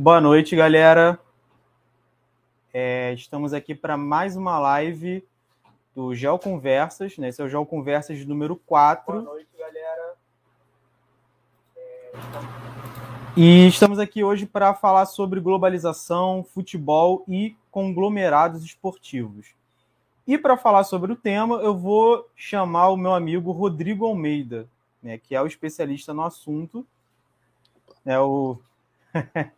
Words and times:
Boa 0.00 0.20
noite, 0.20 0.54
galera. 0.54 1.18
É, 2.72 3.12
estamos 3.14 3.52
aqui 3.52 3.74
para 3.74 3.96
mais 3.96 4.36
uma 4.36 4.56
live 4.56 5.26
do 5.92 6.14
Geo 6.14 6.38
Conversas, 6.38 7.18
né? 7.18 7.30
Esse 7.30 7.42
é 7.42 7.44
o 7.44 7.48
Geo 7.48 7.66
Conversas 7.66 8.24
número 8.24 8.54
4. 8.54 9.12
Boa 9.12 9.24
noite, 9.24 9.48
galera. 9.58 10.14
É, 11.76 12.12
e 13.36 13.66
estamos 13.66 13.98
aqui 13.98 14.22
hoje 14.22 14.46
para 14.46 14.72
falar 14.72 15.04
sobre 15.06 15.40
globalização, 15.40 16.44
futebol 16.44 17.24
e 17.26 17.56
conglomerados 17.68 18.62
esportivos. 18.62 19.48
E 20.24 20.38
para 20.38 20.56
falar 20.56 20.84
sobre 20.84 21.10
o 21.10 21.16
tema, 21.16 21.56
eu 21.56 21.76
vou 21.76 22.24
chamar 22.36 22.90
o 22.90 22.96
meu 22.96 23.14
amigo 23.14 23.50
Rodrigo 23.50 24.06
Almeida, 24.06 24.68
né, 25.02 25.18
que 25.18 25.34
é 25.34 25.42
o 25.42 25.46
especialista 25.48 26.14
no 26.14 26.22
assunto. 26.22 26.86
É 28.06 28.16
o 28.20 28.60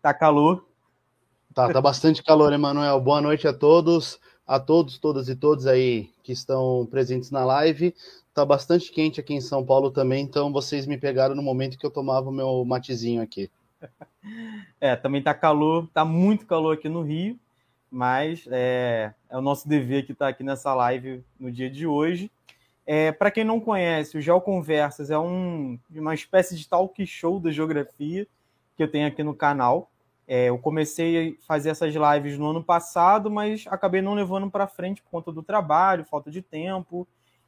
tá 0.00 0.12
calor. 0.14 0.66
Tá, 1.52 1.72
tá 1.72 1.80
bastante 1.80 2.22
calor, 2.22 2.52
Emanuel. 2.52 3.00
Boa 3.00 3.20
noite 3.20 3.46
a 3.46 3.52
todos, 3.52 4.18
a 4.46 4.58
todos, 4.58 4.98
todas 4.98 5.28
e 5.28 5.36
todos 5.36 5.66
aí 5.66 6.10
que 6.22 6.32
estão 6.32 6.86
presentes 6.90 7.30
na 7.30 7.44
live. 7.44 7.94
Tá 8.32 8.44
bastante 8.44 8.90
quente 8.90 9.20
aqui 9.20 9.34
em 9.34 9.40
São 9.40 9.64
Paulo 9.64 9.90
também, 9.90 10.24
então 10.24 10.52
vocês 10.52 10.86
me 10.86 10.98
pegaram 10.98 11.36
no 11.36 11.42
momento 11.42 11.78
que 11.78 11.86
eu 11.86 11.90
tomava 11.90 12.28
o 12.28 12.32
meu 12.32 12.64
matezinho 12.64 13.22
aqui. 13.22 13.50
É, 14.80 14.96
também 14.96 15.22
tá 15.22 15.34
calor, 15.34 15.88
tá 15.92 16.04
muito 16.04 16.46
calor 16.46 16.74
aqui 16.74 16.88
no 16.88 17.02
Rio, 17.02 17.38
mas 17.90 18.46
é, 18.50 19.12
é 19.28 19.36
o 19.36 19.42
nosso 19.42 19.68
dever 19.68 20.06
que 20.06 20.12
está 20.12 20.28
aqui 20.28 20.42
nessa 20.42 20.74
live 20.74 21.22
no 21.38 21.52
dia 21.52 21.70
de 21.70 21.86
hoje. 21.86 22.30
É, 22.86 23.12
Para 23.12 23.30
quem 23.30 23.44
não 23.44 23.60
conhece, 23.60 24.16
o 24.18 24.20
Geoconversas 24.20 25.10
é 25.10 25.18
um, 25.18 25.78
uma 25.90 26.14
espécie 26.14 26.56
de 26.56 26.68
talk 26.68 27.06
show 27.06 27.38
da 27.38 27.52
geografia 27.52 28.26
que 28.76 28.82
eu 28.82 28.90
tenho 28.90 29.06
aqui 29.06 29.22
no 29.22 29.34
canal. 29.34 29.90
É, 30.26 30.48
eu 30.48 30.58
comecei 30.58 31.30
a 31.30 31.46
fazer 31.46 31.70
essas 31.70 31.94
lives 31.94 32.38
no 32.38 32.50
ano 32.50 32.62
passado, 32.62 33.30
mas 33.30 33.66
acabei 33.68 34.00
não 34.00 34.14
levando 34.14 34.50
para 34.50 34.66
frente 34.66 35.02
por 35.02 35.10
conta 35.10 35.30
do 35.30 35.42
trabalho, 35.42 36.04
falta 36.04 36.30
de 36.30 36.40
tempo. 36.40 37.06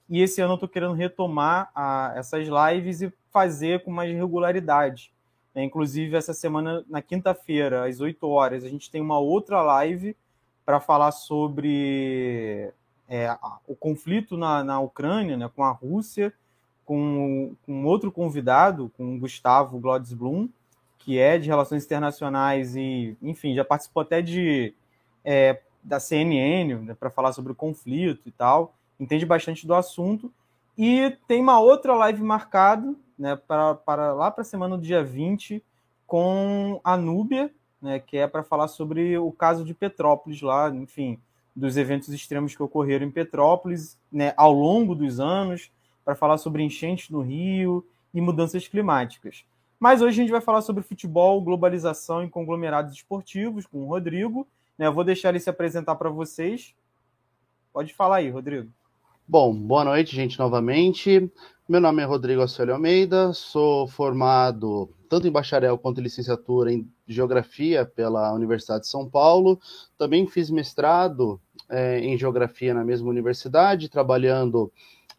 E 0.09 0.23
esse 0.23 0.41
ano 0.41 0.53
eu 0.53 0.57
estou 0.57 0.69
querendo 0.69 0.93
retomar 0.93 1.71
a, 1.75 2.13
essas 2.17 2.47
lives 2.47 3.03
e 3.03 3.13
fazer 3.33 3.83
com 3.83 3.91
mais 3.91 4.15
regularidade. 4.15 5.11
É, 5.55 5.65
inclusive, 5.65 6.17
essa 6.17 6.35
semana, 6.35 6.85
na 6.89 7.01
quinta-feira, 7.01 7.89
às 7.89 8.01
8 8.01 8.29
horas, 8.29 8.63
a 8.63 8.69
gente 8.69 8.91
tem 8.91 9.01
uma 9.01 9.19
outra 9.19 9.63
live 9.63 10.15
para 10.67 10.79
falar 10.81 11.13
sobre 11.13 12.71
é, 13.09 13.35
o 13.67 13.75
conflito 13.75 14.37
na, 14.37 14.63
na 14.63 14.81
Ucrânia, 14.81 15.37
né, 15.37 15.51
com 15.55 15.65
a 15.65 15.71
Rússia, 15.71 16.33
com, 16.85 17.55
com 17.65 17.85
outro 17.85 18.13
convidado, 18.13 18.93
com 18.97 19.17
o 19.17 19.19
Gustavo 19.19 19.79
Blodsblum, 19.79 20.49
que 21.07 21.21
é 21.21 21.39
de 21.39 21.47
relações 21.47 21.85
internacionais 21.85 22.75
e, 22.75 23.17
enfim, 23.23 23.55
já 23.55 23.65
participou 23.65 24.01
até 24.01 24.21
de 24.21 24.75
é, 25.25 25.61
da 25.81 26.01
CNN 26.01 26.75
né, 26.75 26.97
para 26.99 27.11
falar 27.11 27.33
sobre 27.33 27.53
o 27.53 27.55
conflito 27.55 28.29
e 28.29 28.33
tal, 28.33 28.75
entende 28.99 29.25
bastante 29.25 29.69
do 29.69 29.75
assunto. 29.75 30.33
E 30.77 31.17
tem 31.29 31.41
uma 31.41 31.61
outra 31.61 31.95
live 31.95 32.21
marcada 32.25 32.93
né, 33.17 33.37
para, 33.37 34.13
lá 34.15 34.33
para 34.33 34.43
a 34.43 34.45
semana 34.45 34.77
do 34.77 34.83
dia 34.83 35.05
20 35.05 35.63
com 36.09 36.81
a 36.83 36.97
Núbia, 36.97 37.53
né, 37.81 38.01
que 38.01 38.17
é 38.17 38.27
para 38.27 38.43
falar 38.43 38.67
sobre 38.67 39.17
o 39.17 39.31
caso 39.31 39.65
de 39.65 39.75
Petrópolis 39.75 40.43
lá, 40.43 40.69
enfim, 40.71 41.21
dos 41.55 41.77
eventos 41.77 42.09
extremos 42.09 42.57
que 42.57 42.63
ocorreram 42.65 43.07
em 43.07 43.13
Petrópolis 43.13 43.97
né, 44.11 44.35
ao 44.37 44.53
longo 44.53 44.93
dos 44.93 45.21
anos, 45.21 45.71
para 46.05 46.17
falar 46.17 46.39
sobre 46.39 46.65
enchentes 46.65 47.11
no 47.11 47.21
Rio 47.21 47.87
e 48.13 48.21
mudanças 48.21 48.67
climáticas. 48.67 49.45
Mas 49.79 50.01
hoje 50.01 50.21
a 50.21 50.23
gente 50.23 50.33
vai 50.33 50.41
falar 50.41 50.63
sobre 50.63 50.83
futebol, 50.83 51.41
globalização 51.41 52.25
e 52.25 52.31
conglomerados 52.31 52.95
esportivos 52.95 53.67
com 53.67 53.85
o 53.85 53.89
Rodrigo. 53.89 54.47
Né, 54.79 54.87
eu 54.87 54.93
vou 54.93 55.05
deixar 55.05 55.31
ele 55.31 55.41
se 55.41 55.51
apresentar 55.51 55.95
para 55.97 56.11
vocês. 56.11 56.75
Pode 57.73 57.93
falar 57.95 58.17
aí, 58.17 58.31
Rodrigo. 58.31 58.71
Bom, 59.29 59.55
boa 59.55 59.85
noite, 59.85 60.15
gente, 60.15 60.39
novamente. 60.39 61.31
Meu 61.69 61.81
nome 61.81 62.01
é 62.01 62.07
Rodrigo 62.07 62.43
Assolio 62.43 62.75
Almeida, 62.75 63.33
sou 63.33 63.89
formado 63.89 64.89
tanto 65.09 65.27
em 65.27 65.33
bacharel 65.33 65.77
quanto 65.77 66.01
em 66.01 66.05
licenciatura 66.05 66.73
em 66.73 66.89
Geografia 67.09 67.85
pela 67.85 68.33
Universidade 68.33 68.83
de 68.83 68.89
São 68.89 69.09
Paulo. 69.09 69.61
Também 69.99 70.27
fiz 70.27 70.49
mestrado 70.49 71.41
é, 71.69 71.99
em 72.01 72.17
Geografia 72.17 72.73
na 72.73 72.85
mesma 72.85 73.09
universidade, 73.09 73.89
trabalhando 73.89 74.73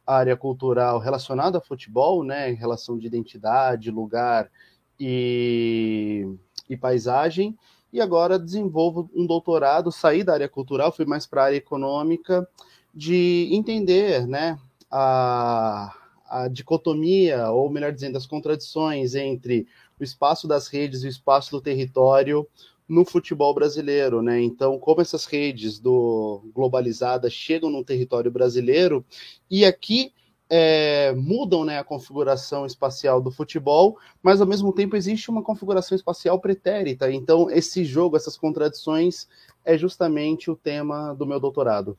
área 0.07 0.37
cultural 0.37 0.99
relacionada 0.99 1.57
a 1.57 1.61
futebol, 1.61 2.23
né, 2.23 2.49
em 2.49 2.55
relação 2.55 2.97
de 2.97 3.05
identidade, 3.05 3.91
lugar 3.91 4.49
e, 4.97 6.25
e 6.69 6.77
paisagem. 6.77 7.57
E 7.91 7.99
agora 7.99 8.39
desenvolvo 8.39 9.09
um 9.13 9.25
doutorado, 9.25 9.91
saí 9.91 10.23
da 10.23 10.33
área 10.33 10.47
cultural, 10.47 10.91
fui 10.91 11.05
mais 11.05 11.25
para 11.25 11.41
a 11.41 11.45
área 11.45 11.57
econômica, 11.57 12.47
de 12.93 13.49
entender 13.51 14.25
né, 14.25 14.57
a, 14.89 15.93
a 16.25 16.47
dicotomia, 16.47 17.49
ou 17.51 17.69
melhor 17.69 17.91
dizendo, 17.91 18.17
as 18.17 18.25
contradições 18.25 19.13
entre 19.13 19.67
o 19.99 20.03
espaço 20.03 20.47
das 20.47 20.67
redes 20.67 21.03
e 21.03 21.07
o 21.07 21.09
espaço 21.09 21.51
do 21.51 21.61
território 21.61 22.47
no 22.87 23.03
futebol 23.03 23.53
brasileiro, 23.53 24.21
né? 24.21 24.41
Então, 24.41 24.79
como 24.79 25.01
essas 25.01 25.25
redes 25.25 25.79
do 25.79 26.41
globalizadas 26.53 27.33
chegam 27.33 27.69
no 27.69 27.83
território 27.83 28.31
brasileiro 28.31 29.05
e 29.49 29.65
aqui 29.65 30.13
é, 30.49 31.13
mudam 31.13 31.65
né, 31.65 31.77
a 31.77 31.83
configuração 31.83 32.65
espacial 32.65 33.21
do 33.21 33.31
futebol, 33.31 33.97
mas 34.23 34.39
ao 34.39 34.47
mesmo 34.47 34.71
tempo 34.71 34.95
existe 34.95 35.29
uma 35.29 35.43
configuração 35.43 35.95
espacial 35.95 36.39
pretérita. 36.39 37.11
Então, 37.11 37.51
esse 37.51 37.83
jogo, 37.83 38.15
essas 38.15 38.37
contradições, 38.37 39.27
é 39.65 39.77
justamente 39.77 40.49
o 40.49 40.55
tema 40.55 41.13
do 41.13 41.25
meu 41.25 41.39
doutorado. 41.39 41.97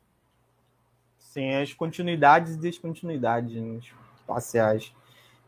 Sim, 1.19 1.55
as 1.55 1.75
continuidades 1.75 2.55
e 2.55 2.59
descontinuidades 2.59 3.85
espaciais. 4.19 4.93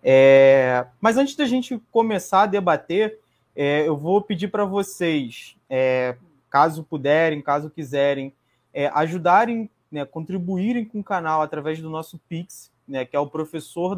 É... 0.03 0.87
Mas 1.01 1.17
antes 1.17 1.35
da 1.35 1.47
gente 1.47 1.81
começar 1.91 2.43
a 2.43 2.47
debater, 2.47 3.19
é, 3.55 3.87
eu 3.87 3.97
vou 3.97 4.23
pedir 4.23 4.49
para 4.49 4.65
vocês, 4.65 5.57
é, 5.69 6.17
caso 6.49 6.85
puderem, 6.85 7.43
caso 7.43 7.71
quiserem, 7.71 8.33
é, 8.73 8.87
ajudarem, 8.89 9.69
né, 9.91 10.05
contribuírem 10.05 10.85
com 10.85 11.01
o 11.01 11.05
canal 11.05 11.43
através 11.43 11.81
do 11.81 11.91
nosso 11.91 12.19
Pix, 12.29 12.71
né, 12.87 13.05
que 13.05 13.17
é 13.17 13.21
o 13.21 13.27
professor. 13.27 13.97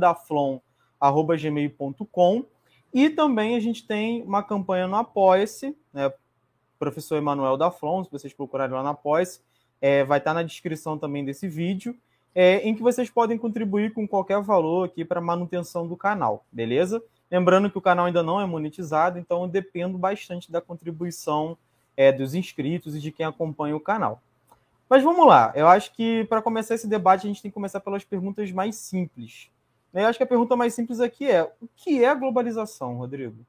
E 2.92 3.10
também 3.10 3.56
a 3.56 3.60
gente 3.60 3.86
tem 3.86 4.22
uma 4.22 4.42
campanha 4.42 4.86
no 4.86 4.96
Apoia-se, 4.96 5.76
né, 5.92 6.12
professor 6.78 7.16
Emanuel 7.16 7.56
da 7.56 7.70
Flon, 7.70 8.04
se 8.04 8.10
vocês 8.10 8.32
procurarem 8.32 8.74
lá 8.74 8.82
no 8.82 8.88
Apoia-se, 8.88 9.40
é, 9.80 10.04
vai 10.04 10.18
estar 10.18 10.34
na 10.34 10.42
descrição 10.42 10.98
também 10.98 11.24
desse 11.24 11.48
vídeo, 11.48 11.96
é, 12.34 12.58
em 12.58 12.74
que 12.74 12.82
vocês 12.82 13.10
podem 13.10 13.36
contribuir 13.36 13.92
com 13.92 14.06
qualquer 14.08 14.40
valor 14.40 14.86
aqui 14.86 15.04
para 15.04 15.20
manutenção 15.20 15.86
do 15.86 15.96
canal, 15.96 16.44
beleza? 16.50 17.02
Lembrando 17.32 17.70
que 17.70 17.78
o 17.78 17.80
canal 17.80 18.04
ainda 18.04 18.22
não 18.22 18.38
é 18.38 18.44
monetizado, 18.44 19.18
então 19.18 19.40
eu 19.40 19.48
dependo 19.48 19.96
bastante 19.96 20.52
da 20.52 20.60
contribuição 20.60 21.56
é, 21.96 22.12
dos 22.12 22.34
inscritos 22.34 22.94
e 22.94 23.00
de 23.00 23.10
quem 23.10 23.24
acompanha 23.24 23.74
o 23.74 23.80
canal. 23.80 24.20
Mas 24.86 25.02
vamos 25.02 25.26
lá, 25.26 25.50
eu 25.56 25.66
acho 25.66 25.94
que 25.94 26.24
para 26.24 26.42
começar 26.42 26.74
esse 26.74 26.86
debate 26.86 27.26
a 27.26 27.28
gente 27.28 27.40
tem 27.40 27.50
que 27.50 27.54
começar 27.54 27.80
pelas 27.80 28.04
perguntas 28.04 28.52
mais 28.52 28.76
simples. 28.76 29.48
Eu 29.94 30.06
acho 30.06 30.18
que 30.18 30.22
a 30.22 30.26
pergunta 30.26 30.54
mais 30.54 30.74
simples 30.74 31.00
aqui 31.00 31.26
é: 31.26 31.50
o 31.58 31.66
que 31.74 32.04
é 32.04 32.14
globalização, 32.14 32.98
Rodrigo? 32.98 33.46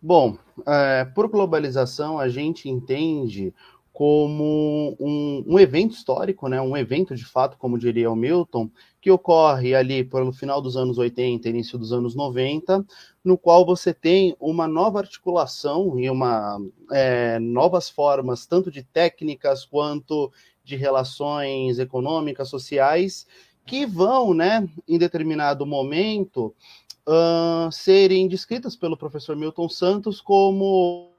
Bom, 0.00 0.38
é, 0.66 1.04
por 1.04 1.28
globalização 1.28 2.18
a 2.18 2.30
gente 2.30 2.66
entende 2.66 3.52
como 3.92 4.96
um, 5.00 5.44
um, 5.46 5.58
evento 5.58 5.94
histórico, 5.94 6.48
né, 6.48 6.60
um 6.60 6.76
evento 6.76 7.14
de 7.14 7.24
fato, 7.24 7.58
como 7.58 7.78
diria 7.78 8.10
o 8.10 8.16
Milton, 8.16 8.70
que 9.00 9.10
ocorre 9.10 9.74
ali 9.74 10.04
pelo 10.04 10.32
final 10.32 10.62
dos 10.62 10.76
anos 10.76 10.96
80, 10.96 11.48
início 11.48 11.78
dos 11.78 11.92
anos 11.92 12.14
90, 12.14 12.84
no 13.24 13.36
qual 13.36 13.66
você 13.66 13.92
tem 13.92 14.34
uma 14.40 14.68
nova 14.68 15.00
articulação 15.00 15.98
e 15.98 16.08
uma 16.08 16.58
é, 16.92 17.38
novas 17.40 17.90
formas, 17.90 18.46
tanto 18.46 18.70
de 18.70 18.82
técnicas 18.82 19.64
quanto 19.64 20.32
de 20.64 20.76
relações 20.76 21.78
econômicas, 21.78 22.48
sociais, 22.48 23.26
que 23.66 23.84
vão, 23.84 24.32
né, 24.32 24.68
em 24.88 24.98
determinado 24.98 25.66
momento, 25.66 26.54
uh, 27.06 27.70
serem 27.70 28.28
descritas 28.28 28.76
pelo 28.76 28.96
professor 28.96 29.36
Milton 29.36 29.68
Santos 29.68 30.20
como 30.20 31.09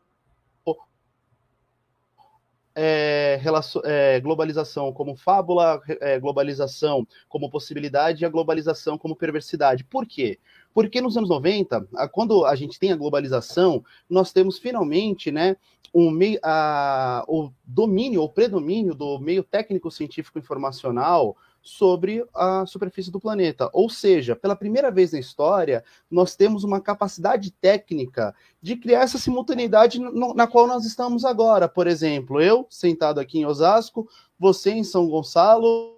é, 2.84 3.40
é, 3.84 4.20
globalização 4.20 4.92
como 4.92 5.16
fábula, 5.16 5.80
é, 5.88 6.20
globalização 6.20 7.08
como 7.30 7.50
possibilidade 7.50 8.24
e 8.24 8.26
a 8.26 8.30
globalização 8.30 8.98
como 8.98 9.16
perversidade. 9.16 9.84
Por 9.84 10.08
quê? 10.08 10.40
Porque 10.74 11.00
nos 11.00 11.16
anos 11.16 11.30
90, 11.30 11.88
quando 12.12 12.44
a 12.44 12.56
gente 12.56 12.80
tem 12.80 12.92
a 12.92 12.96
globalização, 12.96 13.84
nós 14.10 14.34
temos 14.34 14.58
finalmente 14.58 15.32
né, 15.32 15.58
um 15.94 16.10
meio, 16.10 16.40
a, 16.42 17.24
o 17.28 17.52
domínio, 17.64 18.24
o 18.24 18.30
predomínio 18.30 18.96
do 18.96 19.20
meio 19.20 19.44
técnico 19.44 19.92
científico 19.92 20.40
informacional 20.40 21.38
sobre 21.62 22.26
a 22.34 22.66
superfície 22.66 23.12
do 23.12 23.20
planeta. 23.20 23.70
Ou 23.74 23.90
seja, 23.90 24.36
pela 24.36 24.56
primeira 24.56 24.90
vez 24.90 25.12
na 25.12 25.20
história, 25.20 25.84
nós 26.10 26.36
temos 26.36 26.64
uma 26.64 26.82
capacidade 26.82 27.52
técnica 27.52 28.36
de 28.62 28.76
criar 28.76 29.02
essa 29.02 29.18
simultaneidade 29.18 30.00
na 30.00 30.48
qual 30.48 30.68
nós 30.68 30.86
estamos 30.86 31.24
agora. 31.24 31.70
Por 31.70 31.88
exemplo, 31.88 32.42
eu 32.42 32.66
sentado 32.70 33.20
aqui 33.20 33.40
em 33.40 33.46
Osasco, 33.46 34.10
você 34.40 34.72
em 34.72 34.84
São 34.84 35.08
Gonçalo, 35.08 35.98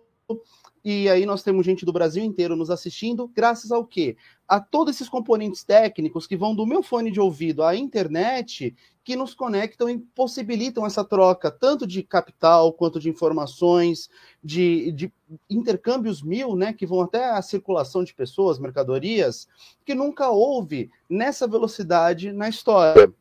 e 0.83 1.09
aí 1.09 1.25
nós 1.25 1.43
temos 1.43 1.65
gente 1.65 1.85
do 1.85 1.93
Brasil 1.93 2.23
inteiro 2.23 2.57
nos 2.57 2.69
assistindo, 2.69 3.31
graças 3.33 3.71
ao 3.71 3.85
quê? 3.85 4.17
A 4.47 4.59
todos 4.59 4.95
esses 4.95 5.09
componentes 5.09 5.63
técnicos 5.63 6.27
que 6.27 6.35
vão 6.35 6.53
do 6.53 6.65
meu 6.65 6.83
fone 6.83 7.09
de 7.09 7.19
ouvido 7.19 7.63
à 7.63 7.75
internet, 7.75 8.75
que 9.03 9.15
nos 9.15 9.33
conectam 9.33 9.89
e 9.89 9.97
possibilitam 9.97 10.85
essa 10.85 11.03
troca, 11.03 11.51
tanto 11.51 11.85
de 11.85 12.03
capital 12.03 12.71
quanto 12.73 12.99
de 12.99 13.09
informações, 13.09 14.09
de, 14.43 14.91
de 14.91 15.13
intercâmbios 15.49 16.21
mil, 16.21 16.55
né, 16.55 16.73
que 16.73 16.85
vão 16.85 17.01
até 17.01 17.31
a 17.31 17.41
circulação 17.41 18.03
de 18.03 18.13
pessoas, 18.13 18.59
mercadorias, 18.59 19.47
que 19.85 19.95
nunca 19.95 20.29
houve 20.29 20.89
nessa 21.09 21.47
velocidade 21.47 22.31
na 22.31 22.47
história. 22.47 23.13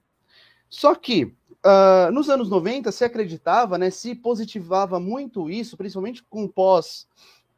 Só 0.68 0.94
que 0.94 1.24
uh, 1.24 2.12
nos 2.12 2.28
anos 2.28 2.48
90 2.48 2.90
se 2.92 3.04
acreditava, 3.04 3.76
né, 3.76 3.90
se 3.90 4.14
positivava 4.14 5.00
muito 5.00 5.50
isso, 5.50 5.76
principalmente 5.76 6.22
com 6.22 6.48
pós 6.48 7.06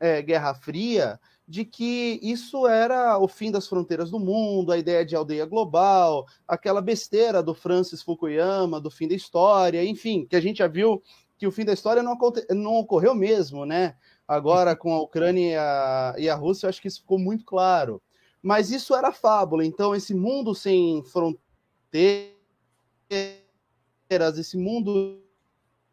é, 0.01 0.21
Guerra 0.23 0.55
Fria, 0.55 1.21
de 1.47 1.65
que 1.65 2.19
isso 2.23 2.67
era 2.67 3.19
o 3.19 3.29
fim 3.29 3.51
das 3.51 3.69
fronteiras 3.69 4.11
do 4.11 4.19
mundo, 4.19 4.73
a 4.73 4.79
ideia 4.79 5.05
de 5.05 5.15
aldeia 5.15 5.45
global, 5.45 6.27
aquela 6.49 6.81
besteira 6.81 7.43
do 7.43 7.55
Francis 7.55 8.03
Fukuyama, 8.03 8.81
do 8.81 8.91
fim 8.91 9.07
da 9.07 9.15
história, 9.15 9.85
enfim, 9.85 10.25
que 10.25 10.37
a 10.37 10.41
gente 10.41 10.59
já 10.59 10.67
viu 10.67 11.03
que 11.37 11.47
o 11.47 11.53
fim 11.53 11.65
da 11.65 11.73
história 11.73 12.03
não, 12.03 12.17
não 12.51 12.75
ocorreu 12.77 13.15
mesmo, 13.15 13.67
né? 13.67 13.95
Agora, 14.27 14.75
com 14.75 14.95
a 14.95 15.03
Ucrânia 15.03 15.51
e 15.51 15.57
a, 15.57 16.15
e 16.19 16.29
a 16.31 16.35
Rússia, 16.35 16.67
eu 16.67 16.71
acho 16.71 16.81
que 16.81 16.89
isso 16.89 17.01
ficou 17.01 17.19
muito 17.19 17.45
claro. 17.45 18.01
Mas 18.43 18.71
isso 18.71 18.95
era 18.95 19.13
fábula, 19.13 19.65
então 19.65 19.95
esse 19.95 20.15
mundo 20.15 20.55
sem 20.55 21.03
fronteiras, 21.05 22.33
esse 24.39 24.57
mundo 24.57 25.24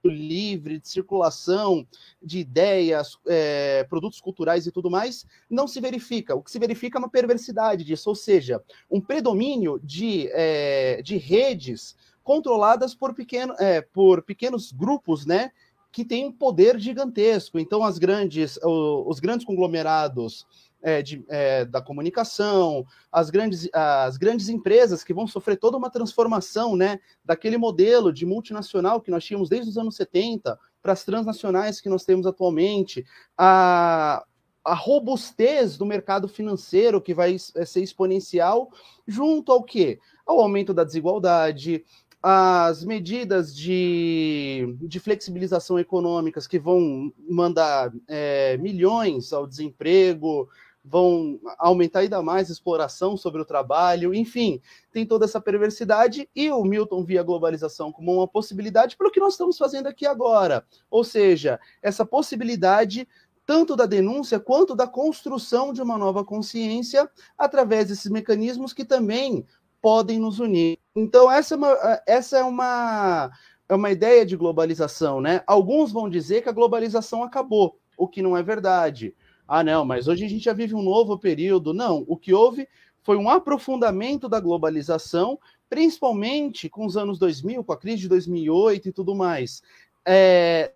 livre, 0.10 0.80
de 0.80 0.88
circulação 0.88 1.86
de 2.22 2.40
ideias, 2.40 3.18
é, 3.28 3.84
produtos 3.86 4.20
culturais 4.20 4.66
e 4.66 4.72
tudo 4.72 4.90
mais, 4.90 5.26
não 5.50 5.68
se 5.68 5.80
verifica. 5.80 6.36
O 6.36 6.42
que 6.42 6.52
se 6.52 6.60
verifica 6.60 6.98
é 6.98 7.00
uma 7.00 7.10
perversidade 7.10 7.84
disso, 7.84 8.10
ou 8.10 8.16
seja, 8.16 8.62
um 8.90 9.00
predomínio 9.00 9.80
de, 9.84 10.30
é, 10.32 11.02
de 11.02 11.18
redes 11.18 11.96
controladas 12.24 12.96
por, 12.96 13.14
pequeno, 13.14 13.54
é, 13.60 13.82
por 13.82 14.24
pequenos 14.24 14.72
grupos, 14.72 15.26
né? 15.26 15.52
Que 15.92 16.06
têm 16.06 16.26
um 16.26 16.32
poder 16.32 16.80
gigantesco. 16.80 17.60
Então, 17.60 17.84
as 17.84 17.98
grandes, 17.98 18.58
os 18.64 19.20
grandes 19.20 19.46
conglomerados 19.46 20.46
é, 20.82 21.02
de, 21.02 21.24
é, 21.30 21.66
da 21.66 21.82
comunicação, 21.82 22.86
as 23.12 23.30
grandes, 23.30 23.70
as 23.74 24.18
grandes 24.18 24.50
empresas 24.50 25.04
que 25.04 25.14
vão 25.14 25.28
sofrer 25.28 25.58
toda 25.58 25.78
uma 25.78 25.90
transformação 25.90 26.76
né, 26.76 27.00
daquele 27.24 27.58
modelo 27.58 28.12
de 28.12 28.26
multinacional 28.26 29.02
que 29.02 29.12
nós 29.12 29.24
tínhamos 29.24 29.50
desde 29.50 29.70
os 29.70 29.78
anos 29.78 29.96
70 29.96 30.58
para 30.82 30.94
as 30.94 31.04
transnacionais 31.04 31.80
que 31.80 31.90
nós 31.90 32.04
temos 32.04 32.26
atualmente, 32.26 33.06
a, 33.38 34.24
a 34.64 34.74
robustez 34.74 35.78
do 35.78 35.86
mercado 35.86 36.28
financeiro 36.28 37.02
que 37.02 37.14
vai 37.14 37.36
é, 37.56 37.66
ser 37.66 37.82
exponencial, 37.82 38.72
junto 39.08 39.52
ao 39.52 39.64
quê? 39.64 40.00
Ao 40.26 40.40
aumento 40.40 40.74
da 40.74 40.84
desigualdade, 40.84 41.84
as 42.24 42.84
medidas 42.86 43.56
de, 43.56 44.76
de 44.82 45.00
flexibilização 45.00 45.80
econômicas 45.80 46.46
que 46.46 46.60
vão 46.60 47.12
mandar 47.28 47.92
é, 48.08 48.58
milhões 48.58 49.34
ao 49.34 49.48
desemprego, 49.48 50.48
vão 50.84 51.40
aumentar 51.58 52.00
ainda 52.00 52.22
mais 52.22 52.50
a 52.50 52.54
exploração 52.54 53.16
sobre 53.16 53.42
o 53.42 53.46
trabalho, 53.46 54.14
enfim, 54.14 54.62
tem 54.92 55.06
toda 55.06 55.26
essa 55.26 55.40
perversidade 55.40 56.28
e 56.36 56.50
o 56.50 56.64
Milton 56.64 57.04
via 57.04 57.22
a 57.22 57.24
globalização 57.24 57.92
como 57.92 58.14
uma 58.16 58.28
possibilidade 58.28 58.98
para 58.98 59.08
o 59.08 59.12
que 59.12 59.20
nós 59.20 59.34
estamos 59.34 59.58
fazendo 59.58 59.88
aqui 59.88 60.06
agora. 60.06 60.66
Ou 60.90 61.04
seja, 61.04 61.60
essa 61.82 62.06
possibilidade 62.06 63.08
tanto 63.46 63.76
da 63.76 63.86
denúncia 63.86 64.40
quanto 64.40 64.76
da 64.76 64.88
construção 64.88 65.74
de 65.74 65.82
uma 65.82 65.98
nova 65.98 66.24
consciência 66.24 67.10
através 67.38 67.88
desses 67.88 68.10
mecanismos 68.10 68.72
que 68.72 68.86
também 68.86 69.46
podem 69.82 70.20
nos 70.20 70.40
unir. 70.40 70.78
Então, 70.96 71.30
essa 71.30 71.56
é 71.56 71.58
uma, 71.58 72.02
essa 72.06 72.38
é 72.38 72.44
uma, 72.44 73.32
é 73.68 73.76
uma 73.76 73.92
ideia 73.92 74.26
de 74.26 74.38
globalização, 74.38 75.20
né? 75.20 75.44
Alguns 75.48 75.92
vão 75.92 76.10
dizer 76.10 76.44
que 76.44 76.50
a 76.50 76.54
globalização 76.54 77.24
acabou, 77.24 77.80
o 77.98 78.08
que 78.08 78.22
não 78.22 78.38
é 78.38 78.44
verdade. 78.44 79.16
Ah, 79.54 79.66
não, 79.66 79.84
mas 79.84 80.08
hoje 80.08 80.24
a 80.24 80.30
gente 80.30 80.46
já 80.46 80.54
vive 80.54 80.74
um 80.74 80.82
novo 80.82 81.20
período. 81.20 81.74
Não, 81.74 82.06
o 82.08 82.16
que 82.16 82.34
houve 82.34 82.70
foi 83.04 83.18
um 83.18 83.30
aprofundamento 83.30 84.30
da 84.30 84.40
globalização, 84.40 85.38
principalmente 85.70 86.70
com 86.70 86.86
os 86.86 86.96
anos 86.96 87.20
2000, 87.20 87.62
com 87.62 87.74
a 87.74 87.78
crise 87.78 88.04
de 88.04 88.08
2008 88.08 88.88
e 88.88 88.92
tudo 88.94 89.14
mais. 89.14 89.62
É... 90.06 90.74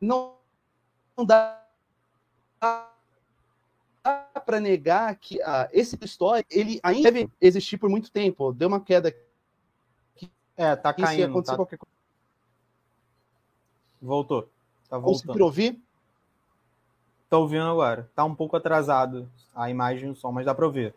Não, 0.00 0.36
dá 1.26 1.60
para 4.46 4.60
negar 4.60 5.16
que 5.16 5.42
ah, 5.42 5.68
esse 5.72 5.98
história 6.00 6.46
ele 6.48 6.78
ainda 6.84 7.10
deve 7.10 7.28
existir 7.40 7.76
por 7.76 7.90
muito 7.90 8.08
tempo. 8.12 8.52
Deu 8.52 8.68
uma 8.68 8.80
queda. 8.80 9.12
É, 10.56 10.76
tá 10.76 10.92
caindo. 10.92 11.42
Tá... 11.42 11.56
Qualquer... 11.56 11.80
Voltou. 14.00 14.48
Tá 14.88 14.96
voltando. 14.96 15.26
Conseguiu 15.26 15.44
ouvir? 15.44 15.87
Tá 17.28 17.36
ouvindo 17.36 17.64
agora. 17.64 18.08
Tá 18.14 18.24
um 18.24 18.34
pouco 18.34 18.56
atrasado 18.56 19.30
a 19.54 19.68
imagem 19.68 20.08
e 20.08 20.12
o 20.12 20.14
som, 20.14 20.32
mas 20.32 20.46
dá 20.46 20.54
para 20.54 20.66
ouvir. 20.66 20.94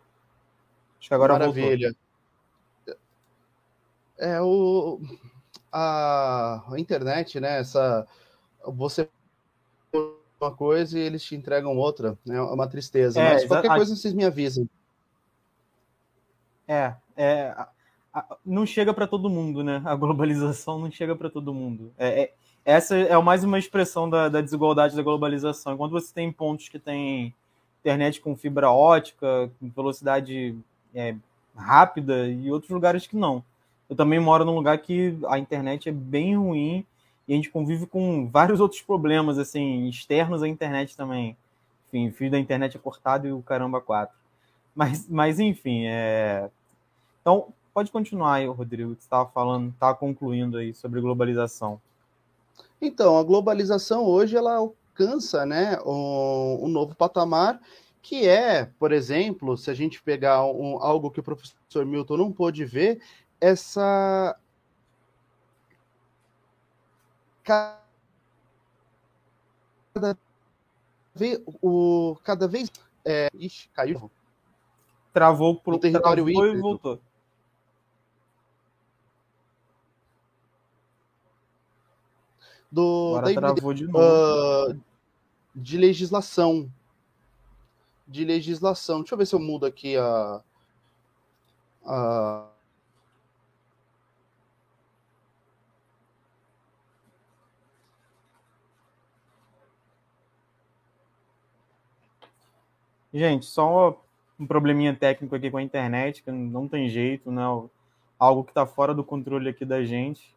Acho 0.98 1.08
que 1.08 1.14
agora 1.14 1.34
Maravilha. 1.34 1.94
Voltou. 2.86 3.02
É 4.18 4.40
o 4.40 5.00
a, 5.72 6.62
a 6.70 6.78
internet, 6.78 7.40
né? 7.40 7.58
Essa 7.58 8.06
você 8.64 9.08
uma 10.40 10.50
coisa 10.50 10.98
e 10.98 11.02
eles 11.02 11.22
te 11.22 11.36
entregam 11.36 11.76
outra, 11.76 12.18
né? 12.24 12.36
É 12.36 12.40
uma 12.40 12.66
tristeza. 12.66 13.20
É, 13.20 13.34
mas 13.34 13.44
qualquer 13.46 13.70
a... 13.70 13.76
coisa 13.76 13.94
vocês 13.94 14.12
me 14.12 14.24
avisam. 14.24 14.68
É, 16.66 16.94
é 17.16 17.48
a, 17.56 17.68
a, 18.12 18.36
não 18.44 18.66
chega 18.66 18.92
para 18.92 19.06
todo 19.06 19.30
mundo, 19.30 19.62
né? 19.62 19.82
A 19.84 19.94
globalização 19.94 20.78
não 20.78 20.90
chega 20.90 21.14
para 21.14 21.30
todo 21.30 21.54
mundo. 21.54 21.92
É, 21.96 22.22
é, 22.22 22.34
essa 22.64 22.96
é 22.96 23.16
mais 23.20 23.42
uma 23.42 23.58
expressão 23.58 24.08
da, 24.08 24.28
da, 24.28 24.40
desigualdade 24.40 24.94
da 24.94 25.02
globalização. 25.02 25.74
Enquanto 25.74 25.92
você 25.92 26.12
tem 26.12 26.30
pontos 26.30 26.68
que 26.68 26.78
tem 26.78 27.34
internet 27.80 28.20
com 28.20 28.36
fibra 28.36 28.70
ótica, 28.70 29.50
com 29.58 29.68
velocidade 29.70 30.56
é, 30.94 31.16
rápida, 31.56 32.28
e 32.28 32.50
outros 32.50 32.70
lugares 32.70 33.06
que 33.06 33.16
não. 33.16 33.44
Eu 33.90 33.96
também 33.96 34.20
moro 34.20 34.44
num 34.44 34.54
lugar 34.54 34.78
que 34.78 35.18
a 35.26 35.38
internet 35.38 35.88
é 35.88 35.92
bem 35.92 36.36
ruim 36.36 36.86
e 37.26 37.32
a 37.32 37.36
gente 37.36 37.50
convive 37.50 37.86
com 37.86 38.28
vários 38.28 38.60
outros 38.60 38.80
problemas, 38.80 39.38
assim, 39.38 39.88
externos 39.88 40.42
à 40.42 40.48
internet 40.48 40.96
também. 40.96 41.36
Enfim, 41.88 42.08
o 42.08 42.12
fio 42.12 42.30
da 42.30 42.38
internet 42.38 42.76
é 42.76 42.80
cortado 42.80 43.26
e 43.26 43.32
o 43.32 43.42
caramba 43.42 43.80
quatro. 43.80 44.16
Mas, 44.74 45.08
mas 45.08 45.40
enfim, 45.40 45.86
é... 45.86 46.48
Então, 47.20 47.48
pode 47.74 47.90
continuar 47.90 48.34
aí, 48.34 48.46
Rodrigo, 48.46 48.94
que 48.94 49.02
estava 49.02 49.28
falando, 49.28 49.70
estava 49.70 49.94
concluindo 49.94 50.56
aí 50.56 50.72
sobre 50.72 51.00
globalização. 51.00 51.80
Então, 52.84 53.16
a 53.16 53.22
globalização 53.22 54.04
hoje 54.04 54.36
ela 54.36 54.56
alcança 54.56 55.46
né, 55.46 55.78
um, 55.86 56.64
um 56.64 56.68
novo 56.68 56.96
patamar 56.96 57.60
que 58.02 58.26
é, 58.26 58.64
por 58.64 58.90
exemplo, 58.90 59.56
se 59.56 59.70
a 59.70 59.74
gente 59.74 60.02
pegar 60.02 60.44
um, 60.44 60.82
algo 60.82 61.08
que 61.08 61.20
o 61.20 61.22
professor 61.22 61.86
Milton 61.86 62.16
não 62.16 62.32
pôde 62.32 62.64
ver, 62.64 63.00
essa 63.40 64.36
cada 67.44 67.78
vez 71.14 71.40
o 71.62 72.16
cada 72.24 72.48
vez 72.48 72.68
é, 73.04 73.28
ixi, 73.34 73.68
caiu. 73.68 74.10
Travou 75.12 75.60
pro 75.60 75.78
território 75.78 76.24
travou 76.24 76.46
e 76.48 76.60
voltou 76.60 77.00
do 82.72 83.16
Agora 83.18 83.52
da, 83.52 83.72
de, 83.74 83.86
novo. 83.86 83.98
Uh, 83.98 84.80
de 85.54 85.76
legislação. 85.76 86.72
De 88.08 88.24
legislação. 88.24 89.00
Deixa 89.00 89.14
eu 89.14 89.18
ver 89.18 89.26
se 89.26 89.34
eu 89.34 89.38
mudo 89.38 89.66
aqui 89.66 89.94
a. 89.98 90.40
a... 91.84 92.48
Gente, 103.12 103.44
só 103.44 104.02
um 104.40 104.46
probleminha 104.46 104.96
técnico 104.96 105.36
aqui 105.36 105.50
com 105.50 105.58
a 105.58 105.62
internet, 105.62 106.22
que 106.22 106.30
não 106.30 106.66
tem 106.66 106.88
jeito, 106.88 107.30
né? 107.30 107.42
Algo 108.18 108.42
que 108.42 108.50
está 108.50 108.64
fora 108.64 108.94
do 108.94 109.04
controle 109.04 109.50
aqui 109.50 109.66
da 109.66 109.84
gente. 109.84 110.34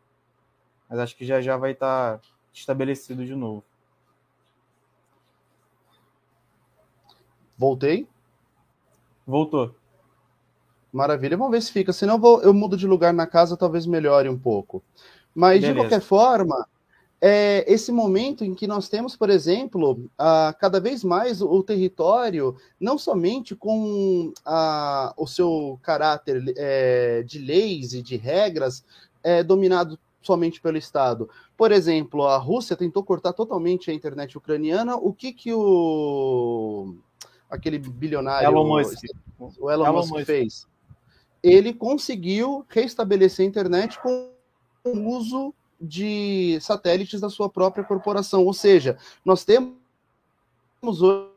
Mas 0.89 0.99
acho 0.99 1.15
que 1.15 1.25
já 1.25 1.41
já 1.41 1.57
vai 1.57 1.71
estar 1.71 2.19
tá 2.19 2.27
estabelecido 2.53 3.25
de 3.25 3.35
novo. 3.35 3.63
Voltei? 7.57 8.07
Voltou. 9.25 9.73
Maravilha, 10.91 11.37
vamos 11.37 11.51
ver 11.51 11.61
se 11.61 11.71
fica. 11.71 11.91
Senão 11.91 12.15
eu, 12.15 12.19
vou, 12.19 12.41
eu 12.41 12.53
mudo 12.53 12.77
de 12.77 12.87
lugar 12.87 13.13
na 13.13 13.27
casa, 13.27 13.57
talvez 13.57 13.85
melhore 13.85 14.29
um 14.29 14.37
pouco. 14.37 14.83
Mas, 15.33 15.61
Beleza. 15.61 15.73
de 15.73 15.79
qualquer 15.79 16.01
forma, 16.01 16.67
é 17.19 17.65
esse 17.67 17.91
momento 17.91 18.45
em 18.45 18.53
que 18.53 18.67
nós 18.67 18.87
temos, 18.87 19.15
por 19.15 19.29
exemplo, 19.29 20.09
a, 20.17 20.55
cada 20.59 20.79
vez 20.79 21.03
mais 21.03 21.41
o, 21.41 21.63
território, 21.63 22.55
não 22.79 22.97
somente 22.97 23.55
com 23.55 24.31
a, 24.45 25.13
o 25.17 25.25
seu 25.25 25.79
caráter 25.81 26.53
é, 26.55 27.23
de 27.23 27.39
leis 27.39 27.93
e 27.93 28.01
de 28.01 28.15
regras, 28.15 28.85
é, 29.23 29.43
dominado 29.43 29.97
somente 30.25 30.61
pelo 30.61 30.77
Estado. 30.77 31.29
Por 31.55 31.71
exemplo, 31.71 32.23
a 32.27 32.37
Rússia 32.37 32.75
tentou 32.75 33.03
cortar 33.03 33.33
totalmente 33.33 33.91
a 33.91 33.93
internet 33.93 34.37
ucraniana. 34.37 34.95
O 34.95 35.13
que 35.13 35.31
que 35.31 35.53
o 35.53 36.95
aquele 37.49 37.77
bilionário 37.77 38.47
Elon 38.47 38.67
Musk. 38.67 39.03
o 39.39 39.71
Elon, 39.71 39.85
Elon 39.85 39.97
Musk, 39.97 40.11
Musk 40.11 40.25
fez? 40.25 40.67
ele 41.45 41.73
conseguiu 41.73 42.65
restabelecer 42.67 43.45
a 43.45 43.47
internet 43.47 43.99
com 44.01 44.31
o 44.83 45.09
uso 45.15 45.53
de 45.79 46.57
satélites 46.59 47.21
da 47.21 47.29
sua 47.29 47.49
própria 47.49 47.83
corporação. 47.83 48.45
Ou 48.45 48.53
seja, 48.53 48.97
nós 49.23 49.45
temos 49.45 49.75
hoje 51.01 51.34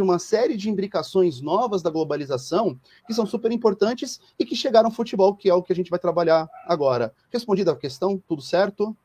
uma 0.00 0.18
série 0.18 0.56
de 0.56 0.70
imbricações 0.70 1.40
novas 1.40 1.82
da 1.82 1.90
globalização 1.90 2.78
que 3.06 3.12
são 3.12 3.26
super 3.26 3.50
importantes 3.50 4.20
e 4.38 4.44
que 4.44 4.54
chegaram 4.54 4.88
ao 4.88 4.94
futebol, 4.94 5.34
que 5.34 5.50
é 5.50 5.54
o 5.54 5.62
que 5.62 5.72
a 5.72 5.76
gente 5.76 5.90
vai 5.90 5.98
trabalhar 5.98 6.48
agora. 6.66 7.12
Respondida 7.32 7.72
a 7.72 7.76
questão, 7.76 8.22
tudo 8.28 8.42
certo? 8.42 8.96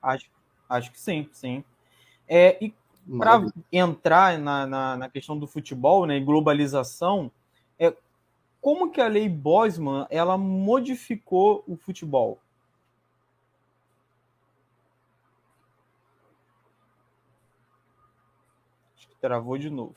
Acho, 0.00 0.30
acho 0.68 0.92
que 0.92 1.00
sim, 1.00 1.28
sim. 1.32 1.64
É, 2.28 2.56
e 2.64 2.72
para 3.18 3.44
entrar 3.72 4.38
na, 4.38 4.66
na, 4.66 4.96
na, 4.96 5.08
questão 5.08 5.36
do 5.36 5.46
futebol 5.46 6.06
né, 6.06 6.16
e 6.16 6.24
globalização, 6.24 7.30
é, 7.78 7.92
como 8.60 8.90
que 8.90 9.00
a 9.00 9.08
lei 9.08 9.28
Bosman 9.28 10.06
ela 10.10 10.38
modificou 10.38 11.64
o 11.66 11.76
futebol? 11.76 12.40
Acho 18.96 19.05
que 19.05 19.05
travou 19.20 19.58
de 19.58 19.70
novo. 19.70 19.94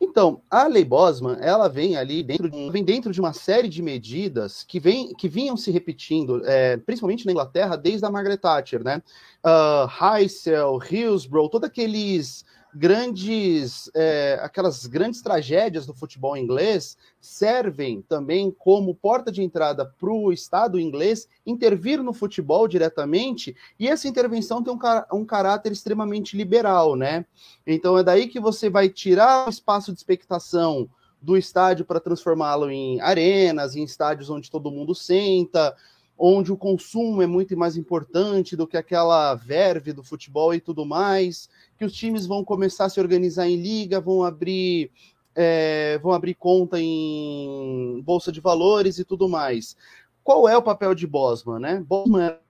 Então, 0.00 0.40
a 0.48 0.68
lei 0.68 0.84
Bosman, 0.84 1.38
ela 1.40 1.68
vem 1.68 1.96
ali 1.96 2.22
dentro 2.22 2.48
de, 2.48 2.70
vem 2.70 2.84
dentro 2.84 3.10
de 3.10 3.20
uma 3.20 3.32
série 3.32 3.68
de 3.68 3.82
medidas 3.82 4.62
que, 4.62 4.78
vem, 4.78 5.12
que 5.12 5.28
vinham 5.28 5.56
se 5.56 5.72
repetindo, 5.72 6.40
é, 6.46 6.76
principalmente 6.76 7.26
na 7.26 7.32
Inglaterra, 7.32 7.76
desde 7.76 8.06
a 8.06 8.10
Margaret 8.10 8.36
Thatcher, 8.36 8.84
né? 8.84 9.02
Uh, 9.44 9.88
Heysel, 10.04 10.78
Hillsborough, 10.78 11.48
todos 11.48 11.68
aqueles 11.68 12.44
grandes, 12.74 13.90
é, 13.94 14.38
aquelas 14.42 14.86
grandes 14.86 15.22
tragédias 15.22 15.86
do 15.86 15.94
futebol 15.94 16.36
inglês 16.36 16.96
servem 17.20 18.02
também 18.02 18.50
como 18.50 18.94
porta 18.94 19.32
de 19.32 19.42
entrada 19.42 19.86
para 19.86 20.10
o 20.10 20.32
Estado 20.32 20.78
inglês 20.78 21.28
intervir 21.46 22.02
no 22.02 22.12
futebol 22.12 22.68
diretamente, 22.68 23.56
e 23.78 23.88
essa 23.88 24.08
intervenção 24.08 24.62
tem 24.62 24.72
um, 24.72 24.78
um 25.12 25.24
caráter 25.24 25.72
extremamente 25.72 26.36
liberal, 26.36 26.94
né? 26.94 27.24
Então 27.66 27.96
é 27.98 28.02
daí 28.02 28.28
que 28.28 28.40
você 28.40 28.68
vai 28.68 28.88
tirar 28.88 29.46
o 29.46 29.50
espaço 29.50 29.92
de 29.92 29.98
expectação 29.98 30.88
do 31.20 31.36
estádio 31.36 31.84
para 31.84 32.00
transformá-lo 32.00 32.70
em 32.70 33.00
arenas, 33.00 33.74
em 33.74 33.82
estádios 33.82 34.30
onde 34.30 34.50
todo 34.50 34.70
mundo 34.70 34.94
senta, 34.94 35.74
onde 36.18 36.52
o 36.52 36.56
consumo 36.56 37.22
é 37.22 37.26
muito 37.26 37.56
mais 37.56 37.76
importante 37.76 38.56
do 38.56 38.66
que 38.66 38.76
aquela 38.76 39.34
verve 39.36 39.92
do 39.92 40.02
futebol 40.02 40.52
e 40.52 40.60
tudo 40.60 40.84
mais, 40.84 41.48
que 41.78 41.84
os 41.84 41.92
times 41.92 42.26
vão 42.26 42.44
começar 42.44 42.86
a 42.86 42.88
se 42.88 42.98
organizar 42.98 43.48
em 43.48 43.56
liga, 43.56 44.00
vão 44.00 44.24
abrir 44.24 44.90
é, 45.34 45.98
vão 46.02 46.12
abrir 46.12 46.34
conta 46.34 46.80
em 46.80 48.02
bolsa 48.04 48.32
de 48.32 48.40
valores 48.40 48.98
e 48.98 49.04
tudo 49.04 49.28
mais. 49.28 49.76
Qual 50.24 50.48
é 50.48 50.56
o 50.56 50.62
papel 50.62 50.94
de 50.96 51.06
Bosman, 51.06 51.60
né? 51.60 51.84
Bosman 51.86 52.24
era 52.24 52.40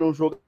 um 0.00 0.12
jogador 0.12 0.40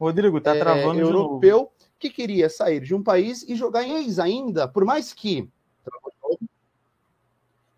Rodrigo, 0.00 0.40
tá 0.40 0.56
é, 0.56 0.58
travando 0.58 0.98
é, 0.98 1.02
europeu 1.02 1.70
que 1.98 2.10
queria 2.10 2.48
sair 2.48 2.80
de 2.80 2.94
um 2.94 3.02
país 3.02 3.46
e 3.46 3.54
jogar 3.54 3.84
em 3.84 3.98
ex 3.98 4.18
ainda, 4.18 4.66
por 4.66 4.84
mais 4.84 5.12
que 5.12 5.48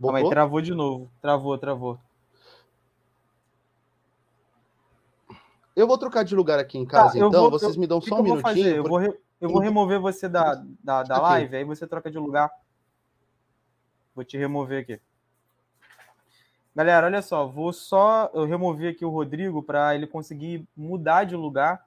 Calma 0.03 0.19
aí, 0.19 0.29
travou 0.29 0.61
de 0.61 0.75
novo. 0.75 1.11
Travou, 1.21 1.57
travou. 1.57 1.99
Eu 5.75 5.87
vou 5.87 5.97
trocar 5.97 6.23
de 6.23 6.35
lugar 6.35 6.59
aqui 6.59 6.77
em 6.77 6.85
casa, 6.85 7.13
tá, 7.13 7.19
então. 7.19 7.31
Vou, 7.43 7.51
Vocês 7.51 7.75
eu, 7.75 7.81
me 7.81 7.87
dão 7.87 8.01
só 8.01 8.21
um 8.21 8.23
minutinho. 8.23 8.77
Eu 8.77 8.85
vou, 8.85 9.01
eu, 9.01 9.19
eu 9.41 9.49
vou 9.49 9.61
remover 9.61 9.99
você 9.99 10.29
da, 10.29 10.63
da, 10.83 11.03
da 11.03 11.21
live, 11.21 11.57
aí 11.57 11.65
você 11.65 11.87
troca 11.87 12.11
de 12.11 12.19
lugar. 12.19 12.51
Vou 14.15 14.25
te 14.25 14.37
remover 14.37 14.83
aqui. 14.83 15.01
Galera, 16.75 17.07
olha 17.07 17.23
só, 17.23 17.47
vou 17.47 17.73
só 17.73 18.31
eu 18.35 18.45
remover 18.45 18.93
aqui 18.93 19.05
o 19.05 19.11
Rodrigo 19.11 19.63
para 19.63 19.95
ele 19.95 20.07
conseguir 20.07 20.67
mudar 20.77 21.25
de 21.25 21.37
lugar, 21.37 21.87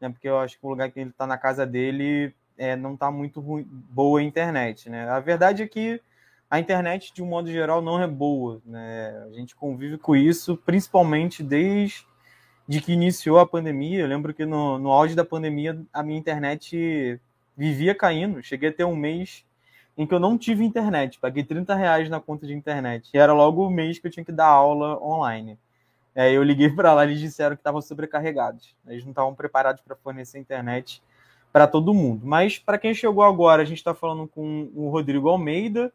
né? 0.00 0.08
Porque 0.08 0.28
eu 0.28 0.38
acho 0.38 0.58
que 0.58 0.66
o 0.66 0.70
lugar 0.70 0.90
que 0.90 1.00
ele 1.00 1.10
está 1.10 1.26
na 1.26 1.38
casa 1.38 1.66
dele 1.66 2.34
é, 2.56 2.74
não 2.74 2.94
está 2.94 3.10
muito 3.10 3.40
ruim, 3.40 3.62
boa 3.64 4.20
a 4.20 4.22
internet, 4.22 4.88
né? 4.88 5.08
A 5.08 5.20
verdade 5.20 5.62
é 5.62 5.66
que 5.66 6.00
a 6.52 6.60
internet, 6.60 7.14
de 7.14 7.22
um 7.22 7.26
modo 7.26 7.50
geral, 7.50 7.80
não 7.80 7.98
é 7.98 8.06
boa. 8.06 8.60
Né? 8.66 9.26
A 9.26 9.32
gente 9.32 9.56
convive 9.56 9.96
com 9.96 10.14
isso, 10.14 10.54
principalmente 10.54 11.42
desde 11.42 12.04
que 12.84 12.92
iniciou 12.92 13.38
a 13.38 13.46
pandemia. 13.46 14.00
Eu 14.00 14.06
lembro 14.06 14.34
que 14.34 14.44
no, 14.44 14.78
no 14.78 14.92
auge 14.92 15.14
da 15.14 15.24
pandemia, 15.24 15.80
a 15.90 16.02
minha 16.02 16.18
internet 16.18 17.18
vivia 17.56 17.94
caindo. 17.94 18.42
Cheguei 18.42 18.68
a 18.68 18.72
ter 18.72 18.84
um 18.84 18.94
mês 18.94 19.46
em 19.96 20.06
que 20.06 20.12
eu 20.12 20.20
não 20.20 20.36
tive 20.36 20.62
internet. 20.62 21.18
Paguei 21.18 21.42
30 21.42 21.74
reais 21.74 22.10
na 22.10 22.20
conta 22.20 22.46
de 22.46 22.52
internet. 22.52 23.08
E 23.14 23.16
era 23.16 23.32
logo 23.32 23.66
o 23.66 23.70
mês 23.70 23.98
que 23.98 24.06
eu 24.06 24.10
tinha 24.10 24.24
que 24.24 24.30
dar 24.30 24.48
aula 24.48 25.02
online. 25.02 25.58
Aí 26.14 26.34
eu 26.34 26.42
liguei 26.42 26.68
para 26.68 26.92
lá 26.92 27.04
eles 27.04 27.18
disseram 27.18 27.56
que 27.56 27.60
estavam 27.60 27.80
sobrecarregados. 27.80 28.76
Eles 28.86 29.04
não 29.04 29.12
estavam 29.12 29.34
preparados 29.34 29.80
para 29.80 29.96
fornecer 29.96 30.38
internet 30.38 31.02
para 31.50 31.66
todo 31.66 31.94
mundo. 31.94 32.26
Mas 32.26 32.58
para 32.58 32.76
quem 32.76 32.92
chegou 32.92 33.24
agora, 33.24 33.62
a 33.62 33.64
gente 33.64 33.78
está 33.78 33.94
falando 33.94 34.28
com 34.28 34.70
o 34.74 34.90
Rodrigo 34.90 35.30
Almeida, 35.30 35.90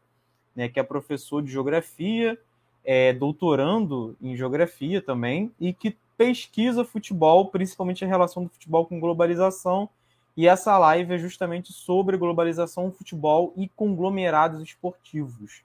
né, 0.58 0.68
que 0.68 0.80
é 0.80 0.82
professor 0.82 1.40
de 1.40 1.52
geografia, 1.52 2.36
é 2.84 3.12
doutorando 3.12 4.16
em 4.20 4.36
geografia 4.36 5.00
também, 5.00 5.52
e 5.60 5.72
que 5.72 5.96
pesquisa 6.16 6.84
futebol, 6.84 7.46
principalmente 7.46 8.04
a 8.04 8.08
relação 8.08 8.42
do 8.42 8.48
futebol 8.48 8.84
com 8.84 8.98
globalização. 8.98 9.88
E 10.36 10.48
essa 10.48 10.76
live 10.76 11.14
é 11.14 11.18
justamente 11.18 11.72
sobre 11.72 12.16
globalização, 12.16 12.90
futebol 12.90 13.52
e 13.56 13.68
conglomerados 13.68 14.60
esportivos, 14.60 15.62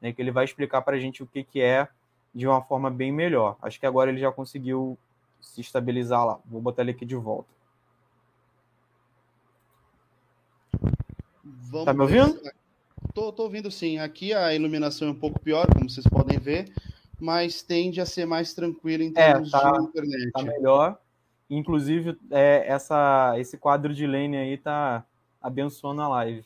né, 0.00 0.12
que 0.12 0.20
ele 0.20 0.32
vai 0.32 0.44
explicar 0.44 0.82
para 0.82 0.96
a 0.96 0.98
gente 0.98 1.22
o 1.22 1.26
que, 1.26 1.44
que 1.44 1.60
é 1.60 1.86
de 2.34 2.44
uma 2.44 2.60
forma 2.62 2.90
bem 2.90 3.12
melhor. 3.12 3.56
Acho 3.62 3.78
que 3.78 3.86
agora 3.86 4.10
ele 4.10 4.18
já 4.18 4.32
conseguiu 4.32 4.98
se 5.40 5.60
estabilizar 5.60 6.26
lá. 6.26 6.40
Vou 6.46 6.60
botar 6.60 6.82
ele 6.82 6.90
aqui 6.90 7.06
de 7.06 7.14
volta. 7.14 7.48
Vamos 11.44 11.84
tá 11.84 11.94
me 11.94 12.00
ouvindo? 12.00 12.40
Tô, 13.14 13.32
tô 13.32 13.44
ouvindo 13.44 13.70
sim. 13.70 13.98
Aqui 13.98 14.32
a 14.32 14.54
iluminação 14.54 15.08
é 15.08 15.10
um 15.10 15.18
pouco 15.18 15.40
pior, 15.40 15.66
como 15.72 15.88
vocês 15.88 16.06
podem 16.06 16.38
ver, 16.38 16.72
mas 17.20 17.62
tende 17.62 18.00
a 18.00 18.06
ser 18.06 18.26
mais 18.26 18.54
tranquilo 18.54 19.02
em 19.02 19.12
é, 19.14 19.32
termos 19.32 19.52
é, 19.52 19.58
tá, 19.58 19.72
de 19.72 19.84
internet. 19.84 20.30
Tá 20.32 20.42
melhor. 20.42 20.98
Inclusive, 21.48 22.18
é, 22.30 22.64
essa, 22.66 23.34
esse 23.38 23.58
quadro 23.58 23.94
de 23.94 24.06
lane 24.06 24.36
aí 24.36 24.56
tá 24.56 25.04
abençoando 25.40 26.00
a 26.00 26.08
live. 26.08 26.44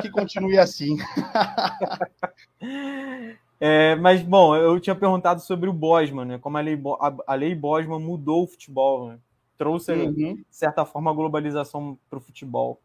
Que 0.00 0.10
continue 0.10 0.58
assim. 0.58 0.96
é, 3.60 3.94
mas, 3.96 4.22
bom, 4.22 4.56
eu 4.56 4.80
tinha 4.80 4.96
perguntado 4.96 5.40
sobre 5.40 5.68
o 5.68 5.72
Bosman, 5.72 6.24
né? 6.24 6.38
Como 6.38 6.56
a 6.56 6.60
lei, 6.60 6.80
a, 7.00 7.14
a 7.26 7.34
lei 7.34 7.54
Bosman 7.54 8.00
mudou 8.00 8.44
o 8.44 8.46
futebol, 8.46 9.08
né? 9.08 9.18
Trouxe, 9.58 9.92
uhum. 9.92 10.36
de 10.36 10.46
certa 10.50 10.84
forma, 10.84 11.10
a 11.10 11.14
globalização 11.14 11.98
para 12.08 12.18
o 12.18 12.22
futebol. 12.22 12.80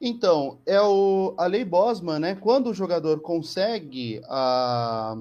Então, 0.00 0.58
é 0.66 0.80
o, 0.80 1.34
a 1.38 1.46
lei 1.46 1.64
Bosman, 1.64 2.18
né? 2.18 2.34
Quando 2.34 2.70
o 2.70 2.74
jogador 2.74 3.20
consegue, 3.20 4.20
a, 4.24 5.16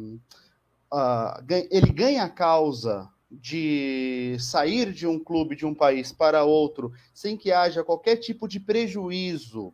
a, 0.91 1.43
ele 1.69 1.91
ganha 1.91 2.23
a 2.23 2.29
causa 2.29 3.07
de 3.29 4.35
sair 4.39 4.91
de 4.91 5.07
um 5.07 5.17
clube, 5.17 5.55
de 5.55 5.65
um 5.65 5.73
país 5.73 6.11
para 6.11 6.43
outro, 6.43 6.91
sem 7.13 7.37
que 7.37 7.51
haja 7.51 7.83
qualquer 7.83 8.17
tipo 8.17 8.47
de 8.47 8.59
prejuízo 8.59 9.73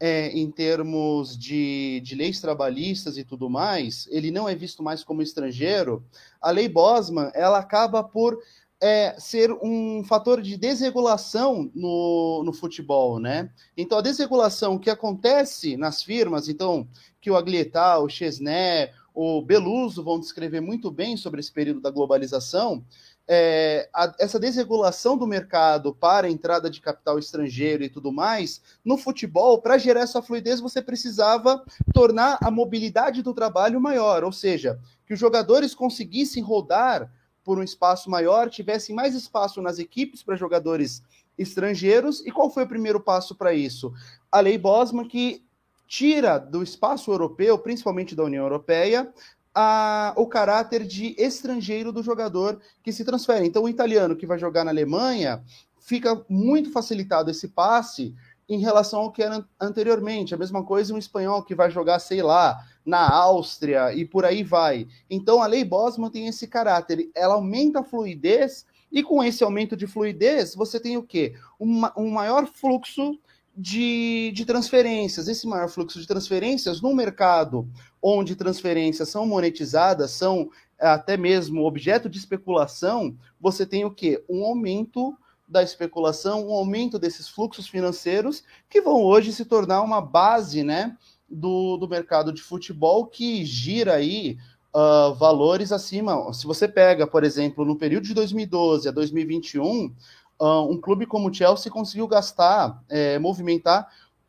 é, 0.00 0.28
em 0.28 0.50
termos 0.50 1.36
de, 1.36 2.00
de 2.04 2.14
leis 2.14 2.40
trabalhistas 2.40 3.16
e 3.16 3.24
tudo 3.24 3.50
mais, 3.50 4.06
ele 4.10 4.30
não 4.30 4.48
é 4.48 4.54
visto 4.54 4.82
mais 4.82 5.02
como 5.02 5.22
estrangeiro, 5.22 6.04
a 6.40 6.50
lei 6.50 6.68
Bosman, 6.68 7.30
ela 7.34 7.58
acaba 7.58 8.02
por 8.02 8.38
é, 8.80 9.16
ser 9.18 9.52
um 9.62 10.04
fator 10.04 10.40
de 10.40 10.56
desregulação 10.56 11.70
no, 11.74 12.42
no 12.44 12.52
futebol, 12.52 13.18
né? 13.18 13.50
Então, 13.76 13.98
a 13.98 14.02
desregulação 14.02 14.78
que 14.78 14.90
acontece 14.90 15.76
nas 15.76 16.02
firmas, 16.02 16.48
então, 16.48 16.86
que 17.20 17.30
o 17.30 17.36
Aglietá, 17.36 17.98
o 17.98 18.08
Chesné, 18.08 18.92
o 19.12 19.42
Beluso 19.42 20.02
vão 20.02 20.20
descrever 20.20 20.60
muito 20.60 20.90
bem 20.90 21.16
sobre 21.16 21.40
esse 21.40 21.52
período 21.52 21.80
da 21.80 21.90
globalização, 21.90 22.84
é, 23.30 23.90
a, 23.92 24.14
essa 24.18 24.40
desregulação 24.40 25.16
do 25.16 25.26
mercado 25.26 25.94
para 25.94 26.28
a 26.28 26.30
entrada 26.30 26.70
de 26.70 26.80
capital 26.80 27.18
estrangeiro 27.18 27.82
e 27.82 27.88
tudo 27.90 28.10
mais, 28.10 28.62
no 28.82 28.96
futebol, 28.96 29.60
para 29.60 29.76
gerar 29.76 30.00
essa 30.00 30.22
fluidez, 30.22 30.60
você 30.60 30.80
precisava 30.80 31.62
tornar 31.92 32.38
a 32.40 32.50
mobilidade 32.50 33.22
do 33.22 33.34
trabalho 33.34 33.80
maior, 33.80 34.24
ou 34.24 34.32
seja, 34.32 34.78
que 35.04 35.12
os 35.12 35.20
jogadores 35.20 35.74
conseguissem 35.74 36.42
rodar 36.42 37.12
por 37.48 37.58
um 37.58 37.62
espaço 37.62 38.10
maior, 38.10 38.50
tivessem 38.50 38.94
mais 38.94 39.14
espaço 39.14 39.62
nas 39.62 39.78
equipes 39.78 40.22
para 40.22 40.36
jogadores 40.36 41.02
estrangeiros. 41.38 42.20
E 42.26 42.30
qual 42.30 42.50
foi 42.50 42.64
o 42.64 42.68
primeiro 42.68 43.00
passo 43.00 43.34
para 43.34 43.54
isso? 43.54 43.90
A 44.30 44.38
Lei 44.38 44.58
Bosman, 44.58 45.08
que 45.08 45.42
tira 45.86 46.36
do 46.36 46.62
espaço 46.62 47.10
europeu, 47.10 47.58
principalmente 47.58 48.14
da 48.14 48.22
União 48.22 48.44
Europeia, 48.44 49.10
a, 49.54 50.12
o 50.14 50.26
caráter 50.26 50.84
de 50.84 51.14
estrangeiro 51.16 51.90
do 51.90 52.02
jogador 52.02 52.60
que 52.82 52.92
se 52.92 53.02
transfere. 53.02 53.46
Então, 53.46 53.62
o 53.62 53.68
italiano 53.70 54.14
que 54.14 54.26
vai 54.26 54.38
jogar 54.38 54.62
na 54.62 54.70
Alemanha 54.70 55.42
fica 55.80 56.22
muito 56.28 56.70
facilitado 56.70 57.30
esse 57.30 57.48
passe 57.48 58.14
em 58.46 58.58
relação 58.58 59.00
ao 59.00 59.10
que 59.10 59.22
era 59.22 59.42
anteriormente. 59.58 60.34
A 60.34 60.38
mesma 60.38 60.62
coisa 60.62 60.92
um 60.92 60.98
espanhol 60.98 61.42
que 61.42 61.54
vai 61.54 61.70
jogar, 61.70 61.98
sei 61.98 62.20
lá, 62.20 62.62
na 62.88 63.06
Áustria 63.06 63.92
e 63.92 64.06
por 64.06 64.24
aí 64.24 64.42
vai. 64.42 64.88
Então, 65.10 65.42
a 65.42 65.46
lei 65.46 65.62
Bosman 65.62 66.10
tem 66.10 66.26
esse 66.26 66.46
caráter, 66.48 67.10
ela 67.14 67.34
aumenta 67.34 67.80
a 67.80 67.84
fluidez 67.84 68.64
e 68.90 69.02
com 69.02 69.22
esse 69.22 69.44
aumento 69.44 69.76
de 69.76 69.86
fluidez, 69.86 70.54
você 70.54 70.80
tem 70.80 70.96
o 70.96 71.02
quê? 71.02 71.34
Um 71.60 72.10
maior 72.10 72.46
fluxo 72.46 73.18
de, 73.54 74.32
de 74.34 74.46
transferências. 74.46 75.28
Esse 75.28 75.46
maior 75.46 75.68
fluxo 75.68 76.00
de 76.00 76.06
transferências 76.06 76.80
no 76.80 76.94
mercado 76.94 77.68
onde 78.00 78.34
transferências 78.34 79.10
são 79.10 79.26
monetizadas, 79.26 80.12
são 80.12 80.48
é, 80.78 80.86
até 80.86 81.18
mesmo 81.18 81.66
objeto 81.66 82.08
de 82.08 82.18
especulação, 82.18 83.14
você 83.38 83.66
tem 83.66 83.84
o 83.84 83.90
quê? 83.90 84.24
Um 84.30 84.44
aumento 84.44 85.14
da 85.46 85.62
especulação, 85.62 86.48
um 86.48 86.52
aumento 86.52 86.98
desses 86.98 87.28
fluxos 87.28 87.68
financeiros 87.68 88.44
que 88.68 88.80
vão 88.80 89.02
hoje 89.02 89.32
se 89.32 89.44
tornar 89.44 89.82
uma 89.82 90.00
base, 90.00 90.62
né, 90.62 90.96
do, 91.28 91.76
do 91.76 91.88
mercado 91.88 92.32
de 92.32 92.42
futebol 92.42 93.06
que 93.06 93.44
gira 93.44 93.94
aí 93.94 94.38
uh, 94.74 95.14
valores 95.14 95.72
acima. 95.72 96.32
Se 96.32 96.46
você 96.46 96.66
pega, 96.66 97.06
por 97.06 97.24
exemplo, 97.24 97.64
no 97.64 97.76
período 97.76 98.04
de 98.04 98.14
2012 98.14 98.88
a 98.88 98.92
2021, 98.92 99.92
uh, 100.40 100.70
um 100.70 100.80
clube 100.80 101.06
como 101.06 101.28
o 101.28 101.34
Chelsea 101.34 101.70
conseguiu 101.70 102.06
gastar, 102.06 102.82
é, 102.88 103.18
movimentar 103.18 103.88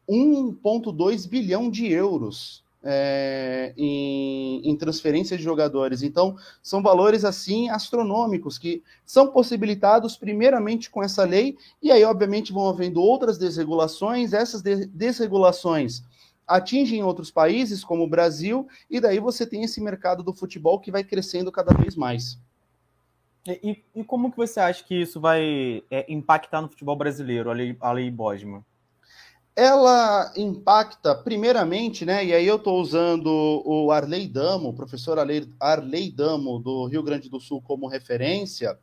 1,2 0.10 1.28
bilhão 1.28 1.70
de 1.70 1.92
euros 1.92 2.64
é, 2.84 3.74
em, 3.78 4.62
em 4.64 4.76
transferências 4.76 5.38
de 5.38 5.44
jogadores. 5.44 6.02
Então, 6.02 6.36
são 6.64 6.82
valores 6.82 7.26
assim 7.26 7.70
astronômicos 7.70 8.58
que 8.58 8.82
são 9.06 9.28
possibilitados 9.28 10.18
primeiramente 10.18 10.90
com 10.90 11.04
essa 11.04 11.24
lei, 11.24 11.58
e 11.82 11.92
aí, 11.92 12.04
obviamente, 12.04 12.54
vão 12.54 12.68
havendo 12.70 13.02
outras 13.02 13.38
desregulações, 13.38 14.34
essas 14.34 14.62
de 14.62 14.86
desregulações 14.88 16.04
atingem 16.50 17.04
outros 17.04 17.30
países, 17.30 17.84
como 17.84 18.04
o 18.04 18.10
Brasil, 18.10 18.68
e 18.90 19.00
daí 19.00 19.20
você 19.20 19.46
tem 19.46 19.64
esse 19.64 19.80
mercado 19.80 20.24
do 20.24 20.34
futebol 20.34 20.80
que 20.80 20.92
vai 20.92 21.04
crescendo 21.04 21.52
cada 21.52 21.72
vez 21.74 21.96
mais. 21.96 22.40
E, 23.48 23.84
e 23.96 24.04
como 24.04 24.32
que 24.32 24.38
você 24.38 24.60
acha 24.60 24.84
que 24.84 25.02
isso 25.02 25.22
vai 25.22 25.84
é, 25.90 26.12
impactar 26.12 26.62
no 26.62 26.70
futebol 26.70 26.96
brasileiro, 26.96 27.50
a 27.50 27.54
lei, 27.54 27.78
a 27.80 27.92
lei 27.92 28.10
Bosman? 28.10 28.64
Ela 29.56 30.32
impacta, 30.38 31.14
primeiramente, 31.14 32.06
né? 32.06 32.26
E 32.26 32.34
aí 32.34 32.48
eu 32.48 32.56
estou 32.56 32.80
usando 32.80 33.28
o 33.66 33.92
Arley 33.92 34.28
Damo, 34.28 34.70
o 34.70 34.74
professor 34.74 35.18
Arley 35.20 36.12
Damo, 36.12 36.60
do 36.60 36.86
Rio 36.86 37.04
Grande 37.04 37.30
do 37.30 37.40
Sul, 37.40 37.62
como 37.62 37.88
referência. 37.88 38.78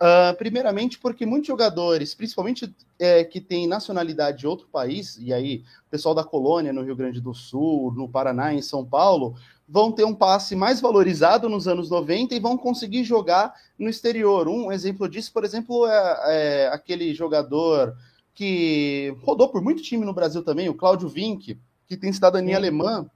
Uh, 0.00 0.36
primeiramente, 0.36 0.96
porque 0.96 1.26
muitos 1.26 1.48
jogadores, 1.48 2.14
principalmente 2.14 2.72
é, 3.00 3.24
que 3.24 3.40
têm 3.40 3.66
nacionalidade 3.66 4.38
de 4.38 4.46
outro 4.46 4.68
país, 4.68 5.18
e 5.20 5.32
aí 5.32 5.64
o 5.86 5.90
pessoal 5.90 6.14
da 6.14 6.22
colônia 6.22 6.72
no 6.72 6.84
Rio 6.84 6.94
Grande 6.94 7.20
do 7.20 7.34
Sul, 7.34 7.92
no 7.96 8.08
Paraná, 8.08 8.54
em 8.54 8.62
São 8.62 8.84
Paulo, 8.84 9.34
vão 9.68 9.90
ter 9.90 10.04
um 10.04 10.14
passe 10.14 10.54
mais 10.54 10.80
valorizado 10.80 11.48
nos 11.48 11.66
anos 11.66 11.90
90 11.90 12.32
e 12.32 12.38
vão 12.40 12.56
conseguir 12.56 13.02
jogar 13.02 13.52
no 13.76 13.88
exterior. 13.88 14.46
Um 14.46 14.70
exemplo 14.70 15.08
disso, 15.08 15.32
por 15.32 15.44
exemplo, 15.44 15.84
é, 15.88 16.20
é 16.26 16.68
aquele 16.68 17.12
jogador 17.12 17.96
que 18.32 19.12
rodou 19.20 19.48
por 19.48 19.60
muito 19.60 19.82
time 19.82 20.06
no 20.06 20.14
Brasil 20.14 20.44
também, 20.44 20.68
o 20.68 20.74
Cláudio 20.74 21.08
Vinck, 21.08 21.58
que 21.88 21.96
tem 21.96 22.12
cidadania 22.12 22.54
Sim. 22.54 22.56
alemã. 22.56 23.10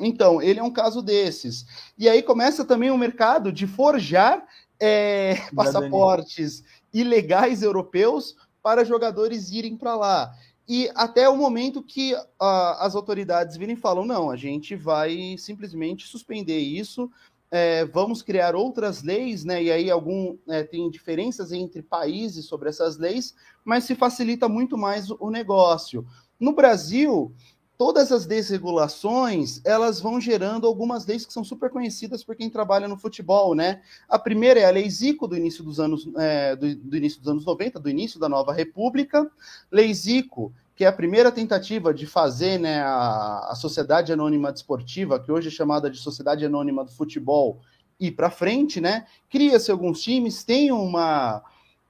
Então, 0.00 0.42
ele 0.42 0.58
é 0.60 0.62
um 0.62 0.72
caso 0.72 1.00
desses. 1.00 1.64
E 1.96 2.08
aí 2.08 2.22
começa 2.22 2.64
também 2.64 2.90
o 2.90 2.98
mercado 2.98 3.50
de 3.52 3.66
forjar 3.66 4.44
é, 4.80 5.36
passaportes 5.54 6.62
ilegais 6.92 7.62
europeus 7.62 8.36
para 8.62 8.84
jogadores 8.84 9.50
irem 9.50 9.76
para 9.76 9.96
lá. 9.96 10.32
E 10.68 10.90
até 10.94 11.28
o 11.28 11.36
momento 11.36 11.82
que 11.82 12.14
uh, 12.14 12.76
as 12.78 12.94
autoridades 12.94 13.56
virem 13.56 13.76
e 13.76 13.78
falam: 13.78 14.04
não, 14.04 14.30
a 14.30 14.36
gente 14.36 14.74
vai 14.74 15.36
simplesmente 15.38 16.06
suspender 16.08 16.58
isso, 16.58 17.10
é, 17.50 17.84
vamos 17.84 18.22
criar 18.22 18.56
outras 18.56 19.02
leis, 19.02 19.44
né? 19.44 19.62
E 19.62 19.70
aí 19.70 19.90
algum 19.90 20.36
é, 20.48 20.64
tem 20.64 20.90
diferenças 20.90 21.52
entre 21.52 21.82
países 21.82 22.46
sobre 22.46 22.68
essas 22.68 22.96
leis, 22.98 23.34
mas 23.64 23.84
se 23.84 23.94
facilita 23.94 24.48
muito 24.48 24.76
mais 24.76 25.10
o 25.10 25.30
negócio. 25.30 26.04
No 26.38 26.52
Brasil, 26.52 27.32
todas 27.78 28.10
as 28.10 28.26
desregulações 28.26 29.60
elas 29.64 30.00
vão 30.00 30.20
gerando 30.20 30.66
algumas 30.66 31.06
leis 31.06 31.26
que 31.26 31.32
são 31.32 31.44
super 31.44 31.70
conhecidas 31.70 32.24
por 32.24 32.34
quem 32.34 32.48
trabalha 32.48 32.88
no 32.88 32.96
futebol, 32.96 33.54
né? 33.54 33.82
A 34.08 34.18
primeira 34.18 34.60
é 34.60 34.64
a 34.64 34.70
Lei 34.70 34.88
Zico 34.88 35.26
do 35.28 35.36
início 35.36 35.62
dos 35.62 35.78
anos 35.78 36.08
é, 36.16 36.56
do, 36.56 36.74
do, 36.74 36.96
início 36.96 37.20
dos 37.20 37.28
anos 37.28 37.44
90, 37.44 37.78
do 37.78 37.90
início 37.90 38.18
da 38.18 38.28
nova 38.28 38.52
República. 38.52 39.30
Lei 39.70 39.92
Zico, 39.92 40.52
que 40.74 40.84
é 40.84 40.88
a 40.88 40.92
primeira 40.92 41.30
tentativa 41.30 41.92
de 41.92 42.06
fazer 42.06 42.58
né, 42.58 42.80
a, 42.80 43.48
a 43.50 43.54
Sociedade 43.54 44.12
Anônima 44.12 44.52
Desportiva, 44.52 45.20
que 45.20 45.30
hoje 45.30 45.48
é 45.48 45.50
chamada 45.50 45.90
de 45.90 45.98
Sociedade 45.98 46.44
Anônima 46.44 46.84
do 46.84 46.90
Futebol, 46.90 47.60
ir 47.98 48.12
para 48.12 48.30
frente, 48.30 48.80
né? 48.80 49.06
Cria-se 49.30 49.70
alguns 49.70 50.02
times, 50.02 50.44
tem 50.44 50.70
uma 50.70 51.42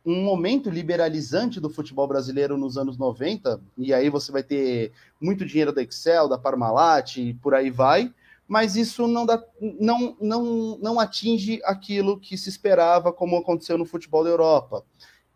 um 0.06 0.22
momento 0.22 0.70
liberalizante 0.70 1.58
do 1.58 1.68
futebol 1.68 2.06
brasileiro 2.06 2.56
nos 2.56 2.78
anos 2.78 2.96
90, 2.96 3.60
e 3.76 3.92
aí 3.92 4.08
você 4.08 4.30
vai 4.30 4.44
ter 4.44 4.92
muito 5.20 5.44
dinheiro 5.44 5.72
da 5.72 5.82
Excel, 5.82 6.28
da 6.28 6.38
Parmalat 6.38 7.16
e 7.16 7.34
por 7.34 7.52
aí 7.54 7.70
vai, 7.70 8.14
mas 8.46 8.76
isso 8.76 9.08
não, 9.08 9.26
dá, 9.26 9.42
não, 9.60 10.16
não, 10.20 10.78
não 10.80 11.00
atinge 11.00 11.60
aquilo 11.64 12.20
que 12.20 12.38
se 12.38 12.48
esperava, 12.48 13.12
como 13.12 13.36
aconteceu 13.36 13.76
no 13.76 13.84
futebol 13.84 14.22
da 14.22 14.30
Europa. 14.30 14.84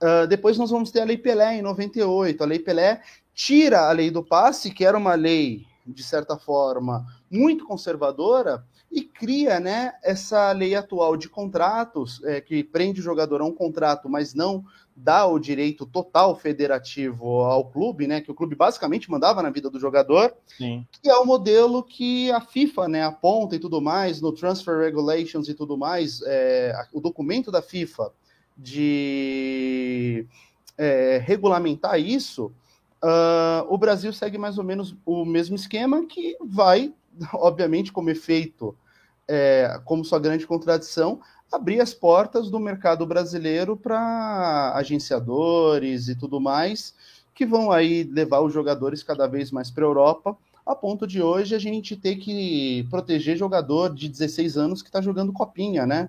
Uh, 0.00 0.26
depois 0.28 0.56
nós 0.56 0.70
vamos 0.70 0.92
ter 0.92 1.00
a 1.00 1.04
Lei 1.04 1.18
Pelé 1.18 1.56
em 1.56 1.62
98. 1.62 2.40
A 2.40 2.46
Lei 2.46 2.61
Pelé 2.61 3.02
tira 3.35 3.88
a 3.88 3.92
lei 3.92 4.11
do 4.11 4.22
passe, 4.22 4.70
que 4.70 4.85
era 4.85 4.96
uma 4.96 5.14
lei, 5.14 5.66
de 5.85 6.04
certa 6.04 6.38
forma, 6.38 7.04
muito 7.28 7.66
conservadora, 7.66 8.64
e 8.90 9.03
cria 9.03 9.61
né, 9.61 9.92
essa 10.03 10.50
lei 10.53 10.74
atual 10.74 11.16
de 11.16 11.29
contratos, 11.29 12.22
é, 12.24 12.40
que 12.40 12.64
prende 12.64 13.00
o 13.00 13.05
jogador 13.05 13.40
a 13.40 13.44
um 13.44 13.55
contrato, 13.55 14.09
mas 14.09 14.35
não 14.35 14.64
dá 14.96 15.24
o 15.26 15.38
direito 15.38 15.87
total 15.87 16.37
federativo 16.37 17.40
ao 17.42 17.64
clube, 17.70 18.07
né, 18.07 18.20
que 18.20 18.31
o 18.31 18.35
clube 18.35 18.57
basicamente 18.57 19.11
mandava 19.11 19.42
na 19.42 19.50
vida 19.50 19.70
do 19.70 19.79
jogador, 19.79 20.35
Sim. 20.59 20.85
que 20.90 21.09
é 21.09 21.16
o 21.16 21.24
modelo 21.24 21.83
que 21.83 22.31
a 22.33 22.40
FIFA 22.40 22.88
né, 22.88 23.05
aponta 23.05 23.55
e 23.55 23.61
tudo 23.61 23.81
mais, 23.81 24.20
no 24.20 24.33
Transfer 24.33 24.79
Regulations 24.79 25.48
e 25.48 25.55
tudo 25.55 25.79
mais, 25.79 26.20
é, 26.26 26.74
o 26.92 27.00
documento 27.00 27.50
da 27.50 27.62
FIFA 27.62 28.12
de 28.57 30.26
é, 30.76 31.18
regulamentar 31.18 31.98
isso, 32.00 32.53
uh, 33.03 33.64
o 33.68 33.79
Brasil 33.79 34.12
segue 34.12 34.37
mais 34.37 34.59
ou 34.59 34.64
menos 34.64 34.96
o 35.05 35.24
mesmo 35.24 35.57
esquema 35.57 36.05
que 36.07 36.37
vai 36.40 36.92
obviamente, 37.35 37.92
como 37.92 38.11
efeito, 38.11 38.77
é, 39.29 39.81
como 39.85 40.05
sua 40.05 40.18
grande 40.18 40.46
contradição, 40.46 41.20
abrir 41.53 41.81
as 41.81 41.92
portas 41.92 42.51
do 42.51 42.61
mercado 42.61 43.07
brasileiro 43.07 43.77
para 43.77 44.73
agenciadores 44.75 46.09
e 46.09 46.14
tudo 46.14 46.40
mais, 46.40 46.94
que 47.35 47.44
vão 47.44 47.73
aí 47.73 48.05
levar 48.05 48.40
os 48.40 48.53
jogadores 48.53 49.03
cada 49.03 49.27
vez 49.27 49.51
mais 49.51 49.70
para 49.70 49.85
a 49.85 49.88
Europa, 49.88 50.37
a 50.64 50.75
ponto 50.75 51.07
de 51.07 51.23
hoje 51.23 51.55
a 51.55 51.59
gente 51.59 51.96
ter 51.96 52.16
que 52.16 52.87
proteger 52.90 53.37
jogador 53.37 53.94
de 53.94 54.09
16 54.09 54.57
anos 54.57 54.83
que 54.83 54.88
está 54.88 55.01
jogando 55.01 55.33
copinha, 55.33 55.87
né? 55.87 56.09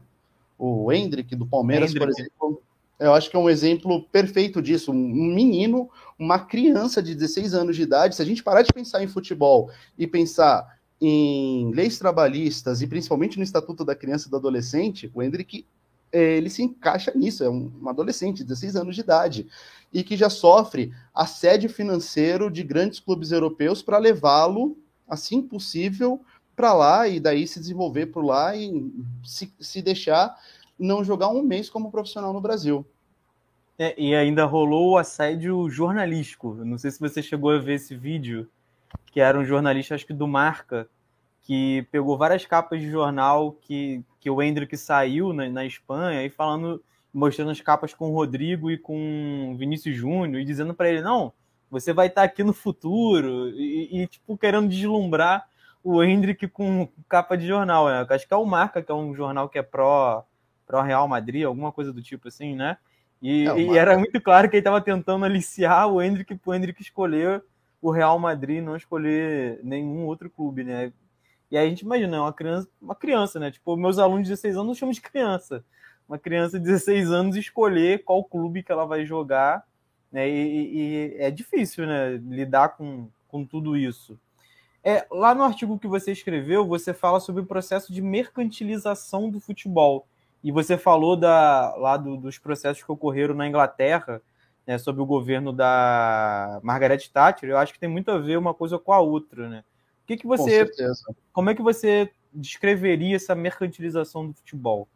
O 0.60 0.92
Hendrick 0.92 1.36
do 1.36 1.48
Palmeiras, 1.48 1.90
Hendrick. 1.92 2.06
por 2.06 2.12
exemplo, 2.12 2.62
eu 3.00 3.14
acho 3.14 3.32
que 3.32 3.36
é 3.36 3.40
um 3.40 3.50
exemplo 3.50 4.04
perfeito 4.12 4.62
disso. 4.62 4.92
Um 4.92 5.34
menino, 5.34 5.90
uma 6.20 6.38
criança 6.38 7.02
de 7.02 7.16
16 7.16 7.56
anos 7.56 7.76
de 7.76 7.82
idade, 7.82 8.16
se 8.16 8.22
a 8.22 8.26
gente 8.26 8.44
parar 8.44 8.62
de 8.62 8.72
pensar 8.72 9.04
em 9.04 9.08
futebol 9.08 9.72
e 9.98 10.06
pensar 10.06 10.80
em 11.02 11.72
leis 11.74 11.98
trabalhistas 11.98 12.82
e 12.82 12.88
principalmente 12.88 13.38
no 13.38 13.44
Estatuto 13.44 13.84
da 13.84 13.96
Criança 13.96 14.28
e 14.28 14.32
do 14.32 14.38
Adolescente, 14.38 15.12
o 15.16 15.22
Hendrick 15.22 15.66
é, 16.12 16.38
ele 16.38 16.50
se 16.50 16.62
encaixa 16.62 17.12
nisso, 17.16 17.44
é 17.44 17.50
um, 17.50 17.72
um 17.82 17.90
adolescente, 17.90 18.44
16 18.44 18.76
anos 18.76 18.96
de 18.96 19.02
idade, 19.02 19.48
e 19.94 20.04
que 20.04 20.18
já 20.18 20.30
sofre 20.30 20.94
assédio 21.14 21.70
financeiro 21.70 22.52
de 22.52 22.64
grandes 22.64 23.00
clubes 23.00 23.32
europeus 23.32 23.82
para 23.82 23.98
levá-lo, 23.98 24.78
assim 25.08 25.42
possível, 25.42 26.22
para 26.56 26.74
lá 26.74 27.08
e 27.08 27.20
daí 27.20 27.48
se 27.48 27.60
desenvolver 27.60 28.08
por 28.08 28.24
lá 28.24 28.56
e 28.56 28.92
se, 29.24 29.52
se 29.60 29.82
deixar 29.82 30.38
não 30.78 31.04
jogar 31.04 31.30
um 31.30 31.42
mês 31.42 31.70
como 31.70 31.92
profissional 31.92 32.34
no 32.34 32.42
Brasil. 32.42 32.86
É, 33.80 34.00
e 34.00 34.14
ainda 34.14 34.46
rolou 34.46 34.92
o 34.92 34.98
assédio 34.98 35.70
jornalístico. 35.70 36.54
Não 36.54 36.78
sei 36.78 36.92
se 36.92 37.00
você 37.00 37.24
chegou 37.24 37.52
a 37.52 37.58
ver 37.58 37.76
esse 37.76 37.96
vídeo, 37.96 38.48
que 39.12 39.20
era 39.20 39.38
um 39.38 39.46
jornalista, 39.46 39.94
acho 39.94 40.08
que 40.08 40.14
do 40.14 40.28
Marca, 40.28 40.88
que 41.42 41.86
pegou 41.92 42.18
várias 42.18 42.46
capas 42.46 42.80
de 42.80 42.90
jornal 42.90 43.52
que, 43.62 44.04
que 44.20 44.30
o 44.30 44.42
Hendrick 44.42 44.76
saiu 44.78 45.34
na, 45.34 45.50
na 45.50 45.66
Espanha 45.66 46.24
e 46.24 46.30
falando, 46.30 46.82
mostrando 47.14 47.52
as 47.52 47.60
capas 47.60 47.94
com 47.94 48.10
o 48.10 48.14
Rodrigo 48.14 48.72
e 48.72 48.78
com 48.78 49.52
o 49.54 49.58
Vinícius 49.58 49.96
Júnior 49.96 50.42
e 50.42 50.46
dizendo 50.46 50.74
para 50.74 50.90
ele, 50.90 51.02
não, 51.02 51.34
você 51.70 51.92
vai 51.92 52.08
estar 52.08 52.24
aqui 52.24 52.44
no 52.44 52.54
futuro 52.54 53.50
e, 53.50 54.02
e, 54.02 54.08
tipo, 54.08 54.38
querendo 54.38 54.70
deslumbrar 54.70 55.46
o 55.84 56.04
Hendrick 56.04 56.48
com 56.48 56.88
capa 57.10 57.36
de 57.36 57.48
jornal, 57.48 57.88
né? 57.88 58.06
Acho 58.10 58.28
que 58.28 58.34
é 58.34 58.38
o 58.38 58.46
Marca, 58.46 58.82
que 58.82 58.92
é 58.92 58.96
um 58.96 59.16
jornal 59.16 59.50
que 59.50 59.58
é 59.58 59.64
pró, 59.64 60.24
pró 60.66 60.82
Real 60.82 61.08
Madrid, 61.08 61.44
alguma 61.44 61.72
coisa 61.72 61.92
do 61.92 62.02
tipo 62.02 62.28
assim, 62.28 62.56
né? 62.56 62.78
E, 63.22 63.48
é, 63.48 63.60
e 63.60 63.78
era 63.78 63.98
muito 63.98 64.20
claro 64.22 64.50
que 64.50 64.56
ele 64.56 64.62
estava 64.62 64.82
tentando 64.82 65.26
aliciar 65.26 65.88
o 65.88 66.02
Hendrick 66.02 66.36
para 66.36 66.50
o 66.52 66.54
Hendrick 66.54 66.82
escolher 66.82 67.44
o 67.82 67.92
Real 67.92 68.20
Madrid, 68.20 68.64
não 68.64 68.76
escolher 68.76 69.60
nenhum 69.64 70.06
outro 70.06 70.30
clube, 70.30 70.64
né? 70.64 70.94
E 71.50 71.58
aí 71.58 71.66
a 71.66 71.70
gente 71.70 71.82
imagina, 71.82 72.18
é 72.18 72.20
uma 72.20 72.32
criança, 72.34 72.70
uma 72.82 72.96
criança, 72.96 73.40
né? 73.40 73.52
Tipo, 73.52 73.76
meus 73.76 73.98
alunos 73.98 74.24
de 74.24 74.30
16 74.30 74.56
anos 74.56 74.78
chamam 74.78 74.94
de 74.94 75.02
criança. 75.02 75.66
Uma 76.08 76.18
criança 76.20 76.60
de 76.60 76.66
16 76.66 77.12
anos 77.12 77.36
escolher 77.36 78.04
qual 78.04 78.24
clube 78.24 78.64
que 78.64 78.72
ela 78.72 78.86
vai 78.86 79.06
jogar, 79.06 79.66
né? 80.12 80.30
E, 80.30 80.78
e 80.78 81.16
é 81.18 81.32
difícil, 81.32 81.86
né? 81.88 82.12
Lidar 82.24 82.70
com, 82.70 83.10
com 83.28 83.46
tudo 83.46 83.76
isso. 83.76 84.18
É, 84.84 85.06
lá 85.12 85.36
no 85.36 85.44
artigo 85.44 85.78
que 85.78 85.88
você 85.88 86.12
escreveu, 86.12 86.66
você 86.66 86.94
fala 86.94 87.20
sobre 87.20 87.42
o 87.42 87.46
processo 87.46 87.94
de 87.94 88.02
mercantilização 88.02 89.30
do 89.30 89.40
futebol. 89.40 90.08
E 90.44 90.52
você 90.52 90.78
falou 90.78 91.16
da, 91.16 91.76
lá 91.76 91.98
do, 91.98 92.18
dos 92.18 92.40
processos 92.40 92.84
que 92.84 92.92
ocorreram 92.92 93.36
na 93.36 93.48
Inglaterra, 93.48 94.22
né, 94.66 94.78
sob 94.78 95.02
o 95.02 95.06
governo 95.06 95.52
da 95.52 96.60
Margaret 96.64 97.10
Thatcher. 97.12 97.50
Eu 97.50 97.58
acho 97.58 97.74
que 97.74 97.80
tem 97.80 97.90
muito 97.90 98.12
a 98.12 98.18
ver 98.18 98.38
uma 98.38 98.54
coisa 98.54 98.78
com 98.78 98.94
a 98.94 99.00
outra, 99.00 99.50
né? 99.50 99.64
que, 100.12 100.18
que 100.18 100.28
você. 100.28 100.66
Com 100.66 101.14
como 101.32 101.50
é 101.50 101.56
que 101.56 101.62
você 101.62 102.10
descreveria 102.34 103.16
essa 103.16 103.36
mercantilização 103.36 104.28
do 104.28 104.34
futebol? 104.34 104.88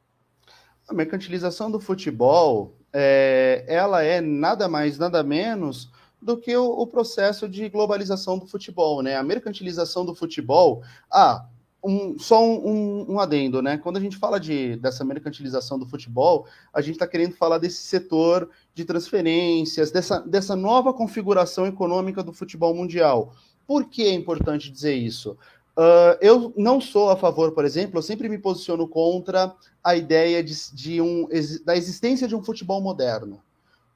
A 0.88 0.94
mercantilização 0.94 1.72
do 1.72 1.80
futebol, 1.80 2.76
é, 2.94 3.66
ela 3.68 4.04
é 4.04 4.22
nada 4.22 4.68
mais, 4.68 4.98
nada 4.98 5.24
menos 5.24 5.92
do 6.22 6.38
que 6.38 6.56
o, 6.56 6.66
o, 6.66 6.88
processo 6.88 7.48
de 7.50 7.68
globalização 7.70 8.38
do 8.38 8.48
futebol, 8.48 9.02
né? 9.02 9.16
A 9.16 9.24
mercantilização 9.24 10.06
do 10.06 10.16
futebol. 10.16 10.84
Ah, 11.12 11.48
um, 11.86 12.18
só 12.18 12.44
um, 12.44 13.06
um, 13.12 13.20
adendo, 13.20 13.62
né? 13.62 13.78
Quando 13.78 13.98
a 13.98 14.00
gente 14.00 14.18
fala 14.18 14.40
de, 14.40 14.76
dessa 14.78 15.06
mercantilização 15.06 15.78
do 15.78 15.86
futebol, 15.86 16.48
a 16.74 16.82
gente 16.82 16.96
está 16.96 17.06
querendo 17.06 17.36
falar 17.36 17.60
desse 17.60 17.84
setor 17.84 18.50
de 18.74 18.84
transferências, 18.84 19.92
dessa, 19.92 20.20
dessa 20.20 20.56
nova 20.56 20.92
configuração 20.92 21.68
econômica 21.68 22.24
do 22.24 22.34
futebol 22.34 22.74
mundial. 22.74 23.34
Por 23.68 23.86
que 23.86 24.04
é 24.04 24.14
importante 24.14 24.72
dizer 24.72 24.96
isso? 24.96 25.38
Uh, 25.78 26.18
eu 26.22 26.54
não 26.58 26.82
sou 26.82 27.10
a 27.10 27.18
favor, 27.18 27.52
por 27.52 27.66
exemplo, 27.66 28.00
eu 28.00 28.04
sempre 28.04 28.30
me 28.30 28.38
posiciono 28.38 28.88
contra 28.88 29.54
a 29.84 29.96
ideia 29.96 30.44
de, 30.44 30.56
de 30.74 31.02
um, 31.02 31.28
da 31.64 31.78
existência 31.78 32.28
de 32.28 32.36
um 32.36 32.44
futebol 32.44 32.82
moderno. 32.82 33.42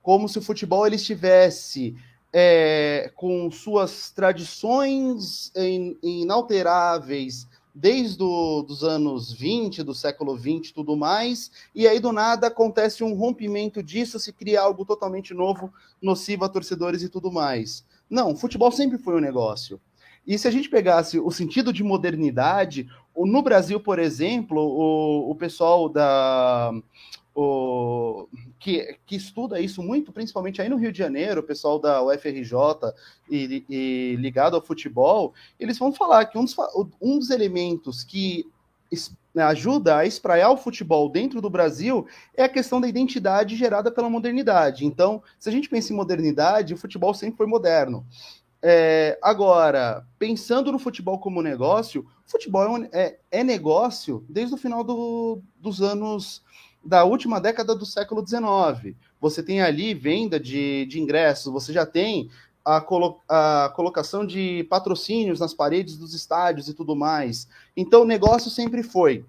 Como 0.01 0.29
se 0.29 0.37
o 0.37 0.41
futebol 0.41 0.85
ele 0.85 0.97
estivesse 0.97 1.95
é, 2.31 3.11
com 3.15 3.49
suas 3.49 4.11
tradições 4.11 5.51
inalteráveis 6.03 7.47
desde 7.73 8.23
os 8.23 8.83
anos 8.83 9.31
20, 9.31 9.83
do 9.83 9.93
século 9.93 10.35
20 10.35 10.67
e 10.67 10.73
tudo 10.73 10.95
mais, 10.95 11.51
e 11.73 11.87
aí 11.87 11.99
do 11.99 12.11
nada 12.11 12.47
acontece 12.47 13.03
um 13.03 13.13
rompimento 13.13 13.81
disso, 13.81 14.19
se 14.19 14.33
cria 14.33 14.61
algo 14.61 14.85
totalmente 14.85 15.33
novo, 15.33 15.71
nocivo 16.01 16.45
a 16.45 16.49
torcedores 16.49 17.03
e 17.03 17.09
tudo 17.09 17.31
mais. 17.31 17.85
Não, 18.09 18.35
futebol 18.35 18.71
sempre 18.71 18.97
foi 18.97 19.15
um 19.15 19.21
negócio. 19.21 19.79
E 20.25 20.37
se 20.37 20.47
a 20.47 20.51
gente 20.51 20.69
pegasse 20.69 21.19
o 21.19 21.31
sentido 21.31 21.71
de 21.71 21.83
modernidade, 21.83 22.87
no 23.15 23.41
Brasil, 23.41 23.79
por 23.79 23.99
exemplo, 23.99 24.59
o, 24.59 25.31
o 25.31 25.35
pessoal 25.35 25.89
da. 25.89 26.71
O, 27.41 28.27
que, 28.59 28.97
que 29.05 29.15
estuda 29.15 29.61
isso 29.61 29.81
muito, 29.81 30.11
principalmente 30.11 30.61
aí 30.61 30.67
no 30.67 30.75
Rio 30.75 30.91
de 30.91 30.97
Janeiro, 30.97 31.39
o 31.39 31.43
pessoal 31.43 31.79
da 31.79 32.03
UFRJ 32.03 32.51
e, 33.29 33.63
e 33.69 34.15
ligado 34.17 34.57
ao 34.57 34.61
futebol, 34.61 35.33
eles 35.57 35.79
vão 35.79 35.93
falar 35.93 36.25
que 36.25 36.37
um 36.37 36.43
dos, 36.43 36.53
um 37.01 37.17
dos 37.17 37.29
elementos 37.29 38.03
que 38.03 38.45
ajuda 39.37 39.99
a 39.99 40.05
espraiar 40.05 40.49
o 40.49 40.57
futebol 40.57 41.07
dentro 41.07 41.39
do 41.39 41.49
Brasil 41.49 42.05
é 42.35 42.43
a 42.43 42.49
questão 42.49 42.81
da 42.81 42.89
identidade 42.89 43.55
gerada 43.55 43.89
pela 43.89 44.09
modernidade. 44.09 44.85
Então, 44.85 45.23
se 45.39 45.47
a 45.47 45.51
gente 45.51 45.69
pensa 45.69 45.93
em 45.93 45.95
modernidade, 45.95 46.73
o 46.73 46.77
futebol 46.77 47.13
sempre 47.13 47.37
foi 47.37 47.47
moderno. 47.47 48.05
É, 48.61 49.17
agora, 49.21 50.05
pensando 50.17 50.73
no 50.73 50.79
futebol 50.79 51.19
como 51.19 51.41
negócio, 51.41 52.05
futebol 52.25 52.83
é, 52.83 52.89
é, 52.91 53.19
é 53.31 53.43
negócio 53.45 54.25
desde 54.27 54.55
o 54.55 54.57
final 54.57 54.83
do, 54.83 55.41
dos 55.55 55.81
anos 55.81 56.43
da 56.83 57.03
última 57.03 57.39
década 57.39 57.75
do 57.75 57.85
século 57.85 58.25
XIX. 58.25 58.95
Você 59.19 59.43
tem 59.43 59.61
ali 59.61 59.93
venda 59.93 60.39
de, 60.39 60.85
de 60.85 60.99
ingressos, 60.99 61.51
você 61.51 61.73
já 61.73 61.85
tem 61.85 62.29
a, 62.63 62.79
colo 62.79 63.19
a 63.27 63.71
colocação 63.75 64.25
de 64.25 64.63
patrocínios 64.69 65.39
nas 65.39 65.53
paredes 65.53 65.97
dos 65.97 66.13
estádios 66.13 66.67
e 66.67 66.73
tudo 66.73 66.95
mais. 66.95 67.47
Então, 67.75 68.01
o 68.01 68.05
negócio 68.05 68.49
sempre 68.49 68.83
foi. 68.83 69.25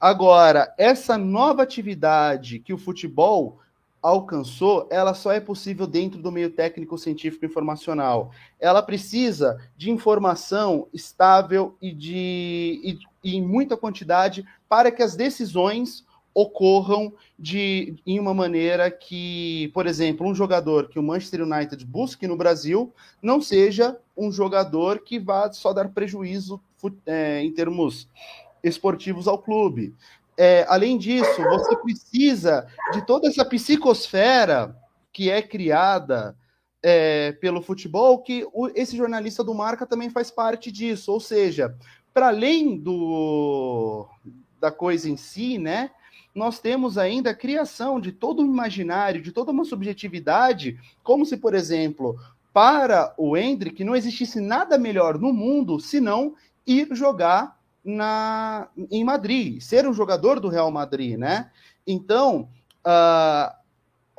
Agora, 0.00 0.72
essa 0.78 1.18
nova 1.18 1.62
atividade 1.62 2.60
que 2.60 2.72
o 2.72 2.78
futebol 2.78 3.58
alcançou, 4.00 4.86
ela 4.90 5.12
só 5.12 5.32
é 5.32 5.40
possível 5.40 5.86
dentro 5.86 6.22
do 6.22 6.30
meio 6.30 6.50
técnico 6.50 6.96
científico 6.96 7.44
informacional. 7.44 8.30
Ela 8.60 8.80
precisa 8.80 9.58
de 9.76 9.90
informação 9.90 10.86
estável 10.92 11.76
e 11.82 11.92
de 11.92 12.80
e, 12.84 12.98
e 13.24 13.36
em 13.36 13.42
muita 13.42 13.76
quantidade 13.76 14.46
para 14.68 14.92
que 14.92 15.02
as 15.02 15.16
decisões 15.16 16.06
ocorram 16.40 17.12
de 17.36 17.96
em 18.06 18.20
uma 18.20 18.32
maneira 18.32 18.88
que, 18.92 19.72
por 19.74 19.88
exemplo, 19.88 20.24
um 20.24 20.32
jogador 20.32 20.88
que 20.88 20.96
o 20.96 21.02
Manchester 21.02 21.42
United 21.42 21.84
busque 21.84 22.28
no 22.28 22.36
Brasil 22.36 22.94
não 23.20 23.40
seja 23.40 23.98
um 24.16 24.30
jogador 24.30 25.00
que 25.00 25.18
vá 25.18 25.50
só 25.52 25.72
dar 25.72 25.88
prejuízo 25.88 26.60
é, 27.04 27.42
em 27.42 27.52
termos 27.52 28.08
esportivos 28.62 29.26
ao 29.26 29.38
clube. 29.38 29.96
É, 30.36 30.64
além 30.68 30.96
disso, 30.96 31.42
você 31.42 31.76
precisa 31.76 32.68
de 32.92 33.04
toda 33.04 33.26
essa 33.26 33.44
psicosfera 33.44 34.76
que 35.12 35.28
é 35.28 35.42
criada 35.42 36.36
é, 36.80 37.32
pelo 37.32 37.60
futebol, 37.60 38.22
que 38.22 38.46
o, 38.52 38.68
esse 38.76 38.96
jornalista 38.96 39.42
do 39.42 39.52
Marca 39.52 39.84
também 39.84 40.08
faz 40.08 40.30
parte 40.30 40.70
disso. 40.70 41.10
Ou 41.10 41.18
seja, 41.18 41.76
para 42.14 42.28
além 42.28 42.78
do, 42.78 44.06
da 44.60 44.70
coisa 44.70 45.10
em 45.10 45.16
si, 45.16 45.58
né? 45.58 45.90
Nós 46.34 46.58
temos 46.58 46.96
ainda 46.96 47.30
a 47.30 47.34
criação 47.34 48.00
de 48.00 48.12
todo 48.12 48.42
um 48.42 48.46
imaginário, 48.46 49.22
de 49.22 49.32
toda 49.32 49.50
uma 49.50 49.64
subjetividade, 49.64 50.78
como 51.02 51.26
se, 51.26 51.36
por 51.36 51.54
exemplo, 51.54 52.16
para 52.52 53.14
o 53.16 53.36
Hendrick 53.36 53.82
não 53.84 53.96
existisse 53.96 54.40
nada 54.40 54.78
melhor 54.78 55.18
no 55.18 55.32
mundo 55.32 55.80
senão 55.80 56.34
ir 56.66 56.88
jogar 56.92 57.58
na, 57.84 58.68
em 58.90 59.02
Madrid, 59.04 59.60
ser 59.60 59.88
um 59.88 59.92
jogador 59.92 60.40
do 60.40 60.48
Real 60.48 60.70
Madrid, 60.70 61.18
né? 61.18 61.50
Então, 61.86 62.48
uh, 62.84 63.57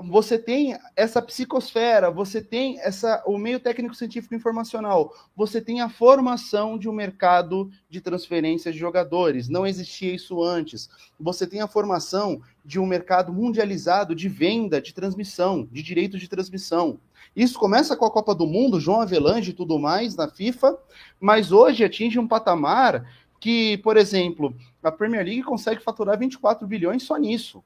você 0.02 0.40
tem 0.40 0.78
essa 0.96 1.22
psicosfera, 1.22 2.10
você 2.10 2.42
tem 2.42 2.80
essa 2.80 3.22
o 3.26 3.38
meio 3.38 3.60
técnico 3.60 3.94
científico 3.94 4.34
informacional, 4.34 5.14
você 5.36 5.60
tem 5.60 5.82
a 5.82 5.90
formação 5.90 6.78
de 6.78 6.88
um 6.88 6.94
mercado 6.94 7.70
de 7.90 8.00
transferência 8.00 8.72
de 8.72 8.78
jogadores, 8.78 9.50
não 9.50 9.68
existia 9.68 10.14
isso 10.14 10.42
antes. 10.42 10.90
Você 11.20 11.46
tem 11.46 11.60
a 11.60 11.68
formação 11.68 12.42
de 12.64 12.80
um 12.80 12.86
mercado 12.86 13.34
mundializado 13.34 14.16
de 14.16 14.30
venda, 14.30 14.82
de 14.82 14.94
transmissão, 14.94 15.68
de 15.70 15.84
direitos 15.84 16.22
de 16.22 16.30
transmissão. 16.30 16.98
Isso 17.36 17.60
começa 17.60 17.96
com 17.96 18.06
a 18.06 18.12
Copa 18.12 18.34
do 18.34 18.48
Mundo, 18.48 18.80
João 18.80 19.02
Avelange 19.02 19.52
e 19.52 19.54
tudo 19.54 19.78
mais 19.78 20.16
na 20.16 20.30
FIFA, 20.30 20.78
mas 21.20 21.52
hoje 21.52 21.84
atinge 21.84 22.18
um 22.18 22.28
patamar 22.28 23.06
que, 23.38 23.78
por 23.80 23.98
exemplo, 23.98 24.56
a 24.82 24.92
Premier 24.92 25.26
League 25.26 25.44
consegue 25.44 25.84
faturar 25.84 26.18
24 26.18 26.66
bilhões 26.66 27.04
só 27.04 27.18
nisso 27.18 27.62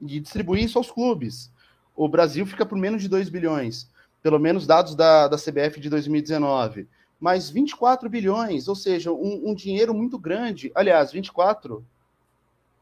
e 0.00 0.20
distribuir 0.20 0.64
isso 0.64 0.78
aos 0.78 0.90
clubes 0.90 1.50
o 1.98 2.08
Brasil 2.08 2.46
fica 2.46 2.64
por 2.64 2.78
menos 2.78 3.02
de 3.02 3.08
2 3.08 3.28
bilhões, 3.28 3.90
pelo 4.22 4.38
menos 4.38 4.68
dados 4.68 4.94
da, 4.94 5.26
da 5.26 5.36
CBF 5.36 5.80
de 5.80 5.90
2019. 5.90 6.86
Mas 7.18 7.50
24 7.50 8.08
bilhões, 8.08 8.68
ou 8.68 8.76
seja, 8.76 9.10
um, 9.10 9.50
um 9.50 9.54
dinheiro 9.54 9.92
muito 9.92 10.16
grande. 10.16 10.70
Aliás, 10.76 11.10
24. 11.10 11.84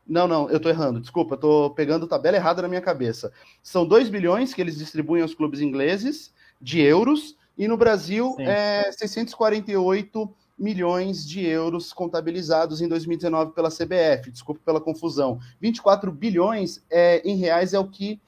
Não, 0.07 0.29
não, 0.29 0.51
eu 0.51 0.59
estou 0.59 0.71
errando, 0.71 1.01
desculpa, 1.01 1.35
estou 1.35 1.71
pegando 1.71 2.07
tabela 2.07 2.37
errada 2.37 2.61
na 2.61 2.69
minha 2.69 2.83
cabeça. 2.83 3.33
São 3.63 3.87
2 3.87 4.11
bilhões 4.11 4.53
que 4.53 4.61
eles 4.61 4.77
distribuem 4.77 5.23
aos 5.23 5.35
clubes 5.35 5.63
ingleses 5.63 6.31
de 6.61 6.81
euros, 6.81 7.37
e 7.57 7.67
no 7.67 7.77
Brasil 7.79 8.35
Sim. 8.37 8.45
é 8.45 8.93
648 8.93 10.31
milhões 10.59 11.27
de 11.27 11.45
euros 11.45 11.91
contabilizados 11.91 12.83
em 12.83 12.89
2019 12.89 13.53
pela 13.53 13.71
CBF. 13.71 14.31
Desculpe 14.31 14.61
pela 14.63 14.81
confusão. 14.81 15.41
24 15.59 16.13
bilhões 16.13 16.85
é, 16.91 17.27
em 17.29 17.37
reais 17.37 17.73
é 17.73 17.79
o 17.79 17.89
que 17.89 18.21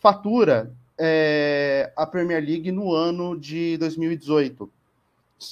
fatura 0.00 0.72
é, 0.98 1.92
a 1.96 2.06
Premier 2.06 2.42
League 2.42 2.70
no 2.72 2.92
ano 2.92 3.38
de 3.38 3.76
2018. 3.78 4.70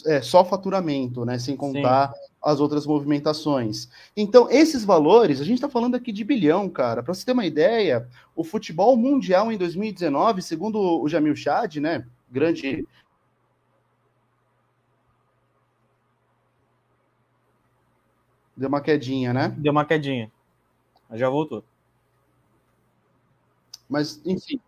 É, 0.07 0.23
só 0.23 0.43
faturamento, 0.45 1.27
né? 1.27 1.39
Sem 1.39 1.55
contar 1.55 2.11
Sim. 2.13 2.19
as 2.43 2.59
outras 2.59 2.87
movimentações. 2.87 3.89
Então, 4.17 4.49
esses 4.51 4.83
valores, 4.83 5.43
a 5.43 5.45
gente 5.45 5.57
está 5.57 5.69
falando 5.69 5.95
aqui 5.95 6.11
de 6.11 6.25
bilhão, 6.25 6.71
cara. 6.71 7.03
Para 7.03 7.13
você 7.13 7.25
ter 7.25 7.33
uma 7.33 7.45
ideia, 7.45 8.09
o 8.35 8.43
futebol 8.43 8.97
mundial 8.97 9.53
em 9.53 9.59
2019, 9.59 10.41
segundo 10.41 10.79
o 10.79 11.07
Jamil 11.07 11.37
Chad, 11.37 11.77
né? 11.77 12.07
Grande 12.31 12.87
Deu 18.57 18.69
uma 18.69 18.81
quedinha, 18.81 19.33
né? 19.33 19.49
Deu 19.59 19.73
uma 19.73 19.85
quedinha. 19.85 20.31
Já 21.13 21.29
voltou. 21.29 21.65
Mas, 23.95 24.21
enfim, 24.27 24.59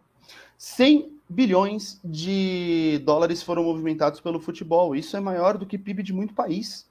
100 0.56 1.10
bilhões 1.28 2.00
de 2.04 3.02
dólares 3.04 3.42
foram 3.42 3.64
movimentados 3.64 4.20
pelo 4.20 4.38
futebol. 4.38 4.94
Isso 4.94 5.16
é 5.16 5.20
maior 5.20 5.58
do 5.58 5.66
que 5.66 5.76
PIB 5.76 6.04
de 6.04 6.12
muito 6.12 6.32
país. 6.32 6.86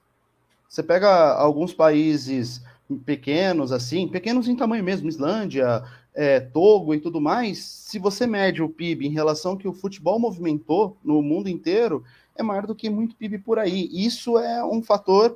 Você 0.68 0.82
pega 0.82 1.32
alguns 1.32 1.72
países 1.72 2.62
pequenos, 3.06 3.72
assim, 3.72 4.06
pequenos 4.06 4.48
em 4.48 4.54
tamanho 4.54 4.84
mesmo, 4.84 5.08
Islândia, 5.08 5.82
é, 6.14 6.38
Togo 6.40 6.94
e 6.94 7.00
tudo 7.00 7.22
mais, 7.22 7.64
se 7.64 7.98
você 7.98 8.26
mede 8.26 8.62
o 8.62 8.68
PIB 8.68 9.06
em 9.06 9.12
relação 9.12 9.52
ao 9.52 9.56
que 9.56 9.66
o 9.66 9.72
futebol 9.72 10.18
movimentou 10.18 10.98
no 11.02 11.22
mundo 11.22 11.48
inteiro, 11.48 12.04
é 12.34 12.42
maior 12.42 12.66
do 12.66 12.74
que 12.74 12.90
muito 12.90 13.16
PIB 13.16 13.38
por 13.38 13.58
aí. 13.58 13.88
Isso 13.90 14.38
é 14.38 14.62
um 14.62 14.82
fator 14.82 15.34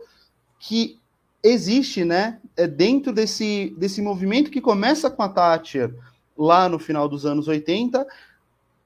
que 0.58 0.98
existe, 1.42 2.04
né, 2.04 2.38
é 2.54 2.66
dentro 2.66 3.14
desse, 3.14 3.74
desse 3.78 4.02
movimento 4.02 4.50
que 4.50 4.60
começa 4.60 5.10
com 5.10 5.22
a 5.22 5.28
Thatcher 5.28 5.94
lá 6.40 6.70
no 6.70 6.78
final 6.78 7.06
dos 7.06 7.26
anos 7.26 7.46
80, 7.46 8.06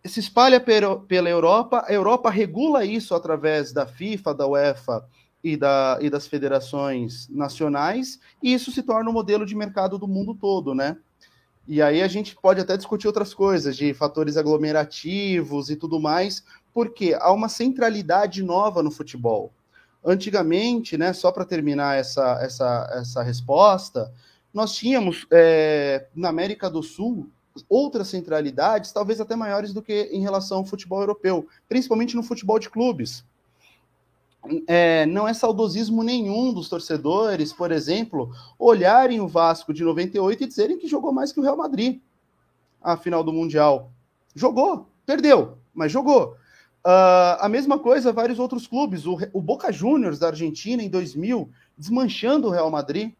se 0.04 0.18
espalha 0.18 0.60
pela 0.60 1.30
Europa, 1.30 1.84
a 1.86 1.92
Europa 1.92 2.28
regula 2.28 2.84
isso 2.84 3.14
através 3.14 3.72
da 3.72 3.86
FIFA, 3.86 4.34
da 4.34 4.46
UEFA 4.46 5.06
e, 5.42 5.56
da, 5.56 5.98
e 6.00 6.10
das 6.10 6.26
federações 6.26 7.28
nacionais, 7.30 8.18
e 8.42 8.52
isso 8.52 8.72
se 8.72 8.82
torna 8.82 9.08
um 9.08 9.12
modelo 9.12 9.46
de 9.46 9.54
mercado 9.54 9.96
do 9.96 10.08
mundo 10.08 10.34
todo, 10.34 10.74
né? 10.74 10.96
E 11.66 11.80
aí 11.80 12.02
a 12.02 12.08
gente 12.08 12.34
pode 12.34 12.60
até 12.60 12.76
discutir 12.76 13.06
outras 13.06 13.32
coisas, 13.32 13.76
de 13.76 13.94
fatores 13.94 14.36
aglomerativos 14.36 15.70
e 15.70 15.76
tudo 15.76 16.00
mais, 16.00 16.44
porque 16.74 17.16
há 17.18 17.32
uma 17.32 17.48
centralidade 17.48 18.42
nova 18.42 18.82
no 18.82 18.90
futebol. 18.90 19.52
Antigamente, 20.04 20.98
né, 20.98 21.12
só 21.12 21.30
para 21.30 21.46
terminar 21.46 21.96
essa, 21.96 22.38
essa, 22.42 22.90
essa 22.92 23.22
resposta, 23.22 24.12
nós 24.52 24.74
tínhamos 24.74 25.26
é, 25.30 26.06
na 26.14 26.28
América 26.28 26.68
do 26.68 26.82
Sul 26.82 27.30
outras 27.68 28.08
centralidades, 28.08 28.92
talvez 28.92 29.20
até 29.20 29.36
maiores 29.36 29.72
do 29.72 29.82
que 29.82 30.08
em 30.12 30.20
relação 30.20 30.58
ao 30.58 30.64
futebol 30.64 31.00
europeu, 31.00 31.46
principalmente 31.68 32.16
no 32.16 32.22
futebol 32.22 32.58
de 32.58 32.70
clubes. 32.70 33.24
É, 34.66 35.06
não 35.06 35.26
é 35.26 35.32
saudosismo 35.32 36.02
nenhum 36.02 36.52
dos 36.52 36.68
torcedores, 36.68 37.52
por 37.52 37.72
exemplo, 37.72 38.30
olharem 38.58 39.20
o 39.20 39.28
Vasco 39.28 39.72
de 39.72 39.82
98 39.82 40.42
e 40.42 40.46
dizerem 40.46 40.78
que 40.78 40.86
jogou 40.86 41.12
mais 41.12 41.32
que 41.32 41.40
o 41.40 41.42
Real 41.42 41.56
Madrid 41.56 42.00
a 42.82 42.96
final 42.96 43.24
do 43.24 43.32
Mundial. 43.32 43.90
Jogou, 44.34 44.86
perdeu, 45.06 45.56
mas 45.72 45.90
jogou. 45.90 46.36
Uh, 46.84 47.40
a 47.40 47.48
mesma 47.48 47.78
coisa, 47.78 48.12
vários 48.12 48.38
outros 48.38 48.66
clubes. 48.66 49.06
O, 49.06 49.16
o, 49.32 49.40
Boca 49.40 49.72
Juniors 49.72 50.18
da 50.18 50.26
Argentina, 50.26 50.82
em 50.82 50.90
2000, 50.90 51.48
desmanchando 51.78 52.48
o 52.48 52.50
Real 52.50 52.70
Madrid. 52.70 53.14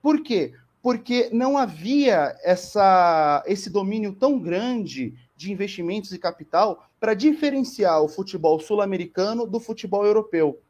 Por 0.00 0.22
quê? 0.22 0.54
Porque 0.84 1.30
não 1.32 1.56
havia 1.56 2.36
essa, 2.44 3.42
esse 3.46 3.70
domínio 3.70 4.12
tão 4.12 4.38
grande 4.38 5.14
de 5.34 5.50
investimentos 5.50 6.12
e 6.12 6.18
capital 6.18 6.86
para 7.00 7.14
diferenciar 7.14 8.02
o 8.02 8.08
futebol 8.08 8.60
sul-americano 8.60 9.46
do 9.46 9.58
futebol 9.58 10.04
europeu. 10.04 10.60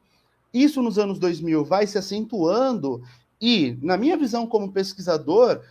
Isso 0.53 0.81
nos 0.81 0.97
anos 0.97 1.19
2000 1.19 1.65
vai 1.65 1.85
se 1.85 1.97
acentuando 1.97 3.03
e, 3.41 3.77
na 3.81 3.97
minha 3.97 4.15
visão 4.15 4.47
como 4.47 4.71
pesquisador, 4.71 5.61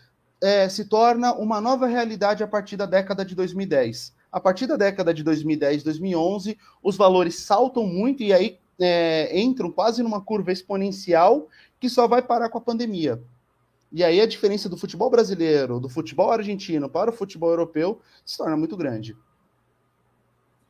é, 0.42 0.68
se 0.68 0.84
torna 0.84 1.32
uma 1.32 1.58
nova 1.58 1.86
realidade 1.86 2.44
a 2.44 2.46
partir 2.46 2.76
da 2.76 2.84
década 2.84 3.24
de 3.24 3.34
2010 3.34 4.12
a 4.34 4.40
partir 4.40 4.66
da 4.66 4.74
década 4.74 5.14
de 5.14 5.22
2010, 5.22 5.84
2011, 5.84 6.58
os 6.82 6.96
valores 6.96 7.38
saltam 7.38 7.86
muito 7.86 8.20
e 8.20 8.32
aí 8.32 8.58
é, 8.80 9.40
entram 9.40 9.70
quase 9.70 10.02
numa 10.02 10.20
curva 10.20 10.50
exponencial 10.50 11.46
que 11.78 11.88
só 11.88 12.08
vai 12.08 12.20
parar 12.20 12.48
com 12.48 12.58
a 12.58 12.60
pandemia. 12.60 13.22
E 13.94 14.02
aí 14.02 14.20
a 14.20 14.26
diferença 14.26 14.68
do 14.68 14.76
futebol 14.76 15.08
brasileiro, 15.08 15.78
do 15.78 15.88
futebol 15.88 16.32
argentino 16.32 16.88
para 16.88 17.10
o 17.10 17.12
futebol 17.12 17.50
europeu 17.50 18.00
se 18.26 18.36
torna 18.36 18.56
muito 18.56 18.76
grande. 18.76 19.16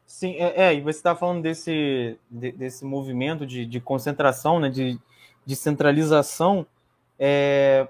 Sim, 0.06 0.34
é, 0.34 0.66
é 0.66 0.74
e 0.74 0.82
você 0.82 0.98
está 0.98 1.16
falando 1.16 1.40
desse, 1.40 2.18
de, 2.30 2.52
desse 2.52 2.84
movimento 2.84 3.46
de, 3.46 3.64
de 3.64 3.80
concentração, 3.80 4.60
né, 4.60 4.68
de, 4.68 5.00
de 5.46 5.56
centralização. 5.56 6.66
É, 7.18 7.88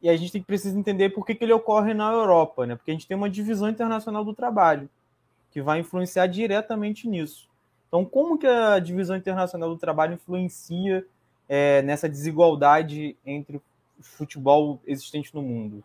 e 0.00 0.08
a 0.08 0.16
gente 0.16 0.30
tem 0.30 0.40
precisa 0.40 0.78
entender 0.78 1.10
por 1.10 1.26
que, 1.26 1.34
que 1.34 1.42
ele 1.42 1.52
ocorre 1.52 1.92
na 1.92 2.12
Europa, 2.12 2.64
né? 2.64 2.76
Porque 2.76 2.92
a 2.92 2.94
gente 2.94 3.08
tem 3.08 3.16
uma 3.16 3.28
divisão 3.28 3.68
internacional 3.68 4.24
do 4.24 4.34
trabalho 4.34 4.88
que 5.50 5.60
vai 5.60 5.80
influenciar 5.80 6.28
diretamente 6.28 7.08
nisso. 7.08 7.48
Então, 7.88 8.04
como 8.04 8.38
que 8.38 8.46
a 8.46 8.78
divisão 8.78 9.16
internacional 9.16 9.68
do 9.68 9.78
trabalho 9.78 10.14
influencia 10.14 11.04
é, 11.48 11.82
nessa 11.82 12.08
desigualdade 12.08 13.16
entre 13.26 13.60
futebol 14.04 14.80
existente 14.86 15.34
no 15.34 15.42
mundo? 15.42 15.82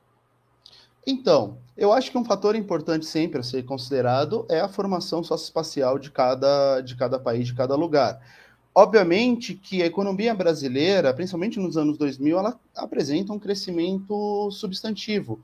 Então, 1.07 1.57
eu 1.75 1.91
acho 1.91 2.11
que 2.11 2.17
um 2.17 2.25
fator 2.25 2.55
importante 2.55 3.05
sempre 3.05 3.39
a 3.39 3.43
ser 3.43 3.63
considerado 3.63 4.45
é 4.49 4.59
a 4.59 4.67
formação 4.67 5.23
socioespacial 5.23 5.97
de 5.97 6.11
cada, 6.11 6.81
de 6.81 6.95
cada 6.95 7.17
país, 7.17 7.47
de 7.47 7.55
cada 7.55 7.75
lugar. 7.75 8.21
Obviamente 8.75 9.55
que 9.55 9.81
a 9.81 9.87
economia 9.87 10.35
brasileira, 10.35 11.13
principalmente 11.13 11.59
nos 11.59 11.77
anos 11.77 11.97
2000, 11.97 12.37
ela 12.37 12.59
apresenta 12.75 13.33
um 13.33 13.39
crescimento 13.39 14.51
substantivo. 14.51 15.39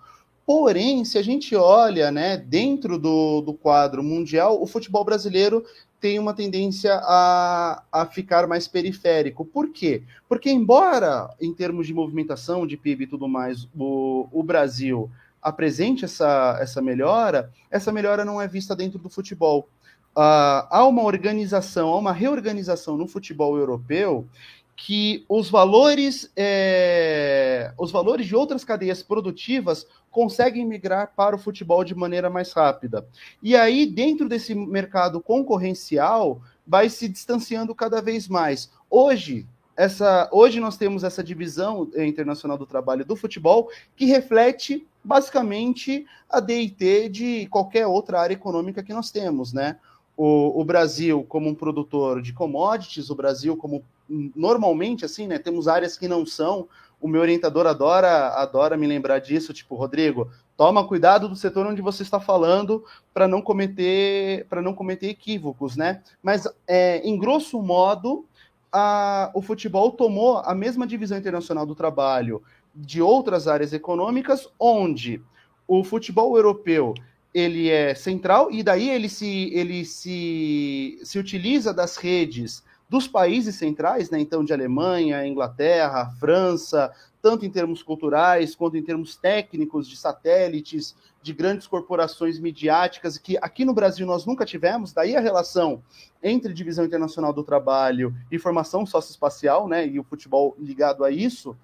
Porém, 0.45 1.03
se 1.03 1.17
a 1.17 1.23
gente 1.23 1.55
olha 1.55 2.11
né, 2.11 2.37
dentro 2.37 2.99
do, 2.99 3.41
do 3.41 3.53
quadro 3.53 4.03
mundial, 4.03 4.61
o 4.61 4.67
futebol 4.67 5.03
brasileiro 5.03 5.65
tem 6.05 6.19
uma 6.19 6.35
tendência 6.35 7.01
a, 7.01 7.81
a 7.91 8.05
ficar 8.05 8.45
mais 8.45 8.67
periférico. 8.67 9.43
Por 9.43 9.69
quê? 9.69 10.03
Porque, 10.29 10.51
embora 10.51 11.31
em 11.41 11.51
termos 11.51 11.87
de 11.87 11.95
movimentação 11.95 12.67
de 12.67 12.77
PIB 12.77 13.05
e 13.05 13.07
tudo 13.07 13.27
mais, 13.27 13.67
o, 13.75 14.27
o 14.31 14.43
Brasil 14.43 15.09
apresente 15.41 16.05
essa, 16.05 16.59
essa 16.61 16.79
melhora, 16.79 17.51
essa 17.71 17.91
melhora 17.91 18.23
não 18.23 18.39
é 18.39 18.47
vista 18.47 18.75
dentro 18.75 18.99
do 18.99 19.09
futebol 19.09 19.67
uh, 20.15 20.67
há 20.69 20.85
uma 20.87 21.01
organização, 21.01 21.89
há 21.89 21.97
uma 21.97 22.13
reorganização 22.13 22.95
no 22.97 23.07
futebol 23.07 23.57
europeu 23.57 24.27
que 24.75 25.25
os 25.29 25.49
valores, 25.49 26.29
é, 26.35 27.73
os 27.77 27.91
valores 27.91 28.27
de 28.27 28.35
outras 28.35 28.63
cadeias 28.63 29.01
produtivas 29.01 29.87
conseguem 30.11 30.65
migrar 30.65 31.13
para 31.15 31.35
o 31.35 31.39
futebol 31.39 31.83
de 31.83 31.95
maneira 31.95 32.29
mais 32.29 32.51
rápida. 32.51 33.07
E 33.41 33.55
aí, 33.55 33.85
dentro 33.85 34.27
desse 34.27 34.53
mercado 34.53 35.21
concorrencial, 35.21 36.41
vai 36.67 36.89
se 36.89 37.07
distanciando 37.07 37.73
cada 37.73 38.01
vez 38.01 38.27
mais. 38.27 38.69
Hoje, 38.89 39.47
essa, 39.77 40.29
hoje 40.31 40.59
nós 40.59 40.77
temos 40.77 41.03
essa 41.03 41.23
divisão 41.23 41.89
internacional 41.95 42.57
do 42.57 42.65
trabalho 42.65 43.05
do 43.05 43.15
futebol 43.15 43.69
que 43.95 44.05
reflete 44.05 44.85
basicamente 45.03 46.05
a 46.29 46.39
DIT 46.39 47.09
de 47.09 47.47
qualquer 47.47 47.87
outra 47.87 48.19
área 48.19 48.33
econômica 48.33 48.83
que 48.83 48.93
nós 48.93 49.11
temos, 49.11 49.53
né? 49.53 49.77
o, 50.17 50.61
o 50.61 50.63
Brasil 50.63 51.25
como 51.27 51.49
um 51.49 51.55
produtor 51.55 52.21
de 52.21 52.33
commodities, 52.33 53.09
o 53.09 53.15
Brasil 53.15 53.57
como 53.57 53.83
normalmente 54.07 55.05
assim, 55.05 55.27
né? 55.27 55.37
Temos 55.39 55.67
áreas 55.67 55.97
que 55.97 56.07
não 56.07 56.25
são. 56.25 56.67
O 57.01 57.07
meu 57.07 57.21
orientador 57.21 57.67
adora 57.67 58.29
adora 58.29 58.77
me 58.77 58.87
lembrar 58.87 59.19
disso, 59.19 59.53
tipo, 59.53 59.75
Rodrigo, 59.75 60.29
toma 60.57 60.87
cuidado 60.87 61.27
do 61.27 61.35
setor 61.35 61.67
onde 61.67 61.81
você 61.81 62.03
está 62.03 62.19
falando 62.19 62.83
para 63.13 63.27
não 63.27 63.41
cometer 63.41 64.45
para 64.49 64.61
não 64.61 64.73
cometer 64.73 65.09
equívocos, 65.09 65.75
né? 65.75 66.01
Mas 66.23 66.47
é, 66.67 66.99
em 67.07 67.17
grosso 67.17 67.61
modo, 67.61 68.25
a, 68.71 69.31
o 69.33 69.41
futebol 69.41 69.91
tomou 69.91 70.37
a 70.37 70.55
mesma 70.55 70.87
divisão 70.87 71.17
internacional 71.17 71.65
do 71.65 71.75
trabalho 71.75 72.41
de 72.73 73.01
outras 73.01 73.47
áreas 73.47 73.71
econômicas, 73.71 74.49
onde 74.59 75.21
o 75.67 75.83
futebol 75.83 76.35
europeu 76.35 76.93
ele 77.33 77.69
é 77.69 77.93
central 77.93 78.49
e 78.49 78.63
daí 78.63 78.89
ele 78.89 79.09
se 79.09 79.51
ele 79.53 79.83
se, 79.83 80.99
se 81.03 81.19
utiliza 81.19 81.73
das 81.73 81.97
redes 81.97 82.63
dos 82.95 83.09
países 83.09 83.55
centrais, 83.55 84.09
né? 84.09 84.21
Então 84.21 84.41
de 84.41 84.53
Alemanha, 84.53 85.27
Inglaterra, 85.27 86.15
França, 86.17 86.93
tanto 87.21 87.45
em 87.45 87.49
termos 87.49 87.83
culturais 87.83 88.55
quanto 88.55 88.77
em 88.77 88.81
termos 88.81 89.17
técnicos 89.17 89.85
de 89.85 89.97
satélites, 89.97 90.95
de 91.21 91.33
grandes 91.33 91.67
corporações 91.67 92.39
midiáticas, 92.39 93.17
que 93.17 93.37
aqui 93.41 93.65
no 93.65 93.73
Brasil 93.73 94.07
nós 94.07 94.25
nunca 94.25 94.45
tivemos, 94.45 94.93
daí 94.93 95.13
a 95.13 95.19
relação 95.19 95.83
entre 96.23 96.53
Divisão 96.53 96.85
Internacional 96.85 97.33
do 97.33 97.43
Trabalho 97.43 98.15
e 98.31 98.39
formação 98.39 98.85
socioespacial, 98.85 99.67
né, 99.67 99.85
e 99.85 99.99
o 99.99 100.03
futebol 100.03 100.55
ligado 100.57 101.03
a 101.03 101.11
isso, 101.11 101.57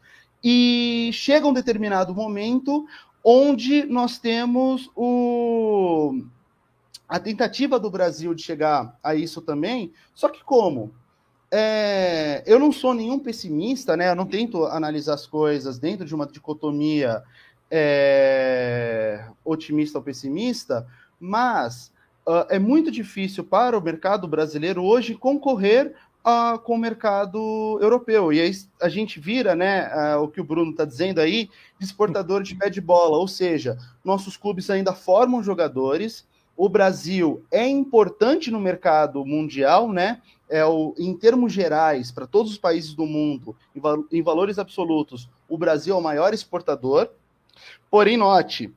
e 0.43 1.11
chega 1.13 1.47
um 1.47 1.53
determinado 1.53 2.13
momento 2.13 2.85
onde 3.23 3.85
nós 3.85 4.19
temos 4.19 4.91
o, 4.97 6.23
a 7.07 7.19
tentativa 7.21 7.79
do 7.79 7.89
Brasil 7.89 8.33
de 8.33 8.43
chegar 8.43 8.99
a 9.01 9.15
isso 9.15 9.41
também, 9.41 9.93
só 10.13 10.27
que 10.27 10.43
como? 10.43 10.91
É, 11.51 12.43
eu 12.45 12.57
não 12.57 12.71
sou 12.71 12.93
nenhum 12.93 13.19
pessimista, 13.19 13.97
né? 13.97 14.09
Eu 14.09 14.15
não 14.15 14.25
tento 14.25 14.65
analisar 14.65 15.15
as 15.15 15.27
coisas 15.27 15.77
dentro 15.77 16.05
de 16.05 16.15
uma 16.15 16.25
dicotomia 16.25 17.21
é, 17.69 19.25
otimista 19.43 19.97
ou 19.97 20.03
pessimista, 20.03 20.87
mas 21.19 21.91
uh, 22.25 22.45
é 22.49 22.57
muito 22.57 22.91
difícil 22.91 23.43
para 23.43 23.77
o 23.77 23.81
mercado 23.81 24.27
brasileiro 24.27 24.83
hoje 24.83 25.15
concorrer 25.15 25.93
uh, 26.25 26.57
com 26.59 26.75
o 26.75 26.77
mercado 26.77 27.79
europeu. 27.81 28.31
E 28.33 28.41
aí 28.41 28.51
a 28.81 28.89
gente 28.89 29.19
vira, 29.19 29.55
né, 29.55 29.89
uh, 29.93 30.21
o 30.21 30.27
que 30.27 30.41
o 30.41 30.43
Bruno 30.43 30.71
está 30.71 30.85
dizendo 30.85 31.19
aí, 31.19 31.49
de 31.79 31.85
exportador 31.85 32.43
de 32.43 32.55
pé 32.55 32.69
de 32.69 32.81
bola, 32.81 33.17
ou 33.17 33.27
seja, 33.27 33.77
nossos 34.03 34.37
clubes 34.37 34.69
ainda 34.69 34.93
formam 34.93 35.43
jogadores. 35.43 36.25
O 36.57 36.69
Brasil 36.69 37.43
é 37.49 37.67
importante 37.67 38.51
no 38.51 38.59
mercado 38.59 39.25
mundial, 39.25 39.91
né? 39.91 40.21
É 40.51 40.65
o, 40.65 40.93
em 40.99 41.15
termos 41.15 41.53
gerais, 41.53 42.11
para 42.11 42.27
todos 42.27 42.51
os 42.51 42.57
países 42.57 42.93
do 42.93 43.05
mundo, 43.05 43.55
em, 43.73 44.19
em 44.19 44.21
valores 44.21 44.59
absolutos, 44.59 45.29
o 45.47 45.57
Brasil 45.57 45.95
é 45.95 45.97
o 45.97 46.03
maior 46.03 46.33
exportador. 46.33 47.09
Porém, 47.89 48.17
note, 48.17 48.71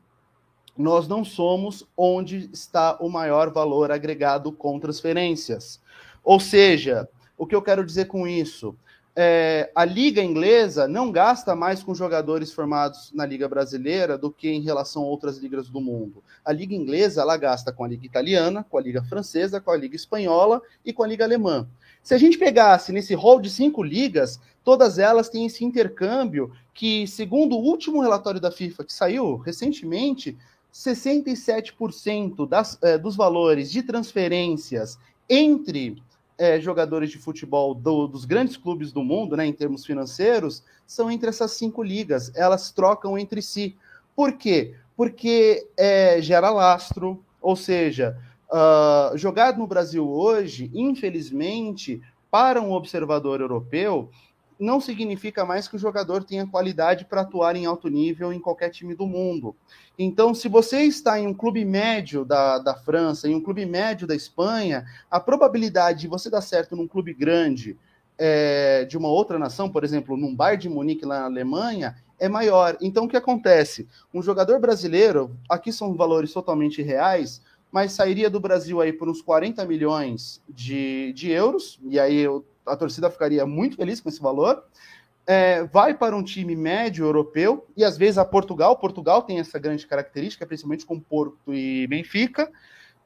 nós 0.78 1.08
não 1.08 1.24
somos 1.24 1.84
onde 1.96 2.48
está 2.52 2.96
o 3.00 3.08
maior 3.08 3.50
valor 3.50 3.90
agregado 3.90 4.52
com 4.52 4.78
transferências. 4.78 5.80
Ou 6.22 6.38
seja, 6.38 7.08
o 7.36 7.44
que 7.44 7.56
eu 7.56 7.62
quero 7.62 7.84
dizer 7.84 8.06
com 8.06 8.26
isso? 8.26 8.76
É, 9.16 9.70
a 9.74 9.84
liga 9.84 10.20
inglesa 10.20 10.88
não 10.88 11.12
gasta 11.12 11.54
mais 11.54 11.82
com 11.82 11.94
jogadores 11.94 12.52
formados 12.52 13.12
na 13.14 13.24
liga 13.24 13.48
brasileira 13.48 14.18
do 14.18 14.30
que 14.30 14.48
em 14.48 14.60
relação 14.60 15.02
a 15.02 15.06
outras 15.06 15.38
ligas 15.38 15.68
do 15.68 15.80
mundo. 15.80 16.22
A 16.44 16.52
liga 16.52 16.74
inglesa 16.74 17.22
ela 17.22 17.36
gasta 17.36 17.72
com 17.72 17.84
a 17.84 17.88
liga 17.88 18.04
italiana, 18.04 18.64
com 18.68 18.76
a 18.76 18.80
liga 18.80 19.04
francesa, 19.04 19.60
com 19.60 19.70
a 19.70 19.76
liga 19.76 19.94
espanhola 19.94 20.60
e 20.84 20.92
com 20.92 21.04
a 21.04 21.06
liga 21.06 21.24
alemã. 21.24 21.68
Se 22.02 22.12
a 22.12 22.18
gente 22.18 22.36
pegasse 22.36 22.92
nesse 22.92 23.14
rol 23.14 23.40
de 23.40 23.50
cinco 23.50 23.84
ligas, 23.84 24.40
todas 24.64 24.98
elas 24.98 25.28
têm 25.28 25.46
esse 25.46 25.64
intercâmbio 25.64 26.52
que, 26.74 27.06
segundo 27.06 27.54
o 27.56 27.62
último 27.62 28.00
relatório 28.00 28.40
da 28.40 28.50
FIFA 28.50 28.84
que 28.84 28.92
saiu 28.92 29.36
recentemente, 29.36 30.36
67% 30.72 32.48
das, 32.48 32.76
é, 32.82 32.98
dos 32.98 33.14
valores 33.14 33.70
de 33.70 33.80
transferências 33.80 34.98
entre 35.30 36.02
é, 36.38 36.60
jogadores 36.60 37.10
de 37.10 37.18
futebol 37.18 37.74
do, 37.74 38.06
dos 38.06 38.24
grandes 38.24 38.56
clubes 38.56 38.92
do 38.92 39.02
mundo, 39.02 39.36
né, 39.36 39.46
em 39.46 39.52
termos 39.52 39.84
financeiros, 39.84 40.62
são 40.86 41.10
entre 41.10 41.28
essas 41.28 41.52
cinco 41.52 41.82
ligas. 41.82 42.32
Elas 42.34 42.70
trocam 42.70 43.18
entre 43.18 43.40
si. 43.40 43.76
Por 44.14 44.32
quê? 44.32 44.74
Porque 44.96 45.66
é, 45.76 46.20
gera 46.20 46.50
lastro, 46.50 47.22
ou 47.40 47.56
seja, 47.56 48.16
uh, 48.48 49.16
jogado 49.16 49.58
no 49.58 49.66
Brasil 49.66 50.08
hoje, 50.08 50.70
infelizmente, 50.72 52.00
para 52.30 52.60
um 52.60 52.72
observador 52.72 53.40
europeu, 53.40 54.10
não 54.58 54.80
significa 54.80 55.44
mais 55.44 55.66
que 55.66 55.76
o 55.76 55.78
jogador 55.78 56.24
tenha 56.24 56.46
qualidade 56.46 57.04
para 57.04 57.22
atuar 57.22 57.56
em 57.56 57.66
alto 57.66 57.88
nível 57.88 58.32
em 58.32 58.40
qualquer 58.40 58.70
time 58.70 58.94
do 58.94 59.06
mundo. 59.06 59.54
Então, 59.98 60.34
se 60.34 60.48
você 60.48 60.82
está 60.82 61.18
em 61.18 61.26
um 61.26 61.34
clube 61.34 61.64
médio 61.64 62.24
da, 62.24 62.58
da 62.58 62.74
França, 62.74 63.28
em 63.28 63.34
um 63.34 63.40
clube 63.40 63.66
médio 63.66 64.06
da 64.06 64.14
Espanha, 64.14 64.84
a 65.10 65.18
probabilidade 65.18 66.00
de 66.00 66.08
você 66.08 66.30
dar 66.30 66.40
certo 66.40 66.76
num 66.76 66.88
clube 66.88 67.12
grande 67.12 67.76
é, 68.18 68.84
de 68.84 68.96
uma 68.96 69.08
outra 69.08 69.38
nação, 69.38 69.68
por 69.68 69.84
exemplo, 69.84 70.16
num 70.16 70.34
Bayern 70.34 70.62
de 70.62 70.68
Munique 70.68 71.04
lá 71.04 71.20
na 71.20 71.26
Alemanha, 71.26 71.96
é 72.18 72.28
maior. 72.28 72.76
Então, 72.80 73.04
o 73.04 73.08
que 73.08 73.16
acontece? 73.16 73.88
Um 74.12 74.22
jogador 74.22 74.60
brasileiro, 74.60 75.36
aqui 75.48 75.72
são 75.72 75.94
valores 75.94 76.32
totalmente 76.32 76.80
reais, 76.80 77.42
mas 77.72 77.92
sairia 77.92 78.30
do 78.30 78.38
Brasil 78.38 78.80
aí 78.80 78.92
por 78.92 79.08
uns 79.08 79.20
40 79.20 79.64
milhões 79.66 80.40
de, 80.48 81.12
de 81.12 81.30
euros, 81.30 81.80
e 81.82 81.98
aí 81.98 82.16
eu 82.16 82.44
a 82.66 82.76
torcida 82.76 83.10
ficaria 83.10 83.44
muito 83.46 83.76
feliz 83.76 84.00
com 84.00 84.08
esse 84.08 84.20
valor. 84.20 84.64
É, 85.26 85.64
vai 85.64 85.94
para 85.94 86.14
um 86.14 86.22
time 86.22 86.54
médio 86.54 87.06
europeu 87.06 87.66
e 87.76 87.84
às 87.84 87.96
vezes 87.96 88.18
a 88.18 88.24
Portugal. 88.24 88.76
Portugal 88.76 89.22
tem 89.22 89.38
essa 89.38 89.58
grande 89.58 89.86
característica, 89.86 90.46
principalmente 90.46 90.84
com 90.84 91.00
Porto 91.00 91.54
e 91.54 91.86
Benfica. 91.86 92.50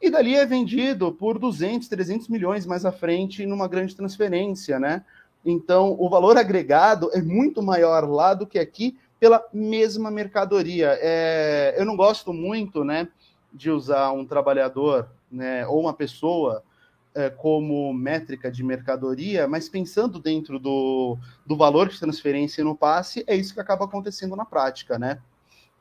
E 0.01 0.11
dali 0.11 0.35
é 0.35 0.47
vendido 0.47 1.13
por 1.13 1.39
200, 1.39 1.89
300 1.89 2.29
milhões 2.29 2.67
mais 2.67 2.85
à 2.85 2.93
frente 2.93 3.45
numa 3.47 3.67
grande 3.67 3.97
transferência, 3.97 4.79
né? 4.79 5.05
Então, 5.45 5.97
o 5.99 6.09
valor 6.09 6.37
agregado 6.37 7.11
é 7.13 7.23
muito 7.23 7.63
maior 7.63 8.09
lá 8.09 8.35
do 8.35 8.47
que 8.47 8.59
aqui 8.59 8.97
pela 9.19 9.45
mesma 9.53 10.11
mercadoria. 10.11 10.97
É, 11.01 11.75
eu 11.77 11.85
não 11.85 11.97
gosto 11.97 12.33
muito, 12.33 12.85
né, 12.85 13.09
de 13.53 13.71
usar 13.71 14.13
um 14.13 14.25
trabalhador, 14.25 15.09
né, 15.31 15.67
ou 15.67 15.81
uma 15.81 15.93
pessoa 15.93 16.63
é, 17.15 17.31
como 17.31 17.93
métrica 17.93 18.51
de 18.51 18.63
mercadoria, 18.63 19.49
mas 19.49 19.69
pensando 19.69 20.19
dentro 20.19 20.59
do, 20.59 21.19
do 21.45 21.57
valor 21.57 21.89
de 21.89 21.99
transferência 21.99 22.63
no 22.63 22.77
passe, 22.77 23.25
é 23.27 23.35
isso 23.35 23.55
que 23.55 23.61
acaba 23.61 23.85
acontecendo 23.85 24.37
na 24.37 24.45
prática, 24.45 24.99
né? 24.99 25.19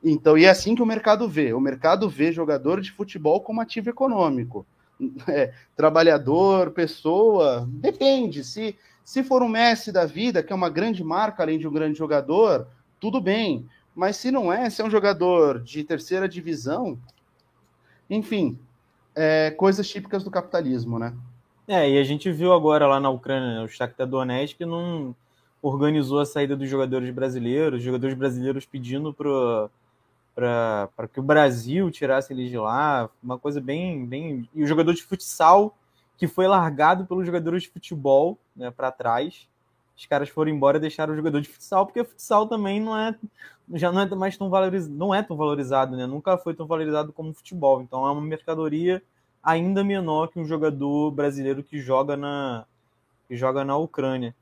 Então, 0.02 0.38
e 0.38 0.44
é 0.44 0.50
assim 0.50 0.74
que 0.74 0.82
o 0.82 0.86
mercado 0.86 1.28
vê. 1.28 1.52
O 1.52 1.60
mercado 1.60 2.08
vê 2.08 2.32
jogador 2.32 2.80
de 2.80 2.92
futebol 2.92 3.40
como 3.40 3.60
ativo 3.60 3.90
econômico. 3.90 4.66
É, 5.28 5.52
trabalhador, 5.76 6.72
pessoa, 6.72 7.68
depende. 7.70 8.42
Se, 8.42 8.74
se 9.04 9.22
for 9.22 9.44
um 9.44 9.48
Messi 9.48 9.92
da 9.92 10.04
vida, 10.04 10.42
que 10.42 10.52
é 10.52 10.56
uma 10.56 10.68
grande 10.68 11.04
marca, 11.04 11.40
além 11.40 11.56
de 11.56 11.68
um 11.68 11.72
grande 11.72 11.96
jogador, 11.96 12.66
tudo 12.98 13.20
bem. 13.20 13.64
Mas 13.94 14.16
se 14.16 14.32
não 14.32 14.52
é, 14.52 14.68
se 14.68 14.82
é 14.82 14.84
um 14.84 14.90
jogador 14.90 15.62
de 15.62 15.84
terceira 15.84 16.28
divisão, 16.28 16.98
enfim, 18.10 18.58
é, 19.18 19.50
coisas 19.50 19.88
típicas 19.88 20.22
do 20.22 20.30
capitalismo, 20.30 20.96
né? 20.96 21.12
É, 21.66 21.90
e 21.90 21.98
a 21.98 22.04
gente 22.04 22.30
viu 22.30 22.52
agora 22.52 22.86
lá 22.86 23.00
na 23.00 23.10
Ucrânia, 23.10 23.58
né, 23.58 23.64
o 23.64 23.68
Shakhtar 23.68 24.06
Donetsk 24.06 24.60
não 24.60 25.14
organizou 25.60 26.20
a 26.20 26.24
saída 26.24 26.56
dos 26.56 26.68
jogadores 26.68 27.10
brasileiros, 27.10 27.82
jogadores 27.82 28.16
brasileiros 28.16 28.64
pedindo 28.64 29.12
para 29.12 31.08
que 31.12 31.18
o 31.18 31.22
Brasil 31.22 31.90
tirasse 31.90 32.32
eles 32.32 32.48
de 32.48 32.56
lá, 32.56 33.10
uma 33.20 33.38
coisa 33.38 33.60
bem, 33.60 34.06
bem... 34.06 34.48
E 34.54 34.62
o 34.62 34.66
jogador 34.66 34.94
de 34.94 35.02
futsal 35.02 35.76
que 36.16 36.28
foi 36.28 36.46
largado 36.46 37.04
pelos 37.04 37.26
jogadores 37.26 37.64
de 37.64 37.68
futebol 37.68 38.38
né, 38.56 38.70
para 38.70 38.92
trás, 38.92 39.48
os 39.98 40.06
caras 40.06 40.28
foram 40.28 40.52
embora 40.52 40.78
e 40.78 40.80
deixaram 40.80 41.12
o 41.12 41.16
jogador 41.16 41.40
de 41.40 41.48
futsal, 41.48 41.84
porque 41.84 42.00
o 42.00 42.04
futsal 42.04 42.46
também 42.46 42.80
não 42.80 42.96
é 42.96 43.18
já 43.74 43.90
não 43.90 44.00
é 44.00 44.06
mais 44.14 44.36
tão 44.36 44.48
valorizado, 44.48 44.94
não 44.94 45.14
é 45.14 45.22
tão 45.22 45.36
valorizado, 45.36 45.96
né? 45.96 46.06
Nunca 46.06 46.38
foi 46.38 46.54
tão 46.54 46.66
valorizado 46.66 47.12
como 47.12 47.30
o 47.30 47.34
futebol. 47.34 47.82
Então 47.82 48.06
é 48.06 48.10
uma 48.12 48.22
mercadoria 48.22 49.02
ainda 49.42 49.82
menor 49.82 50.28
que 50.28 50.38
um 50.38 50.44
jogador 50.44 51.10
brasileiro 51.10 51.62
que 51.62 51.80
joga 51.80 52.16
na, 52.16 52.64
que 53.26 53.36
joga 53.36 53.64
na 53.64 53.76
Ucrânia. 53.76 54.34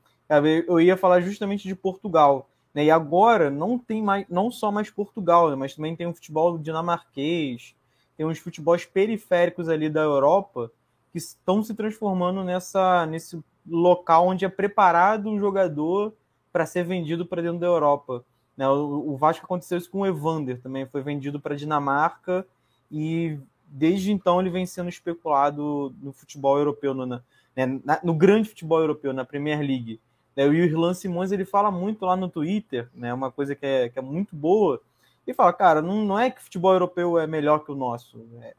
Eu 0.67 0.79
ia 0.79 0.95
falar 0.95 1.21
justamente 1.21 1.67
de 1.67 1.75
Portugal. 1.75 2.47
Né? 2.73 2.85
E 2.85 2.91
agora 2.91 3.49
não 3.49 3.79
tem 3.79 4.01
mais, 4.01 4.25
não 4.29 4.51
só 4.51 4.71
mais 4.71 4.91
Portugal, 4.91 5.49
né? 5.49 5.55
mas 5.55 5.75
também 5.75 5.95
tem 5.95 6.05
um 6.05 6.13
futebol 6.13 6.57
dinamarquês, 6.57 7.75
tem 8.15 8.25
uns 8.25 8.37
futebols 8.37 8.85
periféricos 8.85 9.67
ali 9.67 9.89
da 9.89 10.01
Europa 10.01 10.71
que 11.11 11.17
estão 11.17 11.63
se 11.63 11.73
transformando 11.73 12.43
nessa, 12.43 13.05
nesse 13.07 13.43
local 13.69 14.27
onde 14.27 14.45
é 14.45 14.49
preparado 14.49 15.29
um 15.29 15.39
jogador 15.39 16.13
para 16.51 16.65
ser 16.65 16.83
vendido 16.83 17.25
para 17.25 17.41
dentro 17.41 17.59
da 17.59 17.67
Europa. 17.67 18.23
Né? 18.55 18.67
O, 18.67 19.11
o 19.11 19.17
Vasco 19.17 19.45
aconteceu 19.45 19.77
isso 19.77 19.89
com 19.89 19.99
o 19.99 20.07
Evander 20.07 20.59
também, 20.61 20.85
foi 20.85 21.01
vendido 21.01 21.39
para 21.39 21.55
Dinamarca 21.55 22.45
e 22.91 23.37
desde 23.67 24.11
então 24.11 24.39
ele 24.39 24.49
vem 24.49 24.65
sendo 24.65 24.89
especulado 24.89 25.93
no 26.01 26.11
futebol 26.13 26.57
europeu, 26.57 26.93
no, 26.93 27.05
né, 27.05 27.21
na, 27.55 27.99
no 28.03 28.13
grande 28.13 28.49
futebol 28.49 28.79
europeu, 28.79 29.13
na 29.13 29.25
Premier 29.25 29.59
League. 29.59 29.99
Né, 30.35 30.47
o 30.47 30.53
Irlan 30.53 30.93
Simões 30.93 31.31
ele 31.31 31.45
fala 31.45 31.69
muito 31.69 32.05
lá 32.05 32.15
no 32.15 32.29
Twitter, 32.29 32.89
né, 32.93 33.13
uma 33.13 33.31
coisa 33.31 33.55
que 33.55 33.65
é, 33.65 33.89
que 33.89 33.99
é 33.99 34.01
muito 34.01 34.35
boa, 34.35 34.81
e 35.25 35.33
fala, 35.33 35.51
cara, 35.51 35.81
não, 35.81 36.05
não 36.05 36.17
é 36.17 36.31
que 36.31 36.39
o 36.39 36.43
futebol 36.43 36.71
europeu 36.71 37.19
é 37.19 37.27
melhor 37.27 37.59
que 37.65 37.71
o 37.71 37.75
nosso. 37.75 38.25
É, 38.41 38.53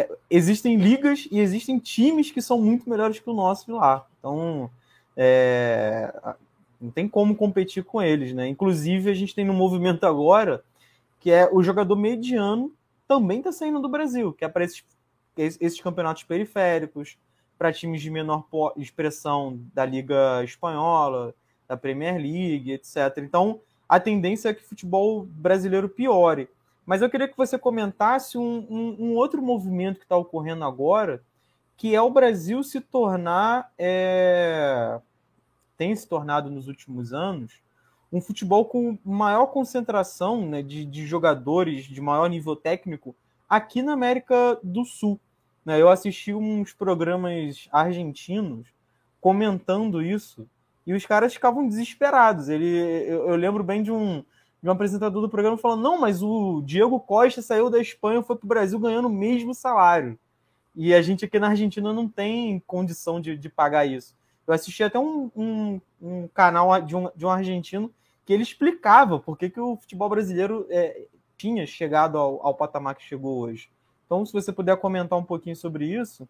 é, 0.00 0.16
existem 0.30 0.76
ligas 0.76 1.26
e 1.30 1.40
existem 1.40 1.78
times 1.78 2.30
que 2.30 2.40
são 2.40 2.60
muito 2.60 2.88
melhores 2.88 3.18
que 3.18 3.28
o 3.28 3.34
nosso 3.34 3.72
lá. 3.72 4.06
Então, 4.26 4.68
é, 5.16 6.12
não 6.80 6.90
tem 6.90 7.08
como 7.08 7.36
competir 7.36 7.84
com 7.84 8.02
eles, 8.02 8.32
né? 8.32 8.48
Inclusive, 8.48 9.08
a 9.08 9.14
gente 9.14 9.34
tem 9.34 9.44
no 9.44 9.54
movimento 9.54 10.04
agora 10.04 10.64
que 11.20 11.30
é 11.30 11.48
o 11.50 11.62
jogador 11.62 11.96
mediano 11.96 12.72
também 13.06 13.38
está 13.38 13.52
saindo 13.52 13.80
do 13.80 13.88
Brasil, 13.88 14.32
que 14.32 14.44
é 14.44 14.48
para 14.48 14.64
esses, 14.64 14.84
esses 15.36 15.80
campeonatos 15.80 16.24
periféricos, 16.24 17.16
para 17.56 17.72
times 17.72 18.02
de 18.02 18.10
menor 18.10 18.44
expressão 18.76 19.58
da 19.72 19.84
Liga 19.84 20.42
Espanhola, 20.44 21.32
da 21.68 21.76
Premier 21.76 22.16
League, 22.16 22.72
etc. 22.72 23.18
Então, 23.18 23.60
a 23.88 23.98
tendência 24.00 24.48
é 24.48 24.54
que 24.54 24.62
o 24.62 24.68
futebol 24.68 25.22
brasileiro 25.24 25.88
piore. 25.88 26.48
Mas 26.84 27.00
eu 27.00 27.08
queria 27.08 27.28
que 27.28 27.36
você 27.36 27.56
comentasse 27.56 28.36
um, 28.36 28.66
um, 28.68 28.96
um 28.98 29.14
outro 29.14 29.40
movimento 29.40 29.98
que 29.98 30.04
está 30.04 30.16
ocorrendo 30.16 30.64
agora, 30.64 31.22
que 31.76 31.94
é 31.94 32.00
o 32.00 32.10
Brasil 32.10 32.62
se 32.62 32.80
tornar, 32.80 33.70
é... 33.78 34.98
tem 35.76 35.94
se 35.94 36.08
tornado 36.08 36.50
nos 36.50 36.68
últimos 36.68 37.12
anos, 37.12 37.60
um 38.12 38.20
futebol 38.20 38.64
com 38.64 38.98
maior 39.04 39.46
concentração 39.46 40.46
né, 40.46 40.62
de, 40.62 40.84
de 40.84 41.06
jogadores 41.06 41.84
de 41.84 42.00
maior 42.00 42.28
nível 42.28 42.56
técnico 42.56 43.14
aqui 43.48 43.82
na 43.82 43.92
América 43.92 44.58
do 44.62 44.84
Sul. 44.84 45.20
Né? 45.64 45.80
Eu 45.80 45.88
assisti 45.88 46.32
uns 46.32 46.72
programas 46.72 47.68
argentinos 47.72 48.68
comentando 49.20 50.00
isso 50.00 50.48
e 50.86 50.94
os 50.94 51.04
caras 51.04 51.34
ficavam 51.34 51.66
desesperados. 51.66 52.48
Ele, 52.48 52.66
eu, 53.08 53.28
eu 53.28 53.36
lembro 53.36 53.64
bem 53.64 53.82
de 53.82 53.90
um, 53.90 54.24
de 54.62 54.68
um 54.68 54.72
apresentador 54.72 55.20
do 55.20 55.28
programa 55.28 55.58
falando: 55.58 55.82
não, 55.82 56.00
mas 56.00 56.22
o 56.22 56.62
Diego 56.64 57.00
Costa 57.00 57.42
saiu 57.42 57.68
da 57.68 57.80
Espanha, 57.80 58.22
foi 58.22 58.36
para 58.36 58.46
o 58.46 58.48
Brasil 58.48 58.78
ganhando 58.78 59.08
o 59.08 59.12
mesmo 59.12 59.52
salário. 59.52 60.18
E 60.76 60.92
a 60.92 61.00
gente 61.00 61.24
aqui 61.24 61.38
na 61.38 61.48
Argentina 61.48 61.90
não 61.90 62.06
tem 62.06 62.62
condição 62.66 63.18
de, 63.18 63.34
de 63.36 63.48
pagar 63.48 63.86
isso. 63.86 64.14
Eu 64.46 64.52
assisti 64.52 64.84
até 64.84 64.98
um, 64.98 65.30
um, 65.34 65.80
um 66.00 66.28
canal 66.28 66.80
de 66.82 66.94
um, 66.94 67.10
de 67.16 67.24
um 67.24 67.30
argentino 67.30 67.90
que 68.26 68.32
ele 68.32 68.42
explicava 68.42 69.18
por 69.18 69.38
que, 69.38 69.48
que 69.48 69.58
o 69.58 69.76
futebol 69.76 70.08
brasileiro 70.08 70.66
é, 70.68 71.06
tinha 71.36 71.66
chegado 71.66 72.18
ao, 72.18 72.46
ao 72.46 72.54
patamar 72.54 72.94
que 72.94 73.02
chegou 73.02 73.38
hoje. 73.38 73.70
Então, 74.04 74.24
se 74.24 74.32
você 74.32 74.52
puder 74.52 74.76
comentar 74.76 75.18
um 75.18 75.24
pouquinho 75.24 75.56
sobre 75.56 75.86
isso. 75.86 76.28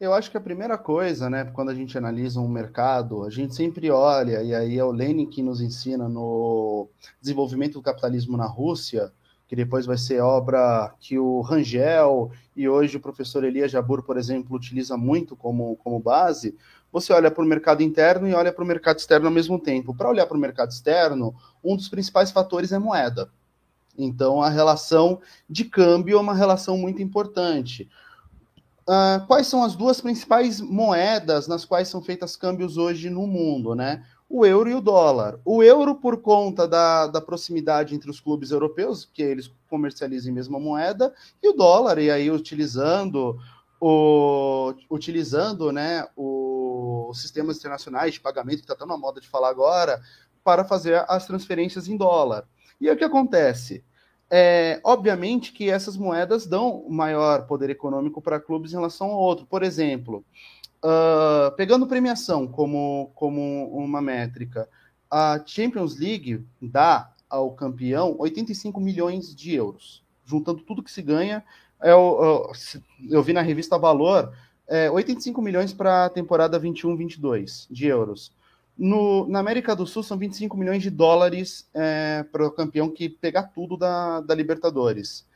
Eu 0.00 0.12
acho 0.14 0.30
que 0.30 0.36
a 0.36 0.40
primeira 0.40 0.78
coisa, 0.78 1.28
né, 1.28 1.44
quando 1.44 1.70
a 1.70 1.74
gente 1.74 1.96
analisa 1.96 2.40
um 2.40 2.48
mercado, 2.48 3.24
a 3.24 3.30
gente 3.30 3.54
sempre 3.54 3.90
olha, 3.90 4.42
e 4.42 4.54
aí 4.54 4.78
é 4.78 4.84
o 4.84 4.90
Lenin 4.90 5.26
que 5.26 5.42
nos 5.42 5.60
ensina 5.60 6.08
no 6.08 6.88
desenvolvimento 7.20 7.74
do 7.74 7.82
capitalismo 7.82 8.36
na 8.36 8.46
Rússia, 8.46 9.12
que 9.54 9.64
depois 9.64 9.86
vai 9.86 9.96
ser 9.96 10.20
obra 10.20 10.92
que 10.98 11.16
o 11.16 11.40
Rangel 11.40 12.32
e 12.56 12.68
hoje 12.68 12.96
o 12.96 13.00
professor 13.00 13.44
Elias 13.44 13.70
Jabur, 13.70 14.02
por 14.02 14.16
exemplo, 14.16 14.56
utiliza 14.56 14.96
muito 14.96 15.36
como, 15.36 15.76
como 15.76 16.00
base. 16.00 16.56
Você 16.90 17.12
olha 17.12 17.30
para 17.30 17.44
o 17.44 17.46
mercado 17.46 17.80
interno 17.80 18.26
e 18.26 18.34
olha 18.34 18.52
para 18.52 18.64
o 18.64 18.66
mercado 18.66 18.98
externo 18.98 19.28
ao 19.28 19.32
mesmo 19.32 19.56
tempo. 19.56 19.94
Para 19.94 20.10
olhar 20.10 20.26
para 20.26 20.36
o 20.36 20.40
mercado 20.40 20.72
externo, 20.72 21.32
um 21.62 21.76
dos 21.76 21.88
principais 21.88 22.32
fatores 22.32 22.72
é 22.72 22.78
moeda. 22.80 23.30
Então, 23.96 24.42
a 24.42 24.48
relação 24.48 25.20
de 25.48 25.64
câmbio 25.64 26.18
é 26.18 26.20
uma 26.20 26.34
relação 26.34 26.76
muito 26.76 27.00
importante. 27.00 27.88
Uh, 28.88 29.24
quais 29.28 29.46
são 29.46 29.62
as 29.62 29.76
duas 29.76 30.00
principais 30.00 30.60
moedas 30.60 31.46
nas 31.46 31.64
quais 31.64 31.86
são 31.86 32.02
feitas 32.02 32.34
câmbios 32.34 32.76
hoje 32.76 33.08
no 33.08 33.24
mundo, 33.24 33.72
né? 33.76 34.04
O 34.36 34.44
euro 34.44 34.68
e 34.68 34.74
o 34.74 34.80
dólar. 34.80 35.38
O 35.44 35.62
euro, 35.62 35.94
por 35.94 36.20
conta 36.20 36.66
da, 36.66 37.06
da 37.06 37.20
proximidade 37.20 37.94
entre 37.94 38.10
os 38.10 38.18
clubes 38.18 38.50
europeus, 38.50 39.04
que 39.04 39.22
eles 39.22 39.48
comercializam 39.70 40.32
em 40.32 40.34
mesma 40.34 40.58
moeda, 40.58 41.14
e 41.40 41.48
o 41.48 41.52
dólar, 41.52 42.00
e 42.00 42.10
aí 42.10 42.28
utilizando 42.28 43.38
o, 43.80 44.74
utilizando 44.90 45.70
né, 45.70 46.08
o, 46.16 47.06
os 47.10 47.22
sistemas 47.22 47.58
internacionais 47.58 48.14
de 48.14 48.20
pagamento, 48.20 48.56
que 48.56 48.64
está 48.64 48.74
tão 48.74 48.88
na 48.88 48.96
moda 48.96 49.20
de 49.20 49.28
falar 49.28 49.50
agora, 49.50 50.02
para 50.42 50.64
fazer 50.64 51.04
as 51.06 51.24
transferências 51.24 51.86
em 51.86 51.96
dólar. 51.96 52.44
E 52.80 52.88
aí 52.88 52.94
o 52.96 52.98
que 52.98 53.04
acontece? 53.04 53.84
É, 54.28 54.80
obviamente 54.82 55.52
que 55.52 55.70
essas 55.70 55.96
moedas 55.96 56.44
dão 56.44 56.84
maior 56.88 57.46
poder 57.46 57.70
econômico 57.70 58.20
para 58.20 58.40
clubes 58.40 58.72
em 58.72 58.76
relação 58.76 59.12
ao 59.12 59.20
outro. 59.20 59.46
Por 59.46 59.62
exemplo, 59.62 60.24
uh, 60.84 61.50
pegando 61.56 61.86
premiação 61.86 62.46
como, 62.46 63.10
como 63.14 63.68
uma 63.74 64.02
métrica, 64.02 64.68
a 65.10 65.40
Champions 65.44 65.98
League 65.98 66.44
dá 66.60 67.10
ao 67.28 67.52
campeão 67.52 68.14
85 68.18 68.78
milhões 68.80 69.34
de 69.34 69.54
euros. 69.54 70.04
Juntando 70.24 70.62
tudo 70.62 70.82
que 70.82 70.92
se 70.92 71.02
ganha, 71.02 71.42
é 71.80 71.94
o, 71.94 72.52
eu 73.10 73.22
vi 73.22 73.32
na 73.32 73.42
revista 73.42 73.78
Valor, 73.78 74.32
é, 74.66 74.90
85 74.90 75.42
milhões 75.42 75.72
para 75.72 76.06
a 76.06 76.10
temporada 76.10 76.60
21-22 76.60 77.66
de 77.70 77.86
euros. 77.86 78.32
No, 78.76 79.28
na 79.28 79.38
América 79.38 79.76
do 79.76 79.86
Sul 79.86 80.02
são 80.02 80.18
25 80.18 80.56
milhões 80.56 80.82
de 80.82 80.90
dólares 80.90 81.68
é, 81.72 82.24
para 82.32 82.46
o 82.46 82.50
campeão 82.50 82.88
que 82.88 83.08
pegar 83.08 83.44
tudo 83.44 83.76
da, 83.76 84.20
da 84.20 84.34
Libertadores. 84.34 85.26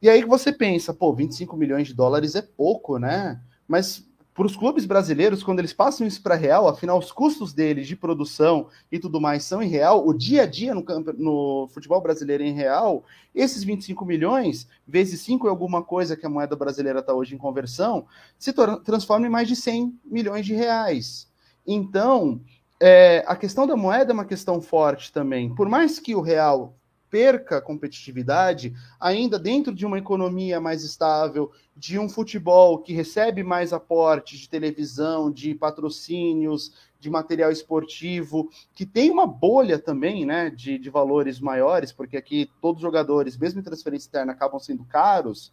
E 0.00 0.10
aí 0.10 0.24
você 0.24 0.52
pensa, 0.52 0.92
pô, 0.92 1.14
25 1.14 1.56
milhões 1.56 1.88
de 1.88 1.94
dólares 1.94 2.34
é 2.34 2.42
pouco, 2.42 2.98
né? 2.98 3.40
Mas 3.66 4.04
para 4.34 4.46
os 4.46 4.56
clubes 4.56 4.86
brasileiros, 4.86 5.42
quando 5.42 5.58
eles 5.58 5.74
passam 5.74 6.06
isso 6.06 6.22
para 6.22 6.34
real, 6.34 6.66
afinal, 6.66 6.98
os 6.98 7.12
custos 7.12 7.52
deles 7.52 7.86
de 7.86 7.94
produção 7.94 8.68
e 8.90 8.98
tudo 8.98 9.20
mais 9.20 9.44
são 9.44 9.62
em 9.62 9.68
real, 9.68 10.06
o 10.06 10.14
dia 10.14 10.42
a 10.42 10.46
dia 10.46 10.74
no, 10.74 10.84
no 11.18 11.68
futebol 11.68 12.00
brasileiro 12.00 12.42
é 12.42 12.46
em 12.46 12.54
real, 12.54 13.04
esses 13.34 13.62
25 13.62 14.04
milhões, 14.06 14.66
vezes 14.86 15.20
5 15.20 15.46
é 15.46 15.50
alguma 15.50 15.82
coisa 15.82 16.16
que 16.16 16.24
a 16.24 16.30
moeda 16.30 16.56
brasileira 16.56 17.00
está 17.00 17.12
hoje 17.12 17.34
em 17.34 17.38
conversão, 17.38 18.06
se 18.38 18.54
transforma 18.84 19.26
em 19.26 19.30
mais 19.30 19.48
de 19.48 19.56
100 19.56 20.00
milhões 20.04 20.46
de 20.46 20.54
reais. 20.54 21.30
Então, 21.66 22.40
é, 22.80 23.22
a 23.26 23.36
questão 23.36 23.66
da 23.66 23.76
moeda 23.76 24.12
é 24.12 24.14
uma 24.14 24.24
questão 24.24 24.60
forte 24.60 25.12
também. 25.12 25.54
Por 25.54 25.68
mais 25.68 25.98
que 25.98 26.14
o 26.14 26.20
real 26.20 26.74
perca 27.12 27.60
competitividade, 27.60 28.72
ainda 28.98 29.38
dentro 29.38 29.74
de 29.74 29.84
uma 29.84 29.98
economia 29.98 30.58
mais 30.58 30.82
estável, 30.82 31.52
de 31.76 31.98
um 31.98 32.08
futebol 32.08 32.78
que 32.78 32.94
recebe 32.94 33.42
mais 33.42 33.70
aportes 33.74 34.40
de 34.40 34.48
televisão, 34.48 35.30
de 35.30 35.54
patrocínios, 35.54 36.72
de 36.98 37.10
material 37.10 37.52
esportivo, 37.52 38.48
que 38.74 38.86
tem 38.86 39.10
uma 39.10 39.26
bolha 39.26 39.78
também 39.78 40.24
né, 40.24 40.48
de, 40.48 40.78
de 40.78 40.88
valores 40.88 41.38
maiores, 41.38 41.92
porque 41.92 42.16
aqui 42.16 42.50
todos 42.62 42.78
os 42.78 42.82
jogadores, 42.82 43.36
mesmo 43.36 43.60
em 43.60 43.62
transferência 43.62 44.06
externa, 44.06 44.32
acabam 44.32 44.58
sendo 44.58 44.82
caros 44.84 45.52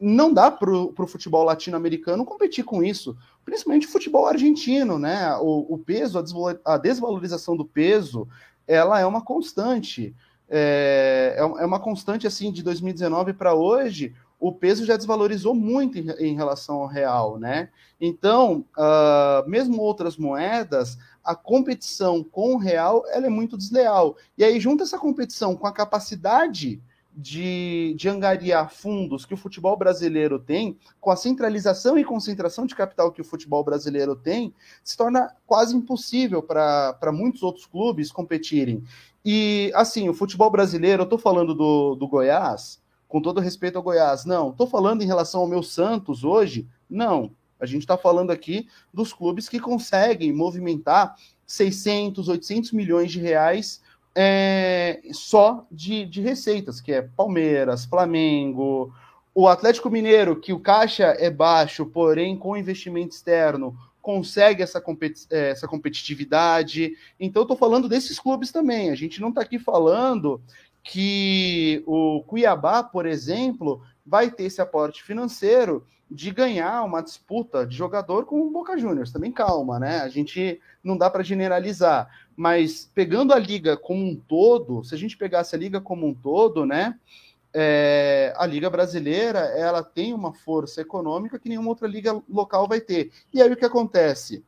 não 0.00 0.32
dá 0.32 0.48
para 0.48 0.70
o 0.70 1.06
futebol 1.08 1.42
latino-americano 1.42 2.24
competir 2.24 2.64
com 2.64 2.84
isso, 2.84 3.16
principalmente 3.44 3.88
o 3.88 3.90
futebol 3.90 4.28
argentino, 4.28 4.96
né? 4.96 5.36
O, 5.38 5.74
o 5.74 5.76
peso, 5.76 6.22
a, 6.64 6.78
desvalorização 6.78 7.56
do 7.56 7.64
peso, 7.64 8.28
ela 8.64 9.00
é 9.00 9.06
uma 9.06 9.22
constante. 9.22 10.14
É, 10.48 11.36
é, 11.36 11.40
é 11.40 11.66
uma 11.66 11.80
constante 11.80 12.26
assim 12.26 12.50
de 12.50 12.62
2019 12.62 13.34
para 13.34 13.54
hoje. 13.54 14.14
O 14.40 14.52
peso 14.52 14.84
já 14.84 14.96
desvalorizou 14.96 15.54
muito 15.54 15.98
em, 15.98 16.10
em 16.18 16.34
relação 16.34 16.76
ao 16.76 16.86
real, 16.86 17.38
né? 17.38 17.70
Então, 18.00 18.64
uh, 18.76 19.48
mesmo 19.48 19.82
outras 19.82 20.16
moedas, 20.16 20.96
a 21.24 21.34
competição 21.34 22.22
com 22.22 22.54
o 22.54 22.58
real 22.58 23.04
ela 23.08 23.26
é 23.26 23.30
muito 23.30 23.58
desleal. 23.58 24.16
E 24.36 24.44
aí 24.44 24.60
junta 24.60 24.84
essa 24.84 24.98
competição 24.98 25.56
com 25.56 25.66
a 25.66 25.72
capacidade 25.72 26.80
de, 27.18 27.94
de 27.98 28.08
angariar 28.08 28.70
fundos 28.70 29.26
que 29.26 29.34
o 29.34 29.36
futebol 29.36 29.76
brasileiro 29.76 30.38
tem, 30.38 30.78
com 31.00 31.10
a 31.10 31.16
centralização 31.16 31.98
e 31.98 32.04
concentração 32.04 32.64
de 32.64 32.76
capital 32.76 33.10
que 33.10 33.20
o 33.20 33.24
futebol 33.24 33.64
brasileiro 33.64 34.14
tem, 34.14 34.54
se 34.84 34.96
torna 34.96 35.34
quase 35.44 35.76
impossível 35.76 36.40
para 36.40 37.12
muitos 37.12 37.42
outros 37.42 37.66
clubes 37.66 38.12
competirem. 38.12 38.84
E, 39.30 39.70
assim, 39.74 40.08
o 40.08 40.14
futebol 40.14 40.50
brasileiro, 40.50 41.02
eu 41.02 41.04
estou 41.04 41.18
falando 41.18 41.54
do, 41.54 41.94
do 41.96 42.08
Goiás, 42.08 42.80
com 43.06 43.20
todo 43.20 43.42
respeito 43.42 43.76
ao 43.76 43.82
Goiás, 43.82 44.24
não. 44.24 44.48
Estou 44.48 44.66
falando 44.66 45.02
em 45.02 45.06
relação 45.06 45.42
ao 45.42 45.46
meu 45.46 45.62
Santos 45.62 46.24
hoje, 46.24 46.66
não. 46.88 47.30
A 47.60 47.66
gente 47.66 47.82
está 47.82 47.98
falando 47.98 48.30
aqui 48.30 48.66
dos 48.90 49.12
clubes 49.12 49.46
que 49.46 49.60
conseguem 49.60 50.32
movimentar 50.32 51.14
600, 51.46 52.26
800 52.26 52.72
milhões 52.72 53.12
de 53.12 53.20
reais 53.20 53.82
é, 54.14 55.02
só 55.12 55.66
de, 55.70 56.06
de 56.06 56.22
receitas, 56.22 56.80
que 56.80 56.90
é 56.90 57.02
Palmeiras, 57.02 57.84
Flamengo, 57.84 58.94
o 59.34 59.46
Atlético 59.46 59.90
Mineiro, 59.90 60.40
que 60.40 60.54
o 60.54 60.60
caixa 60.60 61.04
é 61.18 61.28
baixo, 61.28 61.84
porém 61.84 62.34
com 62.34 62.56
investimento 62.56 63.14
externo 63.14 63.76
consegue 64.08 64.62
essa, 64.62 64.80
competi 64.80 65.26
é, 65.30 65.50
essa 65.50 65.68
competitividade. 65.68 66.96
Então, 67.20 67.42
estou 67.42 67.58
falando 67.58 67.90
desses 67.90 68.18
clubes 68.18 68.50
também. 68.50 68.88
A 68.88 68.94
gente 68.94 69.20
não 69.20 69.28
está 69.28 69.42
aqui 69.42 69.58
falando 69.58 70.40
que 70.82 71.82
o 71.86 72.22
Cuiabá, 72.22 72.82
por 72.82 73.04
exemplo, 73.04 73.82
vai 74.06 74.30
ter 74.30 74.44
esse 74.44 74.62
aporte 74.62 75.02
financeiro 75.02 75.86
de 76.10 76.30
ganhar 76.30 76.82
uma 76.84 77.02
disputa 77.02 77.66
de 77.66 77.76
jogador 77.76 78.24
com 78.24 78.40
o 78.40 78.50
Boca 78.50 78.78
Juniors. 78.78 79.12
Também 79.12 79.30
calma, 79.30 79.78
né? 79.78 80.00
A 80.00 80.08
gente 80.08 80.58
não 80.82 80.96
dá 80.96 81.10
para 81.10 81.22
generalizar, 81.22 82.08
mas 82.34 82.90
pegando 82.94 83.34
a 83.34 83.38
liga 83.38 83.76
como 83.76 84.02
um 84.02 84.16
todo, 84.16 84.82
se 84.84 84.94
a 84.94 84.98
gente 84.98 85.18
pegasse 85.18 85.54
a 85.54 85.58
liga 85.58 85.82
como 85.82 86.06
um 86.06 86.14
todo, 86.14 86.64
né? 86.64 86.98
É, 87.52 88.34
a 88.36 88.44
liga 88.44 88.68
brasileira 88.68 89.38
ela 89.38 89.82
tem 89.82 90.12
uma 90.12 90.32
força 90.32 90.80
econômica 90.80 91.38
que 91.38 91.48
nenhuma 91.48 91.70
outra 91.70 91.88
liga 91.88 92.22
local 92.28 92.68
vai 92.68 92.80
ter. 92.80 93.10
E 93.32 93.40
aí 93.40 93.50
o 93.50 93.56
que 93.56 93.64
acontece? 93.64 94.44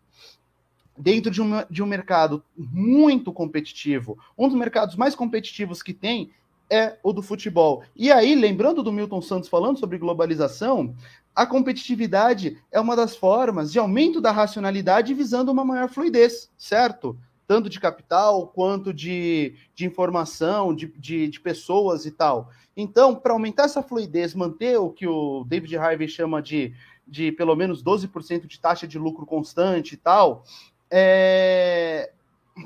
Dentro 0.96 1.30
de 1.30 1.40
um, 1.40 1.50
de 1.70 1.82
um 1.82 1.86
mercado 1.86 2.44
muito 2.56 3.32
competitivo, 3.32 4.18
um 4.36 4.48
dos 4.48 4.56
mercados 4.56 4.96
mais 4.96 5.14
competitivos 5.14 5.82
que 5.82 5.94
tem 5.94 6.30
é 6.70 6.98
o 7.02 7.12
do 7.12 7.20
futebol. 7.22 7.82
E 7.96 8.12
aí, 8.12 8.34
lembrando 8.34 8.82
do 8.82 8.92
Milton 8.92 9.20
Santos 9.20 9.48
falando 9.48 9.78
sobre 9.78 9.98
globalização, 9.98 10.94
a 11.34 11.44
competitividade 11.44 12.58
é 12.70 12.80
uma 12.80 12.94
das 12.94 13.16
formas 13.16 13.72
de 13.72 13.78
aumento 13.78 14.20
da 14.20 14.30
racionalidade 14.30 15.14
visando 15.14 15.50
uma 15.50 15.64
maior 15.64 15.88
fluidez, 15.88 16.50
certo? 16.56 17.18
Tanto 17.50 17.68
de 17.68 17.80
capital 17.80 18.46
quanto 18.46 18.94
de, 18.94 19.56
de 19.74 19.84
informação, 19.84 20.72
de, 20.72 20.86
de, 20.96 21.26
de 21.26 21.40
pessoas 21.40 22.06
e 22.06 22.12
tal. 22.12 22.48
Então, 22.76 23.12
para 23.12 23.32
aumentar 23.32 23.64
essa 23.64 23.82
fluidez, 23.82 24.36
manter 24.36 24.78
o 24.78 24.88
que 24.88 25.04
o 25.04 25.42
David 25.48 25.76
Harvey 25.76 26.06
chama 26.06 26.40
de, 26.40 26.72
de 27.04 27.32
pelo 27.32 27.56
menos 27.56 27.82
12% 27.82 28.46
de 28.46 28.60
taxa 28.60 28.86
de 28.86 29.00
lucro 29.00 29.26
constante 29.26 29.94
e 29.94 29.96
tal, 29.96 30.44
é, 30.88 32.12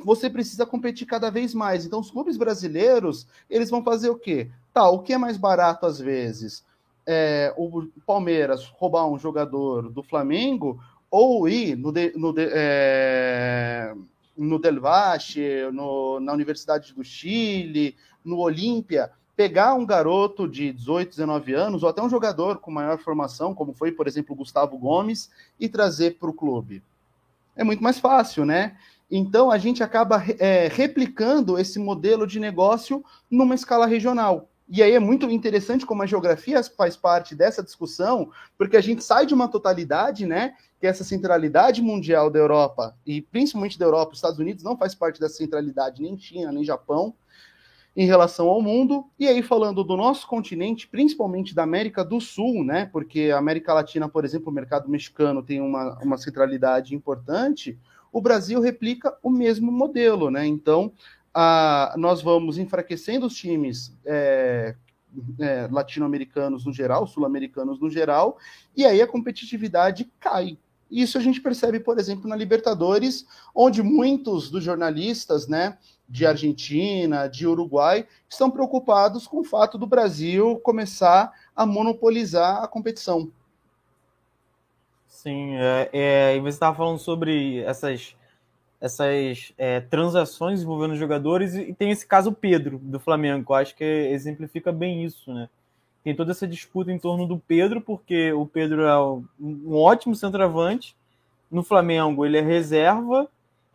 você 0.05 0.29
precisa 0.29 0.67
competir 0.67 1.07
cada 1.07 1.31
vez 1.31 1.55
mais. 1.55 1.87
Então, 1.87 1.99
os 1.99 2.11
clubes 2.11 2.37
brasileiros, 2.37 3.27
eles 3.49 3.71
vão 3.71 3.83
fazer 3.83 4.11
o 4.11 4.19
quê? 4.19 4.51
Tá, 4.75 4.87
o 4.91 4.99
que 4.99 5.15
é 5.15 5.19
mais 5.19 5.39
barato 5.39 5.87
às 5.87 5.99
vezes? 5.99 6.63
É, 7.07 7.55
o 7.57 7.89
Palmeiras 8.05 8.67
roubar 8.77 9.09
um 9.09 9.19
jogador 9.19 9.89
do 9.89 10.03
Flamengo 10.03 10.79
ou 11.11 11.49
ir 11.49 11.75
no, 11.75 11.91
de, 11.91 12.13
no, 12.19 12.35
de, 12.35 12.51
é, 12.53 13.95
no 14.37 14.59
Del 14.59 14.81
Valle, 14.81 15.71
no, 15.73 16.21
na 16.21 16.33
Universidade 16.33 16.93
do 16.93 17.05
Chile, 17.05 17.97
no 18.25 18.39
Olímpia, 18.39 19.11
pegar 19.37 19.75
um 19.75 19.85
garoto 19.85 20.49
de 20.49 20.73
18, 20.73 21.11
19 21.11 21.55
anos, 21.55 21.83
ou 21.83 21.89
até 21.89 22.03
um 22.03 22.09
jogador 22.09 22.59
com 22.59 22.71
maior 22.71 22.99
formação, 22.99 23.55
como 23.55 23.73
foi, 23.73 23.91
por 23.93 24.07
exemplo, 24.07 24.37
Gustavo 24.37 24.79
Gomes, 24.79 25.31
e 25.59 25.69
trazer 25.69 26.19
para 26.19 26.31
o 26.31 26.35
clube. 26.35 26.83
É 27.57 27.65
muito 27.65 27.83
mais 27.83 27.99
fácil, 27.99 28.45
né? 28.45 28.77
Então, 29.11 29.51
a 29.51 29.59
gente 29.59 29.83
acaba 29.83 30.23
é, 30.39 30.69
replicando 30.69 31.59
esse 31.59 31.79
modelo 31.79 32.27
de 32.27 32.41
negócio 32.41 33.05
numa 33.31 33.55
escala 33.55 33.87
regional. 33.87 34.49
E 34.69 34.83
aí 34.83 34.93
é 34.93 34.99
muito 34.99 35.31
interessante 35.31 35.85
como 35.85 36.03
a 36.03 36.07
geografia 36.07 36.63
faz 36.63 36.97
parte 36.97 37.35
dessa 37.35 37.63
discussão, 37.63 38.31
porque 38.57 38.77
a 38.77 38.81
gente 38.81 39.05
sai 39.05 39.27
de 39.27 39.35
uma 39.35 39.47
totalidade, 39.47 40.27
né? 40.27 40.55
Que 40.81 40.87
é 40.87 40.91
essa 40.91 41.05
centralidade 41.05 41.83
mundial 41.83 42.31
da 42.31 42.39
Europa, 42.39 42.97
e 43.07 43.21
principalmente 43.21 43.79
da 43.79 43.85
Europa, 43.85 44.13
os 44.13 44.19
Estados 44.19 44.39
Unidos 44.39 44.65
não 44.65 44.77
faz 44.77 44.95
parte 44.95 45.21
dessa 45.21 45.37
centralidade, 45.37 46.01
nem 46.01 46.19
China, 46.19 46.51
nem 46.51 46.65
Japão, 46.65 47.15
em 47.95 48.07
relação 48.07 48.49
ao 48.49 48.63
mundo. 48.63 49.05
E 49.19 49.29
aí, 49.29 49.43
falando 49.43 49.85
do 49.85 49.97
nosso 49.97 50.27
continente, 50.27 50.89
principalmente 50.89 51.55
da 51.55 51.63
América 51.63 52.03
do 52.03 52.21
Sul, 52.21 52.65
né? 52.65 52.87
Porque 52.87 53.31
a 53.33 53.39
América 53.39 53.75
Latina, 53.75 54.09
por 54.09 54.25
exemplo, 54.25 54.51
o 54.51 54.55
mercado 54.55 54.89
mexicano 54.89 55.43
tem 55.43 55.61
uma, 55.61 55.99
uma 56.03 56.17
centralidade 56.17 56.95
importante 56.95 57.79
o 58.15 58.21
Brasil 58.21 58.61
replica 58.61 59.13
o 59.21 59.29
mesmo 59.29 59.73
modelo, 59.73 60.31
né? 60.31 60.47
Então, 60.47 60.93
a, 61.35 61.95
nós 61.99 62.23
vamos 62.23 62.57
enfraquecendo 62.59 63.27
os 63.27 63.35
times 63.35 63.97
é, 64.07 64.77
é, 65.41 65.69
latino-americanos 65.71 66.65
no 66.65 66.73
geral, 66.73 67.07
sul-americanos 67.07 67.81
no 67.81 67.91
geral, 67.91 68.39
e 68.77 68.85
aí 68.85 69.03
a 69.03 69.07
competitividade 69.07 70.11
cai. 70.21 70.57
Isso 70.91 71.19
a 71.19 71.21
gente 71.21 71.41
percebe, 71.41 71.81
por 71.81 71.99
exemplo, 71.99 72.29
na 72.29 72.37
Libertadores, 72.37 73.27
onde 73.55 73.83
muitos 73.83 74.51
dos 74.51 74.63
jornalistas, 74.63 75.49
né, 75.49 75.77
de 76.09 76.27
Argentina, 76.27 77.27
de 77.27 77.47
Uruguai, 77.47 78.07
estão 78.29 78.51
preocupados 78.51 79.27
com 79.27 79.41
o 79.41 79.45
fato 79.45 79.77
do 79.77 79.87
Brasil 79.87 80.61
começar 80.63 81.33
a 81.57 81.67
monopolizar 81.67 82.63
a 82.63 82.69
competição. 82.69 83.33
Sim, 85.09 85.55
é, 85.55 85.91
é, 85.93 86.37
e 86.37 86.41
você 86.41 86.51
estava 86.51 86.77
falando 86.77 86.99
sobre 86.99 87.61
essas, 87.61 88.15
essas 88.85 89.51
é, 89.57 89.81
transações 89.81 90.61
envolvendo 90.61 90.95
jogadores, 90.95 91.55
e 91.55 91.73
tem 91.73 91.91
esse 91.91 92.07
caso 92.07 92.31
Pedro, 92.31 92.79
do 92.79 93.01
Flamengo, 93.01 93.51
eu 93.51 93.57
acho 93.57 93.75
que 93.75 93.83
exemplifica 93.83 94.71
bem 94.71 95.03
isso, 95.03 95.33
né? 95.33 95.49
Tem 96.05 96.15
toda 96.15 96.33
essa 96.33 96.47
disputa 96.47 96.93
em 96.93 96.99
torno 96.99 97.27
do 97.27 97.39
Pedro, 97.39 97.81
porque 97.81 98.31
o 98.35 98.45
Pedro 98.45 98.83
é 98.83 99.01
um 99.41 99.75
ótimo 99.75 100.15
centroavante, 100.15 100.95
no 101.51 101.63
Flamengo 101.63 102.27
ele 102.27 102.37
é 102.37 102.43
reserva, 102.43 103.27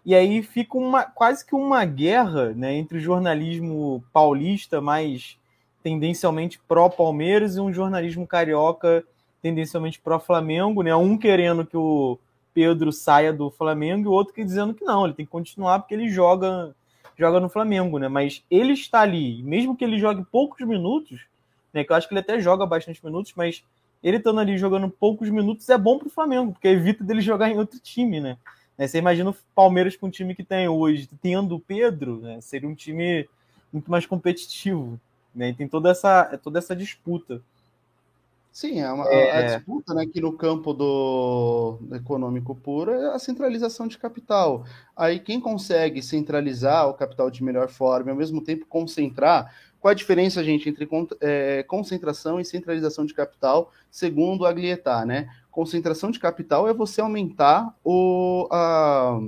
e 0.06 0.14
aí 0.14 0.44
fica 0.44 0.78
uma, 0.78 1.04
quase 1.06 1.44
que 1.44 1.56
uma 1.56 1.84
guerra 1.86 2.54
né, 2.54 2.76
entre 2.76 3.00
o 3.00 3.02
jornalismo 3.02 4.04
paulista 4.14 4.80
mais 4.80 5.40
tendencialmente 5.82 6.60
pró-Palmeiras 6.68 7.56
e 7.56 7.60
um 7.60 7.74
jornalismo 7.74 8.28
carioca 8.28 9.04
tendencialmente 9.42 10.00
pro 10.00 10.20
Flamengo, 10.20 10.84
né? 10.84 10.96
Um 10.96 11.18
querendo 11.18 11.66
que 11.66 11.78
o 11.78 12.20
Pedro 12.54 12.92
saia 12.92 13.32
do 13.32 13.50
Flamengo 13.50 14.06
e 14.06 14.08
o 14.08 14.12
outro 14.12 14.34
que 14.34 14.44
dizendo 14.44 14.74
que 14.74 14.84
não, 14.84 15.06
ele 15.06 15.14
tem 15.14 15.26
que 15.26 15.32
continuar 15.32 15.80
porque 15.80 15.94
ele 15.94 16.10
joga 16.10 16.76
joga 17.18 17.40
no 17.40 17.50
Flamengo, 17.50 18.00
né? 18.00 18.08
Mas 18.08 18.44
ele 18.50 18.72
está 18.72 19.02
ali, 19.02 19.44
mesmo 19.44 19.76
que 19.76 19.84
ele 19.84 20.00
jogue 20.00 20.24
poucos 20.32 20.66
minutos, 20.66 21.20
né? 21.74 21.84
Que 21.84 21.92
eu 21.92 21.96
acho 21.96 22.08
que 22.08 22.14
ele 22.14 22.22
até 22.22 22.40
joga 22.40 22.66
bastante 22.66 23.04
minutos, 23.04 23.34
mas 23.36 23.62
ele 24.02 24.18
estando 24.18 24.40
ali 24.40 24.58
jogando 24.58 24.90
poucos 24.90 25.30
minutos 25.30 25.68
é 25.70 25.78
bom 25.78 26.00
para 26.00 26.08
o 26.08 26.12
Flamengo, 26.12 26.54
porque 26.54 26.70
evita 26.70 27.04
dele 27.04 27.20
jogar 27.20 27.50
em 27.50 27.58
outro 27.58 27.78
time, 27.80 28.22
né? 28.22 28.38
né? 28.78 28.88
Você 28.88 28.98
imagina 28.98 29.30
o 29.30 29.36
Palmeiras 29.54 29.98
com 29.98 30.08
o 30.08 30.12
time 30.12 30.34
que 30.34 30.44
tem 30.44 30.70
hoje, 30.70 31.10
tendo 31.22 31.56
o 31.56 31.60
Pedro, 31.60 32.20
né? 32.20 32.40
Seria 32.40 32.70
um 32.70 32.76
time 32.76 33.28
muito 33.72 33.92
mais 33.92 34.06
competitivo, 34.06 34.98
né? 35.36 35.50
E 35.50 35.54
tem 35.54 35.68
toda 35.68 35.90
essa, 35.90 36.40
toda 36.42 36.60
essa 36.60 36.74
disputa. 36.74 37.42
Sim, 38.52 38.80
é 38.80 38.92
uma, 38.92 39.08
é, 39.08 39.32
a 39.32 39.56
disputa 39.58 39.94
né, 39.94 40.06
que 40.06 40.20
no 40.20 40.34
campo 40.34 40.74
do, 40.74 41.78
do 41.82 41.96
econômico 41.96 42.56
puro 42.56 42.92
é 42.92 43.14
a 43.14 43.20
centralização 43.20 43.88
de 43.88 43.98
capital. 43.98 44.66
Aí 44.98 45.20
quem 45.20 45.40
consegue 45.40 46.02
centralizar 46.02 46.90
o 46.90 46.94
capital 46.96 47.30
de 47.30 47.44
melhor 47.44 47.70
forma 47.70 48.10
e 48.10 48.12
ao 48.12 48.18
mesmo 48.18 48.44
tempo 48.44 48.66
concentrar, 48.66 49.54
qual 49.80 49.92
a 49.92 49.96
diferença, 49.96 50.44
gente, 50.44 50.68
entre 50.68 50.88
é, 51.22 51.64
concentração 51.64 52.40
e 52.40 52.46
centralização 52.46 53.06
de 53.06 53.14
capital, 53.14 53.72
segundo 53.90 54.46
a 54.46 54.52
Glietar, 54.52 55.06
né? 55.06 55.30
Concentração 55.50 56.12
de 56.12 56.20
capital 56.20 56.68
é 56.68 56.74
você 56.74 57.02
aumentar 57.02 57.74
o, 57.84 58.48
a, 58.52 59.20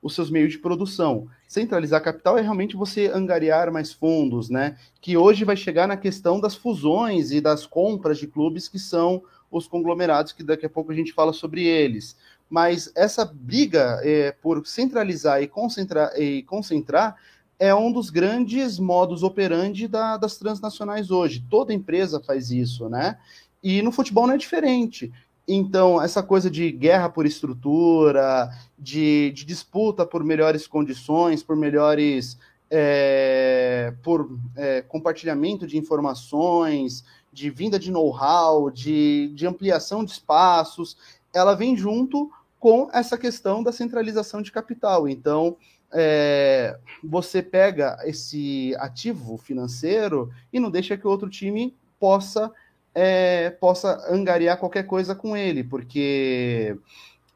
os 0.00 0.14
seus 0.14 0.30
meios 0.30 0.52
de 0.52 0.58
produção. 0.58 1.28
Centralizar 1.46 2.02
capital 2.02 2.36
é 2.36 2.40
realmente 2.42 2.76
você 2.76 3.06
angariar 3.06 3.72
mais 3.72 3.92
fundos, 3.92 4.50
né? 4.50 4.76
Que 5.00 5.16
hoje 5.16 5.44
vai 5.44 5.56
chegar 5.56 5.86
na 5.86 5.96
questão 5.96 6.40
das 6.40 6.56
fusões 6.56 7.30
e 7.30 7.40
das 7.40 7.66
compras 7.66 8.18
de 8.18 8.26
clubes 8.26 8.68
que 8.68 8.78
são 8.78 9.22
os 9.50 9.68
conglomerados, 9.68 10.32
que 10.32 10.42
daqui 10.42 10.66
a 10.66 10.70
pouco 10.70 10.90
a 10.90 10.94
gente 10.94 11.12
fala 11.12 11.32
sobre 11.32 11.64
eles. 11.64 12.16
Mas 12.50 12.90
essa 12.94 13.24
briga 13.24 14.00
é, 14.02 14.32
por 14.32 14.66
centralizar 14.66 15.42
e 15.42 15.46
concentrar, 15.46 16.12
e 16.20 16.42
concentrar 16.42 17.16
é 17.58 17.74
um 17.74 17.90
dos 17.90 18.10
grandes 18.10 18.78
modos 18.78 19.22
operandi 19.22 19.88
da, 19.88 20.16
das 20.16 20.36
transnacionais 20.36 21.10
hoje. 21.10 21.44
Toda 21.48 21.72
empresa 21.72 22.20
faz 22.20 22.50
isso, 22.50 22.88
né? 22.88 23.18
E 23.62 23.82
no 23.82 23.90
futebol 23.90 24.26
não 24.26 24.34
é 24.34 24.38
diferente. 24.38 25.12
Então, 25.48 26.02
essa 26.02 26.22
coisa 26.22 26.50
de 26.50 26.72
guerra 26.72 27.08
por 27.08 27.24
estrutura, 27.24 28.50
de, 28.78 29.30
de 29.32 29.44
disputa 29.44 30.04
por 30.04 30.24
melhores 30.24 30.66
condições, 30.66 31.42
por 31.42 31.56
melhores. 31.56 32.38
É, 32.68 33.94
por 34.02 34.28
é, 34.56 34.82
compartilhamento 34.82 35.68
de 35.68 35.78
informações, 35.78 37.04
de 37.32 37.48
vinda 37.48 37.78
de 37.78 37.92
know-how, 37.92 38.72
de, 38.72 39.30
de 39.36 39.46
ampliação 39.46 40.04
de 40.04 40.10
espaços, 40.10 40.96
ela 41.32 41.54
vem 41.54 41.76
junto 41.76 42.28
com 42.58 42.88
essa 42.92 43.16
questão 43.16 43.62
da 43.62 43.70
centralização 43.70 44.42
de 44.42 44.50
capital. 44.50 45.06
Então, 45.08 45.56
é, 45.92 46.76
você 47.04 47.42
pega 47.42 47.98
esse 48.04 48.74
ativo 48.78 49.36
financeiro 49.36 50.30
e 50.52 50.58
não 50.58 50.70
deixa 50.70 50.96
que 50.96 51.06
outro 51.06 51.28
time 51.28 51.74
possa 52.00 52.50
é, 52.98 53.50
possa 53.50 54.10
angariar 54.10 54.56
qualquer 54.56 54.84
coisa 54.84 55.14
com 55.14 55.36
ele, 55.36 55.62
porque 55.62 56.74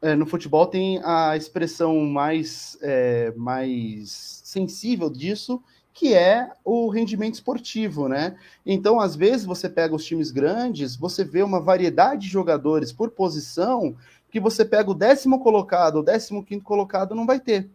é, 0.01 0.15
no 0.15 0.25
futebol 0.25 0.65
tem 0.65 0.99
a 1.03 1.37
expressão 1.37 1.99
mais, 1.99 2.79
é, 2.81 3.31
mais 3.37 4.41
sensível 4.43 5.07
disso, 5.07 5.61
que 5.93 6.15
é 6.15 6.49
o 6.65 6.89
rendimento 6.89 7.35
esportivo, 7.35 8.09
né? 8.09 8.35
Então, 8.65 8.99
às 8.99 9.15
vezes, 9.15 9.45
você 9.45 9.69
pega 9.69 9.93
os 9.93 10.03
times 10.03 10.31
grandes, 10.31 10.95
você 10.95 11.23
vê 11.23 11.43
uma 11.43 11.61
variedade 11.61 12.23
de 12.23 12.27
jogadores 12.29 12.91
por 12.91 13.11
posição 13.11 13.95
que 14.31 14.39
você 14.39 14.65
pega 14.65 14.89
o 14.89 14.95
décimo 14.95 15.41
colocado, 15.41 15.97
o 15.97 16.03
décimo 16.03 16.43
quinto 16.43 16.63
colocado 16.63 17.13
não 17.13 17.27
vai 17.27 17.39
ter. 17.39 17.69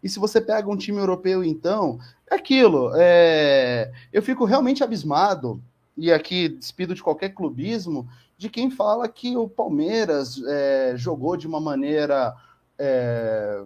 E 0.00 0.08
se 0.08 0.20
você 0.20 0.40
pega 0.40 0.70
um 0.70 0.76
time 0.76 0.98
europeu, 0.98 1.42
então, 1.42 1.98
é 2.30 2.36
aquilo. 2.36 2.92
É... 2.94 3.90
Eu 4.12 4.22
fico 4.22 4.44
realmente 4.44 4.84
abismado 4.84 5.60
e 5.96 6.12
aqui 6.12 6.48
despido 6.48 6.94
de 6.94 7.02
qualquer 7.02 7.30
clubismo, 7.30 8.08
de 8.36 8.48
quem 8.48 8.70
fala 8.70 9.08
que 9.08 9.36
o 9.36 9.48
Palmeiras 9.48 10.42
é, 10.46 10.94
jogou 10.96 11.36
de 11.36 11.46
uma 11.46 11.60
maneira 11.60 12.34
é, 12.78 13.62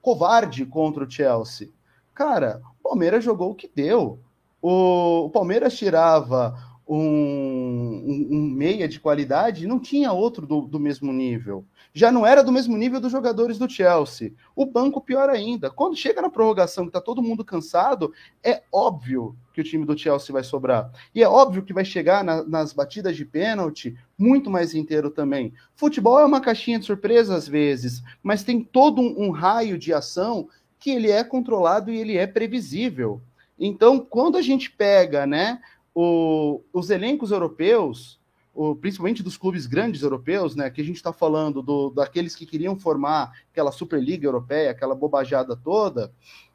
covarde 0.00 0.66
contra 0.66 1.04
o 1.04 1.10
Chelsea. 1.10 1.70
Cara, 2.14 2.60
o 2.80 2.88
Palmeiras 2.88 3.24
jogou 3.24 3.52
o 3.52 3.54
que 3.54 3.70
deu. 3.72 4.18
O, 4.60 5.26
o 5.26 5.30
Palmeiras 5.30 5.76
tirava 5.76 6.56
um, 6.86 6.98
um, 6.98 8.28
um, 8.30 8.50
meia 8.50 8.88
de 8.88 9.00
qualidade 9.00 9.64
e 9.64 9.68
não 9.68 9.78
tinha 9.78 10.12
outro 10.12 10.46
do, 10.46 10.62
do 10.62 10.80
mesmo 10.80 11.12
nível 11.12 11.64
já 11.94 12.10
não 12.10 12.26
era 12.26 12.42
do 12.42 12.50
mesmo 12.50 12.76
nível 12.76 13.00
dos 13.00 13.12
jogadores 13.12 13.58
do 13.58 13.68
Chelsea. 13.68 14.32
O 14.56 14.64
banco, 14.64 15.00
pior 15.00 15.28
ainda. 15.28 15.70
Quando 15.70 15.96
chega 15.96 16.22
na 16.22 16.30
prorrogação, 16.30 16.84
que 16.84 16.88
está 16.88 17.00
todo 17.00 17.22
mundo 17.22 17.44
cansado, 17.44 18.12
é 18.42 18.62
óbvio 18.72 19.36
que 19.52 19.60
o 19.60 19.64
time 19.64 19.84
do 19.84 19.96
Chelsea 19.96 20.32
vai 20.32 20.42
sobrar. 20.42 20.90
E 21.14 21.22
é 21.22 21.28
óbvio 21.28 21.62
que 21.62 21.72
vai 21.72 21.84
chegar 21.84 22.24
na, 22.24 22.42
nas 22.44 22.72
batidas 22.72 23.14
de 23.14 23.24
pênalti 23.24 23.94
muito 24.16 24.50
mais 24.50 24.74
inteiro 24.74 25.10
também. 25.10 25.52
Futebol 25.74 26.18
é 26.18 26.24
uma 26.24 26.40
caixinha 26.40 26.78
de 26.78 26.86
surpresa 26.86 27.36
às 27.36 27.46
vezes, 27.46 28.02
mas 28.22 28.42
tem 28.42 28.62
todo 28.62 29.02
um, 29.02 29.26
um 29.26 29.30
raio 29.30 29.78
de 29.78 29.92
ação 29.92 30.48
que 30.78 30.90
ele 30.90 31.10
é 31.10 31.22
controlado 31.22 31.92
e 31.92 31.98
ele 31.98 32.16
é 32.16 32.26
previsível. 32.26 33.20
Então, 33.58 34.00
quando 34.00 34.38
a 34.38 34.42
gente 34.42 34.70
pega 34.70 35.26
né, 35.26 35.60
o, 35.94 36.62
os 36.72 36.88
elencos 36.88 37.30
europeus, 37.30 38.18
o, 38.54 38.74
principalmente 38.74 39.22
dos 39.22 39.36
clubes 39.36 39.66
grandes 39.66 40.02
europeus, 40.02 40.54
né, 40.54 40.70
que 40.70 40.80
a 40.80 40.84
gente 40.84 40.96
está 40.96 41.12
falando 41.12 41.62
do, 41.62 41.90
daqueles 41.90 42.36
que 42.36 42.46
queriam 42.46 42.76
formar 42.76 43.32
aquela 43.50 43.72
Superliga 43.72 44.26
Europeia, 44.26 44.70
aquela 44.70 44.94
bobajada 44.94 45.56
toda, 45.56 46.12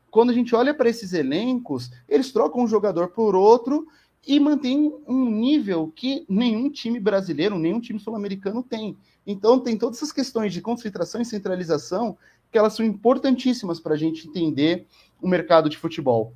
quando 0.09 0.29
a 0.29 0.33
gente 0.33 0.55
olha 0.55 0.73
para 0.73 0.89
esses 0.89 1.13
elencos, 1.13 1.91
eles 2.07 2.31
trocam 2.31 2.63
um 2.63 2.67
jogador 2.67 3.09
por 3.09 3.35
outro 3.35 3.87
e 4.25 4.39
mantém 4.39 4.93
um 5.07 5.29
nível 5.29 5.91
que 5.95 6.25
nenhum 6.27 6.69
time 6.69 6.99
brasileiro, 6.99 7.57
nenhum 7.57 7.79
time 7.79 7.99
sul-americano 7.99 8.63
tem. 8.63 8.97
Então, 9.25 9.59
tem 9.59 9.77
todas 9.77 9.97
essas 9.97 10.11
questões 10.11 10.53
de 10.53 10.61
concentração 10.61 11.21
e 11.21 11.25
centralização 11.25 12.17
que 12.51 12.57
elas 12.57 12.73
são 12.73 12.85
importantíssimas 12.85 13.79
para 13.79 13.93
a 13.93 13.97
gente 13.97 14.27
entender 14.27 14.87
o 15.21 15.27
mercado 15.27 15.69
de 15.69 15.77
futebol. 15.77 16.33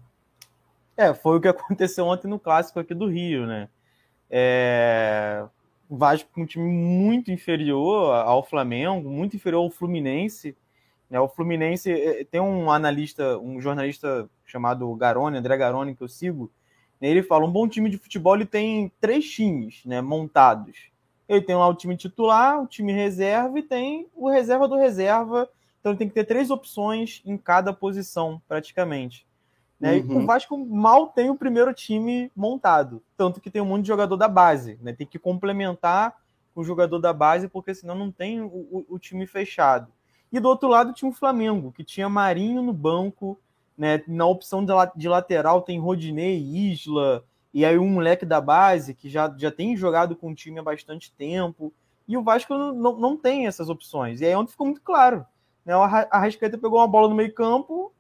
É, 0.95 1.14
foi 1.14 1.38
o 1.38 1.41
que 1.41 1.47
aconteceu 1.47 2.05
ontem 2.05 2.28
no 2.28 2.39
clássico 2.39 2.80
aqui 2.80 2.93
do 2.93 3.07
Rio, 3.07 3.45
né? 3.45 3.70
É... 4.32 5.45
O 5.89 5.97
um 6.38 6.45
time 6.45 6.71
muito 6.71 7.32
inferior 7.32 8.15
ao 8.15 8.41
Flamengo, 8.45 9.09
muito 9.09 9.36
inferior 9.36 9.61
ao 9.61 9.69
Fluminense. 9.69 10.55
Né? 11.09 11.19
O 11.19 11.27
Fluminense 11.27 11.91
é, 11.91 12.23
tem 12.23 12.39
um 12.39 12.71
analista, 12.71 13.38
um 13.38 13.59
jornalista 13.59 14.29
chamado 14.45 14.95
Garoni, 14.95 15.38
André 15.38 15.57
Garoni, 15.57 15.93
que 15.93 16.01
eu 16.01 16.07
sigo, 16.07 16.49
ele 17.01 17.23
fala: 17.23 17.45
um 17.45 17.51
bom 17.51 17.67
time 17.67 17.89
de 17.89 17.97
futebol 17.97 18.36
ele 18.36 18.45
tem 18.45 18.91
três 19.01 19.29
times 19.29 19.84
né, 19.86 20.01
montados. 20.01 20.91
Ele 21.27 21.41
tem 21.41 21.55
lá 21.55 21.67
o 21.67 21.73
time 21.73 21.97
titular, 21.97 22.61
o 22.61 22.67
time 22.67 22.91
reserva 22.91 23.57
e 23.57 23.63
tem 23.63 24.07
o 24.15 24.29
reserva 24.29 24.67
do 24.67 24.75
reserva. 24.75 25.49
Então 25.79 25.93
ele 25.93 25.99
tem 25.99 26.07
que 26.07 26.13
ter 26.13 26.25
três 26.25 26.51
opções 26.51 27.21
em 27.25 27.38
cada 27.38 27.73
posição, 27.73 28.41
praticamente. 28.47 29.25
Né? 29.82 29.97
Uhum. 29.97 30.11
E 30.11 30.15
o 30.23 30.25
Vasco 30.27 30.55
mal 30.57 31.07
tem 31.07 31.32
o 31.32 31.36
primeiro 31.36 31.73
time 31.73 32.32
montado. 32.36 33.01
Tanto 33.17 33.41
que 33.41 33.49
tem 33.49 33.63
um 33.63 33.65
monte 33.65 33.82
de 33.82 33.88
jogador 33.88 34.15
da 34.15 34.27
base. 34.27 34.77
Né? 34.79 34.93
Tem 34.93 35.07
que 35.07 35.17
complementar 35.17 36.15
o 36.53 36.63
jogador 36.63 36.99
da 36.99 37.11
base, 37.11 37.47
porque 37.47 37.73
senão 37.73 37.95
não 37.95 38.11
tem 38.11 38.41
o, 38.41 38.45
o, 38.45 38.86
o 38.89 38.99
time 38.99 39.25
fechado. 39.25 39.91
E 40.32 40.39
do 40.39 40.47
outro 40.47 40.69
lado 40.69 40.93
tinha 40.93 41.09
o 41.09 41.13
Flamengo, 41.13 41.71
que 41.71 41.84
tinha 41.84 42.07
Marinho 42.07 42.61
no 42.61 42.71
banco, 42.71 43.39
né? 43.77 44.03
Na 44.07 44.25
opção 44.25 44.63
de, 44.63 44.71
de 44.95 45.09
lateral 45.09 45.61
tem 45.61 45.79
Rodinei, 45.79 46.38
Isla, 46.38 47.25
e 47.53 47.65
aí 47.65 47.77
um 47.77 47.89
moleque 47.89 48.25
da 48.25 48.39
base 48.39 48.93
que 48.93 49.09
já, 49.09 49.34
já 49.36 49.51
tem 49.51 49.75
jogado 49.75 50.15
com 50.15 50.32
o 50.32 50.36
time 50.36 50.59
há 50.59 50.63
bastante 50.63 51.11
tempo. 51.11 51.73
E 52.07 52.15
o 52.15 52.23
Vasco 52.23 52.53
não, 52.53 52.97
não 52.97 53.17
tem 53.17 53.47
essas 53.47 53.69
opções. 53.69 54.21
E 54.21 54.25
aí 54.25 54.36
ontem 54.36 54.51
ficou 54.51 54.67
muito 54.67 54.82
claro. 54.82 55.25
Né? 55.65 55.75
O 55.75 55.82
Arrascaeta 55.82 56.57
pegou 56.57 56.79
uma 56.79 56.88
bola 56.88 57.09
no 57.09 57.15
meio 57.15 57.34
campo, 57.34 57.91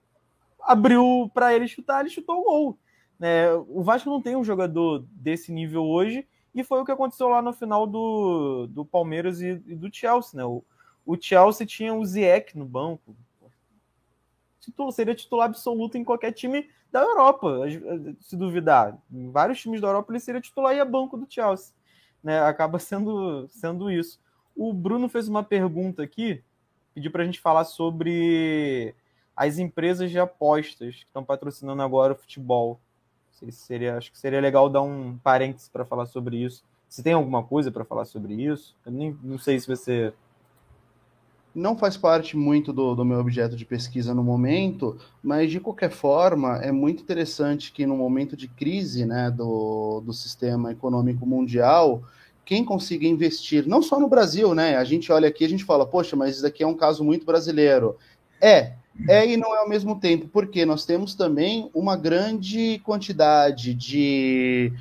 abriu 0.63 1.29
para 1.33 1.53
ele 1.53 1.67
chutar, 1.67 2.01
ele 2.01 2.09
chutou 2.09 2.41
o 2.41 2.43
gol. 2.43 2.79
Né? 3.19 3.51
O 3.69 3.83
Vasco 3.83 4.09
não 4.09 4.21
tem 4.21 4.35
um 4.35 4.43
jogador 4.43 5.05
desse 5.11 5.51
nível 5.51 5.85
hoje, 5.85 6.27
e 6.53 6.63
foi 6.63 6.81
o 6.81 6.85
que 6.85 6.91
aconteceu 6.91 7.29
lá 7.29 7.41
no 7.41 7.53
final 7.53 7.87
do, 7.87 8.67
do 8.67 8.83
Palmeiras 8.83 9.41
e, 9.41 9.61
e 9.65 9.75
do 9.75 9.93
Chelsea. 9.93 10.37
Né? 10.37 10.43
O, 10.43 10.63
o 11.05 11.17
Chelsea 11.19 11.65
tinha 11.65 11.93
o 11.93 12.05
Ziyech 12.05 12.57
no 12.57 12.65
banco, 12.65 13.15
seria 14.91 15.15
titular 15.15 15.47
absoluto 15.47 15.97
em 15.97 16.03
qualquer 16.03 16.31
time 16.31 16.69
da 16.91 17.01
Europa, 17.01 17.61
se 18.19 18.35
duvidar. 18.35 18.97
Em 19.11 19.31
vários 19.31 19.61
times 19.61 19.81
da 19.81 19.87
Europa 19.87 20.11
ele 20.11 20.19
seria 20.19 20.41
titular 20.41 20.75
e 20.75 20.79
é 20.79 20.85
banco 20.85 21.17
do 21.17 21.25
Chelsea. 21.29 21.73
Né? 22.23 22.39
Acaba 22.41 22.77
sendo, 22.79 23.47
sendo 23.49 23.89
isso. 23.89 24.19
O 24.55 24.73
Bruno 24.73 25.07
fez 25.07 25.27
uma 25.27 25.43
pergunta 25.43 26.03
aqui, 26.03 26.43
pediu 26.93 27.11
para 27.11 27.23
a 27.23 27.25
gente 27.25 27.39
falar 27.39 27.63
sobre 27.63 28.93
as 29.35 29.57
empresas 29.57 30.11
de 30.11 30.19
apostas 30.19 30.95
que 30.95 31.05
estão 31.05 31.23
patrocinando 31.23 31.81
agora 31.81 32.13
o 32.13 32.15
futebol. 32.15 32.79
seria, 33.49 33.97
acho 33.97 34.11
que 34.11 34.19
seria 34.19 34.39
legal 34.41 34.69
dar 34.69 34.81
um 34.81 35.17
parênteses 35.23 35.69
para 35.69 35.85
falar 35.85 36.05
sobre 36.05 36.37
isso. 36.37 36.63
Se 36.87 37.01
tem 37.01 37.13
alguma 37.13 37.43
coisa 37.43 37.71
para 37.71 37.85
falar 37.85 38.05
sobre 38.05 38.33
isso, 38.33 38.75
eu 38.85 38.91
nem 38.91 39.17
não 39.23 39.37
sei 39.37 39.59
se 39.59 39.67
você 39.67 40.13
não 41.53 41.77
faz 41.77 41.97
parte 41.97 42.37
muito 42.37 42.71
do, 42.71 42.95
do, 42.95 43.03
meu 43.03 43.19
objeto 43.19 43.55
de 43.55 43.65
pesquisa 43.65 44.13
no 44.13 44.23
momento, 44.23 44.97
mas 45.21 45.51
de 45.51 45.59
qualquer 45.59 45.91
forma 45.91 46.57
é 46.57 46.71
muito 46.71 47.03
interessante 47.03 47.71
que 47.71 47.85
no 47.85 47.97
momento 47.97 48.37
de 48.37 48.47
crise 48.47 49.05
né, 49.05 49.29
do, 49.29 50.01
do 50.01 50.13
sistema 50.13 50.71
econômico 50.71 51.25
mundial, 51.25 52.03
quem 52.45 52.63
consiga 52.63 53.05
investir, 53.05 53.67
não 53.67 53.81
só 53.81 53.99
no 53.99 54.07
Brasil, 54.07 54.55
né? 54.55 54.75
A 54.77 54.83
gente 54.83 55.11
olha 55.11 55.27
aqui 55.27 55.45
a 55.45 55.49
gente 55.49 55.63
fala, 55.63 55.85
poxa, 55.85 56.15
mas 56.15 56.35
isso 56.35 56.43
daqui 56.43 56.63
é 56.63 56.67
um 56.67 56.75
caso 56.75 57.03
muito 57.03 57.25
brasileiro. 57.25 57.97
É, 58.39 58.73
é 59.07 59.25
e 59.27 59.37
não 59.37 59.55
é 59.55 59.59
ao 59.59 59.69
mesmo 59.69 59.99
tempo, 59.99 60.27
porque 60.27 60.65
nós 60.65 60.85
temos 60.85 61.15
também 61.15 61.69
uma 61.73 61.95
grande 61.95 62.79
quantidade 62.79 63.73
de, 63.73 64.71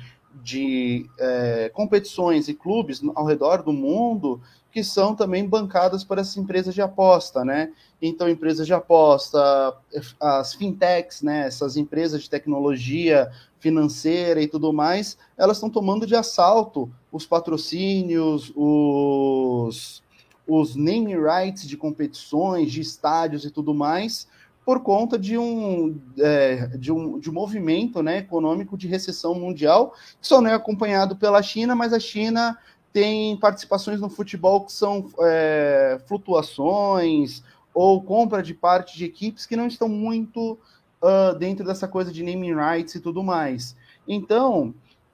de 0.43 1.05
é, 1.17 1.71
competições 1.73 2.47
e 2.47 2.53
clubes 2.53 3.01
ao 3.15 3.25
redor 3.25 3.63
do 3.63 3.73
mundo 3.73 4.41
que 4.71 4.83
são 4.83 5.13
também 5.13 5.47
bancadas 5.47 6.03
por 6.03 6.17
essas 6.17 6.37
empresas 6.37 6.73
de 6.73 6.81
aposta, 6.81 7.43
né? 7.43 7.73
Então, 8.01 8.29
empresas 8.29 8.65
de 8.65 8.73
aposta, 8.73 9.75
as 10.19 10.53
fintechs, 10.53 11.21
né? 11.21 11.45
Essas 11.45 11.75
empresas 11.75 12.23
de 12.23 12.29
tecnologia 12.29 13.29
financeira 13.59 14.41
e 14.41 14.47
tudo 14.47 14.71
mais, 14.71 15.17
elas 15.37 15.57
estão 15.57 15.69
tomando 15.69 16.07
de 16.07 16.15
assalto 16.15 16.89
os 17.11 17.25
patrocínios, 17.25 18.51
os, 18.55 20.01
os 20.47 20.75
name 20.75 21.15
rights 21.15 21.67
de 21.67 21.77
competições, 21.77 22.71
de 22.71 22.81
estádios 22.81 23.45
e 23.45 23.51
tudo 23.51 23.73
mais, 23.73 24.27
por 24.65 24.81
conta 24.81 25.17
de 25.17 25.37
um, 25.37 25.99
é, 26.19 26.67
de 26.77 26.91
um, 26.91 27.19
de 27.19 27.29
um 27.29 27.33
movimento 27.33 28.03
né, 28.03 28.19
econômico 28.19 28.77
de 28.77 28.87
recessão 28.87 29.33
mundial, 29.33 29.93
que 30.19 30.27
só 30.27 30.39
não 30.39 30.49
é 30.49 30.53
acompanhado 30.53 31.15
pela 31.15 31.41
China, 31.41 31.75
mas 31.75 31.93
a 31.93 31.99
China 31.99 32.57
tem 32.93 33.37
participações 33.37 33.99
no 33.99 34.09
futebol 34.09 34.65
que 34.65 34.71
são 34.71 35.09
é, 35.21 35.99
flutuações 36.07 37.41
ou 37.73 38.03
compra 38.03 38.43
de 38.43 38.53
parte 38.53 38.97
de 38.97 39.05
equipes 39.05 39.45
que 39.45 39.55
não 39.55 39.67
estão 39.67 39.87
muito 39.87 40.59
uh, 41.01 41.37
dentro 41.37 41.65
dessa 41.65 41.87
coisa 41.87 42.11
de 42.11 42.23
naming 42.23 42.53
rights 42.53 42.95
e 42.95 42.99
tudo 42.99 43.23
mais. 43.23 43.75
Então, 44.07 44.73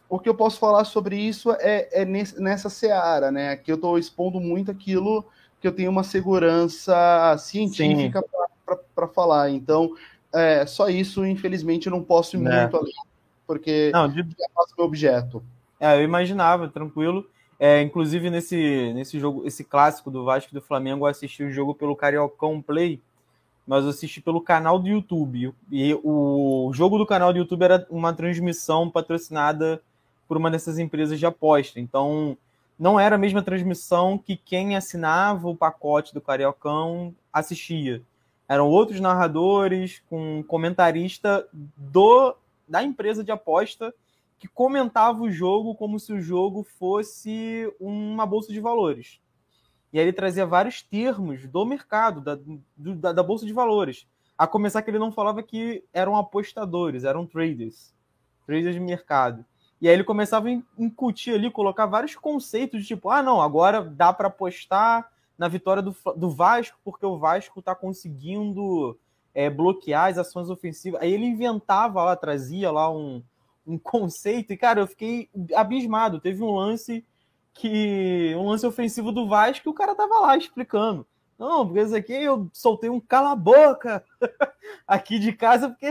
o 0.09 0.19
que 0.19 0.29
eu 0.29 0.35
posso 0.35 0.59
falar 0.59 0.85
sobre 0.85 1.17
isso 1.17 1.51
é, 1.59 2.01
é 2.01 2.05
nesse, 2.05 2.41
nessa 2.41 2.69
seara, 2.69 3.31
né? 3.31 3.55
Que 3.55 3.71
eu 3.71 3.75
estou 3.75 3.97
expondo 3.97 4.39
muito 4.39 4.71
aquilo 4.71 5.25
que 5.59 5.67
eu 5.67 5.71
tenho 5.71 5.91
uma 5.91 6.03
segurança 6.03 7.35
científica 7.39 8.23
para 8.95 9.07
falar. 9.07 9.49
Então, 9.49 9.91
é, 10.33 10.65
só 10.65 10.89
isso, 10.89 11.25
infelizmente, 11.25 11.87
eu 11.87 11.91
não 11.91 12.03
posso 12.03 12.37
ir 12.37 12.45
é. 12.45 12.61
muito 12.61 12.77
além, 12.77 12.93
porque 13.45 13.91
não, 13.93 14.07
de... 14.07 14.21
é 14.21 14.23
meu 14.77 14.85
objeto. 14.85 15.43
É, 15.79 15.95
eu 15.95 16.03
imaginava, 16.03 16.67
tranquilo. 16.67 17.27
É, 17.59 17.81
inclusive, 17.81 18.29
nesse, 18.29 18.93
nesse 18.93 19.19
jogo, 19.19 19.45
esse 19.45 19.63
clássico 19.63 20.11
do 20.11 20.23
Vasco 20.23 20.53
do 20.53 20.61
Flamengo, 20.61 21.05
eu 21.05 21.09
assisti 21.09 21.43
o 21.43 21.51
jogo 21.51 21.73
pelo 21.73 21.95
Cariocão 21.95 22.61
Play, 22.61 23.01
mas 23.65 23.83
eu 23.83 23.89
assisti 23.89 24.21
pelo 24.21 24.41
canal 24.41 24.77
do 24.77 24.87
YouTube. 24.87 25.53
E 25.71 25.93
o 26.03 26.71
jogo 26.73 26.97
do 26.97 27.05
canal 27.05 27.33
do 27.33 27.39
YouTube 27.39 27.63
era 27.63 27.87
uma 27.89 28.13
transmissão 28.13 28.89
patrocinada 28.89 29.81
por 30.27 30.37
uma 30.37 30.51
dessas 30.51 30.77
empresas 30.79 31.19
de 31.19 31.25
aposta. 31.25 31.79
Então, 31.79 32.37
não 32.77 32.99
era 32.99 33.15
a 33.15 33.19
mesma 33.19 33.41
transmissão 33.41 34.17
que 34.17 34.35
quem 34.35 34.75
assinava 34.75 35.47
o 35.49 35.55
pacote 35.55 36.13
do 36.13 36.21
Cariocão 36.21 37.15
assistia. 37.31 38.01
Eram 38.47 38.67
outros 38.67 38.99
narradores 38.99 40.01
com 40.09 40.43
comentarista 40.47 41.47
do 41.51 42.35
da 42.67 42.83
empresa 42.83 43.23
de 43.23 43.31
aposta 43.31 43.93
que 44.37 44.47
comentava 44.47 45.23
o 45.23 45.31
jogo 45.31 45.73
como 45.73 45.99
se 45.99 46.13
o 46.13 46.21
jogo 46.21 46.63
fosse 46.63 47.73
uma 47.79 48.25
bolsa 48.25 48.51
de 48.51 48.59
valores. 48.59 49.19
E 49.91 49.99
aí 49.99 50.05
ele 50.05 50.13
trazia 50.13 50.45
vários 50.45 50.81
termos 50.81 51.47
do 51.47 51.65
mercado, 51.65 52.21
da, 52.21 52.35
do, 52.35 52.95
da, 52.95 53.13
da, 53.13 53.23
bolsa 53.23 53.45
de 53.45 53.53
valores. 53.53 54.05
A 54.37 54.45
começar 54.45 54.81
que 54.81 54.91
ele 54.91 54.99
não 54.99 55.11
falava 55.11 55.41
que 55.41 55.83
eram 55.93 56.15
apostadores, 56.15 57.03
eram 57.03 57.25
traders, 57.25 57.93
traders 58.45 58.75
de 58.75 58.81
mercado. 58.81 59.45
E 59.79 59.87
aí 59.87 59.93
ele 59.93 60.03
começava 60.03 60.49
a 60.49 60.61
incutir 60.77 61.35
ali, 61.35 61.51
colocar 61.51 61.85
vários 61.85 62.15
conceitos 62.15 62.81
de 62.81 62.87
tipo, 62.87 63.09
ah, 63.09 63.21
não, 63.21 63.41
agora 63.41 63.81
dá 63.81 64.11
para 64.11 64.27
apostar 64.27 65.11
na 65.37 65.47
vitória 65.47 65.83
do, 65.83 65.95
do 66.15 66.31
Vasco, 66.31 66.77
porque 66.83 67.05
o 67.05 67.17
Vasco 67.17 67.59
está 67.59 67.75
conseguindo 67.75 68.97
é, 69.35 69.49
bloquear 69.49 70.09
as 70.09 70.17
ações 70.17 70.49
ofensivas. 70.49 70.99
Aí 70.99 71.11
ele 71.13 71.25
inventava 71.25 72.03
lá, 72.03 72.15
trazia 72.15 72.71
lá 72.71 72.91
um, 72.91 73.21
um 73.65 73.77
conceito, 73.77 74.51
e, 74.51 74.57
cara, 74.57 74.79
eu 74.79 74.87
fiquei 74.87 75.29
abismado. 75.55 76.19
Teve 76.19 76.41
um 76.41 76.55
lance 76.55 77.05
que. 77.53 78.33
um 78.35 78.49
lance 78.49 78.65
ofensivo 78.65 79.11
do 79.11 79.27
Vasco 79.27 79.63
que 79.63 79.69
o 79.69 79.73
cara 79.73 79.93
tava 79.93 80.19
lá 80.21 80.35
explicando. 80.35 81.05
Não, 81.37 81.67
porque 81.67 81.81
isso 81.81 81.95
aqui 81.95 82.13
eu 82.13 82.49
soltei 82.51 82.89
um 82.89 82.99
cala-boca 82.99 84.03
aqui 84.87 85.19
de 85.19 85.31
casa, 85.33 85.69
porque 85.69 85.87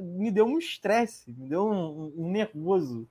me 0.00 0.28
deu 0.28 0.44
um 0.44 0.58
estresse, 0.58 1.30
me 1.30 1.48
deu 1.48 1.68
um, 1.68 2.12
um 2.16 2.28
nervoso. 2.28 3.06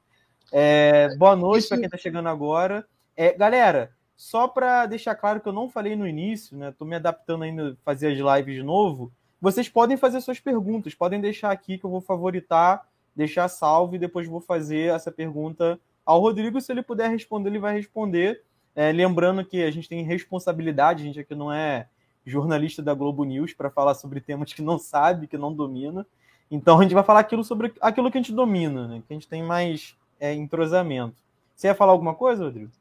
É, 0.52 1.16
boa 1.18 1.36
noite 1.36 1.60
isso... 1.60 1.70
para 1.70 1.80
quem 1.80 1.90
tá 1.90 1.98
chegando 1.98 2.30
agora. 2.30 2.86
É, 3.16 3.34
galera, 3.34 3.92
só 4.16 4.48
para 4.48 4.86
deixar 4.86 5.16
claro 5.16 5.40
que 5.40 5.48
eu 5.48 5.54
não 5.54 5.70
falei 5.70 5.96
no 5.96 6.08
início, 6.08 6.58
né? 6.58 6.74
Tô 6.78 6.86
me 6.86 6.96
adaptando 6.96 7.44
ainda 7.44 7.72
a 7.72 7.76
fazer 7.84 8.08
as 8.08 8.38
lives 8.38 8.56
de 8.56 8.64
novo. 8.64 9.12
vocês 9.40 9.70
podem 9.70 9.98
fazer 9.98 10.22
suas 10.22 10.40
perguntas, 10.40 10.96
podem 10.96 11.22
deixar 11.22 11.52
aqui 11.52 11.78
que 11.78 11.86
eu 11.86 11.90
vou 11.90 12.02
favoritar, 12.02 12.88
deixar 13.16 13.48
salvo 13.48 13.96
e 13.96 14.00
depois 14.00 14.28
vou 14.28 14.42
fazer 14.42 14.94
essa 14.94 15.12
pergunta 15.12 15.80
ao 16.06 16.20
Rodrigo. 16.20 16.60
Se 16.60 16.72
ele 16.72 16.82
puder 16.82 17.10
responder, 17.10 17.50
ele 17.50 17.60
vai 17.60 17.76
responder. 17.76 18.44
É, 18.76 18.92
lembrando 18.92 19.44
que 19.44 19.64
a 19.64 19.72
gente 19.72 19.90
tem 19.90 20.04
responsabilidade, 20.04 21.04
a 21.04 21.06
gente 21.06 21.20
aqui 21.20 21.36
não 21.36 21.52
é 21.52 21.88
jornalista 22.26 22.82
da 22.82 22.94
Globo 22.94 23.24
News 23.24 23.54
para 23.54 23.70
falar 23.70 23.94
sobre 23.94 24.20
temas 24.20 24.54
que 24.54 24.62
não 24.62 24.78
sabe, 24.78 25.28
que 25.28 25.38
não 25.38 25.54
domina. 25.54 26.06
Então 26.50 26.80
a 26.80 26.84
gente 26.84 26.94
vai 26.94 27.04
falar 27.04 27.22
aquilo 27.22 27.44
sobre 27.44 27.74
aquilo 27.82 28.12
que 28.12 28.18
a 28.18 28.22
gente 28.22 28.34
domina, 28.34 28.88
né? 28.88 29.04
que 29.06 29.14
a 29.14 29.16
gente 29.16 29.28
tem 29.28 29.44
mais 29.44 29.96
é, 30.20 30.34
entrosamento. 30.34 31.16
Você 31.56 31.68
ia 31.68 31.76
falar 31.76 31.92
alguma 31.92 32.14
coisa, 32.14 32.44
Rodrigo? 32.44 32.72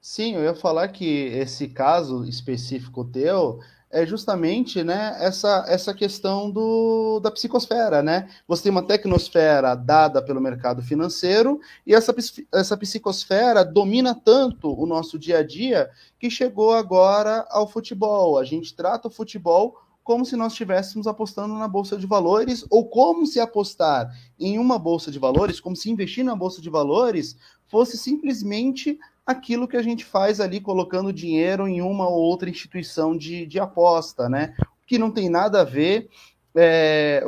Sim, 0.00 0.34
eu 0.34 0.42
ia 0.42 0.54
falar 0.54 0.88
que 0.88 1.06
esse 1.06 1.68
caso 1.68 2.24
específico 2.24 3.04
teu 3.04 3.60
é 3.94 4.04
justamente 4.04 4.82
né, 4.82 5.16
essa, 5.20 5.64
essa 5.68 5.94
questão 5.94 6.50
do, 6.50 7.20
da 7.20 7.30
psicosfera, 7.30 8.02
né? 8.02 8.28
Você 8.48 8.64
tem 8.64 8.72
uma 8.72 8.82
tecnosfera 8.82 9.76
dada 9.76 10.20
pelo 10.20 10.40
mercado 10.40 10.82
financeiro 10.82 11.60
e 11.86 11.94
essa, 11.94 12.12
essa 12.52 12.76
psicosfera 12.76 13.64
domina 13.64 14.12
tanto 14.12 14.68
o 14.78 14.84
nosso 14.84 15.16
dia 15.16 15.38
a 15.38 15.42
dia 15.44 15.88
que 16.18 16.28
chegou 16.28 16.72
agora 16.72 17.46
ao 17.48 17.68
futebol. 17.68 18.36
A 18.36 18.44
gente 18.44 18.74
trata 18.74 19.06
o 19.06 19.12
futebol 19.12 19.83
como 20.04 20.24
se 20.24 20.36
nós 20.36 20.52
estivéssemos 20.52 21.06
apostando 21.06 21.54
na 21.54 21.66
bolsa 21.66 21.96
de 21.96 22.06
valores 22.06 22.64
ou 22.68 22.86
como 22.86 23.26
se 23.26 23.40
apostar 23.40 24.14
em 24.38 24.58
uma 24.58 24.78
bolsa 24.78 25.10
de 25.10 25.18
valores, 25.18 25.58
como 25.58 25.74
se 25.74 25.90
investir 25.90 26.22
na 26.22 26.36
bolsa 26.36 26.60
de 26.60 26.68
valores 26.68 27.36
fosse 27.66 27.96
simplesmente 27.96 28.98
aquilo 29.26 29.66
que 29.66 29.78
a 29.78 29.82
gente 29.82 30.04
faz 30.04 30.38
ali 30.40 30.60
colocando 30.60 31.10
dinheiro 31.10 31.66
em 31.66 31.80
uma 31.80 32.06
ou 32.06 32.20
outra 32.20 32.50
instituição 32.50 33.16
de, 33.16 33.46
de 33.46 33.58
aposta, 33.58 34.28
né? 34.28 34.54
Que 34.86 34.98
não 34.98 35.10
tem 35.10 35.30
nada 35.30 35.62
a 35.62 35.64
ver, 35.64 36.10
é, 36.54 37.24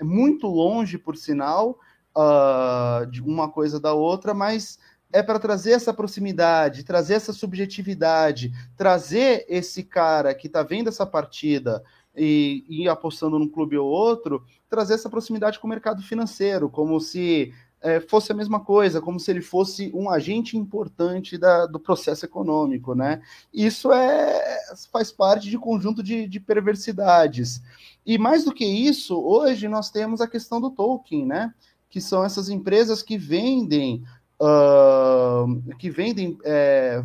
muito 0.00 0.46
longe, 0.46 0.96
por 0.96 1.16
sinal, 1.16 1.80
uh, 2.16 3.04
de 3.06 3.20
uma 3.20 3.50
coisa 3.50 3.80
da 3.80 3.92
outra, 3.92 4.32
mas 4.32 4.78
é 5.12 5.22
para 5.22 5.38
trazer 5.38 5.72
essa 5.72 5.92
proximidade, 5.92 6.84
trazer 6.84 7.14
essa 7.14 7.32
subjetividade, 7.32 8.52
trazer 8.76 9.44
esse 9.48 9.82
cara 9.82 10.34
que 10.34 10.46
está 10.46 10.62
vendo 10.62 10.88
essa 10.88 11.04
partida 11.04 11.82
e, 12.16 12.64
e 12.68 12.88
apostando 12.88 13.38
num 13.38 13.48
clube 13.48 13.76
ou 13.76 13.88
outro, 13.88 14.44
trazer 14.68 14.94
essa 14.94 15.10
proximidade 15.10 15.58
com 15.58 15.66
o 15.66 15.70
mercado 15.70 16.02
financeiro, 16.02 16.68
como 16.68 17.00
se 17.00 17.52
é, 17.84 18.00
fosse 18.00 18.32
a 18.32 18.34
mesma 18.34 18.60
coisa, 18.60 19.00
como 19.00 19.20
se 19.20 19.30
ele 19.30 19.42
fosse 19.42 19.92
um 19.94 20.08
agente 20.08 20.56
importante 20.56 21.36
da, 21.36 21.66
do 21.66 21.78
processo 21.78 22.24
econômico, 22.24 22.94
né? 22.94 23.20
Isso 23.52 23.92
é 23.92 24.58
faz 24.90 25.12
parte 25.12 25.50
de 25.50 25.58
conjunto 25.58 26.02
de, 26.02 26.26
de 26.26 26.40
perversidades. 26.40 27.62
E 28.06 28.16
mais 28.16 28.44
do 28.44 28.54
que 28.54 28.64
isso, 28.64 29.20
hoje 29.20 29.68
nós 29.68 29.90
temos 29.90 30.22
a 30.22 30.26
questão 30.26 30.60
do 30.60 30.70
token, 30.70 31.26
né? 31.26 31.52
Que 31.90 32.00
são 32.00 32.24
essas 32.24 32.48
empresas 32.48 33.02
que 33.02 33.18
vendem, 33.18 34.02
uh, 34.40 35.76
que 35.76 35.90
vendem 35.90 36.38
é, 36.42 37.04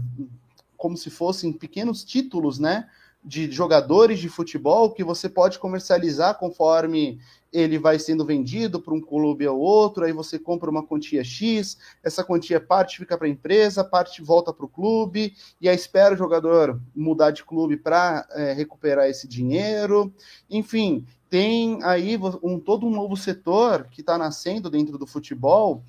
como 0.78 0.95
se 0.95 1.10
fossem 1.10 1.51
pequenos 1.51 2.05
títulos, 2.05 2.57
né? 2.57 2.88
De 3.30 3.51
jogadores 3.51 4.17
de 4.17 4.27
futebol 4.27 4.91
que 4.91 5.03
você 5.03 5.30
pode 5.30 5.59
comercializar 5.59 6.39
conforme 6.39 7.19
ele 7.53 7.77
vai 7.77 7.99
sendo 7.99 8.25
vendido 8.25 8.82
para 8.82 8.91
um 8.91 8.99
clube 8.99 9.47
ou 9.47 9.59
outro, 9.59 10.03
aí 10.03 10.11
você 10.11 10.39
compra 10.39 10.67
uma 10.67 10.82
quantia 10.82 11.23
X, 11.23 11.77
essa 12.03 12.23
quantia 12.23 12.59
parte 12.59 12.97
fica 12.97 13.15
para 13.15 13.27
a 13.27 13.30
empresa, 13.30 13.84
parte 13.84 14.23
volta 14.23 14.51
para 14.51 14.65
o 14.65 14.69
clube, 14.69 15.36
e 15.61 15.69
aí 15.69 15.75
espera 15.75 16.15
o 16.15 16.17
jogador 16.17 16.82
mudar 16.95 17.30
de 17.30 17.43
clube 17.43 17.77
para 17.77 18.27
é, 18.32 18.53
recuperar 18.53 19.07
esse 19.07 19.27
dinheiro. 19.27 20.11
Enfim, 20.49 21.05
tem 21.30 21.77
aí 21.84 22.19
um, 22.41 22.59
todo 22.59 22.88
um 22.88 22.91
novo 22.91 23.15
setor 23.15 23.88
que 23.91 24.01
está 24.01 24.17
nascendo 24.17 24.71
dentro 24.71 24.97
do 24.97 25.05
futebol, 25.05 25.84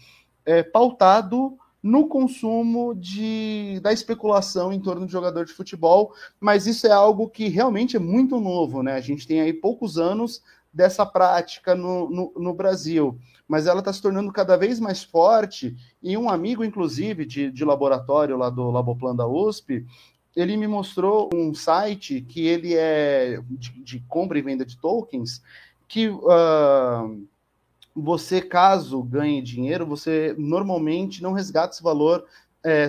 é, 0.44 0.62
pautado 0.62 1.56
no 1.82 2.06
consumo 2.06 2.94
de, 2.94 3.80
da 3.82 3.92
especulação 3.92 4.72
em 4.72 4.80
torno 4.80 5.06
de 5.06 5.12
jogador 5.12 5.44
de 5.44 5.52
futebol, 5.52 6.12
mas 6.38 6.66
isso 6.66 6.86
é 6.86 6.92
algo 6.92 7.28
que 7.28 7.48
realmente 7.48 7.96
é 7.96 8.00
muito 8.00 8.38
novo, 8.38 8.82
né? 8.82 8.94
A 8.94 9.00
gente 9.00 9.26
tem 9.26 9.40
aí 9.40 9.52
poucos 9.52 9.96
anos 9.96 10.42
dessa 10.72 11.04
prática 11.04 11.74
no, 11.74 12.08
no, 12.08 12.32
no 12.36 12.54
Brasil, 12.54 13.18
mas 13.48 13.66
ela 13.66 13.80
está 13.80 13.92
se 13.92 14.00
tornando 14.00 14.30
cada 14.32 14.56
vez 14.56 14.78
mais 14.78 15.02
forte. 15.02 15.76
E 16.02 16.16
um 16.16 16.30
amigo, 16.30 16.64
inclusive, 16.64 17.24
de, 17.24 17.50
de 17.50 17.64
laboratório 17.64 18.36
lá 18.36 18.50
do 18.50 18.70
Laboplan 18.70 19.16
da 19.16 19.26
USP, 19.26 19.84
ele 20.36 20.56
me 20.56 20.68
mostrou 20.68 21.28
um 21.34 21.52
site 21.52 22.20
que 22.20 22.46
ele 22.46 22.74
é 22.74 23.40
de, 23.50 23.70
de 23.82 24.00
compra 24.08 24.38
e 24.38 24.42
venda 24.42 24.64
de 24.64 24.76
tokens, 24.76 25.42
que 25.88 26.08
uh, 26.08 27.26
você, 27.94 28.40
caso 28.40 29.02
ganhe 29.02 29.42
dinheiro, 29.42 29.86
você 29.86 30.34
normalmente 30.38 31.22
não 31.22 31.32
resgata 31.32 31.74
esse 31.74 31.82
valor 31.82 32.24
é, 32.64 32.88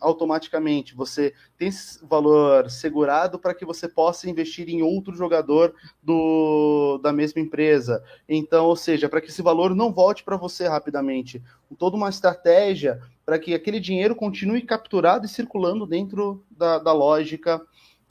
automaticamente. 0.00 0.94
Você 0.94 1.32
tem 1.56 1.68
esse 1.68 2.04
valor 2.04 2.70
segurado 2.70 3.38
para 3.38 3.54
que 3.54 3.64
você 3.64 3.88
possa 3.88 4.28
investir 4.28 4.68
em 4.68 4.82
outro 4.82 5.14
jogador 5.14 5.74
do, 6.02 6.98
da 7.02 7.12
mesma 7.12 7.40
empresa. 7.40 8.02
Então, 8.28 8.66
ou 8.66 8.76
seja, 8.76 9.08
para 9.08 9.20
que 9.20 9.28
esse 9.28 9.42
valor 9.42 9.74
não 9.74 9.92
volte 9.92 10.22
para 10.22 10.36
você 10.36 10.68
rapidamente. 10.68 11.42
Toda 11.78 11.96
uma 11.96 12.10
estratégia 12.10 13.00
para 13.24 13.38
que 13.38 13.54
aquele 13.54 13.80
dinheiro 13.80 14.14
continue 14.14 14.62
capturado 14.62 15.24
e 15.24 15.28
circulando 15.28 15.86
dentro 15.86 16.44
da, 16.50 16.78
da 16.78 16.92
lógica 16.92 17.60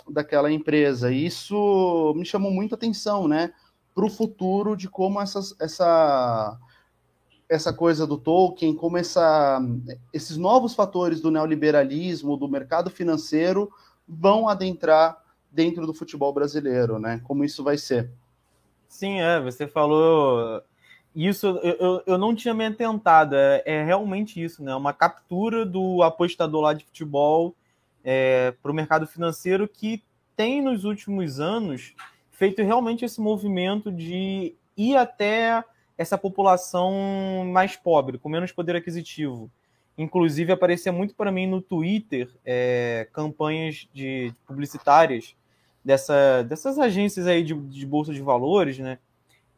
daquela 0.10 0.51
empresa. 0.51 1.12
E 1.12 1.26
isso 1.26 2.14
me 2.16 2.26
chamou 2.26 2.51
muita 2.51 2.76
atenção, 2.76 3.28
né? 3.28 3.54
Para 3.94 4.06
o 4.06 4.10
futuro 4.10 4.76
de 4.76 4.89
como 4.89 5.22
essas, 5.22 5.56
essa 5.60 6.58
essa 7.50 7.72
coisa 7.72 8.08
do 8.08 8.18
Tolkien, 8.18 8.76
como 8.76 8.98
essa, 8.98 9.62
esses 10.12 10.38
novos 10.38 10.74
fatores 10.74 11.22
do 11.22 11.30
neoliberalismo, 11.30 12.36
do 12.36 12.48
mercado 12.48 12.89
financeiro, 12.89 13.72
vão 14.08 14.50
adentrar 14.50 15.22
dentro 15.52 15.86
do 15.86 15.94
futebol 15.94 16.34
brasileiro, 16.34 16.98
né? 16.98 17.22
Como 17.24 17.44
isso 17.44 17.64
vai 17.64 17.78
ser. 17.78 18.10
Sim, 18.88 19.22
é, 19.22 19.39
você 19.39 19.68
falou 19.68 20.64
isso, 21.16 21.46
eu, 21.62 22.02
eu 22.08 22.18
não 22.18 22.34
tinha 22.34 22.56
me 22.56 22.66
atentado, 22.66 23.36
é, 23.36 23.62
é 23.66 23.84
realmente 23.84 24.44
isso, 24.44 24.64
né? 24.64 24.74
Uma 24.76 24.94
captura 24.94 25.64
do 25.64 26.02
apostador 26.02 26.62
lá 26.62 26.74
de 26.74 26.86
futebol 26.86 27.56
é, 28.04 28.52
para 28.64 28.72
o 28.72 28.76
mercado 28.76 29.06
financeiro 29.06 29.68
que 29.68 30.04
tem 30.36 30.60
nos 30.62 30.86
últimos 30.86 31.39
anos 31.39 31.94
feito 32.44 32.62
realmente 32.62 33.06
esse 33.06 33.22
movimento 33.22 33.89
de 33.89 34.54
ir 34.76 34.98
até 34.98 35.64
essa 35.98 36.18
população 36.18 36.91
mais 37.46 37.78
pobre, 37.78 38.18
com 38.18 38.28
menos 38.28 38.52
poder 38.52 38.76
aquisitivo. 38.76 39.50
Inclusive, 39.98 40.52
aparecia 40.52 40.91
muito 40.91 41.16
para 41.16 41.32
mim 41.32 41.48
no 41.48 41.62
Twitter 41.62 42.30
é, 42.44 43.08
campanhas 43.14 43.88
de 43.94 44.34
publicitárias 44.46 45.38
dessa, 45.86 46.44
dessas 46.44 46.78
agências 46.78 47.28
aí 47.28 47.44
de, 47.44 47.54
de 47.54 47.86
bolsa 47.86 48.12
de 48.14 48.22
valores, 48.22 48.78
né? 48.78 49.00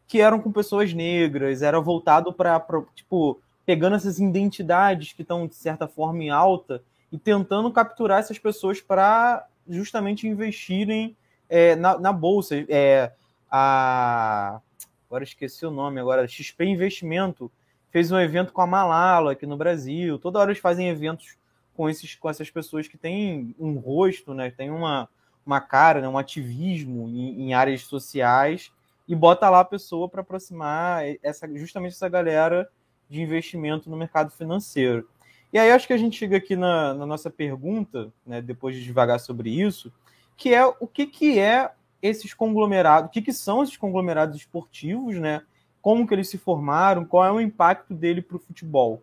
Que 0.05 0.21
eram 0.21 0.39
com 0.39 0.51
pessoas 0.51 0.93
negras, 0.93 1.63
era 1.63 1.79
voltado 1.79 2.31
para, 2.31 2.63
tipo, 2.93 3.41
pegando 3.65 3.95
essas 3.95 4.19
identidades 4.19 5.11
que 5.11 5.23
estão, 5.23 5.47
de 5.47 5.55
certa 5.55 5.88
forma, 5.88 6.23
em 6.23 6.29
alta 6.29 6.83
e 7.11 7.17
tentando 7.17 7.71
capturar 7.71 8.19
essas 8.19 8.38
pessoas 8.38 8.79
para 8.79 9.47
justamente 9.67 10.27
investirem 10.27 11.17
é, 11.49 11.75
na, 11.75 11.97
na, 11.97 12.13
bolsa. 12.13 12.55
É, 12.69 13.11
a 13.49 14.61
agora 15.07 15.23
esqueci 15.23 15.65
o 15.65 15.71
nome 15.71 15.99
agora, 15.99 16.27
XP 16.27 16.65
Investimento, 16.65 17.49
fez 17.89 18.11
um 18.11 18.19
evento 18.19 18.51
com 18.51 18.61
a 18.61 18.67
Malala 18.67 19.31
aqui 19.31 19.45
no 19.45 19.55
Brasil. 19.55 20.19
Toda 20.19 20.39
hora 20.39 20.51
eles 20.51 20.61
fazem 20.61 20.89
eventos 20.89 21.37
com, 21.73 21.89
esses, 21.89 22.15
com 22.15 22.29
essas 22.29 22.49
pessoas 22.49 22.87
que 22.87 22.97
têm 22.97 23.55
um 23.57 23.77
rosto, 23.77 24.33
né? 24.33 24.51
Tem 24.51 24.69
uma, 24.69 25.07
uma 25.45 25.61
cara, 25.61 26.01
né? 26.01 26.07
um 26.07 26.17
ativismo 26.17 27.07
em, 27.07 27.43
em 27.43 27.53
áreas 27.53 27.81
sociais 27.81 28.71
e 29.07 29.15
bota 29.15 29.49
lá 29.49 29.59
a 29.59 29.65
pessoa 29.65 30.09
para 30.09 30.21
aproximar 30.21 31.03
essa, 31.21 31.47
justamente 31.57 31.93
essa 31.93 32.09
galera 32.09 32.67
de 33.09 33.21
investimento 33.21 33.89
no 33.89 33.95
mercado 33.95 34.31
financeiro. 34.31 35.07
E 35.53 35.59
aí 35.59 35.71
acho 35.71 35.87
que 35.87 35.93
a 35.93 35.97
gente 35.97 36.17
chega 36.17 36.37
aqui 36.37 36.55
na, 36.55 36.93
na 36.93 37.05
nossa 37.05 37.29
pergunta, 37.29 38.11
né, 38.25 38.41
depois 38.41 38.75
de 38.75 38.83
devagar 38.83 39.19
sobre 39.19 39.49
isso, 39.49 39.93
que 40.38 40.53
é 40.53 40.65
o 40.65 40.88
que, 40.88 41.05
que 41.05 41.39
é 41.39 41.71
esses 42.01 42.33
conglomerados, 42.33 43.09
o 43.09 43.11
que, 43.11 43.21
que 43.21 43.33
são 43.33 43.63
esses 43.63 43.77
conglomerados 43.77 44.38
esportivos, 44.38 45.17
né? 45.17 45.41
Como 45.81 46.07
que 46.07 46.13
eles 46.13 46.29
se 46.29 46.38
formaram, 46.38 47.05
qual 47.05 47.25
é 47.25 47.31
o 47.31 47.41
impacto 47.41 47.93
dele 47.93 48.21
para 48.21 48.38
o 48.38 48.39
futebol? 48.39 49.01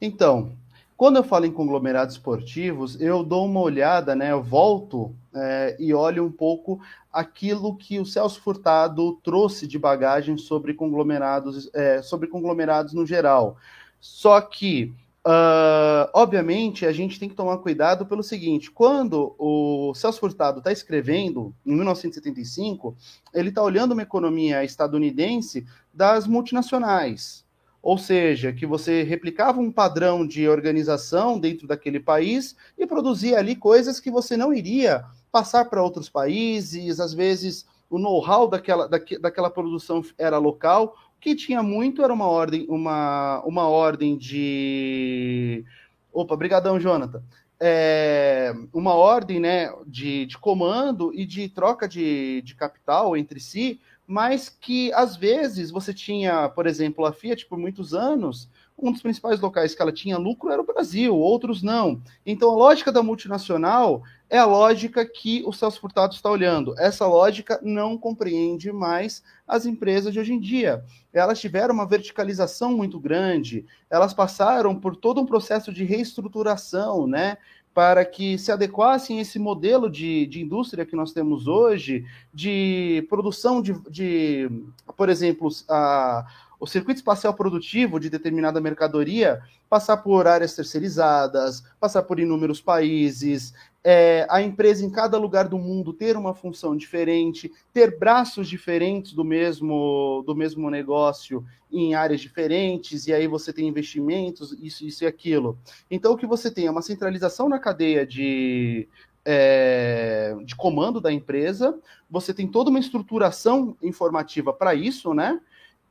Então, 0.00 0.52
quando 0.96 1.16
eu 1.16 1.24
falo 1.24 1.46
em 1.46 1.52
conglomerados 1.52 2.14
esportivos, 2.14 3.00
eu 3.00 3.22
dou 3.22 3.46
uma 3.46 3.60
olhada, 3.60 4.14
né? 4.14 4.32
Eu 4.32 4.42
volto 4.42 5.14
é, 5.34 5.76
e 5.78 5.94
olho 5.94 6.26
um 6.26 6.30
pouco 6.30 6.80
aquilo 7.12 7.76
que 7.76 7.98
o 7.98 8.04
Celso 8.04 8.40
Furtado 8.40 9.18
trouxe 9.22 9.66
de 9.66 9.78
bagagem 9.78 10.36
sobre 10.36 10.74
conglomerados, 10.74 11.70
é, 11.74 12.02
sobre 12.02 12.28
conglomerados 12.28 12.92
no 12.92 13.06
geral. 13.06 13.56
Só 13.98 14.40
que 14.40 14.92
Uh, 15.26 16.08
obviamente, 16.14 16.86
a 16.86 16.92
gente 16.92 17.20
tem 17.20 17.28
que 17.28 17.34
tomar 17.34 17.58
cuidado 17.58 18.06
pelo 18.06 18.22
seguinte: 18.22 18.70
quando 18.70 19.34
o 19.38 19.92
Celso 19.94 20.18
Furtado 20.18 20.58
está 20.58 20.72
escrevendo, 20.72 21.54
em 21.64 21.74
1975, 21.74 22.96
ele 23.34 23.50
está 23.50 23.62
olhando 23.62 23.92
uma 23.92 24.02
economia 24.02 24.64
estadunidense 24.64 25.66
das 25.92 26.26
multinacionais. 26.26 27.44
Ou 27.82 27.96
seja, 27.96 28.52
que 28.52 28.66
você 28.66 29.02
replicava 29.02 29.60
um 29.60 29.72
padrão 29.72 30.26
de 30.26 30.46
organização 30.48 31.38
dentro 31.38 31.66
daquele 31.66 31.98
país 31.98 32.54
e 32.76 32.86
produzia 32.86 33.38
ali 33.38 33.56
coisas 33.56 33.98
que 33.98 34.10
você 34.10 34.36
não 34.36 34.52
iria 34.52 35.04
passar 35.32 35.64
para 35.66 35.82
outros 35.82 36.08
países, 36.08 37.00
às 37.00 37.14
vezes 37.14 37.66
o 37.88 37.98
know-how 37.98 38.48
daquela, 38.48 38.88
daquela 38.88 39.50
produção 39.50 40.02
era 40.16 40.38
local, 40.38 40.94
que 41.20 41.34
tinha 41.34 41.62
muito 41.62 42.02
era 42.02 42.12
uma 42.12 42.26
ordem, 42.26 42.66
uma, 42.68 43.42
uma 43.44 43.68
ordem 43.68 44.16
de. 44.16 45.64
Opa, 46.12 46.36
brigadão, 46.36 46.80
Jonathan. 46.80 47.22
É, 47.62 48.54
uma 48.72 48.94
ordem 48.94 49.38
né, 49.38 49.70
de, 49.86 50.24
de 50.24 50.38
comando 50.38 51.12
e 51.12 51.26
de 51.26 51.48
troca 51.48 51.86
de, 51.86 52.40
de 52.42 52.54
capital 52.54 53.14
entre 53.14 53.38
si, 53.38 53.78
mas 54.06 54.48
que 54.48 54.90
às 54.94 55.14
vezes 55.14 55.70
você 55.70 55.92
tinha, 55.92 56.48
por 56.48 56.66
exemplo, 56.66 57.04
a 57.04 57.12
Fiat 57.12 57.44
por 57.46 57.58
muitos 57.58 57.92
anos, 57.92 58.48
um 58.78 58.90
dos 58.90 59.02
principais 59.02 59.38
locais 59.40 59.74
que 59.74 59.82
ela 59.82 59.92
tinha 59.92 60.16
lucro 60.16 60.50
era 60.50 60.62
o 60.62 60.66
Brasil, 60.66 61.14
outros 61.14 61.62
não. 61.62 62.00
Então 62.24 62.50
a 62.50 62.56
lógica 62.56 62.90
da 62.90 63.02
multinacional 63.02 64.02
é 64.30 64.38
a 64.38 64.46
lógica 64.46 65.04
que 65.04 65.42
o 65.44 65.52
Celso 65.52 65.80
Furtado 65.80 66.14
está 66.14 66.30
olhando. 66.30 66.72
Essa 66.78 67.04
lógica 67.04 67.58
não 67.62 67.98
compreende 67.98 68.72
mais 68.72 69.24
as 69.46 69.66
empresas 69.66 70.12
de 70.12 70.20
hoje 70.20 70.32
em 70.32 70.38
dia. 70.38 70.84
Elas 71.12 71.40
tiveram 71.40 71.74
uma 71.74 71.84
verticalização 71.84 72.72
muito 72.76 73.00
grande, 73.00 73.66
elas 73.90 74.14
passaram 74.14 74.74
por 74.78 74.94
todo 74.94 75.20
um 75.20 75.26
processo 75.26 75.72
de 75.72 75.82
reestruturação, 75.82 77.08
né? 77.08 77.36
para 77.74 78.04
que 78.04 78.36
se 78.36 78.50
adequassem 78.50 79.18
a 79.18 79.22
esse 79.22 79.38
modelo 79.38 79.88
de, 79.88 80.26
de 80.26 80.40
indústria 80.40 80.84
que 80.84 80.96
nós 80.96 81.12
temos 81.12 81.46
hoje, 81.46 82.04
de 82.34 83.06
produção 83.08 83.62
de, 83.62 83.72
de 83.88 84.50
por 84.96 85.08
exemplo, 85.08 85.48
a, 85.68 86.26
o 86.60 86.66
circuito 86.66 86.98
espacial 86.98 87.32
produtivo 87.32 87.98
de 87.98 88.10
determinada 88.10 88.60
mercadoria 88.60 89.40
passar 89.68 89.96
por 89.98 90.26
áreas 90.26 90.54
terceirizadas, 90.54 91.64
passar 91.80 92.02
por 92.02 92.20
inúmeros 92.20 92.60
países, 92.60 93.54
é, 93.82 94.26
a 94.28 94.42
empresa 94.42 94.84
em 94.84 94.90
cada 94.90 95.16
lugar 95.16 95.48
do 95.48 95.58
mundo 95.58 95.92
ter 95.94 96.16
uma 96.16 96.34
função 96.34 96.76
diferente, 96.76 97.50
ter 97.72 97.98
braços 97.98 98.46
diferentes 98.46 99.14
do 99.14 99.24
mesmo, 99.24 100.22
do 100.26 100.34
mesmo 100.34 100.68
negócio 100.68 101.42
em 101.72 101.94
áreas 101.94 102.20
diferentes, 102.20 103.06
e 103.06 103.12
aí 103.14 103.26
você 103.26 103.52
tem 103.52 103.66
investimentos, 103.66 104.54
isso, 104.60 104.84
isso 104.84 105.04
e 105.04 105.06
aquilo. 105.06 105.56
Então, 105.90 106.12
o 106.12 106.16
que 106.16 106.26
você 106.26 106.50
tem 106.50 106.66
é 106.66 106.70
uma 106.70 106.82
centralização 106.82 107.48
na 107.48 107.58
cadeia 107.58 108.04
de, 108.04 108.86
é, 109.24 110.36
de 110.44 110.54
comando 110.56 111.00
da 111.00 111.12
empresa, 111.12 111.78
você 112.10 112.34
tem 112.34 112.46
toda 112.46 112.70
uma 112.70 112.80
estruturação 112.80 113.76
informativa 113.80 114.52
para 114.52 114.74
isso, 114.74 115.14
né? 115.14 115.40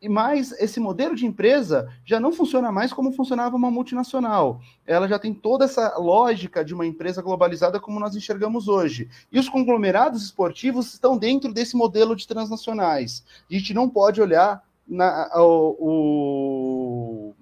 Mas 0.08 0.54
esse 0.54 0.80
modelo 0.80 1.16
de 1.16 1.26
empresa 1.26 1.92
já 2.06 2.20
não 2.20 2.32
funciona 2.32 2.72
mais 2.72 2.94
como 2.94 3.12
funcionava 3.12 3.58
uma 3.58 3.70
multinacional. 3.70 4.62
Ela 4.86 5.08
já 5.08 5.20
tem 5.20 5.34
toda 5.34 5.66
essa 5.66 5.98
lógica 5.98 6.64
de 6.64 6.74
uma 6.74 6.86
empresa 6.86 7.22
globalizada 7.22 7.80
como 7.80 8.00
nós 8.00 8.16
enxergamos 8.16 8.70
hoje. 8.70 9.10
E 9.32 9.38
os 9.40 9.50
conglomerados 9.50 10.24
esportivos 10.24 10.94
estão 10.94 11.18
dentro 11.18 11.52
desse 11.52 11.76
modelo 11.76 12.16
de 12.16 12.28
transnacionais. 12.28 13.26
A 13.50 13.54
gente 13.54 13.74
não 13.74 13.90
pode 13.90 14.22
olhar 14.22 14.64
na, 14.88 15.30
o, 15.36 15.76
o 15.80 17.36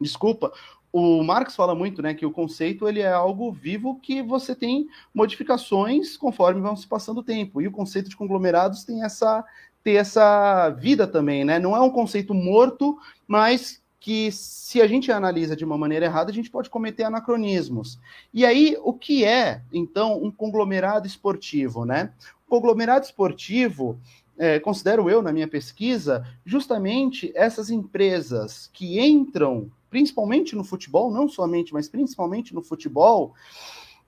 desculpa, 0.00 0.52
o 0.92 1.22
Marx 1.22 1.54
fala 1.54 1.74
muito, 1.74 2.00
né, 2.00 2.14
que 2.14 2.24
o 2.24 2.30
conceito 2.30 2.88
ele 2.88 3.00
é 3.00 3.12
algo 3.12 3.52
vivo 3.52 4.00
que 4.00 4.22
você 4.22 4.54
tem 4.54 4.88
modificações 5.12 6.16
conforme 6.16 6.62
vão 6.62 6.74
se 6.74 6.86
passando 6.86 7.18
o 7.18 7.22
tempo. 7.22 7.60
E 7.60 7.68
o 7.68 7.72
conceito 7.72 8.08
de 8.08 8.16
conglomerados 8.16 8.82
tem 8.82 9.04
essa 9.04 9.44
ter 9.86 9.94
essa 9.94 10.68
vida 10.70 11.06
também, 11.06 11.44
né? 11.44 11.60
Não 11.60 11.76
é 11.76 11.80
um 11.80 11.90
conceito 11.90 12.34
morto, 12.34 12.98
mas 13.24 13.80
que 14.00 14.32
se 14.32 14.82
a 14.82 14.86
gente 14.88 15.12
analisa 15.12 15.54
de 15.54 15.64
uma 15.64 15.78
maneira 15.78 16.06
errada, 16.06 16.28
a 16.28 16.34
gente 16.34 16.50
pode 16.50 16.68
cometer 16.68 17.04
anacronismos. 17.04 17.96
E 18.34 18.44
aí, 18.44 18.76
o 18.82 18.92
que 18.92 19.24
é, 19.24 19.62
então, 19.72 20.20
um 20.20 20.28
conglomerado 20.28 21.06
esportivo, 21.06 21.84
né? 21.84 22.12
O 22.44 22.50
conglomerado 22.50 23.04
esportivo, 23.04 23.96
é, 24.36 24.58
considero 24.58 25.08
eu, 25.08 25.22
na 25.22 25.32
minha 25.32 25.46
pesquisa, 25.46 26.26
justamente 26.44 27.30
essas 27.36 27.70
empresas 27.70 28.68
que 28.72 28.98
entram, 28.98 29.70
principalmente 29.88 30.56
no 30.56 30.64
futebol, 30.64 31.12
não 31.12 31.28
somente, 31.28 31.72
mas 31.72 31.88
principalmente 31.88 32.52
no 32.52 32.60
futebol, 32.60 33.34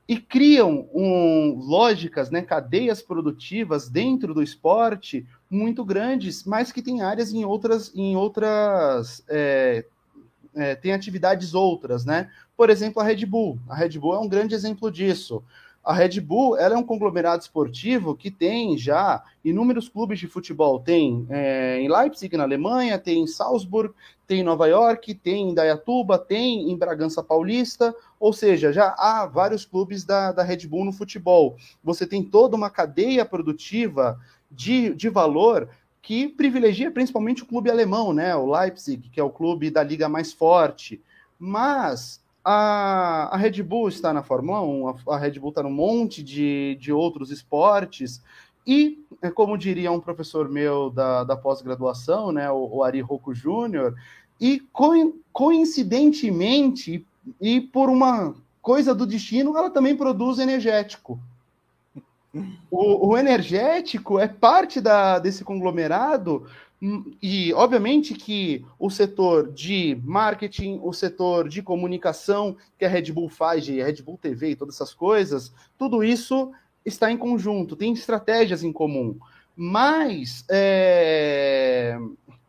e 0.08 0.16
criam 0.16 0.88
um, 0.92 1.54
lógicas, 1.56 2.30
né, 2.30 2.40
cadeias 2.40 3.02
produtivas 3.02 3.88
dentro 3.90 4.32
do 4.34 4.42
esporte 4.42 5.24
muito 5.50 5.84
grandes, 5.84 6.44
mas 6.44 6.70
que 6.70 6.82
tem 6.82 7.00
áreas 7.00 7.32
em 7.32 7.44
outras, 7.44 7.92
em 7.94 8.16
outras 8.16 9.24
é, 9.28 9.84
é, 10.54 10.74
tem 10.74 10.92
atividades 10.92 11.54
outras, 11.54 12.04
né? 12.04 12.30
Por 12.56 12.70
exemplo, 12.70 13.00
a 13.00 13.04
Red 13.04 13.24
Bull. 13.24 13.58
A 13.68 13.74
Red 13.74 13.98
Bull 13.98 14.14
é 14.14 14.18
um 14.18 14.28
grande 14.28 14.54
exemplo 14.54 14.90
disso. 14.90 15.42
A 15.84 15.94
Red 15.94 16.20
Bull 16.20 16.58
ela 16.58 16.74
é 16.74 16.76
um 16.76 16.82
conglomerado 16.82 17.40
esportivo 17.40 18.14
que 18.14 18.30
tem 18.30 18.76
já 18.76 19.22
inúmeros 19.42 19.88
clubes 19.88 20.18
de 20.18 20.26
futebol. 20.26 20.80
Tem 20.80 21.26
é, 21.30 21.80
em 21.80 21.88
Leipzig, 21.88 22.36
na 22.36 22.42
Alemanha, 22.42 22.98
tem 22.98 23.22
em 23.22 23.26
Salzburg, 23.26 23.94
tem 24.26 24.40
em 24.40 24.42
Nova 24.42 24.66
York, 24.66 25.14
tem 25.14 25.50
em 25.50 25.54
Dayatuba, 25.54 26.18
tem 26.18 26.70
em 26.70 26.76
Bragança 26.76 27.22
Paulista. 27.22 27.94
Ou 28.20 28.32
seja, 28.32 28.72
já 28.72 28.94
há 28.98 29.24
vários 29.26 29.64
clubes 29.64 30.04
da, 30.04 30.32
da 30.32 30.42
Red 30.42 30.66
Bull 30.66 30.84
no 30.84 30.92
futebol. 30.92 31.56
Você 31.82 32.06
tem 32.06 32.22
toda 32.22 32.56
uma 32.56 32.68
cadeia 32.68 33.24
produtiva 33.24 34.20
de, 34.50 34.94
de 34.94 35.08
valor 35.08 35.68
que 36.00 36.28
privilegia 36.28 36.90
principalmente 36.90 37.42
o 37.42 37.46
clube 37.46 37.70
alemão, 37.70 38.12
né? 38.12 38.34
O 38.34 38.50
Leipzig, 38.50 39.08
que 39.10 39.20
é 39.20 39.22
o 39.22 39.30
clube 39.30 39.70
da 39.70 39.82
liga 39.82 40.08
mais 40.08 40.32
forte. 40.32 41.02
Mas 41.38 42.22
a, 42.44 43.28
a 43.34 43.36
Red 43.36 43.62
Bull 43.62 43.88
está 43.88 44.12
na 44.12 44.22
Fórmula 44.22 44.62
1, 44.62 44.88
a, 44.88 44.96
a 45.14 45.18
Red 45.18 45.38
Bull 45.38 45.50
está 45.50 45.62
num 45.62 45.70
monte 45.70 46.22
de, 46.22 46.76
de 46.80 46.92
outros 46.92 47.30
esportes. 47.30 48.22
E, 48.66 49.04
é 49.20 49.30
como 49.30 49.58
diria 49.58 49.92
um 49.92 50.00
professor 50.00 50.48
meu 50.48 50.90
da, 50.90 51.24
da 51.24 51.36
pós-graduação, 51.36 52.32
né, 52.32 52.50
o, 52.50 52.76
o 52.76 52.84
Ari 52.84 53.00
Rocco 53.00 53.34
Júnior, 53.34 53.94
e 54.40 54.62
coincidentemente, 55.32 57.04
e 57.40 57.60
por 57.60 57.90
uma 57.90 58.34
coisa 58.62 58.94
do 58.94 59.06
destino, 59.06 59.56
ela 59.56 59.70
também 59.70 59.96
produz 59.96 60.38
energético. 60.38 61.18
O, 62.70 63.08
o 63.08 63.18
energético 63.18 64.18
é 64.18 64.28
parte 64.28 64.80
da, 64.80 65.18
desse 65.18 65.44
conglomerado, 65.44 66.46
hum, 66.82 67.12
e 67.22 67.52
obviamente 67.54 68.14
que 68.14 68.64
o 68.78 68.90
setor 68.90 69.52
de 69.52 69.98
marketing, 70.04 70.80
o 70.82 70.92
setor 70.92 71.48
de 71.48 71.62
comunicação 71.62 72.56
que 72.78 72.84
a 72.84 72.88
Red 72.88 73.12
Bull 73.12 73.28
faz, 73.28 73.64
de 73.64 73.82
Red 73.82 74.02
Bull 74.02 74.18
TV 74.20 74.50
e 74.50 74.56
todas 74.56 74.74
essas 74.74 74.94
coisas, 74.94 75.52
tudo 75.78 76.04
isso 76.04 76.52
está 76.84 77.10
em 77.10 77.16
conjunto, 77.16 77.76
tem 77.76 77.92
estratégias 77.92 78.62
em 78.62 78.72
comum. 78.72 79.18
Mas 79.56 80.44
é, 80.48 81.98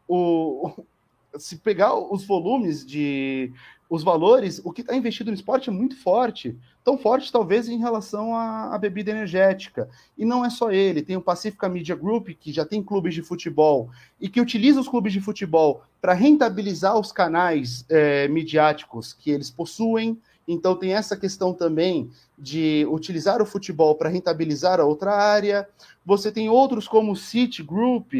o, 0.07 0.71
se 1.37 1.57
pegar 1.57 1.95
os 1.95 2.25
volumes 2.25 2.85
de 2.85 3.51
os 3.89 4.03
valores, 4.03 4.61
o 4.63 4.71
que 4.71 4.81
está 4.81 4.95
investido 4.95 5.31
no 5.31 5.35
esporte 5.35 5.69
é 5.69 5.73
muito 5.73 5.97
forte. 5.97 6.55
Tão 6.83 6.95
forte, 6.95 7.31
talvez, 7.31 7.67
em 7.67 7.79
relação 7.79 8.35
à, 8.35 8.75
à, 8.75 8.77
bebida 8.77 9.09
energética. 9.09 9.89
E 10.15 10.23
não 10.23 10.45
é 10.45 10.49
só 10.51 10.71
ele, 10.71 11.01
tem 11.01 11.17
o 11.17 11.21
Pacifica 11.21 11.67
Media 11.67 11.95
Group, 11.95 12.29
que 12.39 12.51
já 12.53 12.63
tem 12.63 12.83
clubes 12.83 13.15
de 13.15 13.23
futebol, 13.23 13.89
e 14.21 14.29
que 14.29 14.39
utiliza 14.39 14.79
os 14.79 14.87
clubes 14.87 15.11
de 15.11 15.19
futebol 15.19 15.81
para 15.99 16.13
rentabilizar 16.13 16.97
os 16.97 17.11
canais 17.11 17.83
é, 17.89 18.27
midiáticos 18.27 19.11
que 19.11 19.31
eles 19.31 19.49
possuem. 19.49 20.19
Então 20.47 20.75
tem 20.75 20.93
essa 20.93 21.17
questão 21.17 21.51
também 21.51 22.11
de 22.37 22.85
utilizar 22.89 23.41
o 23.41 23.45
futebol 23.45 23.95
para 23.95 24.09
rentabilizar 24.09 24.79
a 24.79 24.85
outra 24.85 25.15
área. 25.15 25.67
Você 26.05 26.31
tem 26.31 26.47
outros 26.47 26.87
como 26.87 27.11
o 27.11 27.15
City 27.15 27.63
Group, 27.63 28.13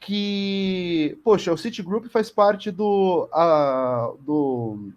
que, 0.00 1.18
poxa, 1.24 1.52
o 1.52 1.56
City 1.56 1.82
Group 1.82 2.06
faz 2.06 2.30
parte 2.30 2.70
do, 2.70 3.28
uh, 3.32 4.18
do 4.22 4.92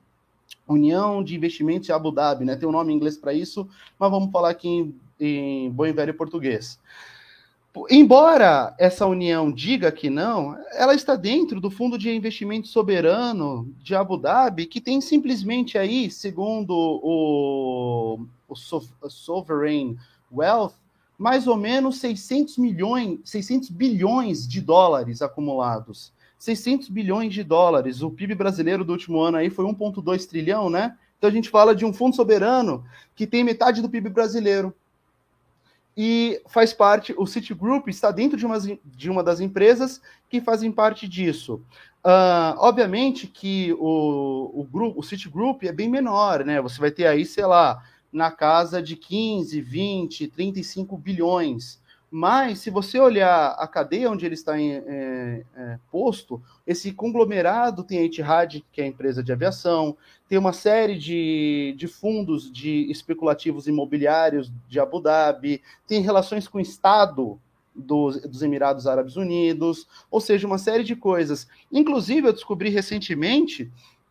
União 0.67 1.23
de 1.23 1.35
Investimentos 1.35 1.85
de 1.85 1.93
Abu 1.93 2.11
Dhabi, 2.11 2.45
né? 2.45 2.55
Tem 2.55 2.67
um 2.67 2.71
nome 2.71 2.91
em 2.91 2.95
inglês 2.95 3.17
para 3.17 3.33
isso, 3.33 3.67
mas 3.97 4.11
vamos 4.11 4.31
falar 4.31 4.49
aqui 4.49 4.67
em, 4.67 4.95
em 5.19 5.71
bom 5.71 5.85
e 5.85 5.93
velho 5.93 6.13
português. 6.13 6.79
Embora 7.89 8.73
essa 8.79 9.05
união 9.05 9.51
diga 9.51 9.91
que 9.91 10.09
não, 10.09 10.57
ela 10.73 10.95
está 10.95 11.15
dentro 11.15 11.61
do 11.61 11.69
Fundo 11.69 11.97
de 11.97 12.09
Investimento 12.09 12.67
Soberano 12.67 13.71
de 13.83 13.93
Abu 13.93 14.17
Dhabi, 14.17 14.65
que 14.65 14.81
tem 14.81 14.99
simplesmente 14.99 15.77
aí, 15.77 16.09
segundo 16.09 16.71
o, 16.71 18.19
o 18.49 19.09
Sovereign 19.09 19.95
Wealth, 20.31 20.73
mais 21.17 21.47
ou 21.47 21.55
menos 21.55 21.97
600 21.99 22.57
milhões, 22.57 23.19
600 23.23 23.69
bilhões 23.69 24.47
de 24.47 24.61
dólares 24.61 25.21
acumulados. 25.21 26.11
600 26.37 26.89
bilhões 26.89 27.33
de 27.33 27.43
dólares. 27.43 28.01
O 28.01 28.11
PIB 28.11 28.35
brasileiro 28.35 28.85
do 28.85 28.91
último 28.91 29.19
ano 29.19 29.37
aí 29.37 29.49
foi 29.49 29.65
1,2 29.65 30.27
trilhão, 30.27 30.69
né? 30.69 30.95
Então 31.17 31.29
a 31.29 31.33
gente 31.33 31.49
fala 31.49 31.75
de 31.75 31.85
um 31.85 31.93
fundo 31.93 32.15
soberano 32.15 32.83
que 33.15 33.25
tem 33.25 33.43
metade 33.43 33.81
do 33.81 33.89
PIB 33.89 34.09
brasileiro. 34.09 34.73
E 35.99 36.39
faz 36.47 36.73
parte, 36.73 37.15
o 37.17 37.25
Citigroup 37.25 37.87
está 37.87 38.11
dentro 38.11 38.37
de 38.37 38.45
uma, 38.45 38.59
de 38.59 39.09
uma 39.09 39.23
das 39.23 39.39
empresas 39.39 39.99
que 40.29 40.39
fazem 40.39 40.71
parte 40.71 41.07
disso. 41.07 41.63
Uh, 42.05 42.53
obviamente 42.59 43.25
que 43.25 43.73
o, 43.79 44.61
o 44.61 44.63
grupo, 44.63 44.99
o 44.99 45.03
Citigroup 45.03 45.63
é 45.63 45.71
bem 45.71 45.89
menor, 45.89 46.45
né? 46.45 46.61
Você 46.61 46.79
vai 46.79 46.91
ter 46.91 47.07
aí, 47.07 47.25
sei 47.25 47.47
lá, 47.47 47.83
na 48.13 48.29
casa 48.29 48.79
de 48.79 48.95
15, 48.95 49.59
20, 49.59 50.27
35 50.27 50.95
bilhões. 50.97 51.81
Mas, 52.09 52.59
se 52.59 52.69
você 52.69 52.99
olhar 52.99 53.49
a 53.51 53.67
cadeia 53.67 54.09
onde 54.09 54.25
ele 54.25 54.33
está 54.33 54.57
em, 54.57 54.71
é, 54.71 55.43
é, 55.55 55.79
posto, 55.91 56.41
esse 56.65 56.93
conglomerado 56.93 57.83
tem 57.83 57.99
a 57.99 58.03
Etihad, 58.03 58.63
que 58.71 58.81
é 58.81 58.85
a 58.85 58.87
empresa 58.87 59.21
de 59.21 59.31
aviação, 59.33 59.97
tem 60.27 60.37
uma 60.37 60.53
série 60.53 60.97
de, 60.97 61.75
de 61.77 61.85
fundos 61.87 62.49
de 62.51 62.89
especulativos 62.89 63.67
imobiliários 63.67 64.51
de 64.69 64.79
Abu 64.79 65.01
Dhabi, 65.01 65.61
tem 65.85 66.01
relações 66.01 66.47
com 66.47 66.59
o 66.59 66.61
Estado 66.61 67.37
dos, 67.75 68.21
dos 68.21 68.41
Emirados 68.41 68.87
Árabes 68.87 69.17
Unidos, 69.17 69.85
ou 70.09 70.21
seja, 70.21 70.47
uma 70.47 70.57
série 70.57 70.85
de 70.85 70.95
coisas. 70.95 71.45
Inclusive, 71.71 72.29
eu 72.29 72.33
descobri 72.33 72.69
recentemente 72.69 73.69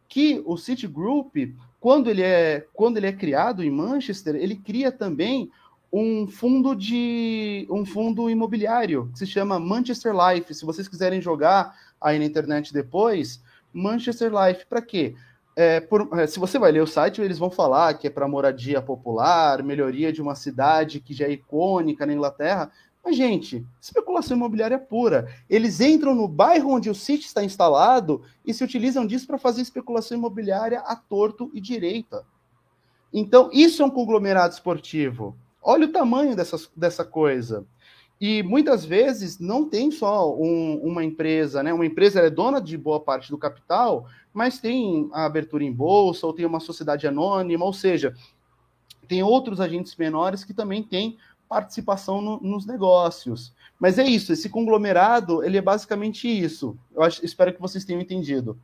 que 0.09 0.43
o 0.45 0.57
Citigroup, 0.57 1.35
quando 1.81 2.09
ele 2.09 2.23
é, 2.23 2.67
quando 2.73 2.99
ele 2.99 3.07
é 3.07 3.13
criado 3.13 3.65
em 3.65 3.71
Manchester, 3.71 4.37
ele 4.37 4.55
cria 4.55 4.93
também 4.93 5.51
um 5.93 6.27
fundo 6.27 6.75
de 6.75 7.67
um 7.71 7.85
fundo 7.85 8.29
imobiliário 8.29 9.09
que 9.13 9.19
se 9.19 9.27
chama 9.27 9.59
Manchester 9.59 10.13
Life. 10.13 10.55
Se 10.55 10.65
vocês 10.65 10.89
quiserem 10.89 11.21
jogar 11.21 11.75
aí 12.01 12.19
na 12.19 12.25
internet 12.25 12.73
depois, 12.73 13.43
Manchester 13.73 14.31
Life 14.31 14.67
para 14.67 14.83
quê? 14.83 15.15
É, 15.59 15.81
por, 15.81 16.09
é, 16.19 16.27
se 16.27 16.39
você 16.39 16.59
vai 16.59 16.71
ler 16.71 16.83
o 16.83 16.87
site, 16.87 17.23
eles 17.23 17.39
vão 17.39 17.51
falar 17.51 17.95
que 17.95 18.07
é 18.07 18.11
para 18.11 18.29
moradia 18.29 18.83
popular, 18.83 19.63
melhoria 19.63 20.13
de 20.13 20.21
uma 20.21 20.35
cidade 20.35 21.01
que 21.01 21.15
já 21.15 21.27
é 21.27 21.33
icônica 21.33 22.05
na 22.05 22.13
Inglaterra. 22.13 22.71
Mas, 23.03 23.17
gente, 23.17 23.65
especulação 23.81 24.37
imobiliária 24.37 24.79
pura. 24.79 25.33
Eles 25.49 25.81
entram 25.81 26.15
no 26.15 26.29
bairro 26.29 26.73
onde 26.73 26.91
o 26.91 26.95
City 26.95 27.25
está 27.25 27.43
instalado 27.43 28.23
e 28.45 28.53
se 28.53 28.65
utilizam 28.65 29.07
disso 29.07 29.27
para 29.27 29.39
fazer 29.39 29.63
especulação 29.63 30.19
imobiliária 30.19 30.81
a 30.81 30.95
torto 30.95 31.51
e 31.55 31.61
direita. 31.61 32.27
Então, 33.13 33.49
isso 33.53 33.83
é 33.83 33.87
um 33.87 33.91
conglomerado 33.91 34.53
esportivo. 34.53 35.35
Olha 35.69 35.87
o 35.87 35.91
tamanho 35.91 36.37
dessa, 36.37 36.57
dessa 36.77 37.05
coisa. 37.05 37.67
E 38.21 38.41
muitas 38.45 38.85
vezes 38.85 39.41
não 39.41 39.69
tem 39.69 39.91
só 39.91 40.33
um, 40.33 40.81
uma 40.81 41.03
empresa, 41.03 41.61
né? 41.61 41.75
Uma 41.75 41.85
empresa 41.85 42.21
é 42.21 42.31
dona 42.31 42.61
de 42.61 42.79
boa 42.79 43.01
parte 43.01 43.31
do 43.31 43.37
capital, 43.37 44.07
mas 44.33 44.61
tem 44.61 45.11
a 45.13 45.25
abertura 45.25 45.65
em 45.65 45.73
bolsa, 45.73 46.25
ou 46.25 46.33
tem 46.33 46.47
uma 46.47 46.61
sociedade 46.61 47.05
anônima, 47.09 47.65
ou 47.65 47.73
seja, 47.73 48.15
tem 49.09 49.25
outros 49.25 49.61
agentes 49.61 49.97
menores 49.97 50.45
que 50.45 50.55
também 50.55 50.85
têm 50.85 51.19
participação 51.49 52.23
no, 52.23 52.41
nos 52.41 52.65
negócios. 52.65 53.53
Mas 53.77 53.99
é 53.99 54.05
isso, 54.05 54.33
esse 54.33 54.49
conglomerado, 54.49 55.43
ele 55.43 55.59
é 55.59 55.63
basicamente 55.63 56.29
isso. 56.29 56.79
Eu 56.95 57.03
acho, 57.03 57.27
espero 57.27 57.53
que 57.53 57.61
vocês 57.61 57.85
tenham 57.85 58.01
entendido. 58.01 58.57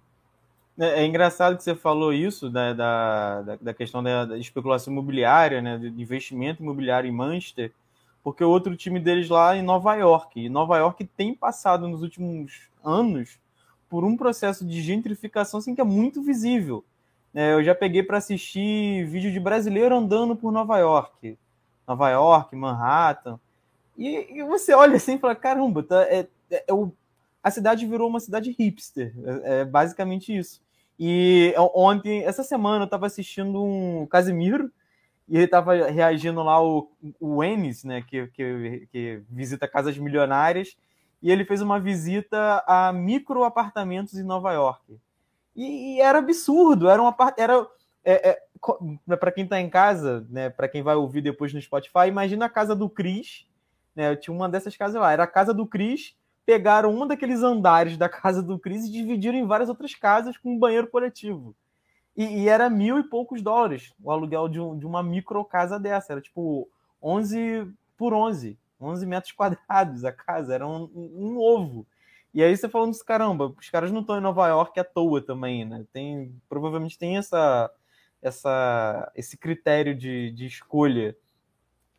É, 0.79 1.03
é, 1.03 1.07
engraçado 1.07 1.57
que 1.57 1.63
você 1.63 1.75
falou 1.75 2.13
isso 2.13 2.49
da, 2.49 2.73
da, 2.73 3.43
da 3.61 3.75
questão 3.75 4.03
da, 4.03 4.25
da, 4.25 4.39
especulação 4.39 4.93
imobiliária, 4.93 5.61
né, 5.61 5.77
de 5.77 5.89
investimento 5.89 6.63
imobiliário 6.63 7.09
em 7.09 7.13
Manchester, 7.13 7.73
porque 8.25 8.43
o 8.43 8.49
outro 8.49 8.75
time 8.77 8.99
deles 8.99 9.29
lá 9.29 9.55
é 9.55 9.59
em 9.59 9.63
Nova 9.63 9.95
York. 9.95 10.41
E 10.41 10.49
Nova 10.49 10.79
York 10.79 11.05
tem 11.17 11.35
passado 11.35 11.87
nos 11.89 12.03
últimos 12.03 12.71
anos 12.83 13.39
por 13.89 14.05
um 14.05 14.17
processo 14.17 14.65
de 14.65 14.81
gentrificação 14.81 15.59
assim, 15.59 15.75
que 15.75 15.81
é 15.81 15.85
muito 15.85 16.23
visível. 16.23 16.85
É, 17.35 17.53
eu 17.53 17.63
já 17.63 17.75
peguei 17.75 18.03
para 18.03 18.19
assistir 18.19 19.05
vídeo 19.07 19.31
de 19.31 19.41
brasileiro 19.41 19.97
andando 19.97 20.35
por 20.37 20.53
Nova 20.53 20.79
York. 20.79 21.37
Nova 21.87 22.11
York, 22.11 22.55
Manhattan. 22.57 23.39
E, 23.97 24.39
e 24.39 24.43
você 24.45 24.73
olha 24.73 24.97
assim 24.97 25.15
e 25.15 25.19
fala: 25.19 25.35
caramba, 25.35 25.83
tá, 25.83 26.03
é, 26.05 26.27
é, 26.51 26.65
é 26.69 26.73
o, 26.73 26.93
a 27.43 27.51
cidade 27.51 27.87
virou 27.87 28.09
uma 28.09 28.21
cidade 28.21 28.55
hipster. 28.59 29.13
É, 29.25 29.61
é 29.61 29.65
basicamente 29.65 30.37
isso. 30.37 30.61
E 30.99 31.55
ontem, 31.75 32.23
essa 32.23 32.45
semana, 32.45 32.83
eu 32.83 32.85
estava 32.85 33.07
assistindo 33.07 33.63
um 33.63 34.07
Casimiro 34.07 34.71
e 35.29 35.37
ele 35.37 35.45
estava 35.47 35.75
reagindo 35.89 36.43
lá 36.43 36.63
o, 36.63 36.91
o 37.19 37.43
Enes, 37.43 37.85
né, 37.85 38.03
que, 38.03 38.27
que, 38.29 38.89
que, 38.93 39.23
visita 39.31 39.67
casas 39.67 39.97
milionárias, 39.97 40.77
e 41.23 41.31
ele 41.31 41.45
fez 41.45 41.63
uma 41.63 41.81
visita 41.81 42.63
a 42.67 42.93
micro 42.93 43.45
apartamentos 43.45 44.15
em 44.15 44.23
Nova 44.23 44.53
York. 44.53 44.99
E, 45.57 45.97
e 45.97 46.01
era 46.01 46.19
absurdo, 46.19 46.89
era 46.89 47.01
uma 47.01 47.15
era 47.37 47.67
é, 48.05 48.31
é, 48.31 49.17
para 49.17 49.33
quem 49.33 49.45
está 49.45 49.61
em 49.61 49.71
casa, 49.71 50.27
né, 50.29 50.51
para 50.51 50.69
quem 50.69 50.83
vai 50.83 50.97
ouvir 50.97 51.23
depois 51.23 51.53
no 51.53 51.63
Spotify, 51.63 52.09
imagina 52.09 52.47
a 52.47 52.51
casa 52.51 52.75
do 52.75 52.89
Cris, 52.89 53.47
né, 53.95 54.15
tinha 54.17 54.35
uma 54.35 54.49
dessas 54.49 54.77
casas 54.77 55.01
lá, 55.01 55.13
era 55.13 55.25
a 55.25 55.29
casa 55.29 55.55
do 55.55 55.67
Cris 55.67 56.15
pegaram 56.45 56.95
um 56.95 57.07
daqueles 57.07 57.43
andares 57.43 57.97
da 57.97 58.09
casa 58.09 58.43
do 58.43 58.59
Chris 58.59 58.85
e 58.85 58.93
dividiram 58.93 59.39
em 59.39 59.47
várias 59.47 59.69
outras 59.69 59.95
casas 59.95 60.37
com 60.37 60.55
um 60.55 60.59
banheiro 60.59 60.89
coletivo. 60.89 61.55
E, 62.17 62.43
e 62.43 62.49
era 62.49 62.69
mil 62.69 62.99
e 62.99 63.05
poucos 63.05 63.41
dólares 63.41 63.93
o 64.03 64.11
aluguel 64.11 64.49
de, 64.49 64.61
um, 64.61 64.79
de 64.79 64.87
uma 64.87 65.03
micro 65.03 65.45
casa 65.45 65.79
dessa. 65.79 66.13
Era 66.13 66.21
tipo 66.21 66.69
11 67.03 67.73
por 67.97 68.13
11, 68.13 68.59
11 68.81 69.07
metros 69.07 69.33
quadrados 69.33 70.05
a 70.05 70.13
casa, 70.13 70.55
era 70.55 70.67
um, 70.67 70.91
um, 70.95 71.39
ovo. 71.39 71.87
E 72.35 72.43
aí 72.43 72.57
você 72.57 72.69
falando 72.69 72.91
assim, 72.91 73.05
caramba, 73.05 73.55
os 73.59 73.71
caras 73.71 73.93
não 73.93 74.01
estão 74.01 74.19
em 74.19 74.23
Nova 74.23 74.49
York 74.49 74.79
à 74.81 74.85
toa 74.85 75.21
também, 75.21 75.65
né? 75.65 75.85
Tem, 75.93 76.35
provavelmente 76.49 76.99
tem 76.99 77.17
essa, 77.17 77.71
essa, 78.21 79.13
esse 79.15 79.37
critério 79.37 79.95
de, 79.95 80.33
de 80.33 80.47
escolha. 80.47 81.17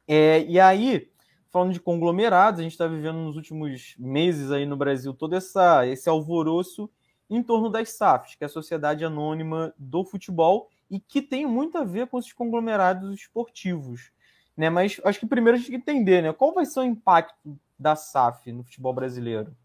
É, 0.07 0.43
e 0.43 0.59
aí, 0.59 1.09
falando 1.53 1.71
de 1.71 1.79
conglomerados, 1.79 2.59
a 2.59 2.63
gente 2.63 2.71
está 2.71 2.87
vivendo 2.87 3.19
nos 3.19 3.35
últimos 3.35 3.95
meses 3.99 4.49
aí 4.49 4.65
no 4.65 4.75
Brasil 4.75 5.13
todo 5.13 5.35
essa, 5.35 5.85
esse 5.85 6.09
alvoroço 6.09 6.89
em 7.29 7.43
torno 7.43 7.69
das 7.69 7.91
SAFs, 7.91 8.33
que 8.33 8.43
é 8.43 8.47
a 8.47 8.49
Sociedade 8.49 9.05
Anônima 9.05 9.71
do 9.77 10.03
Futebol, 10.03 10.67
e 10.89 10.99
que 10.99 11.21
tem 11.21 11.45
muito 11.45 11.77
a 11.77 11.83
ver 11.83 12.07
com 12.07 12.17
esses 12.17 12.33
conglomerados 12.33 13.13
esportivos. 13.13 14.11
Né? 14.57 14.67
Mas 14.71 14.99
acho 15.05 15.19
que 15.19 15.27
primeiro 15.27 15.55
a 15.55 15.59
gente 15.59 15.69
tem 15.69 15.79
que 15.79 15.91
entender 15.91 16.23
né? 16.23 16.33
qual 16.33 16.55
vai 16.55 16.65
ser 16.65 16.79
o 16.79 16.83
impacto 16.83 17.57
da 17.77 17.95
SAF 17.95 18.51
no 18.51 18.63
futebol 18.63 18.93
brasileiro. 18.93 19.55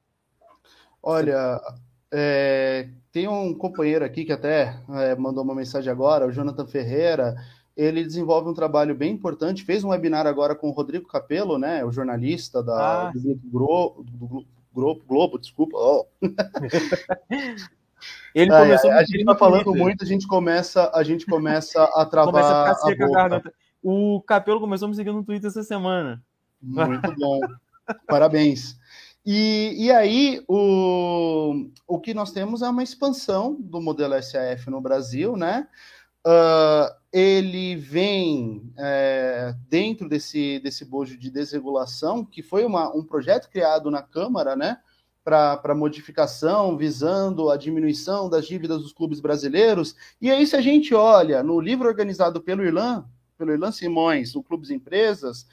Olha, 1.02 1.58
é, 2.12 2.90
tem 3.10 3.26
um 3.28 3.54
companheiro 3.54 4.04
aqui 4.04 4.26
que 4.26 4.32
até 4.32 4.78
é, 4.90 5.14
mandou 5.16 5.42
uma 5.42 5.54
mensagem 5.54 5.90
agora, 5.90 6.26
o 6.26 6.32
Jonathan 6.32 6.66
Ferreira, 6.66 7.34
ele 7.78 8.02
desenvolve 8.02 8.50
um 8.50 8.54
trabalho 8.54 8.92
bem 8.92 9.12
importante. 9.12 9.64
Fez 9.64 9.84
um 9.84 9.90
webinar 9.90 10.26
agora 10.26 10.56
com 10.56 10.68
o 10.68 10.72
Rodrigo 10.72 11.06
Capello, 11.06 11.56
né, 11.58 11.84
o 11.84 11.92
jornalista 11.92 12.60
da, 12.60 13.08
ah. 13.08 13.12
do 13.12 13.20
Grupo 13.20 13.48
Globo, 13.48 14.46
Grupo 14.74 15.04
Globo, 15.06 15.38
desculpa. 15.38 15.76
Oh. 15.78 16.04
Ele 18.34 18.50
começou 18.50 18.90
a, 18.90 18.96
a 18.96 19.04
gente 19.04 19.20
está 19.20 19.34
falando 19.36 19.74
muito, 19.74 20.04
a 20.04 20.06
gente 20.06 20.26
começa, 20.26 20.90
a 20.92 21.02
gente 21.02 21.24
começa 21.24 21.82
a 21.82 22.04
travar 22.04 22.32
começa 22.66 22.86
a, 22.86 22.90
ficar 22.90 23.06
a 23.06 23.10
garganta. 23.10 23.54
O 23.82 24.20
Capello 24.22 24.60
começou 24.60 24.86
a 24.86 24.88
me 24.88 24.96
seguir 24.96 25.12
no 25.12 25.24
Twitter 25.24 25.48
essa 25.48 25.62
semana. 25.62 26.22
Muito 26.60 27.14
bom. 27.16 27.40
Parabéns. 28.06 28.76
E, 29.24 29.74
e 29.76 29.90
aí, 29.92 30.42
o, 30.48 31.68
o 31.86 32.00
que 32.00 32.14
nós 32.14 32.32
temos 32.32 32.62
é 32.62 32.68
uma 32.68 32.82
expansão 32.82 33.56
do 33.58 33.80
modelo 33.80 34.20
SAF 34.22 34.68
no 34.70 34.80
Brasil, 34.80 35.36
né? 35.36 35.68
Uh, 36.26 36.98
ele 37.12 37.76
vem 37.76 38.70
é, 38.76 39.54
dentro 39.68 40.08
desse, 40.08 40.58
desse 40.60 40.84
bojo 40.84 41.16
de 41.16 41.30
desregulação, 41.30 42.24
que 42.24 42.42
foi 42.42 42.64
uma, 42.64 42.94
um 42.94 43.02
projeto 43.02 43.48
criado 43.48 43.90
na 43.90 44.02
Câmara, 44.02 44.54
né, 44.54 44.78
para 45.24 45.74
modificação, 45.74 46.76
visando 46.76 47.50
a 47.50 47.56
diminuição 47.56 48.28
das 48.30 48.46
dívidas 48.46 48.82
dos 48.82 48.92
clubes 48.92 49.20
brasileiros. 49.20 49.94
E 50.20 50.30
aí, 50.30 50.46
se 50.46 50.56
a 50.56 50.60
gente 50.60 50.94
olha 50.94 51.42
no 51.42 51.60
livro 51.60 51.88
organizado 51.88 52.40
pelo 52.40 52.64
Irlan, 52.64 53.04
pelo 53.36 53.52
Irlan 53.52 53.72
Simões, 53.72 54.34
o 54.34 54.42
Clubes 54.42 54.70
Empresas, 54.70 55.46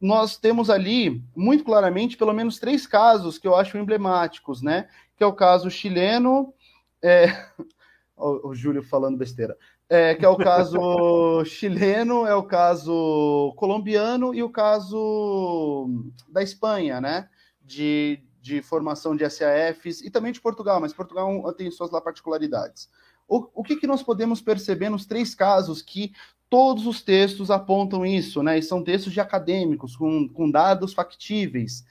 nós 0.00 0.36
temos 0.36 0.68
ali, 0.68 1.22
muito 1.36 1.62
claramente, 1.62 2.16
pelo 2.16 2.32
menos 2.32 2.58
três 2.58 2.86
casos 2.86 3.38
que 3.38 3.46
eu 3.46 3.54
acho 3.54 3.78
emblemáticos, 3.78 4.60
né? 4.60 4.88
Que 5.16 5.22
é 5.22 5.26
o 5.26 5.32
caso 5.32 5.70
chileno, 5.70 6.52
é... 7.00 7.26
o, 8.16 8.48
o 8.48 8.54
Júlio 8.54 8.82
falando 8.82 9.16
besteira 9.16 9.56
é, 9.92 10.14
que 10.14 10.24
é 10.24 10.28
o 10.28 10.38
caso 10.38 11.44
chileno, 11.44 12.26
é 12.26 12.34
o 12.34 12.42
caso 12.42 13.52
colombiano 13.58 14.34
e 14.34 14.42
o 14.42 14.48
caso 14.48 15.86
da 16.26 16.42
Espanha, 16.42 16.98
né? 16.98 17.28
De, 17.60 18.18
de 18.40 18.62
formação 18.62 19.14
de 19.14 19.28
SAFs 19.28 20.00
e 20.00 20.10
também 20.10 20.32
de 20.32 20.40
Portugal, 20.40 20.80
mas 20.80 20.94
Portugal 20.94 21.52
tem 21.52 21.70
suas 21.70 21.90
lá 21.90 22.00
particularidades. 22.00 22.88
O, 23.28 23.46
o 23.54 23.62
que, 23.62 23.76
que 23.76 23.86
nós 23.86 24.02
podemos 24.02 24.40
perceber 24.40 24.88
nos 24.88 25.04
três 25.04 25.34
casos 25.34 25.82
que 25.82 26.14
todos 26.48 26.86
os 26.86 27.02
textos 27.02 27.50
apontam 27.50 28.06
isso, 28.06 28.42
né? 28.42 28.58
E 28.58 28.62
são 28.62 28.82
textos 28.82 29.12
de 29.12 29.20
acadêmicos, 29.20 29.94
com, 29.94 30.26
com 30.26 30.50
dados 30.50 30.94
factíveis. 30.94 31.84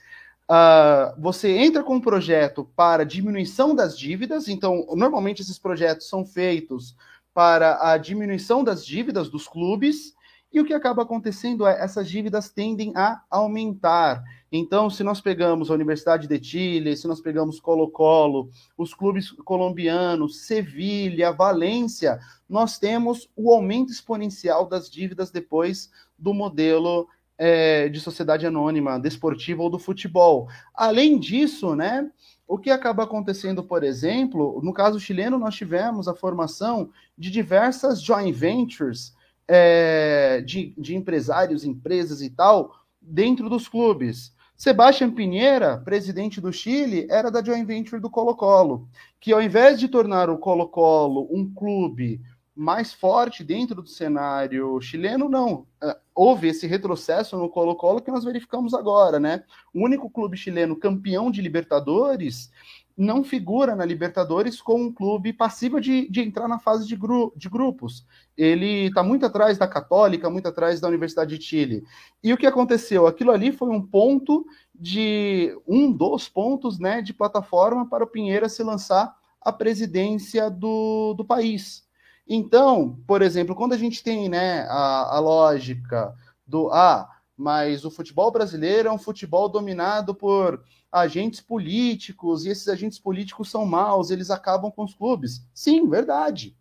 Uh, 0.50 1.20
você 1.20 1.56
entra 1.56 1.84
com 1.84 1.94
um 1.94 2.00
projeto 2.00 2.68
para 2.74 3.06
diminuição 3.06 3.76
das 3.76 3.96
dívidas, 3.96 4.48
então, 4.48 4.88
normalmente 4.96 5.40
esses 5.40 5.56
projetos 5.56 6.08
são 6.08 6.26
feitos 6.26 6.96
para 7.34 7.90
a 7.92 7.96
diminuição 7.96 8.62
das 8.62 8.84
dívidas 8.84 9.28
dos 9.28 9.48
clubes, 9.48 10.14
e 10.52 10.60
o 10.60 10.64
que 10.64 10.74
acaba 10.74 11.02
acontecendo 11.02 11.66
é 11.66 11.82
essas 11.82 12.08
dívidas 12.08 12.50
tendem 12.50 12.92
a 12.94 13.22
aumentar. 13.30 14.22
Então, 14.50 14.90
se 14.90 15.02
nós 15.02 15.18
pegamos 15.18 15.70
a 15.70 15.74
Universidade 15.74 16.28
de 16.28 16.44
Chile, 16.44 16.94
se 16.94 17.08
nós 17.08 17.22
pegamos 17.22 17.58
Colo-Colo, 17.58 18.50
os 18.76 18.92
clubes 18.92 19.30
colombianos, 19.30 20.44
Sevilha, 20.44 21.32
Valência, 21.32 22.20
nós 22.46 22.78
temos 22.78 23.30
o 23.34 23.50
aumento 23.50 23.90
exponencial 23.90 24.68
das 24.68 24.90
dívidas 24.90 25.30
depois 25.30 25.90
do 26.18 26.34
modelo 26.34 27.08
é, 27.38 27.88
de 27.88 27.98
sociedade 27.98 28.46
anônima, 28.46 29.00
desportiva 29.00 29.62
ou 29.62 29.70
do 29.70 29.78
futebol. 29.78 30.48
Além 30.74 31.18
disso, 31.18 31.74
né, 31.74 32.10
o 32.52 32.58
que 32.58 32.68
acaba 32.68 33.04
acontecendo, 33.04 33.62
por 33.62 33.82
exemplo, 33.82 34.60
no 34.62 34.74
caso 34.74 35.00
chileno, 35.00 35.38
nós 35.38 35.54
tivemos 35.54 36.06
a 36.06 36.14
formação 36.14 36.90
de 37.16 37.30
diversas 37.30 38.02
joint 38.02 38.30
ventures 38.30 39.14
é, 39.48 40.42
de, 40.42 40.74
de 40.76 40.94
empresários, 40.94 41.64
empresas 41.64 42.20
e 42.20 42.28
tal, 42.28 42.74
dentro 43.00 43.48
dos 43.48 43.68
clubes. 43.68 44.34
Sebastião 44.54 45.10
Pinheira, 45.10 45.78
presidente 45.78 46.42
do 46.42 46.52
Chile, 46.52 47.06
era 47.08 47.30
da 47.30 47.42
joint 47.42 47.64
venture 47.64 48.02
do 48.02 48.10
Colo-Colo, 48.10 48.86
que 49.18 49.32
ao 49.32 49.40
invés 49.40 49.80
de 49.80 49.88
tornar 49.88 50.28
o 50.28 50.36
Colo-Colo 50.36 51.26
um 51.32 51.50
clube 51.54 52.20
mais 52.54 52.92
forte 52.92 53.42
dentro 53.42 53.80
do 53.80 53.88
cenário 53.88 54.78
chileno, 54.78 55.26
não. 55.26 55.66
Houve 56.14 56.48
esse 56.48 56.66
retrocesso 56.66 57.36
no 57.36 57.48
Colo-Colo 57.48 58.02
que 58.02 58.10
nós 58.10 58.24
verificamos 58.24 58.74
agora, 58.74 59.18
né? 59.18 59.44
O 59.74 59.84
único 59.84 60.10
clube 60.10 60.36
chileno 60.36 60.76
campeão 60.76 61.30
de 61.30 61.40
Libertadores 61.40 62.50
não 62.96 63.24
figura 63.24 63.74
na 63.74 63.84
Libertadores 63.84 64.60
como 64.60 64.84
um 64.84 64.92
clube 64.92 65.32
passível 65.32 65.80
de, 65.80 66.08
de 66.10 66.20
entrar 66.20 66.46
na 66.46 66.58
fase 66.58 66.86
de, 66.86 66.94
gru, 66.94 67.32
de 67.36 67.48
grupos. 67.48 68.06
Ele 68.36 68.86
está 68.86 69.02
muito 69.02 69.24
atrás 69.24 69.58
da 69.58 69.66
Católica, 69.66 70.28
muito 70.28 70.48
atrás 70.48 70.80
da 70.80 70.88
Universidade 70.88 71.38
de 71.38 71.44
Chile. 71.44 71.84
E 72.22 72.32
o 72.32 72.36
que 72.36 72.46
aconteceu? 72.46 73.06
Aquilo 73.06 73.30
ali 73.30 73.52
foi 73.52 73.68
um 73.68 73.80
ponto 73.80 74.44
de 74.74 75.56
um 75.66 75.90
dos 75.90 76.28
pontos 76.28 76.78
né, 76.78 77.00
de 77.00 77.12
plataforma 77.12 77.88
para 77.88 78.04
o 78.04 78.08
Pinheira 78.08 78.48
se 78.48 78.62
lançar 78.62 79.14
à 79.40 79.52
presidência 79.52 80.50
do, 80.50 81.14
do 81.14 81.24
país. 81.24 81.84
Então, 82.26 82.98
por 83.06 83.22
exemplo, 83.22 83.54
quando 83.54 83.72
a 83.72 83.78
gente 83.78 84.02
tem 84.02 84.28
né, 84.28 84.62
a, 84.68 85.16
a 85.16 85.18
lógica 85.18 86.14
do 86.46 86.70
ah, 86.70 87.08
mas 87.36 87.84
o 87.84 87.90
futebol 87.90 88.30
brasileiro 88.30 88.88
é 88.88 88.92
um 88.92 88.98
futebol 88.98 89.48
dominado 89.48 90.14
por 90.14 90.62
agentes 90.90 91.40
políticos, 91.40 92.44
e 92.44 92.50
esses 92.50 92.68
agentes 92.68 92.98
políticos 92.98 93.50
são 93.50 93.64
maus, 93.64 94.10
eles 94.10 94.30
acabam 94.30 94.70
com 94.70 94.84
os 94.84 94.94
clubes. 94.94 95.42
Sim, 95.54 95.88
verdade. 95.88 96.54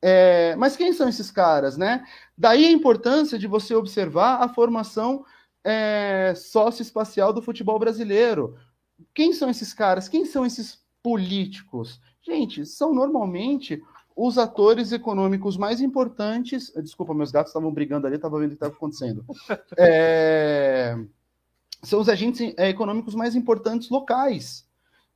É, 0.00 0.56
mas 0.56 0.76
quem 0.76 0.92
são 0.92 1.08
esses 1.08 1.30
caras, 1.30 1.76
né? 1.76 2.04
Daí 2.36 2.64
a 2.64 2.70
importância 2.70 3.38
de 3.38 3.46
você 3.46 3.74
observar 3.74 4.42
a 4.42 4.48
formação 4.48 5.24
é, 5.64 6.32
socioespacial 6.36 7.32
do 7.32 7.42
futebol 7.42 7.78
brasileiro. 7.78 8.56
Quem 9.14 9.32
são 9.32 9.50
esses 9.50 9.74
caras? 9.74 10.08
Quem 10.08 10.24
são 10.24 10.46
esses 10.46 10.78
políticos? 11.02 12.00
Gente, 12.22 12.64
são 12.64 12.94
normalmente 12.94 13.82
os 14.16 14.38
atores 14.38 14.92
econômicos 14.92 15.58
mais 15.58 15.82
importantes. 15.82 16.72
Desculpa, 16.82 17.12
meus 17.12 17.30
gatos 17.30 17.50
estavam 17.50 17.70
brigando 17.70 18.06
ali, 18.06 18.16
estava 18.16 18.38
vendo 18.38 18.46
o 18.46 18.50
que 18.50 18.56
estava 18.56 18.72
acontecendo. 18.72 19.24
É, 19.78 20.96
são 21.82 22.00
os 22.00 22.08
agentes 22.08 22.54
é, 22.56 22.70
econômicos 22.70 23.14
mais 23.14 23.36
importantes 23.36 23.90
locais. 23.90 24.66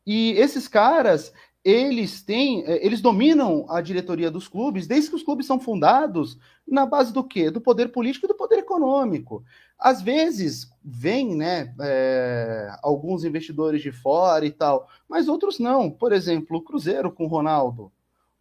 E 0.06 0.32
esses 0.32 0.68
caras, 0.68 1.32
eles 1.64 2.22
têm, 2.22 2.62
é, 2.66 2.84
eles 2.84 3.00
dominam 3.00 3.64
a 3.70 3.80
diretoria 3.80 4.30
dos 4.30 4.46
clubes 4.46 4.86
desde 4.86 5.08
que 5.08 5.16
os 5.16 5.22
clubes 5.22 5.46
são 5.46 5.58
fundados 5.58 6.38
na 6.66 6.84
base 6.84 7.12
do 7.12 7.24
quê? 7.24 7.50
Do 7.50 7.60
poder 7.60 7.88
político 7.88 8.26
e 8.26 8.28
do 8.28 8.34
poder 8.34 8.58
econômico. 8.58 9.42
Às 9.78 10.02
vezes 10.02 10.70
vem, 10.84 11.34
né, 11.34 11.74
é, 11.80 12.70
alguns 12.82 13.24
investidores 13.24 13.80
de 13.80 13.92
fora 13.92 14.44
e 14.44 14.50
tal, 14.50 14.88
mas 15.08 15.26
outros 15.26 15.58
não. 15.58 15.90
Por 15.90 16.12
exemplo, 16.12 16.58
o 16.58 16.62
Cruzeiro 16.62 17.10
com 17.10 17.24
o 17.24 17.28
Ronaldo. 17.28 17.90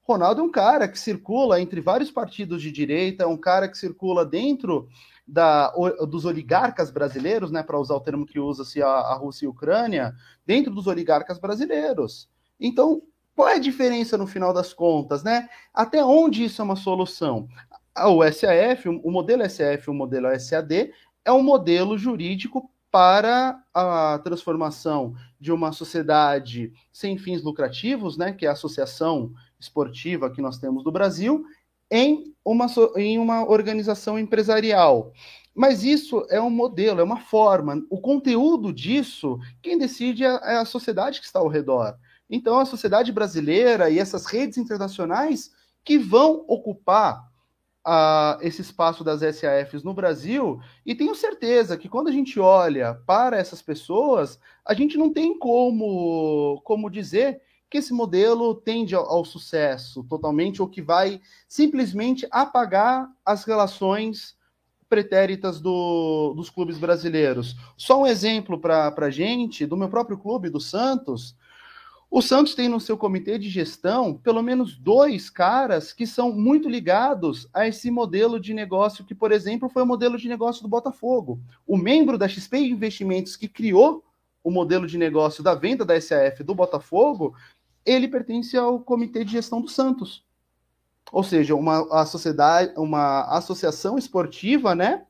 Ronaldo 0.09 0.41
é 0.41 0.43
um 0.43 0.51
cara 0.51 0.87
que 0.87 0.97
circula 0.97 1.61
entre 1.61 1.81
vários 1.81 2.09
partidos 2.09 2.63
de 2.63 2.71
direita, 2.71 3.23
é 3.23 3.27
um 3.27 3.37
cara 3.37 3.67
que 3.67 3.77
circula 3.77 4.25
dentro 4.25 4.87
da, 5.27 5.71
dos 6.09 6.25
oligarcas 6.25 6.89
brasileiros, 6.89 7.51
né, 7.51 7.61
para 7.61 7.79
usar 7.79 7.93
o 7.93 7.99
termo 7.99 8.25
que 8.25 8.39
usa-se 8.39 8.81
a, 8.81 8.87
a 8.87 9.13
Rússia 9.13 9.45
e 9.45 9.47
a 9.47 9.51
Ucrânia, 9.51 10.15
dentro 10.45 10.73
dos 10.73 10.87
oligarcas 10.87 11.37
brasileiros. 11.37 12.27
Então, 12.59 13.03
qual 13.35 13.49
é 13.49 13.55
a 13.55 13.59
diferença 13.59 14.17
no 14.17 14.25
final 14.25 14.51
das 14.51 14.73
contas, 14.73 15.23
né? 15.23 15.47
Até 15.71 16.03
onde 16.03 16.43
isso 16.43 16.61
é 16.61 16.65
uma 16.65 16.75
solução? 16.75 17.47
O 17.95 18.23
SAF, 18.23 18.89
o 18.89 19.11
modelo 19.11 19.47
SAF, 19.47 19.89
o 19.89 19.93
modelo 19.93 20.27
SAD, 20.39 20.91
é 21.23 21.31
um 21.31 21.43
modelo 21.43 21.97
jurídico 21.97 22.69
para 22.91 23.63
a 23.73 24.19
transformação 24.23 25.13
de 25.39 25.51
uma 25.51 25.71
sociedade 25.71 26.73
sem 26.91 27.17
fins 27.17 27.43
lucrativos, 27.43 28.17
né, 28.17 28.33
que 28.33 28.45
é 28.45 28.49
a 28.49 28.53
associação 28.53 29.31
esportiva 29.59 30.29
que 30.29 30.41
nós 30.41 30.57
temos 30.57 30.83
do 30.83 30.91
Brasil 30.91 31.45
em 31.91 32.33
uma, 32.45 32.67
em 32.95 33.17
uma 33.17 33.47
organização 33.47 34.17
empresarial. 34.17 35.11
Mas 35.53 35.83
isso 35.83 36.25
é 36.29 36.39
um 36.39 36.49
modelo, 36.49 37.01
é 37.01 37.03
uma 37.03 37.19
forma. 37.19 37.83
O 37.89 37.99
conteúdo 37.99 38.71
disso, 38.71 39.39
quem 39.61 39.77
decide 39.77 40.23
é, 40.23 40.27
é 40.27 40.55
a 40.57 40.65
sociedade 40.65 41.19
que 41.19 41.25
está 41.25 41.39
ao 41.39 41.47
redor. 41.47 41.97
Então, 42.29 42.59
a 42.59 42.65
sociedade 42.65 43.11
brasileira 43.11 43.89
e 43.89 43.99
essas 43.99 44.25
redes 44.25 44.57
internacionais 44.57 45.51
que 45.83 45.97
vão 45.97 46.45
ocupar 46.47 47.27
uh, 47.85 48.39
esse 48.41 48.61
espaço 48.61 49.03
das 49.03 49.21
SAFs 49.21 49.83
no 49.83 49.93
Brasil, 49.93 50.61
e 50.85 50.93
tenho 50.93 51.15
certeza 51.15 51.77
que 51.77 51.89
quando 51.89 52.07
a 52.07 52.11
gente 52.11 52.39
olha 52.39 52.93
para 53.05 53.37
essas 53.37 53.61
pessoas, 53.61 54.39
a 54.63 54.73
gente 54.75 54.97
não 54.97 55.11
tem 55.11 55.37
como, 55.37 56.61
como 56.63 56.89
dizer 56.89 57.41
que 57.69 57.77
esse 57.77 57.93
modelo 57.93 58.55
tende 58.55 58.95
ao, 58.95 59.05
ao 59.05 59.23
sucesso 59.23 60.03
totalmente 60.03 60.61
ou 60.61 60.67
que 60.67 60.81
vai 60.81 61.21
simplesmente 61.47 62.27
apagar 62.31 63.09
as 63.23 63.43
relações 63.43 64.37
pretéritas 64.89 65.61
do, 65.61 66.33
dos 66.35 66.49
clubes 66.49 66.77
brasileiros. 66.77 67.55
Só 67.77 68.01
um 68.01 68.07
exemplo 68.07 68.59
para 68.59 68.93
a 68.97 69.11
gente, 69.11 69.65
do 69.65 69.77
meu 69.77 69.87
próprio 69.87 70.17
clube, 70.17 70.49
do 70.49 70.59
Santos. 70.59 71.37
O 72.09 72.23
Santos 72.23 72.55
tem 72.55 72.67
no 72.67 72.79
seu 72.79 72.97
comitê 72.97 73.37
de 73.37 73.47
gestão 73.47 74.15
pelo 74.15 74.41
menos 74.41 74.75
dois 74.75 75.29
caras 75.29 75.93
que 75.93 76.07
são 76.07 76.31
muito 76.33 76.67
ligados 76.67 77.47
a 77.53 77.67
esse 77.67 77.91
modelo 77.91 78.39
de 78.39 78.51
negócio, 78.51 79.05
que, 79.05 79.13
por 79.13 79.31
exemplo, 79.31 79.69
foi 79.69 79.83
o 79.83 79.85
modelo 79.85 80.17
de 80.17 80.27
negócio 80.27 80.63
do 80.63 80.67
Botafogo. 80.67 81.39
O 81.67 81.77
membro 81.77 82.17
da 82.17 82.27
XP 82.27 82.57
Investimentos 82.57 83.35
que 83.35 83.47
criou 83.47 84.03
o 84.43 84.49
modelo 84.49 84.87
de 84.87 84.97
negócio 84.97 85.43
da 85.43 85.53
venda 85.53 85.85
da 85.85 85.99
SAF 86.01 86.43
do 86.43 86.55
Botafogo 86.55 87.35
ele 87.89 88.07
pertence 88.07 88.57
ao 88.57 88.79
Comitê 88.79 89.23
de 89.23 89.31
Gestão 89.31 89.61
do 89.61 89.69
Santos. 89.69 90.23
Ou 91.11 91.23
seja, 91.23 91.55
uma 91.55 91.87
a 91.91 92.05
sociedade, 92.05 92.73
uma 92.77 93.23
associação 93.35 93.97
esportiva, 93.97 94.75
né? 94.75 95.05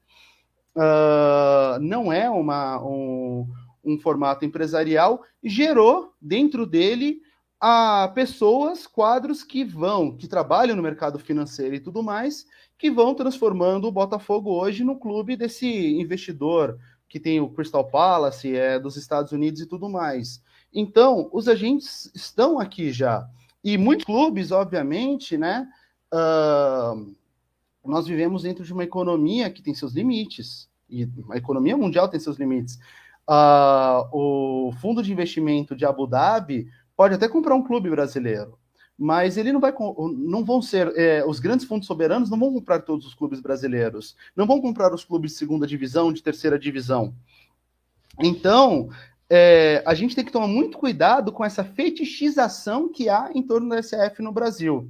Uh, 0.75 1.79
não 1.82 2.13
é 2.13 2.29
uma, 2.29 2.82
um, 2.82 3.47
um 3.83 3.99
formato 3.99 4.45
empresarial, 4.45 5.24
gerou 5.43 6.13
dentro 6.21 6.66
dele 6.66 7.21
a 7.59 8.09
pessoas, 8.16 8.87
quadros 8.87 9.43
que 9.43 9.66
vão, 9.66 10.16
que 10.16 10.28
trabalham 10.28 10.78
no 10.78 10.83
mercado 10.83 11.20
financeiro 11.20 11.75
e 11.75 11.79
tudo 11.79 12.01
mais, 12.01 12.45
que 12.78 12.89
vão 12.89 13.13
transformando 13.13 13.86
o 13.86 13.91
Botafogo 13.91 14.51
hoje 14.51 14.86
no 14.86 14.97
clube 14.97 15.36
desse 15.36 15.67
investidor 15.99 16.79
que 17.09 17.20
tem 17.20 17.41
o 17.41 17.49
Crystal 17.49 17.83
Palace, 17.83 18.55
é 18.55 18.79
dos 18.79 18.95
Estados 18.95 19.32
Unidos 19.32 19.59
e 19.59 19.66
tudo 19.66 19.89
mais. 19.89 20.41
Então, 20.74 21.29
os 21.32 21.47
agentes 21.47 22.12
estão 22.13 22.59
aqui 22.59 22.91
já. 22.91 23.28
E 23.63 23.78
muitos 23.78 24.05
clubes, 24.05 24.51
obviamente, 24.51 25.37
né? 25.37 25.67
Uh, 26.13 27.13
nós 27.86 28.08
vivemos 28.08 28.43
dentro 28.43 28.63
de 28.63 28.71
uma 28.71 28.83
economia 28.83 29.50
que 29.50 29.62
tem 29.62 29.74
seus 29.74 29.93
limites. 29.93 30.70
E 30.89 31.08
a 31.32 31.37
economia 31.37 31.78
mundial 31.78 32.08
tem 32.08 32.20
seus 32.20 32.37
limites. 32.37 32.79
Uh, 33.29 34.09
o 34.12 34.71
fundo 34.82 35.04
de 35.04 35.12
investimento 35.12 35.75
de 35.75 35.86
Abu 35.86 36.08
Dhabi 36.08 36.67
pode 36.96 37.13
até 37.13 37.28
comprar 37.28 37.54
um 37.54 37.63
clube 37.63 37.89
brasileiro, 37.89 38.58
mas 38.97 39.37
ele 39.37 39.54
não 39.54 39.59
vai, 39.59 39.71
não 40.17 40.43
vão 40.43 40.62
ser, 40.62 40.91
é, 40.97 41.24
os 41.24 41.39
grandes 41.39 41.66
fundos 41.66 41.87
soberanos 41.87 42.29
não 42.29 42.39
vão 42.39 42.51
comprar 42.51 42.79
todos 42.79 43.05
os 43.05 43.13
clubes 43.13 43.39
brasileiros, 43.39 44.17
não 44.36 44.47
vão 44.47 44.59
comprar 44.59 44.93
os 44.93 45.05
clubes 45.05 45.32
de 45.32 45.37
segunda 45.37 45.67
divisão, 45.67 46.12
de 46.12 46.24
terceira 46.24 46.58
divisão. 46.58 47.13
Então, 48.20 48.89
é, 49.30 49.84
a 49.86 49.93
gente 49.93 50.16
tem 50.16 50.26
que 50.26 50.32
tomar 50.32 50.47
muito 50.47 50.78
cuidado 50.78 51.32
com 51.32 51.46
essa 51.46 51.64
fetichização 51.64 52.92
que 52.92 53.08
há 53.08 53.30
em 53.34 53.43
torno 53.43 53.70
da 53.70 53.82
SF 53.82 54.22
no 54.22 54.32
Brasil. 54.32 54.89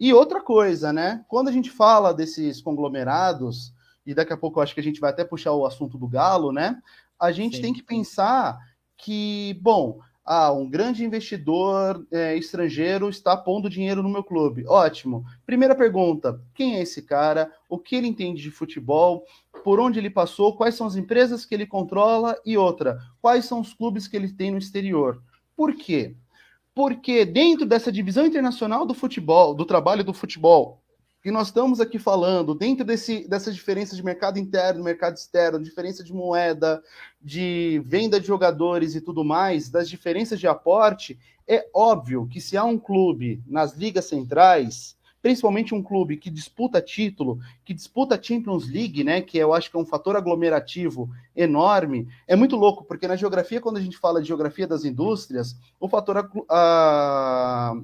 E 0.00 0.12
outra 0.12 0.40
coisa, 0.40 0.92
né? 0.92 1.24
Quando 1.28 1.48
a 1.48 1.52
gente 1.52 1.70
fala 1.70 2.12
desses 2.12 2.60
conglomerados, 2.60 3.72
e 4.04 4.14
daqui 4.14 4.32
a 4.32 4.36
pouco 4.36 4.58
eu 4.58 4.62
acho 4.62 4.74
que 4.74 4.80
a 4.80 4.82
gente 4.82 5.00
vai 5.00 5.10
até 5.10 5.24
puxar 5.24 5.52
o 5.52 5.66
assunto 5.66 5.96
do 5.96 6.08
galo, 6.08 6.52
né? 6.52 6.80
A 7.18 7.30
gente 7.30 7.56
Sim. 7.56 7.62
tem 7.62 7.72
que 7.72 7.82
pensar 7.82 8.58
que, 8.96 9.58
bom, 9.60 10.00
ah, 10.24 10.52
um 10.52 10.68
grande 10.68 11.04
investidor 11.04 12.06
é, 12.12 12.36
estrangeiro 12.36 13.08
está 13.08 13.34
pondo 13.36 13.70
dinheiro 13.70 14.02
no 14.02 14.10
meu 14.10 14.22
clube. 14.22 14.62
Ótimo. 14.68 15.24
Primeira 15.46 15.74
pergunta: 15.74 16.38
quem 16.54 16.76
é 16.76 16.82
esse 16.82 17.02
cara? 17.02 17.50
O 17.68 17.78
que 17.78 17.96
ele 17.96 18.08
entende 18.08 18.42
de 18.42 18.50
futebol? 18.50 19.24
Por 19.68 19.80
onde 19.80 19.98
ele 19.98 20.08
passou? 20.08 20.56
Quais 20.56 20.74
são 20.74 20.86
as 20.86 20.96
empresas 20.96 21.44
que 21.44 21.54
ele 21.54 21.66
controla? 21.66 22.40
E 22.42 22.56
outra: 22.56 22.98
quais 23.20 23.44
são 23.44 23.60
os 23.60 23.74
clubes 23.74 24.08
que 24.08 24.16
ele 24.16 24.32
tem 24.32 24.50
no 24.50 24.56
exterior? 24.56 25.22
Por 25.54 25.76
quê? 25.76 26.16
Porque 26.74 27.26
dentro 27.26 27.66
dessa 27.66 27.92
divisão 27.92 28.24
internacional 28.24 28.86
do 28.86 28.94
futebol, 28.94 29.52
do 29.52 29.66
trabalho 29.66 30.02
do 30.02 30.14
futebol, 30.14 30.82
que 31.22 31.30
nós 31.30 31.48
estamos 31.48 31.82
aqui 31.82 31.98
falando, 31.98 32.54
dentro 32.54 32.82
desse, 32.82 33.28
dessas 33.28 33.54
diferenças 33.54 33.98
de 33.98 34.02
mercado 34.02 34.38
interno, 34.38 34.82
mercado 34.82 35.18
externo, 35.18 35.62
diferença 35.62 36.02
de 36.02 36.14
moeda, 36.14 36.82
de 37.20 37.82
venda 37.84 38.18
de 38.18 38.26
jogadores 38.26 38.94
e 38.94 39.02
tudo 39.02 39.22
mais, 39.22 39.68
das 39.68 39.86
diferenças 39.86 40.40
de 40.40 40.46
aporte, 40.46 41.18
é 41.46 41.68
óbvio 41.74 42.26
que 42.26 42.40
se 42.40 42.56
há 42.56 42.64
um 42.64 42.78
clube 42.78 43.42
nas 43.46 43.76
ligas 43.76 44.06
centrais, 44.06 44.96
principalmente 45.28 45.74
um 45.74 45.82
clube 45.82 46.16
que 46.16 46.30
disputa 46.30 46.80
título, 46.80 47.38
que 47.62 47.74
disputa 47.74 48.14
a 48.14 48.22
Champions 48.22 48.66
League, 48.66 49.04
né, 49.04 49.20
que 49.20 49.36
eu 49.36 49.52
acho 49.52 49.70
que 49.70 49.76
é 49.76 49.78
um 49.78 49.84
fator 49.84 50.16
aglomerativo 50.16 51.10
enorme, 51.36 52.08
é 52.26 52.34
muito 52.34 52.56
louco, 52.56 52.82
porque 52.82 53.06
na 53.06 53.14
geografia, 53.14 53.60
quando 53.60 53.76
a 53.76 53.80
gente 53.82 53.98
fala 53.98 54.22
de 54.22 54.28
geografia 54.28 54.66
das 54.66 54.86
indústrias, 54.86 55.54
o 55.78 55.86
fator 55.86 56.30
a, 56.48 57.74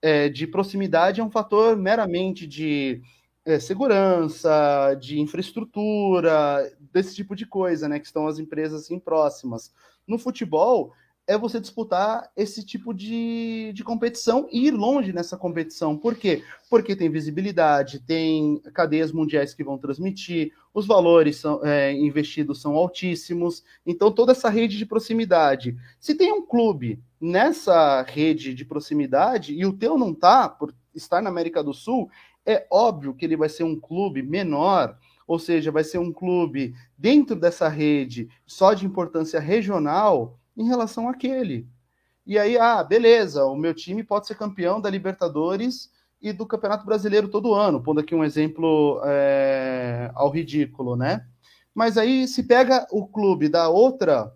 é, 0.00 0.30
de 0.30 0.46
proximidade 0.46 1.20
é 1.20 1.24
um 1.24 1.30
fator 1.30 1.76
meramente 1.76 2.46
de 2.46 3.02
é, 3.44 3.60
segurança, 3.60 4.96
de 4.98 5.20
infraestrutura, 5.20 6.72
desse 6.94 7.14
tipo 7.14 7.36
de 7.36 7.44
coisa, 7.44 7.90
né? 7.90 8.00
Que 8.00 8.06
estão 8.06 8.26
as 8.26 8.38
empresas 8.38 8.84
assim 8.84 8.98
próximas. 8.98 9.70
No 10.08 10.18
futebol, 10.18 10.94
é 11.26 11.36
você 11.36 11.58
disputar 11.58 12.30
esse 12.36 12.64
tipo 12.64 12.94
de, 12.94 13.72
de 13.74 13.82
competição 13.82 14.46
e 14.50 14.68
ir 14.68 14.70
longe 14.70 15.12
nessa 15.12 15.36
competição. 15.36 15.96
Por 15.96 16.14
quê? 16.14 16.44
Porque 16.70 16.94
tem 16.94 17.10
visibilidade, 17.10 17.98
tem 17.98 18.60
cadeias 18.72 19.10
mundiais 19.10 19.52
que 19.52 19.64
vão 19.64 19.76
transmitir, 19.76 20.52
os 20.72 20.86
valores 20.86 21.36
são, 21.36 21.64
é, 21.64 21.92
investidos 21.92 22.60
são 22.62 22.76
altíssimos, 22.76 23.64
então 23.84 24.12
toda 24.12 24.32
essa 24.32 24.48
rede 24.48 24.78
de 24.78 24.86
proximidade. 24.86 25.76
Se 25.98 26.14
tem 26.14 26.32
um 26.32 26.46
clube 26.46 27.00
nessa 27.20 28.02
rede 28.02 28.54
de 28.54 28.64
proximidade 28.64 29.52
e 29.52 29.66
o 29.66 29.72
teu 29.72 29.98
não 29.98 30.14
tá, 30.14 30.48
por 30.48 30.72
estar 30.94 31.20
na 31.20 31.30
América 31.30 31.62
do 31.62 31.74
Sul, 31.74 32.08
é 32.44 32.64
óbvio 32.70 33.14
que 33.14 33.24
ele 33.24 33.36
vai 33.36 33.48
ser 33.48 33.64
um 33.64 33.78
clube 33.78 34.22
menor, 34.22 34.96
ou 35.26 35.40
seja, 35.40 35.72
vai 35.72 35.82
ser 35.82 35.98
um 35.98 36.12
clube 36.12 36.72
dentro 36.96 37.34
dessa 37.34 37.68
rede 37.68 38.28
só 38.46 38.72
de 38.72 38.86
importância 38.86 39.40
regional 39.40 40.38
em 40.56 40.66
relação 40.66 41.08
àquele. 41.08 41.68
E 42.26 42.38
aí, 42.38 42.58
ah, 42.58 42.82
beleza, 42.82 43.44
o 43.44 43.54
meu 43.54 43.72
time 43.72 44.02
pode 44.02 44.26
ser 44.26 44.36
campeão 44.36 44.80
da 44.80 44.90
Libertadores 44.90 45.90
e 46.20 46.32
do 46.32 46.46
Campeonato 46.46 46.84
Brasileiro 46.84 47.28
todo 47.28 47.54
ano, 47.54 47.82
pondo 47.82 48.00
aqui 48.00 48.14
um 48.14 48.24
exemplo 48.24 49.00
é, 49.04 50.10
ao 50.14 50.30
ridículo, 50.30 50.96
né? 50.96 51.24
Mas 51.74 51.96
aí 51.96 52.26
se 52.26 52.42
pega 52.42 52.86
o 52.90 53.06
clube 53.06 53.48
da 53.48 53.68
outra, 53.68 54.32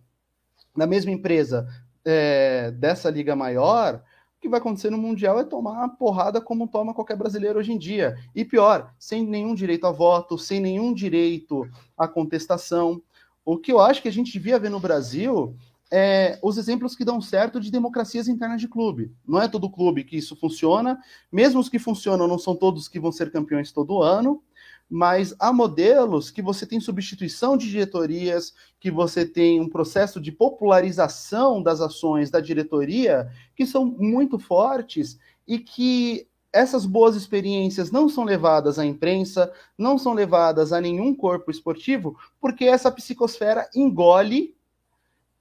da 0.76 0.86
mesma 0.86 1.10
empresa, 1.10 1.66
é, 2.04 2.70
dessa 2.72 3.10
liga 3.10 3.34
maior, 3.34 4.02
o 4.36 4.40
que 4.40 4.48
vai 4.48 4.60
acontecer 4.60 4.88
no 4.90 4.98
Mundial 4.98 5.40
é 5.40 5.44
tomar 5.44 5.72
uma 5.72 5.88
porrada 5.88 6.40
como 6.40 6.68
toma 6.68 6.94
qualquer 6.94 7.16
brasileiro 7.16 7.58
hoje 7.58 7.72
em 7.72 7.78
dia. 7.78 8.16
E 8.34 8.44
pior, 8.44 8.94
sem 8.98 9.26
nenhum 9.26 9.54
direito 9.54 9.86
a 9.86 9.90
voto, 9.90 10.38
sem 10.38 10.60
nenhum 10.60 10.94
direito 10.94 11.68
à 11.96 12.06
contestação. 12.06 13.02
O 13.44 13.58
que 13.58 13.72
eu 13.72 13.80
acho 13.80 14.00
que 14.00 14.08
a 14.08 14.12
gente 14.12 14.32
devia 14.32 14.58
ver 14.58 14.70
no 14.70 14.80
Brasil 14.80 15.56
é, 15.90 16.38
os 16.42 16.56
exemplos 16.56 16.94
que 16.94 17.04
dão 17.04 17.20
certo 17.20 17.60
de 17.60 17.70
democracias 17.70 18.28
internas 18.28 18.60
de 18.60 18.68
clube. 18.68 19.12
Não 19.26 19.40
é 19.40 19.48
todo 19.48 19.70
clube 19.70 20.04
que 20.04 20.16
isso 20.16 20.36
funciona, 20.36 20.98
mesmo 21.32 21.60
os 21.60 21.68
que 21.68 21.78
funcionam 21.78 22.28
não 22.28 22.38
são 22.38 22.54
todos 22.54 22.88
que 22.88 23.00
vão 23.00 23.10
ser 23.10 23.32
campeões 23.32 23.72
todo 23.72 24.02
ano, 24.02 24.42
mas 24.88 25.34
há 25.38 25.52
modelos 25.52 26.30
que 26.30 26.42
você 26.42 26.66
tem 26.66 26.80
substituição 26.80 27.56
de 27.56 27.68
diretorias, 27.68 28.52
que 28.80 28.90
você 28.90 29.24
tem 29.24 29.60
um 29.60 29.68
processo 29.68 30.20
de 30.20 30.32
popularização 30.32 31.62
das 31.62 31.80
ações 31.80 32.30
da 32.30 32.40
diretoria, 32.40 33.28
que 33.54 33.66
são 33.66 33.84
muito 33.84 34.38
fortes 34.38 35.18
e 35.46 35.58
que 35.58 36.26
essas 36.52 36.84
boas 36.84 37.14
experiências 37.14 37.92
não 37.92 38.08
são 38.08 38.24
levadas 38.24 38.78
à 38.78 38.84
imprensa, 38.84 39.52
não 39.78 39.96
são 39.96 40.12
levadas 40.12 40.72
a 40.72 40.80
nenhum 40.80 41.14
corpo 41.14 41.50
esportivo, 41.50 42.16
porque 42.40 42.64
essa 42.64 42.90
psicosfera 42.90 43.68
engole 43.74 44.56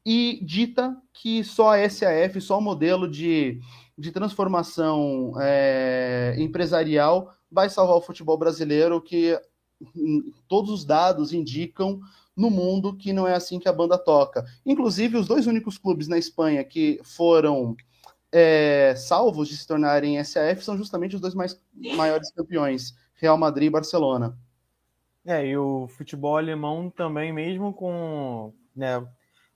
e 0.06 0.40
dita 0.44 0.96
que 1.14 1.44
só 1.44 1.76
a 1.76 1.90
SAF, 1.90 2.40
só 2.42 2.58
o 2.58 2.62
modelo 2.62 3.10
de, 3.10 3.60
de 3.98 4.12
transformação 4.12 5.34
é, 5.40 6.36
empresarial 6.38 7.34
vai 7.52 7.70
salvar 7.70 7.98
o 7.98 8.02
futebol 8.02 8.38
brasileiro, 8.38 9.02
que 9.02 9.40
todos 10.48 10.72
os 10.72 10.86
dados 10.86 11.34
indicam 11.34 12.00
no 12.36 12.50
mundo 12.50 12.96
que 12.96 13.12
não 13.12 13.28
é 13.28 13.34
assim 13.34 13.60
que 13.60 13.68
a 13.68 13.74
banda 13.74 13.98
toca. 13.98 14.46
Inclusive, 14.66 15.18
os 15.18 15.28
dois 15.28 15.48
únicos 15.48 15.78
clubes 15.78 16.08
na 16.08 16.18
Espanha 16.18 16.64
que 16.64 17.00
foram 17.04 17.76
é, 18.32 18.94
salvos 18.96 19.50
de 19.50 19.58
se 19.58 19.68
tornarem 19.68 20.24
SAF 20.24 20.64
são 20.64 20.78
justamente 20.78 21.16
os 21.16 21.22
dois 21.22 21.34
mais, 21.34 21.60
maiores 21.96 22.32
campeões, 22.32 22.96
Real 23.16 23.38
Madrid 23.38 23.68
e 23.68 23.72
Barcelona. 23.72 24.38
É, 25.26 25.46
e 25.46 25.58
o 25.58 25.88
futebol 25.90 26.38
alemão 26.38 26.90
também, 26.90 27.34
mesmo 27.34 27.74
com. 27.74 28.54
Né, 28.76 29.06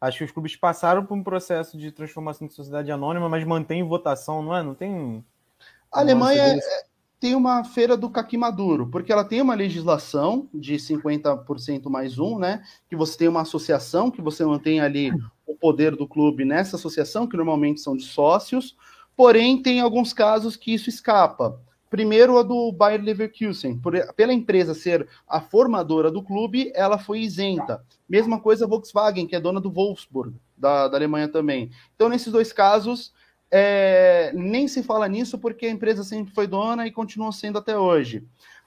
acho 0.07 0.17
que 0.19 0.23
os 0.25 0.31
clubes 0.31 0.55
passaram 0.55 1.05
por 1.05 1.15
um 1.15 1.23
processo 1.23 1.77
de 1.77 1.91
transformação 1.91 2.47
de 2.47 2.53
sociedade 2.53 2.91
anônima, 2.91 3.29
mas 3.29 3.45
mantém 3.45 3.83
votação, 3.83 4.41
não 4.41 4.55
é? 4.55 4.61
Não 4.61 4.75
tem. 4.75 5.23
A 5.91 5.99
Alemanha, 5.99 6.59
tem 7.19 7.35
uma 7.35 7.63
feira 7.63 7.95
do 7.95 8.09
caqui 8.09 8.35
maduro, 8.35 8.87
porque 8.87 9.09
ela 9.09 9.23
tem 9.23 9.41
uma 9.41 9.55
legislação 9.55 10.49
de 10.53 10.75
50% 10.75 11.89
mais 11.89 12.19
um, 12.19 12.37
né? 12.37 12.61
Que 12.89 12.97
você 12.97 13.17
tem 13.17 13.29
uma 13.29 13.43
associação, 13.43 14.11
que 14.11 14.21
você 14.21 14.43
mantém 14.43 14.81
ali 14.81 15.09
o 15.47 15.55
poder 15.55 15.95
do 15.95 16.05
clube 16.05 16.43
nessa 16.43 16.75
associação, 16.75 17.25
que 17.25 17.37
normalmente 17.37 17.79
são 17.79 17.95
de 17.95 18.03
sócios, 18.03 18.75
porém 19.15 19.61
tem 19.61 19.79
alguns 19.79 20.11
casos 20.11 20.57
que 20.57 20.73
isso 20.73 20.89
escapa. 20.89 21.57
Primeiro, 21.93 22.39
a 22.39 22.41
do 22.41 22.71
Bayer 22.71 23.03
Leverkusen. 23.03 23.77
Por, 23.77 23.93
pela 24.15 24.33
empresa 24.33 24.73
ser 24.73 25.07
a 25.27 25.39
formadora 25.39 26.09
do 26.09 26.23
clube, 26.23 26.71
ela 26.73 26.97
foi 26.97 27.19
isenta. 27.19 27.85
Mesma 28.09 28.39
coisa 28.39 28.65
a 28.65 28.67
Volkswagen, 28.67 29.27
que 29.27 29.35
é 29.35 29.39
dona 29.39 29.61
do 29.61 29.69
Wolfsburg, 29.69 30.35
da, 30.57 30.87
da 30.87 30.97
Alemanha 30.97 31.27
também. 31.27 31.69
Então, 31.93 32.09
nesses 32.09 32.33
dois 32.33 32.51
casos, 32.51 33.13
é, 33.51 34.31
nem 34.33 34.67
se 34.67 34.81
fala 34.81 35.07
nisso 35.07 35.37
porque 35.37 35.67
a 35.67 35.69
empresa 35.69 36.03
sempre 36.03 36.33
foi 36.33 36.47
dona 36.47 36.87
e 36.87 36.91
continua 36.91 37.31
sendo 37.31 37.59
até 37.59 37.77
hoje. 37.77 38.25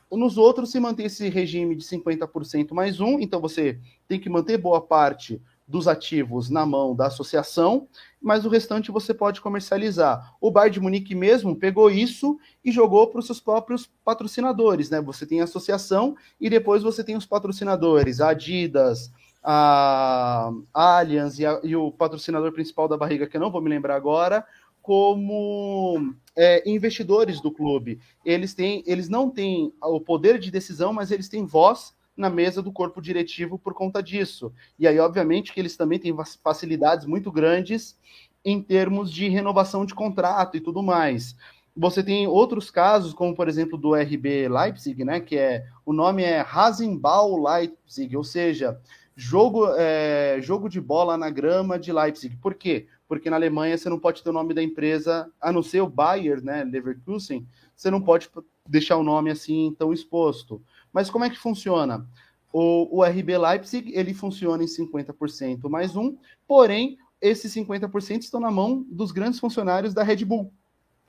Nos 0.08 0.38
outros, 0.38 0.70
se 0.70 0.78
mantém 0.78 1.06
esse 1.06 1.28
regime 1.28 1.74
de 1.74 1.82
50% 1.82 2.72
mais 2.72 3.00
um, 3.00 3.18
então 3.18 3.40
você 3.40 3.80
tem 4.06 4.20
que 4.20 4.30
manter 4.30 4.56
boa 4.56 4.80
parte 4.80 5.42
dos 5.66 5.88
ativos 5.88 6.48
na 6.48 6.64
mão 6.64 6.94
da 6.94 7.06
associação, 7.06 7.88
mas 8.22 8.44
o 8.44 8.48
restante 8.48 8.92
você 8.92 9.12
pode 9.12 9.40
comercializar. 9.40 10.34
O 10.40 10.50
Bayern 10.50 10.74
de 10.74 10.80
Munique 10.80 11.14
mesmo 11.14 11.56
pegou 11.56 11.90
isso 11.90 12.38
e 12.64 12.70
jogou 12.70 13.08
para 13.08 13.18
os 13.18 13.26
seus 13.26 13.40
próprios 13.40 13.90
patrocinadores, 14.04 14.90
né? 14.90 15.00
Você 15.00 15.26
tem 15.26 15.40
a 15.40 15.44
associação 15.44 16.16
e 16.40 16.48
depois 16.48 16.82
você 16.82 17.02
tem 17.02 17.16
os 17.16 17.26
patrocinadores, 17.26 18.20
a 18.20 18.28
Adidas, 18.28 19.10
a 19.42 20.52
Allianz 20.72 21.38
e, 21.38 21.46
a, 21.46 21.60
e 21.64 21.74
o 21.74 21.90
patrocinador 21.90 22.52
principal 22.52 22.86
da 22.86 22.96
barriga, 22.96 23.26
que 23.26 23.36
eu 23.36 23.40
não 23.40 23.50
vou 23.50 23.60
me 23.60 23.70
lembrar 23.70 23.96
agora, 23.96 24.44
como 24.80 26.14
é, 26.36 26.68
investidores 26.68 27.40
do 27.40 27.50
clube. 27.50 27.98
Eles, 28.24 28.54
têm, 28.54 28.84
eles 28.86 29.08
não 29.08 29.28
têm 29.28 29.72
o 29.82 30.00
poder 30.00 30.38
de 30.38 30.48
decisão, 30.48 30.92
mas 30.92 31.10
eles 31.10 31.28
têm 31.28 31.44
voz 31.44 31.95
na 32.16 32.30
mesa 32.30 32.62
do 32.62 32.72
corpo 32.72 33.00
diretivo 33.00 33.58
por 33.58 33.74
conta 33.74 34.02
disso. 34.02 34.52
E 34.78 34.86
aí, 34.86 34.98
obviamente, 34.98 35.52
que 35.52 35.60
eles 35.60 35.76
também 35.76 35.98
têm 35.98 36.14
facilidades 36.42 37.06
muito 37.06 37.30
grandes 37.30 37.98
em 38.44 38.62
termos 38.62 39.12
de 39.12 39.28
renovação 39.28 39.84
de 39.84 39.94
contrato 39.94 40.56
e 40.56 40.60
tudo 40.60 40.82
mais. 40.82 41.36
Você 41.76 42.02
tem 42.02 42.26
outros 42.26 42.70
casos, 42.70 43.12
como 43.12 43.34
por 43.34 43.48
exemplo 43.48 43.76
do 43.76 43.94
RB 43.94 44.48
Leipzig, 44.48 45.04
né? 45.04 45.20
Que 45.20 45.36
é 45.36 45.66
o 45.84 45.92
nome 45.92 46.22
é 46.22 46.40
Rasenball 46.40 47.42
Leipzig, 47.42 48.16
ou 48.16 48.24
seja, 48.24 48.80
jogo, 49.14 49.66
é, 49.76 50.38
jogo 50.40 50.68
de 50.70 50.80
bola 50.80 51.18
na 51.18 51.28
grama 51.28 51.78
de 51.78 51.92
Leipzig. 51.92 52.36
Por 52.36 52.54
quê? 52.54 52.86
porque 53.08 53.30
na 53.30 53.36
Alemanha 53.36 53.76
você 53.76 53.88
não 53.88 53.98
pode 53.98 54.22
ter 54.22 54.30
o 54.30 54.32
nome 54.32 54.52
da 54.52 54.62
empresa, 54.62 55.30
a 55.40 55.52
não 55.52 55.62
ser 55.62 55.80
o 55.80 55.88
Bayer, 55.88 56.42
né, 56.42 56.64
Leverkusen, 56.64 57.46
você 57.74 57.90
não 57.90 58.00
pode 58.00 58.28
deixar 58.68 58.96
o 58.96 59.02
nome 59.02 59.30
assim 59.30 59.74
tão 59.78 59.92
exposto. 59.92 60.62
Mas 60.96 61.10
como 61.10 61.26
é 61.26 61.28
que 61.28 61.36
funciona? 61.36 62.08
O, 62.50 63.00
o 63.00 63.04
RB 63.04 63.36
Leipzig, 63.36 63.92
ele 63.94 64.14
funciona 64.14 64.64
em 64.64 64.66
50% 64.66 65.68
mais 65.68 65.94
um, 65.94 66.16
porém, 66.48 66.96
esses 67.20 67.54
50% 67.54 68.22
estão 68.22 68.40
na 68.40 68.50
mão 68.50 68.82
dos 68.88 69.12
grandes 69.12 69.38
funcionários 69.38 69.92
da 69.92 70.02
Red 70.02 70.24
Bull. 70.24 70.50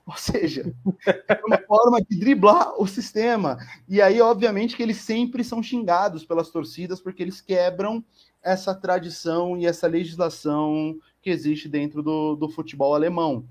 Ou 0.06 0.14
seja, 0.14 0.74
é 1.06 1.40
uma 1.42 1.56
forma 1.66 2.02
de 2.02 2.18
driblar 2.20 2.74
o 2.78 2.86
sistema. 2.86 3.56
E 3.88 4.02
aí, 4.02 4.20
obviamente, 4.20 4.76
que 4.76 4.82
eles 4.82 4.98
sempre 4.98 5.42
são 5.42 5.62
xingados 5.62 6.22
pelas 6.22 6.50
torcidas, 6.50 7.00
porque 7.00 7.22
eles 7.22 7.40
quebram 7.40 8.04
essa 8.42 8.74
tradição 8.74 9.56
e 9.56 9.64
essa 9.64 9.86
legislação 9.86 10.98
que 11.22 11.30
existe 11.30 11.66
dentro 11.66 12.02
do, 12.02 12.36
do 12.36 12.50
futebol 12.50 12.94
alemão. 12.94 13.46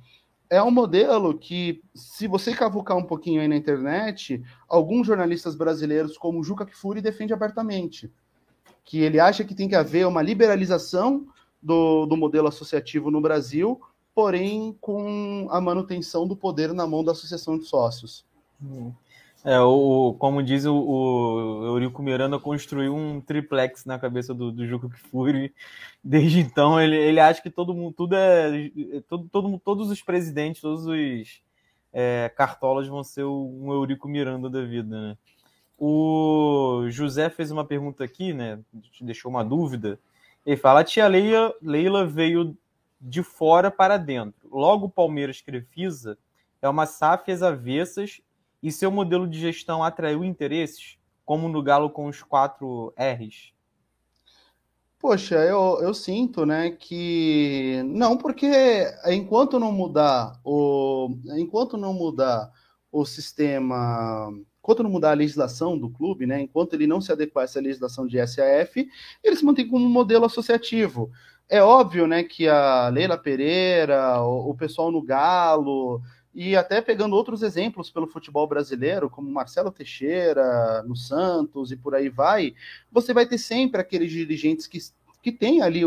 É 0.49 0.61
um 0.63 0.71
modelo 0.71 1.37
que, 1.37 1.81
se 1.93 2.27
você 2.27 2.53
cavucar 2.53 2.97
um 2.97 3.03
pouquinho 3.03 3.41
aí 3.41 3.47
na 3.47 3.55
internet, 3.55 4.41
alguns 4.67 5.05
jornalistas 5.05 5.55
brasileiros, 5.55 6.17
como 6.17 6.43
Juca 6.43 6.65
Kfouri, 6.65 7.01
defende 7.01 7.33
abertamente. 7.33 8.11
Que 8.83 8.99
ele 8.99 9.19
acha 9.19 9.43
que 9.43 9.53
tem 9.53 9.67
que 9.67 9.75
haver 9.75 10.07
uma 10.07 10.21
liberalização 10.21 11.27
do, 11.61 12.05
do 12.05 12.15
modelo 12.15 12.47
associativo 12.47 13.11
no 13.11 13.19
Brasil, 13.19 13.81
porém 14.15 14.75
com 14.79 15.47
a 15.51 15.59
manutenção 15.59 16.25
do 16.25 16.35
poder 16.35 16.73
na 16.73 16.87
mão 16.87 17.03
da 17.03 17.11
associação 17.11 17.57
de 17.57 17.65
sócios. 17.65 18.25
Hum. 18.63 18.91
É, 19.43 19.59
o, 19.59 20.15
como 20.19 20.43
diz 20.43 20.65
o, 20.65 20.75
o 20.75 21.65
Eurico 21.65 22.01
Miranda, 22.01 22.39
construiu 22.39 22.95
um 22.95 23.21
triplex 23.21 23.85
na 23.85 23.99
cabeça 23.99 24.33
do, 24.33 24.51
do 24.51 24.65
Juca. 24.65 24.89
Desde 26.03 26.39
então, 26.39 26.81
ele, 26.81 26.95
ele 26.95 27.19
acha 27.19 27.41
que 27.41 27.49
todo 27.49 27.73
mundo, 27.73 27.93
tudo 27.93 28.15
é. 28.15 28.71
Todo, 29.07 29.29
todo, 29.29 29.59
todos 29.59 29.89
os 29.89 30.01
presidentes, 30.01 30.61
todos 30.61 30.85
os 30.85 31.41
é, 31.93 32.31
cartolas 32.35 32.87
vão 32.87 33.03
ser 33.03 33.23
um 33.23 33.71
Eurico 33.71 34.07
Miranda 34.07 34.49
da 34.49 34.63
vida, 34.63 35.09
né? 35.09 35.17
O 35.77 36.85
José 36.89 37.29
fez 37.29 37.51
uma 37.51 37.63
pergunta 37.63 38.03
aqui, 38.03 38.33
né? 38.33 38.59
Deixou 38.99 39.29
uma 39.29 39.45
dúvida. 39.45 39.99
Ele 40.45 40.57
fala: 40.57 40.79
a 40.79 40.83
tia 40.83 41.07
Leila, 41.07 41.53
Leila 41.61 42.05
veio 42.05 42.57
de 42.99 43.21
fora 43.21 43.69
para 43.69 43.97
dentro. 43.97 44.49
Logo, 44.51 44.89
Palmeiras 44.89 45.39
Crefisa 45.39 46.17
é 46.61 46.67
uma 46.67 46.87
SAF 46.87 47.31
às 47.31 47.43
avessas 47.43 48.21
e 48.61 48.71
seu 48.71 48.89
modelo 48.91 49.27
de 49.27 49.39
gestão 49.39 49.83
atraiu 49.83 50.23
interesses, 50.23 50.97
como 51.25 51.47
no 51.49 51.61
Galo 51.61 51.89
com 51.89 52.07
os 52.07 52.23
quatro 52.23 52.93
R's? 52.97 53.53
Poxa, 54.99 55.35
eu, 55.35 55.79
eu 55.81 55.93
sinto, 55.93 56.43
né, 56.43 56.71
que 56.71 57.83
não, 57.85 58.17
porque 58.17 58.49
enquanto 59.05 59.59
não 59.59 59.71
mudar 59.71 60.39
o, 60.43 61.09
enquanto 61.37 61.77
não 61.77 61.93
mudar 61.93 62.51
o 62.91 63.05
sistema, 63.05 64.31
enquanto 64.59 64.81
não 64.81 64.89
mudar 64.89 65.11
a 65.11 65.13
legislação 65.13 65.77
do 65.77 65.89
clube, 65.89 66.25
né, 66.25 66.41
enquanto 66.41 66.73
ele 66.73 66.87
não 66.87 66.99
se 66.99 67.11
adequar 67.11 67.43
a 67.43 67.45
essa 67.45 67.61
legislação 67.61 68.07
de 68.07 68.17
SAF, 68.25 68.89
ele 69.23 69.35
se 69.35 69.45
mantém 69.45 69.67
como 69.67 69.85
um 69.85 69.89
modelo 69.89 70.25
associativo. 70.25 71.11
É 71.47 71.61
óbvio, 71.61 72.07
né, 72.07 72.23
que 72.23 72.47
a 72.47 72.89
Leila 72.89 73.17
Pereira, 73.17 74.19
o, 74.21 74.49
o 74.49 74.55
pessoal 74.55 74.91
no 74.91 75.01
Galo, 75.01 76.01
e 76.37 76.55
até 76.55 76.79
pegando 76.81 77.15
outros 77.15 77.41
exemplos 77.41 77.89
pelo 77.89 78.05
futebol 78.05 78.45
brasileiro, 78.45 79.09
como 79.09 79.27
Marcelo 79.27 79.71
Teixeira, 79.71 80.83
no 80.83 80.95
Santos 80.95 81.71
e 81.71 81.75
por 81.75 81.95
aí 81.95 82.09
vai, 82.09 82.53
você 82.91 83.11
vai 83.11 83.25
ter 83.25 83.39
sempre 83.39 83.81
aqueles 83.81 84.11
dirigentes 84.11 84.67
que, 84.67 84.77
que 85.19 85.31
têm 85.31 85.63
ali 85.63 85.81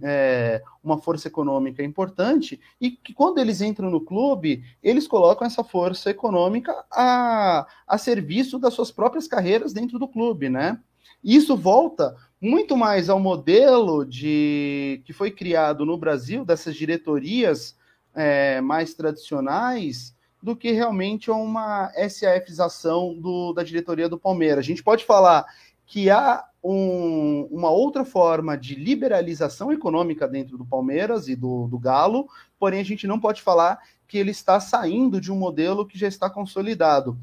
é, 0.00 0.62
uma 0.80 0.96
força 0.96 1.26
econômica 1.26 1.82
importante 1.82 2.60
e 2.80 2.92
que 2.92 3.12
quando 3.12 3.38
eles 3.38 3.60
entram 3.60 3.90
no 3.90 4.00
clube, 4.00 4.62
eles 4.80 5.08
colocam 5.08 5.44
essa 5.44 5.64
força 5.64 6.08
econômica 6.08 6.72
a, 6.88 7.66
a 7.84 7.98
serviço 7.98 8.60
das 8.60 8.74
suas 8.74 8.92
próprias 8.92 9.26
carreiras 9.26 9.72
dentro 9.72 9.98
do 9.98 10.06
clube, 10.06 10.48
né? 10.48 10.78
Isso 11.24 11.56
volta 11.56 12.14
muito 12.40 12.76
mais 12.76 13.08
ao 13.08 13.18
modelo 13.18 14.04
de 14.04 15.02
que 15.04 15.12
foi 15.12 15.32
criado 15.32 15.84
no 15.84 15.98
Brasil 15.98 16.44
dessas 16.44 16.76
diretorias 16.76 17.74
é, 18.16 18.60
mais 18.60 18.94
tradicionais 18.94 20.16
do 20.42 20.56
que 20.56 20.72
realmente 20.72 21.30
uma 21.30 21.90
SAFização 22.08 23.14
do, 23.14 23.52
da 23.52 23.62
diretoria 23.62 24.08
do 24.08 24.18
Palmeiras. 24.18 24.60
A 24.60 24.68
gente 24.68 24.82
pode 24.82 25.04
falar 25.04 25.44
que 25.84 26.10
há 26.10 26.44
um, 26.62 27.48
uma 27.50 27.70
outra 27.70 28.04
forma 28.04 28.56
de 28.56 28.74
liberalização 28.74 29.72
econômica 29.72 30.26
dentro 30.26 30.58
do 30.58 30.64
Palmeiras 30.64 31.28
e 31.28 31.36
do, 31.36 31.68
do 31.68 31.78
Galo, 31.78 32.28
porém 32.58 32.80
a 32.80 32.84
gente 32.84 33.06
não 33.06 33.20
pode 33.20 33.40
falar 33.40 33.78
que 34.08 34.18
ele 34.18 34.30
está 34.30 34.58
saindo 34.58 35.20
de 35.20 35.30
um 35.30 35.36
modelo 35.36 35.86
que 35.86 35.98
já 35.98 36.08
está 36.08 36.28
consolidado. 36.28 37.16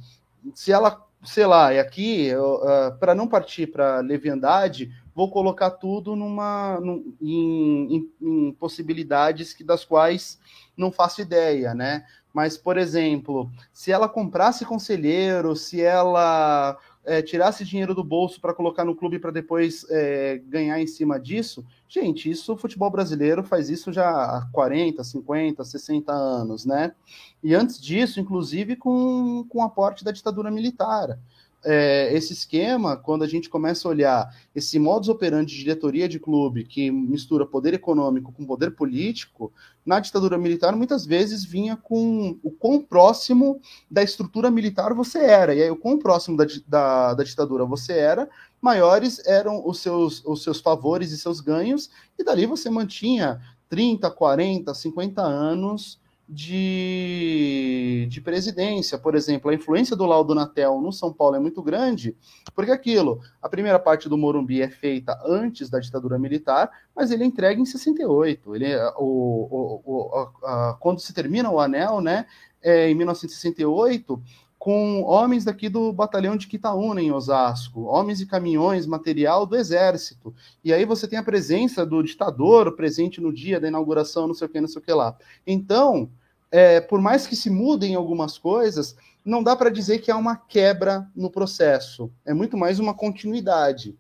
Se 0.54 0.72
ela, 0.72 1.06
sei 1.24 1.46
lá, 1.46 1.74
e 1.74 1.80
aqui, 1.80 2.32
uh, 2.36 2.98
para 3.00 3.16
não 3.16 3.28
partir 3.28 3.68
para 3.68 4.00
leviandade, 4.00 4.92
vou 5.16 5.30
colocar 5.30 5.72
tudo 5.72 6.16
numa, 6.16 6.80
num, 6.80 7.16
em, 7.22 7.96
em, 7.96 8.12
em 8.22 8.52
possibilidades 8.54 9.54
que, 9.54 9.64
das 9.64 9.86
quais 9.86 10.40
não 10.76 10.92
faço 10.92 11.22
ideia, 11.22 11.74
né? 11.74 12.06
Mas, 12.34 12.58
por 12.58 12.78
exemplo, 12.78 13.50
se 13.72 13.92
ela 13.92 14.10
comprasse 14.10 14.66
conselheiro, 14.66 15.56
se 15.56 15.82
ela 15.82 16.76
é, 17.06 17.22
tirasse 17.22 17.64
dinheiro 17.64 17.94
do 17.94 18.04
bolso 18.04 18.42
para 18.42 18.56
colocar 18.56 18.84
no 18.84 18.96
clube 18.96 19.20
para 19.20 19.30
depois 19.30 19.86
é, 19.90 20.42
ganhar 20.48 20.80
em 20.80 20.88
cima 20.88 21.20
disso, 21.20 21.64
gente, 21.88 22.32
isso 22.32 22.54
o 22.54 22.58
futebol 22.58 22.90
brasileiro 22.90 23.44
faz 23.44 23.70
isso 23.70 23.94
já 23.94 24.10
há 24.10 24.50
40, 24.52 25.04
50, 25.04 25.64
60 25.64 26.12
anos, 26.12 26.66
né? 26.66 26.96
E 27.44 27.54
antes 27.54 27.80
disso, 27.80 28.20
inclusive, 28.20 28.76
com, 28.76 29.46
com 29.48 29.60
o 29.60 29.64
aporte 29.64 30.04
da 30.04 30.12
ditadura 30.12 30.50
militar 30.50 31.20
é, 31.66 32.14
esse 32.14 32.34
esquema, 32.34 32.98
quando 32.98 33.24
a 33.24 33.28
gente 33.28 33.50
começa 33.50 33.88
a 33.88 33.92
olhar 33.92 34.36
esse 34.54 34.78
modus 34.78 35.10
operandi 35.10 35.54
de 35.54 35.60
diretoria 35.60 36.08
de 36.08 36.20
clube 36.20 36.66
que 36.66 36.92
mistura 36.92 37.46
poder 37.46 37.74
econômico 37.74 38.32
com 38.32 38.46
poder 38.46 38.72
político, 38.72 39.52
na 39.86 40.00
ditadura 40.00 40.38
militar 40.38 40.76
muitas 40.76 41.06
vezes 41.06 41.44
vinha 41.44 41.76
com 41.76 42.38
o 42.44 42.52
quão 42.52 42.82
próximo 42.82 43.60
da 43.90 44.04
estrutura 44.04 44.52
militar 44.52 44.94
você 44.94 45.20
era. 45.20 45.56
E 45.56 45.62
aí, 45.62 45.72
o 45.72 45.78
quão 45.78 45.98
próximo 45.98 46.38
da, 46.38 46.46
da, 46.68 47.14
da 47.14 47.24
ditadura 47.24 47.66
você 47.66 47.94
era, 47.94 48.30
maiores 48.62 49.26
eram 49.26 49.66
os 49.68 49.80
seus, 49.80 50.24
os 50.26 50.44
seus 50.44 50.60
favores 50.60 51.12
e 51.12 51.18
seus 51.18 51.40
ganhos, 51.40 51.90
e 52.18 52.24
dali 52.24 52.46
você 52.46 52.70
mantinha 52.70 53.42
30, 53.70 54.10
40, 54.12 54.74
50 54.74 55.22
anos 55.22 56.03
de, 56.34 58.08
de 58.10 58.20
presidência. 58.20 58.98
Por 58.98 59.14
exemplo, 59.16 59.52
a 59.52 59.54
influência 59.54 59.96
do 59.96 60.06
Laudo 60.06 60.34
Natel 60.34 60.82
no 60.82 60.92
São 60.92 61.14
Paulo 61.14 61.36
é 61.36 61.40
muito 61.40 61.62
grande, 61.62 62.16
porque 62.56 62.72
aquilo, 62.72 63.22
a 63.42 63.48
primeira 63.48 63.78
parte 63.78 64.10
do 64.10 64.18
Morumbi 64.18 64.62
é 64.62 64.70
feita 64.70 65.18
antes 65.26 65.70
da 65.70 65.80
ditadura 65.80 66.18
militar, 66.18 66.72
mas 66.96 67.12
ele 67.12 67.24
é 67.24 67.28
entregue 67.28 67.62
em 67.62 67.66
68. 67.66 68.56
Ele, 68.56 68.66
é, 68.66 68.94
o, 68.98 69.02
o, 69.06 69.82
o 69.86 70.16
a, 70.16 70.70
a, 70.70 70.74
quando 70.80 71.00
se 71.00 71.14
termina 71.14 71.50
o 71.52 71.60
anel, 71.60 72.02
né, 72.02 72.26
é, 72.62 72.90
em 72.90 72.96
1968, 72.96 74.22
com 74.58 75.04
homens 75.04 75.44
daqui 75.44 75.68
do 75.68 75.92
batalhão 75.92 76.38
de 76.38 76.48
Quitaúna, 76.48 77.02
em 77.02 77.12
Osasco, 77.12 77.82
homens 77.82 78.22
e 78.22 78.26
caminhões, 78.26 78.88
material 78.88 79.46
do 79.46 79.58
exército. 79.58 80.34
E 80.64 80.72
aí 80.72 80.86
você 80.86 81.06
tem 81.06 81.20
a 81.20 81.24
presença 81.24 81.86
do 81.86 82.02
ditador 82.02 82.74
presente 82.74 83.20
no 83.20 83.34
dia 83.34 83.60
da 83.60 83.68
inauguração, 83.68 84.26
não 84.26 84.34
sei 84.34 84.48
o 84.48 84.50
que, 84.50 84.62
não 84.62 84.68
sei 84.70 84.82
o 84.82 84.86
que 84.86 84.94
lá. 84.94 85.18
Então, 85.46 86.10
é, 86.54 86.80
por 86.80 87.02
mais 87.02 87.26
que 87.26 87.36
se 87.36 87.50
mudem 87.50 87.96
algumas 87.96 88.38
coisas, 88.38 88.96
não 89.26 89.42
dá 89.42 89.56
para 89.56 89.72
dizer 89.72 89.98
que 90.00 90.12
há 90.12 90.16
uma 90.16 90.36
quebra 90.36 91.10
no 91.16 91.32
processo. 91.32 92.12
É 92.24 92.32
muito 92.32 92.56
mais 92.56 92.80
uma 92.80 92.94
continuidade. 92.94 93.98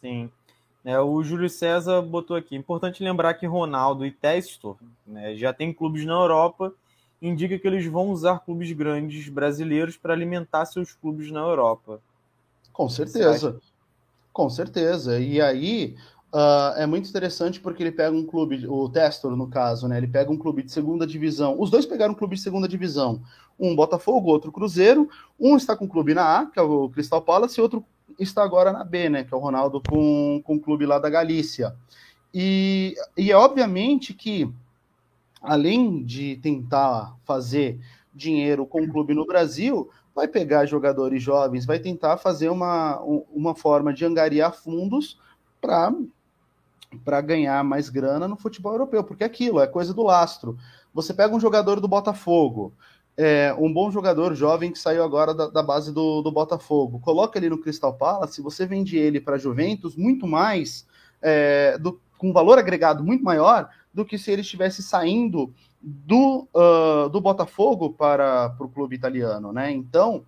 Sim. 0.00 0.28
É, 0.84 0.98
o 0.98 1.22
Júlio 1.22 1.48
César 1.48 2.02
botou 2.02 2.36
aqui. 2.36 2.56
Importante 2.56 3.04
lembrar 3.04 3.34
que 3.34 3.46
Ronaldo 3.46 4.04
e 4.04 4.10
Testor 4.10 4.76
né, 5.06 5.36
já 5.36 5.52
têm 5.52 5.72
clubes 5.72 6.04
na 6.04 6.14
Europa 6.14 6.74
indica 7.20 7.56
que 7.56 7.68
eles 7.68 7.86
vão 7.86 8.10
usar 8.10 8.40
clubes 8.40 8.72
grandes 8.72 9.28
brasileiros 9.28 9.96
para 9.96 10.12
alimentar 10.12 10.66
seus 10.66 10.92
clubes 10.92 11.30
na 11.30 11.38
Europa. 11.38 12.00
Com 12.72 12.88
certeza. 12.88 13.60
Com 14.32 14.50
certeza. 14.50 15.20
E 15.20 15.40
aí 15.40 15.94
uh, 16.32 16.76
é 16.76 16.86
muito 16.86 17.08
interessante 17.08 17.60
porque 17.60 17.82
ele 17.82 17.92
pega 17.92 18.16
um 18.16 18.26
clube, 18.26 18.66
o 18.66 18.88
Testor, 18.88 19.36
no 19.36 19.48
caso, 19.48 19.86
né? 19.86 19.98
Ele 19.98 20.08
pega 20.08 20.30
um 20.30 20.36
clube 20.36 20.62
de 20.62 20.72
segunda 20.72 21.06
divisão. 21.06 21.56
Os 21.58 21.70
dois 21.70 21.86
pegaram 21.86 22.12
um 22.12 22.16
clube 22.16 22.36
de 22.36 22.42
segunda 22.42 22.66
divisão. 22.66 23.22
Um 23.58 23.76
Botafogo, 23.76 24.30
outro 24.30 24.50
Cruzeiro. 24.50 25.08
Um 25.38 25.56
está 25.56 25.76
com 25.76 25.84
o 25.84 25.88
clube 25.88 26.14
na 26.14 26.40
A, 26.40 26.46
que 26.46 26.58
é 26.58 26.62
o 26.62 26.88
Crystal 26.88 27.22
Palace, 27.22 27.60
e 27.60 27.62
outro 27.62 27.84
está 28.18 28.42
agora 28.42 28.72
na 28.72 28.84
B, 28.84 29.08
né? 29.08 29.24
Que 29.24 29.32
é 29.32 29.36
o 29.36 29.40
Ronaldo 29.40 29.82
com, 29.88 30.40
com 30.44 30.56
o 30.56 30.60
clube 30.60 30.86
lá 30.86 30.98
da 30.98 31.10
Galícia. 31.10 31.74
E, 32.32 32.94
e 33.16 33.30
é 33.30 33.36
obviamente 33.36 34.14
que 34.14 34.50
além 35.42 36.02
de 36.02 36.36
tentar 36.36 37.16
fazer 37.24 37.78
dinheiro 38.14 38.64
com 38.64 38.82
o 38.82 38.88
clube 38.88 39.14
no 39.14 39.26
Brasil, 39.26 39.90
vai 40.14 40.28
pegar 40.28 40.66
jogadores 40.66 41.22
jovens, 41.22 41.66
vai 41.66 41.78
tentar 41.78 42.16
fazer 42.18 42.48
uma, 42.48 43.00
uma 43.00 43.54
forma 43.54 43.92
de 43.92 44.04
angariar 44.04 44.54
fundos 44.54 45.18
para 45.60 45.92
ganhar 47.20 47.62
mais 47.64 47.88
grana 47.88 48.26
no 48.28 48.36
futebol 48.36 48.72
europeu, 48.72 49.04
porque 49.04 49.24
aquilo 49.24 49.60
é 49.60 49.66
coisa 49.66 49.92
do 49.92 50.02
lastro. 50.02 50.56
Você 50.92 51.14
pega 51.14 51.34
um 51.34 51.40
jogador 51.40 51.80
do 51.80 51.88
Botafogo, 51.88 52.72
é, 53.16 53.54
um 53.58 53.72
bom 53.72 53.90
jogador 53.90 54.34
jovem 54.34 54.72
que 54.72 54.78
saiu 54.78 55.02
agora 55.02 55.34
da, 55.34 55.48
da 55.48 55.62
base 55.62 55.92
do, 55.92 56.22
do, 56.22 56.32
Botafogo, 56.32 57.00
coloca 57.00 57.38
ele 57.38 57.50
no 57.50 57.58
Crystal 57.58 57.92
Palace, 57.92 58.40
você 58.40 58.66
vende 58.66 58.96
ele 58.96 59.20
para 59.20 59.38
Juventus 59.38 59.96
muito 59.96 60.26
mais, 60.26 60.86
é, 61.20 61.76
do, 61.78 62.00
com 62.16 62.32
valor 62.32 62.58
agregado 62.58 63.04
muito 63.04 63.22
maior 63.22 63.68
do 63.92 64.04
que 64.04 64.16
se 64.16 64.30
ele 64.30 64.40
estivesse 64.40 64.82
saindo 64.82 65.52
do, 65.82 66.48
uh, 66.54 67.08
do 67.08 67.20
Botafogo 67.20 67.90
para, 67.90 68.50
para 68.50 68.66
o 68.66 68.70
clube 68.70 68.94
italiano, 68.94 69.52
né? 69.52 69.70
Então, 69.70 70.24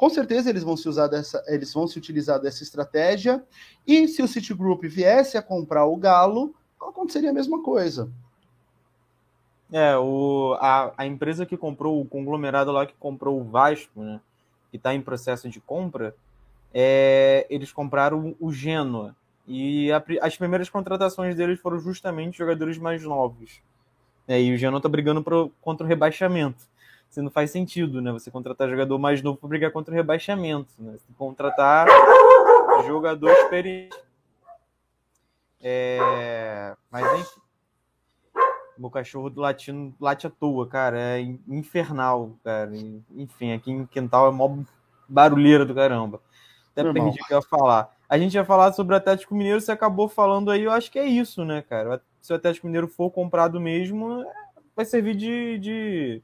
com 0.00 0.08
certeza 0.08 0.48
eles 0.48 0.62
vão 0.62 0.78
se 0.78 0.88
usar 0.88 1.08
dessa, 1.08 1.44
eles 1.46 1.74
vão 1.74 1.86
se 1.86 1.98
utilizar 1.98 2.40
dessa 2.40 2.62
estratégia. 2.62 3.44
E 3.86 4.08
se 4.08 4.22
o 4.22 4.26
Citigroup 4.26 4.82
viesse 4.84 5.36
a 5.36 5.42
comprar 5.42 5.84
o 5.84 5.94
Galo, 5.94 6.54
aconteceria 6.80 7.28
a 7.28 7.34
mesma 7.34 7.62
coisa. 7.62 8.10
É, 9.70 9.98
o, 9.98 10.56
a, 10.58 10.94
a 10.96 11.04
empresa 11.04 11.44
que 11.44 11.54
comprou, 11.54 12.00
o 12.00 12.06
conglomerado 12.06 12.72
lá 12.72 12.86
que 12.86 12.94
comprou 12.98 13.38
o 13.38 13.44
Vasco, 13.44 14.00
né, 14.00 14.18
que 14.70 14.78
está 14.78 14.94
em 14.94 15.02
processo 15.02 15.50
de 15.50 15.60
compra, 15.60 16.16
é, 16.72 17.46
eles 17.50 17.70
compraram 17.70 18.34
o 18.40 18.50
Genoa. 18.50 19.14
E 19.46 19.92
a, 19.92 20.02
as 20.22 20.34
primeiras 20.34 20.70
contratações 20.70 21.36
deles 21.36 21.60
foram 21.60 21.78
justamente 21.78 22.38
jogadores 22.38 22.78
mais 22.78 23.02
novos. 23.02 23.60
É, 24.26 24.40
e 24.40 24.54
o 24.54 24.56
Genoa 24.56 24.78
está 24.78 24.88
brigando 24.88 25.22
pro, 25.22 25.52
contra 25.60 25.84
o 25.84 25.88
rebaixamento. 25.88 26.70
Isso 27.10 27.22
não 27.22 27.30
faz 27.30 27.50
sentido, 27.50 28.00
né? 28.00 28.12
Você 28.12 28.30
contratar 28.30 28.68
jogador 28.68 28.96
mais 28.96 29.20
novo 29.20 29.36
para 29.36 29.48
brigar 29.48 29.72
contra 29.72 29.92
o 29.92 29.96
rebaixamento. 29.96 30.72
Né? 30.78 30.92
Você 30.92 31.12
contratar 31.18 31.88
jogador 32.86 33.30
experiente. 33.32 33.98
É, 35.60 36.74
mas 36.90 37.20
enfim. 37.20 37.40
Meu 38.78 38.88
cachorro 38.88 39.28
do 39.28 39.40
latino 39.40 39.94
late 40.00 40.28
à 40.28 40.30
toa, 40.30 40.68
cara. 40.68 40.98
É 40.98 41.20
infernal, 41.48 42.36
cara. 42.44 42.70
Enfim, 43.10 43.52
aqui 43.52 43.72
em 43.72 43.86
Quintal 43.86 44.28
é 44.28 44.30
mó 44.30 44.58
barulheira 45.08 45.66
do 45.66 45.74
caramba. 45.74 46.20
Até 46.70 46.84
Normal. 46.84 47.04
perdi 47.04 47.20
o 47.20 47.26
que 47.26 47.34
eu 47.34 47.38
ia 47.38 47.42
falar. 47.42 47.94
A 48.08 48.16
gente 48.16 48.34
ia 48.34 48.44
falar 48.44 48.72
sobre 48.72 48.94
o 48.94 48.96
Atlético 48.96 49.34
Mineiro, 49.34 49.60
você 49.60 49.72
acabou 49.72 50.08
falando 50.08 50.50
aí, 50.50 50.62
eu 50.62 50.72
acho 50.72 50.90
que 50.90 50.98
é 50.98 51.04
isso, 51.04 51.44
né, 51.44 51.62
cara? 51.62 52.00
Se 52.20 52.32
o 52.32 52.36
Atlético 52.36 52.66
Mineiro 52.66 52.88
for 52.88 53.10
comprado 53.10 53.60
mesmo, 53.60 54.24
vai 54.74 54.84
servir 54.84 55.14
de, 55.14 55.58
de, 55.58 56.22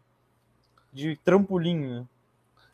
de 0.96 1.14
trampolim, 1.22 1.76
né? 1.76 2.04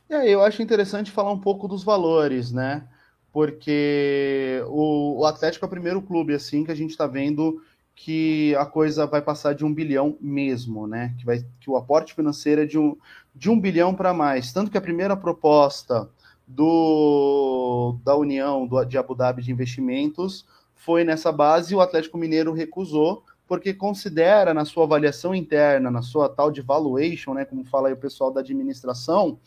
É, 0.08 0.28
eu 0.28 0.42
acho 0.42 0.62
interessante 0.62 1.10
falar 1.10 1.32
um 1.32 1.40
pouco 1.40 1.66
dos 1.66 1.82
valores, 1.82 2.52
né? 2.52 2.86
Porque 3.32 4.62
o, 4.68 5.20
o 5.20 5.26
Atlético 5.26 5.64
é 5.64 5.66
o 5.66 5.70
primeiro 5.70 6.00
clube, 6.00 6.32
assim, 6.32 6.64
que 6.64 6.70
a 6.70 6.74
gente 6.74 6.90
está 6.90 7.06
vendo 7.06 7.60
que 7.96 8.54
a 8.54 8.64
coisa 8.64 9.06
vai 9.06 9.20
passar 9.20 9.54
de 9.54 9.64
um 9.64 9.74
bilhão 9.74 10.16
mesmo, 10.20 10.86
né? 10.86 11.14
Que, 11.18 11.26
vai, 11.26 11.44
que 11.60 11.68
o 11.68 11.76
aporte 11.76 12.14
financeiro 12.14 12.62
é 12.62 12.66
de 12.66 12.78
um, 12.78 12.96
de 13.34 13.50
um 13.50 13.58
bilhão 13.58 13.92
para 13.92 14.14
mais. 14.14 14.52
Tanto 14.52 14.70
que 14.70 14.78
a 14.78 14.82
primeira 14.82 15.16
proposta 15.16 16.08
do, 16.46 17.96
da 18.04 18.14
União 18.14 18.66
do, 18.68 18.84
de 18.84 18.96
Abu 18.96 19.16
Dhabi 19.16 19.42
de 19.42 19.50
Investimentos 19.50 20.46
foi 20.76 21.02
nessa 21.02 21.32
base 21.32 21.72
e 21.72 21.76
o 21.76 21.80
Atlético 21.80 22.18
Mineiro 22.18 22.52
recusou, 22.52 23.24
porque 23.46 23.74
considera 23.74 24.54
na 24.54 24.64
sua 24.64 24.84
avaliação 24.84 25.34
interna, 25.34 25.90
na 25.90 26.02
sua 26.02 26.28
tal 26.28 26.50
de 26.50 26.60
valuation, 26.60 27.34
né, 27.34 27.44
como 27.44 27.64
fala 27.64 27.88
aí 27.88 27.94
o 27.94 27.98
pessoal 27.98 28.32
da 28.32 28.40
administração, 28.40 29.38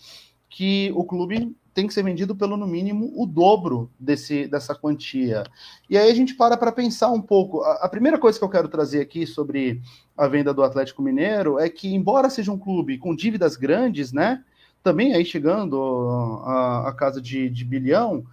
que 0.49 0.91
o 0.95 1.03
clube 1.03 1.55
tem 1.75 1.85
que 1.85 1.93
ser 1.93 2.03
vendido 2.03 2.33
pelo 2.33 2.55
no 2.55 2.65
mínimo 2.65 3.11
o 3.21 3.25
dobro 3.25 3.91
desse, 3.99 4.47
dessa 4.47 4.73
quantia. 4.73 5.43
E 5.89 5.97
aí 5.97 6.09
a 6.09 6.15
gente 6.15 6.33
para 6.33 6.55
para 6.55 6.71
pensar 6.71 7.11
um 7.11 7.21
pouco. 7.21 7.61
A, 7.63 7.85
a, 7.85 7.89
primeira 7.89 8.17
coisa 8.17 8.39
que 8.39 8.45
eu 8.45 8.49
quero 8.49 8.69
trazer 8.69 9.01
aqui 9.01 9.27
sobre 9.27 9.81
a 10.15 10.25
venda 10.25 10.53
do 10.53 10.63
Atlético 10.63 11.01
Mineiro 11.01 11.59
é 11.59 11.69
que, 11.69 11.93
embora 11.93 12.29
seja 12.29 12.49
um 12.49 12.57
clube 12.57 12.97
com 12.97 13.13
dívidas 13.13 13.57
grandes, 13.57 14.13
né? 14.13 14.41
Também 14.81 15.13
aí 15.13 15.25
chegando 15.25 16.41
a, 16.45 16.87
a 16.87 16.93
casa 16.93 17.21
de, 17.21 17.49
de 17.49 17.65
bilhão, 17.65 18.25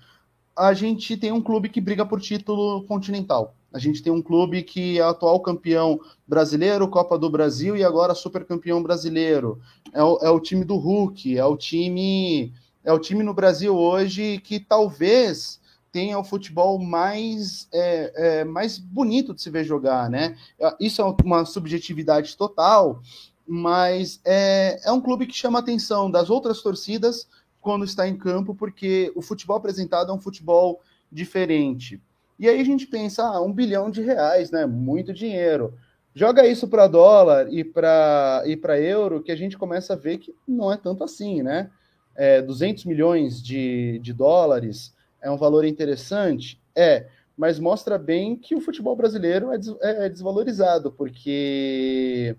a 0.56 0.72
gente 0.72 1.16
tem 1.16 1.32
um 1.32 1.40
clube 1.40 1.68
que 1.68 1.80
briga 1.80 2.06
por 2.06 2.20
título 2.20 2.84
continental. 2.84 3.56
A 3.72 3.78
gente 3.78 4.02
tem 4.02 4.12
um 4.12 4.22
clube 4.22 4.62
que 4.62 4.98
é 4.98 5.02
atual 5.02 5.40
campeão 5.40 5.98
brasileiro, 6.26 6.88
Copa 6.88 7.18
do 7.18 7.30
Brasil 7.30 7.76
e 7.76 7.82
agora 7.82 8.14
super 8.14 8.44
campeão 8.44 8.82
brasileiro. 8.82 9.60
É 9.92 10.02
o, 10.02 10.18
é 10.18 10.30
o 10.30 10.40
time 10.40 10.64
do 10.64 10.76
Hulk, 10.76 11.36
é 11.36 11.44
o 11.44 11.56
time 11.56 12.52
é 12.84 12.92
o 12.92 12.98
time 12.98 13.22
no 13.22 13.32
Brasil 13.32 13.76
hoje 13.76 14.38
que 14.38 14.58
talvez 14.58 15.60
tenha 15.92 16.18
o 16.18 16.24
futebol 16.24 16.78
mais, 16.78 17.68
é, 17.72 18.12
é, 18.40 18.44
mais 18.44 18.78
bonito 18.78 19.34
de 19.34 19.42
se 19.42 19.50
ver 19.50 19.62
jogar, 19.64 20.08
né? 20.08 20.36
Isso 20.80 21.02
é 21.02 21.16
uma 21.22 21.44
subjetividade 21.44 22.36
total, 22.36 23.00
mas 23.46 24.20
é, 24.24 24.80
é 24.84 24.90
um 24.90 25.00
clube 25.00 25.26
que 25.26 25.36
chama 25.36 25.58
a 25.58 25.62
atenção 25.62 26.10
das 26.10 26.30
outras 26.30 26.62
torcidas 26.62 27.28
quando 27.60 27.84
está 27.84 28.08
em 28.08 28.16
campo, 28.16 28.54
porque 28.54 29.12
o 29.14 29.22
futebol 29.22 29.56
apresentado 29.56 30.10
é 30.10 30.14
um 30.14 30.20
futebol 30.20 30.80
diferente. 31.10 32.00
E 32.43 32.48
aí 32.48 32.60
a 32.60 32.64
gente 32.64 32.86
pensa, 32.86 33.23
ah, 33.23 33.40
um 33.40 33.52
bilhão 33.52 33.90
de 33.90 34.02
reais, 34.02 34.51
né? 34.51 34.66
Muito 34.66 35.14
dinheiro. 35.14 35.73
Joga 36.14 36.47
isso 36.47 36.69
para 36.69 36.86
dólar 36.86 37.51
e 37.51 37.64
para 37.64 38.43
e 38.47 38.85
euro, 38.85 39.23
que 39.23 39.32
a 39.32 39.36
gente 39.36 39.56
começa 39.56 39.94
a 39.94 39.97
ver 39.97 40.19
que 40.19 40.35
não 40.47 40.70
é 40.70 40.77
tanto 40.77 41.02
assim, 41.02 41.43
né? 41.43 41.70
é, 42.14 42.43
200 42.43 42.85
milhões 42.85 43.43
de, 43.43 43.98
de 44.01 44.12
dólares 44.12 44.94
é 45.20 45.31
um 45.31 45.36
valor 45.36 45.64
interessante? 45.64 46.60
É, 46.74 47.06
mas 47.36 47.59
mostra 47.59 47.98
bem 47.98 48.36
que 48.36 48.55
o 48.55 48.60
futebol 48.60 48.94
brasileiro 48.97 49.52
é, 49.52 49.59
des, 49.59 49.74
é, 49.81 50.06
é 50.06 50.09
desvalorizado, 50.09 50.93
porque 50.93 52.36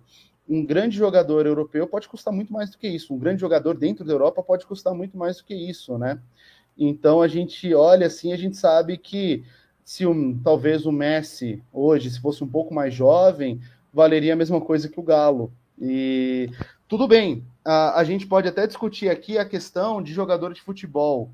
um 0.48 0.66
grande 0.66 0.98
jogador 0.98 1.46
europeu 1.46 1.88
pode 1.88 2.08
custar 2.08 2.34
muito 2.34 2.52
mais 2.52 2.70
do 2.70 2.78
que 2.78 2.88
isso. 2.88 3.14
Um 3.14 3.18
grande 3.18 3.42
jogador 3.42 3.78
dentro 3.78 4.04
da 4.06 4.14
Europa 4.14 4.44
pode 4.44 4.66
custar 4.66 4.94
muito 4.94 5.18
mais 5.18 5.38
do 5.38 5.46
que 5.46 5.56
isso, 5.56 5.98
né? 5.98 6.20
Então 6.78 7.22
a 7.22 7.28
gente 7.28 7.74
olha 7.74 8.08
assim, 8.08 8.34
a 8.34 8.38
gente 8.38 8.58
sabe 8.58 8.98
que 8.98 9.44
se 9.84 10.06
um, 10.06 10.38
talvez 10.38 10.86
o 10.86 10.92
Messi 10.92 11.62
hoje, 11.72 12.10
se 12.10 12.22
fosse 12.22 12.44
um 12.44 12.48
pouco 12.48 12.74
mais 12.74 12.94
jovem, 12.94 13.60
valeria 13.94 14.34
a 14.34 14.36
mesma 14.36 14.62
coisa 14.62 14.90
que 14.90 15.00
o 15.00 15.04
Galo. 15.04 15.52
E 15.80 16.50
tudo 16.88 17.08
bem, 17.08 17.44
a, 17.64 18.00
a 18.00 18.04
gente 18.04 18.26
pode 18.26 18.48
até 18.48 18.66
discutir 18.66 19.10
aqui 19.10 19.38
a 19.38 19.46
questão 19.46 20.02
de 20.02 20.14
jogador 20.14 20.54
de 20.54 20.62
futebol. 20.62 21.32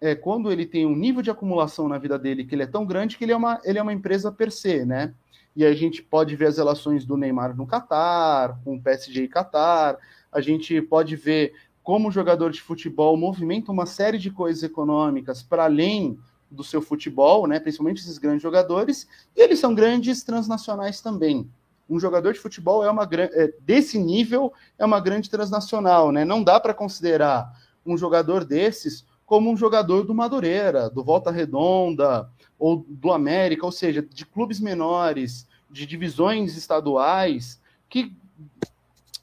É, 0.00 0.14
quando 0.14 0.52
ele 0.52 0.64
tem 0.64 0.86
um 0.86 0.94
nível 0.94 1.22
de 1.22 1.30
acumulação 1.30 1.88
na 1.88 1.98
vida 1.98 2.18
dele 2.18 2.44
que 2.44 2.54
ele 2.54 2.62
é 2.62 2.66
tão 2.66 2.86
grande 2.86 3.18
que 3.18 3.24
ele 3.24 3.32
é 3.32 3.36
uma, 3.36 3.60
ele 3.64 3.78
é 3.78 3.82
uma 3.82 3.92
empresa 3.92 4.30
per 4.30 4.52
se, 4.52 4.84
né? 4.84 5.12
E 5.56 5.64
a 5.64 5.74
gente 5.74 6.02
pode 6.02 6.36
ver 6.36 6.46
as 6.46 6.58
relações 6.58 7.04
do 7.04 7.16
Neymar 7.16 7.56
no 7.56 7.66
Catar, 7.66 8.60
com 8.64 8.76
o 8.76 8.80
PSG 8.80 9.24
e 9.24 9.28
Catar, 9.28 9.98
a 10.30 10.40
gente 10.40 10.80
pode 10.82 11.16
ver 11.16 11.52
como 11.82 12.08
o 12.08 12.12
jogador 12.12 12.52
de 12.52 12.60
futebol 12.60 13.16
movimenta 13.16 13.72
uma 13.72 13.86
série 13.86 14.18
de 14.18 14.30
coisas 14.30 14.62
econômicas 14.62 15.42
para 15.42 15.64
além 15.64 16.18
do 16.50 16.64
seu 16.64 16.80
futebol, 16.80 17.46
né? 17.46 17.60
Principalmente 17.60 18.00
esses 18.00 18.18
grandes 18.18 18.42
jogadores, 18.42 19.06
e 19.36 19.40
eles 19.40 19.58
são 19.58 19.74
grandes 19.74 20.22
transnacionais 20.22 21.00
também 21.00 21.48
um 21.88 21.98
jogador 21.98 22.34
de 22.34 22.38
futebol 22.38 22.84
é 22.84 22.90
uma 22.90 23.08
é, 23.10 23.52
desse 23.60 23.98
nível 23.98 24.52
é 24.78 24.84
uma 24.84 25.00
grande 25.00 25.30
transnacional, 25.30 26.12
né? 26.12 26.24
Não 26.24 26.44
dá 26.44 26.60
para 26.60 26.74
considerar 26.74 27.50
um 27.84 27.96
jogador 27.96 28.44
desses 28.44 29.06
como 29.24 29.50
um 29.50 29.56
jogador 29.56 30.04
do 30.04 30.14
Madureira, 30.14 30.90
do 30.90 31.02
Volta 31.02 31.30
Redonda 31.30 32.30
ou 32.58 32.84
do 32.88 33.12
América, 33.12 33.64
ou 33.64 33.72
seja, 33.72 34.02
de 34.02 34.26
clubes 34.26 34.60
menores, 34.60 35.46
de 35.70 35.86
divisões 35.86 36.56
estaduais 36.56 37.60
que 37.88 38.12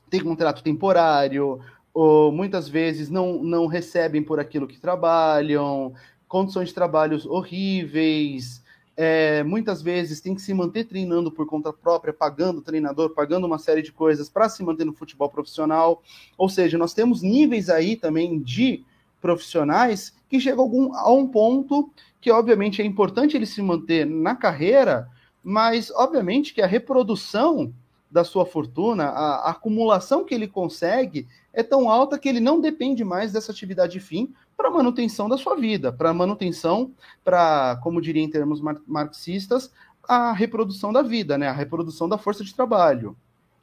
tem 0.09 0.23
contrato 0.23 0.63
temporário, 0.63 1.59
ou 1.93 2.31
muitas 2.31 2.67
vezes 2.67 3.09
não, 3.09 3.43
não 3.43 3.67
recebem 3.67 4.23
por 4.23 4.39
aquilo 4.39 4.67
que 4.67 4.79
trabalham, 4.79 5.93
condições 6.27 6.69
de 6.69 6.75
trabalhos 6.75 7.25
horríveis, 7.25 8.63
é, 8.97 9.43
muitas 9.43 9.81
vezes 9.81 10.21
tem 10.21 10.33
que 10.33 10.41
se 10.41 10.53
manter 10.53 10.85
treinando 10.85 11.31
por 11.31 11.45
conta 11.45 11.73
própria, 11.73 12.13
pagando 12.13 12.61
treinador, 12.61 13.09
pagando 13.09 13.45
uma 13.45 13.59
série 13.59 13.81
de 13.81 13.91
coisas 13.91 14.29
para 14.29 14.47
se 14.47 14.63
manter 14.63 14.85
no 14.85 14.93
futebol 14.93 15.29
profissional. 15.29 16.01
Ou 16.37 16.47
seja, 16.47 16.77
nós 16.77 16.93
temos 16.93 17.21
níveis 17.21 17.69
aí 17.69 17.95
também 17.95 18.39
de 18.39 18.83
profissionais 19.21 20.15
que 20.29 20.39
chegam 20.39 20.63
algum, 20.63 20.93
a 20.93 21.11
um 21.11 21.27
ponto 21.27 21.91
que, 22.21 22.31
obviamente, 22.31 22.81
é 22.81 22.85
importante 22.85 23.35
ele 23.35 23.45
se 23.45 23.61
manter 23.61 24.05
na 24.05 24.35
carreira, 24.35 25.09
mas, 25.43 25.91
obviamente, 25.91 26.53
que 26.53 26.61
a 26.61 26.67
reprodução 26.67 27.73
da 28.15 28.23
sua 28.23 28.45
fortuna, 28.45 29.07
a, 29.09 29.35
a 29.47 29.51
acumulação 29.51 30.23
que 30.23 30.33
ele 30.33 30.47
consegue 30.47 31.27
é 31.51 31.61
tão 31.61 31.89
alta 31.89 32.17
que 32.17 32.29
ele 32.29 32.39
não 32.39 32.61
depende 32.61 33.03
mais 33.03 33.33
dessa 33.33 33.51
atividade 33.51 33.99
fim 33.99 34.33
para 34.55 34.71
manutenção 34.71 35.27
da 35.27 35.37
sua 35.37 35.57
vida, 35.57 35.91
para 35.91 36.13
manutenção, 36.13 36.93
para, 37.25 37.77
como 37.83 37.99
diria 37.99 38.23
em 38.23 38.29
termos 38.29 38.61
marxistas, 38.87 39.69
a 40.07 40.31
reprodução 40.31 40.93
da 40.93 41.01
vida, 41.01 41.37
né? 41.37 41.49
A 41.49 41.51
reprodução 41.51 42.07
da 42.07 42.17
força 42.17 42.41
de 42.41 42.55
trabalho. 42.55 43.17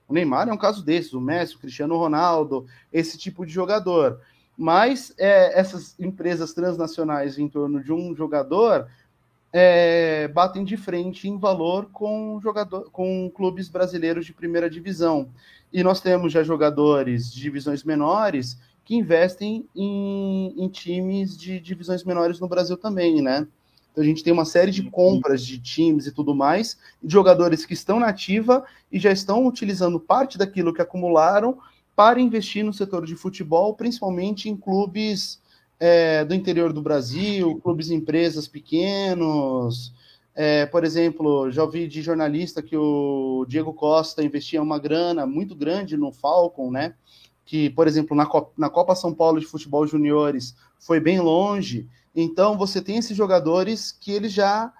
O 0.06 0.12
Neymar 0.12 0.46
é 0.46 0.52
um 0.52 0.58
caso 0.58 0.84
desses, 0.84 1.14
o 1.14 1.20
Messi, 1.20 1.56
o 1.56 1.58
Cristiano 1.58 1.96
Ronaldo, 1.96 2.66
esse 2.92 3.16
tipo 3.16 3.46
de 3.46 3.52
jogador. 3.54 4.20
Mas 4.54 5.14
é, 5.16 5.58
essas 5.58 5.98
empresas 5.98 6.52
transnacionais 6.52 7.38
em 7.38 7.48
torno 7.48 7.82
de 7.82 7.90
um 7.90 8.14
jogador 8.14 8.86
é, 9.52 10.28
batem 10.28 10.64
de 10.64 10.76
frente 10.76 11.28
em 11.28 11.38
valor 11.38 11.90
com 11.92 12.40
jogador, 12.42 12.90
com 12.90 13.30
clubes 13.30 13.68
brasileiros 13.68 14.24
de 14.24 14.32
primeira 14.32 14.70
divisão. 14.70 15.28
E 15.72 15.82
nós 15.82 16.00
temos 16.00 16.32
já 16.32 16.42
jogadores 16.42 17.30
de 17.30 17.40
divisões 17.40 17.84
menores 17.84 18.58
que 18.84 18.94
investem 18.94 19.68
em, 19.76 20.54
em 20.56 20.68
times 20.68 21.36
de 21.36 21.60
divisões 21.60 22.02
menores 22.02 22.40
no 22.40 22.48
Brasil 22.48 22.76
também, 22.76 23.20
né? 23.20 23.46
Então 23.92 24.02
a 24.02 24.06
gente 24.06 24.24
tem 24.24 24.32
uma 24.32 24.46
série 24.46 24.70
de 24.70 24.90
compras 24.90 25.44
de 25.44 25.58
times 25.58 26.06
e 26.06 26.12
tudo 26.12 26.34
mais, 26.34 26.78
de 27.02 27.12
jogadores 27.12 27.66
que 27.66 27.74
estão 27.74 28.00
na 28.00 28.08
ativa 28.08 28.64
e 28.90 28.98
já 28.98 29.12
estão 29.12 29.46
utilizando 29.46 30.00
parte 30.00 30.38
daquilo 30.38 30.72
que 30.72 30.80
acumularam 30.80 31.58
para 31.94 32.18
investir 32.18 32.64
no 32.64 32.72
setor 32.72 33.04
de 33.04 33.14
futebol, 33.14 33.74
principalmente 33.74 34.48
em 34.48 34.56
clubes 34.56 35.41
é, 35.84 36.24
do 36.24 36.32
interior 36.32 36.72
do 36.72 36.80
Brasil, 36.80 37.58
clubes 37.60 37.90
empresas 37.90 38.46
pequenos, 38.46 39.92
É, 40.34 40.64
por 40.64 40.82
exemplo, 40.82 41.50
já 41.50 41.62
ouvi 41.62 41.86
de 41.86 42.00
jornalista 42.00 42.62
que 42.62 42.74
o 42.74 43.44
Diego 43.46 43.74
Costa 43.74 44.22
investia 44.22 44.62
uma 44.62 44.78
grana 44.78 45.26
muito 45.26 45.54
grande 45.54 45.94
no 45.94 46.10
Falcon, 46.10 46.70
né? 46.70 46.94
Que, 47.44 47.68
por 47.68 47.86
exemplo, 47.86 48.16
na 48.16 48.24
Copa, 48.24 48.50
na 48.56 48.70
Copa 48.70 48.94
São 48.94 49.12
Paulo 49.12 49.38
de 49.38 49.44
Futebol 49.44 49.86
Juniores 49.86 50.56
foi 50.78 50.98
bem 51.00 51.20
longe. 51.20 51.86
Então, 52.14 52.56
você 52.56 52.80
tem 52.80 52.96
esses 52.96 53.14
jogadores 53.14 53.92
que 53.92 54.10
eles 54.10 54.32
já 54.32 54.72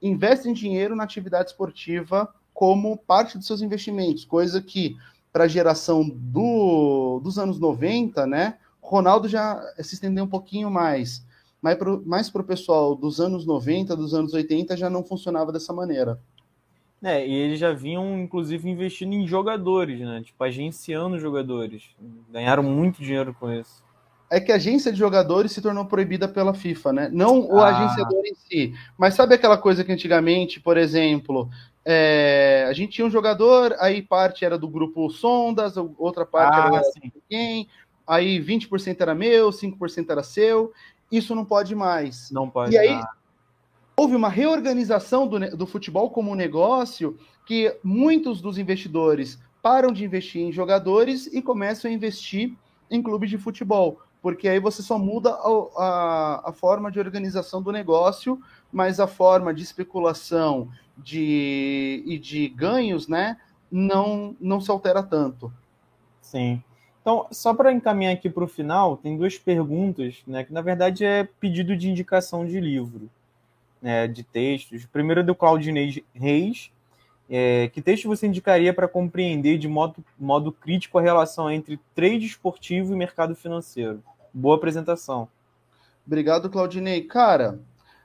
investem 0.00 0.52
dinheiro 0.52 0.94
na 0.94 1.02
atividade 1.02 1.50
esportiva 1.50 2.32
como 2.54 2.96
parte 2.96 3.36
dos 3.36 3.48
seus 3.48 3.62
investimentos, 3.62 4.24
coisa 4.24 4.62
que 4.62 4.94
para 5.32 5.44
a 5.44 5.48
geração 5.48 6.08
do, 6.08 7.18
dos 7.24 7.36
anos 7.36 7.58
90, 7.58 8.26
né? 8.28 8.58
Ronaldo 8.80 9.28
já 9.28 9.60
se 9.78 9.94
estendeu 9.94 10.24
um 10.24 10.28
pouquinho 10.28 10.70
mais 10.70 11.24
mas 11.62 11.76
pro, 11.76 12.02
mais 12.06 12.30
para 12.30 12.42
o 12.42 12.44
pessoal 12.44 12.94
dos 12.94 13.20
anos 13.20 13.44
90, 13.44 13.94
dos 13.94 14.14
anos 14.14 14.32
80, 14.32 14.76
já 14.76 14.88
não 14.88 15.04
funcionava 15.04 15.52
dessa 15.52 15.72
maneira. 15.72 16.18
É, 17.02 17.26
e 17.26 17.32
eles 17.32 17.58
já 17.58 17.72
vinham, 17.72 18.18
inclusive, 18.18 18.68
investindo 18.68 19.14
em 19.14 19.26
jogadores, 19.26 20.00
né? 20.00 20.22
Tipo, 20.22 20.42
agenciando 20.44 21.18
jogadores. 21.18 21.82
Ganharam 22.30 22.62
muito 22.62 23.02
dinheiro 23.02 23.34
com 23.38 23.50
isso. 23.50 23.82
É 24.30 24.38
que 24.38 24.52
a 24.52 24.56
agência 24.56 24.92
de 24.92 24.98
jogadores 24.98 25.50
se 25.50 25.62
tornou 25.62 25.86
proibida 25.86 26.28
pela 26.28 26.54
FIFA, 26.54 26.92
né? 26.92 27.10
Não 27.12 27.40
o 27.40 27.58
ah. 27.58 27.68
agenciador 27.68 28.22
em 28.24 28.34
si. 28.34 28.74
Mas 28.98 29.14
sabe 29.14 29.34
aquela 29.34 29.58
coisa 29.58 29.82
que 29.82 29.90
antigamente, 29.90 30.60
por 30.60 30.76
exemplo, 30.76 31.48
é, 31.84 32.66
a 32.68 32.72
gente 32.72 32.92
tinha 32.92 33.06
um 33.06 33.10
jogador, 33.10 33.74
aí 33.80 34.02
parte 34.02 34.44
era 34.44 34.58
do 34.58 34.68
grupo 34.68 35.10
Sondas, 35.10 35.74
outra 35.98 36.26
parte 36.26 36.58
ah, 36.58 36.66
era 36.66 36.84
sim. 36.84 37.10
quem, 37.28 37.66
aí 38.10 38.40
20% 38.40 39.00
era 39.00 39.14
meu, 39.14 39.50
5% 39.50 40.10
era 40.10 40.22
seu, 40.22 40.72
isso 41.12 41.32
não 41.32 41.44
pode 41.44 41.76
mais. 41.76 42.28
Não 42.32 42.50
pode. 42.50 42.74
E 42.74 42.78
aí 42.78 43.00
houve 43.96 44.16
uma 44.16 44.28
reorganização 44.28 45.28
do, 45.28 45.56
do 45.56 45.66
futebol 45.66 46.10
como 46.10 46.32
um 46.32 46.34
negócio 46.34 47.16
que 47.46 47.78
muitos 47.84 48.40
dos 48.40 48.58
investidores 48.58 49.38
param 49.62 49.92
de 49.92 50.04
investir 50.04 50.42
em 50.42 50.50
jogadores 50.50 51.26
e 51.26 51.40
começam 51.40 51.90
a 51.90 51.94
investir 51.94 52.56
em 52.90 53.02
clubes 53.02 53.30
de 53.30 53.38
futebol, 53.38 54.00
porque 54.20 54.48
aí 54.48 54.58
você 54.58 54.82
só 54.82 54.98
muda 54.98 55.30
a, 55.30 55.48
a, 55.76 56.48
a, 56.48 56.52
forma 56.52 56.90
de 56.90 56.98
organização 56.98 57.62
do 57.62 57.70
negócio, 57.70 58.40
mas 58.72 58.98
a 58.98 59.06
forma 59.06 59.54
de 59.54 59.62
especulação 59.62 60.68
de, 60.96 62.02
e 62.06 62.18
de 62.18 62.48
ganhos, 62.48 63.06
né, 63.06 63.36
não, 63.70 64.34
não 64.40 64.60
se 64.60 64.70
altera 64.70 65.02
tanto. 65.02 65.52
Sim. 66.20 66.62
Então, 67.00 67.26
só 67.30 67.54
para 67.54 67.72
encaminhar 67.72 68.12
aqui 68.12 68.28
para 68.28 68.44
o 68.44 68.48
final, 68.48 68.96
tem 68.96 69.16
duas 69.16 69.38
perguntas, 69.38 70.22
né, 70.26 70.44
que 70.44 70.52
na 70.52 70.60
verdade 70.60 71.04
é 71.04 71.24
pedido 71.40 71.76
de 71.76 71.88
indicação 71.88 72.44
de 72.44 72.60
livro, 72.60 73.08
né, 73.80 74.06
de 74.06 74.22
textos. 74.22 74.84
Primeiro 74.86 75.20
é 75.20 75.24
do 75.24 75.34
Claudinei 75.34 76.04
Reis. 76.12 76.70
É, 77.32 77.68
que 77.68 77.80
texto 77.80 78.08
você 78.08 78.26
indicaria 78.26 78.74
para 78.74 78.88
compreender 78.88 79.56
de 79.56 79.68
modo, 79.68 80.04
modo 80.18 80.50
crítico 80.50 80.98
a 80.98 81.02
relação 81.02 81.48
entre 81.48 81.78
trade 81.94 82.26
esportivo 82.26 82.92
e 82.92 82.96
mercado 82.96 83.36
financeiro? 83.36 84.02
Boa 84.34 84.56
apresentação. 84.56 85.28
Obrigado, 86.04 86.50
Claudinei. 86.50 87.02
Cara, 87.02 87.60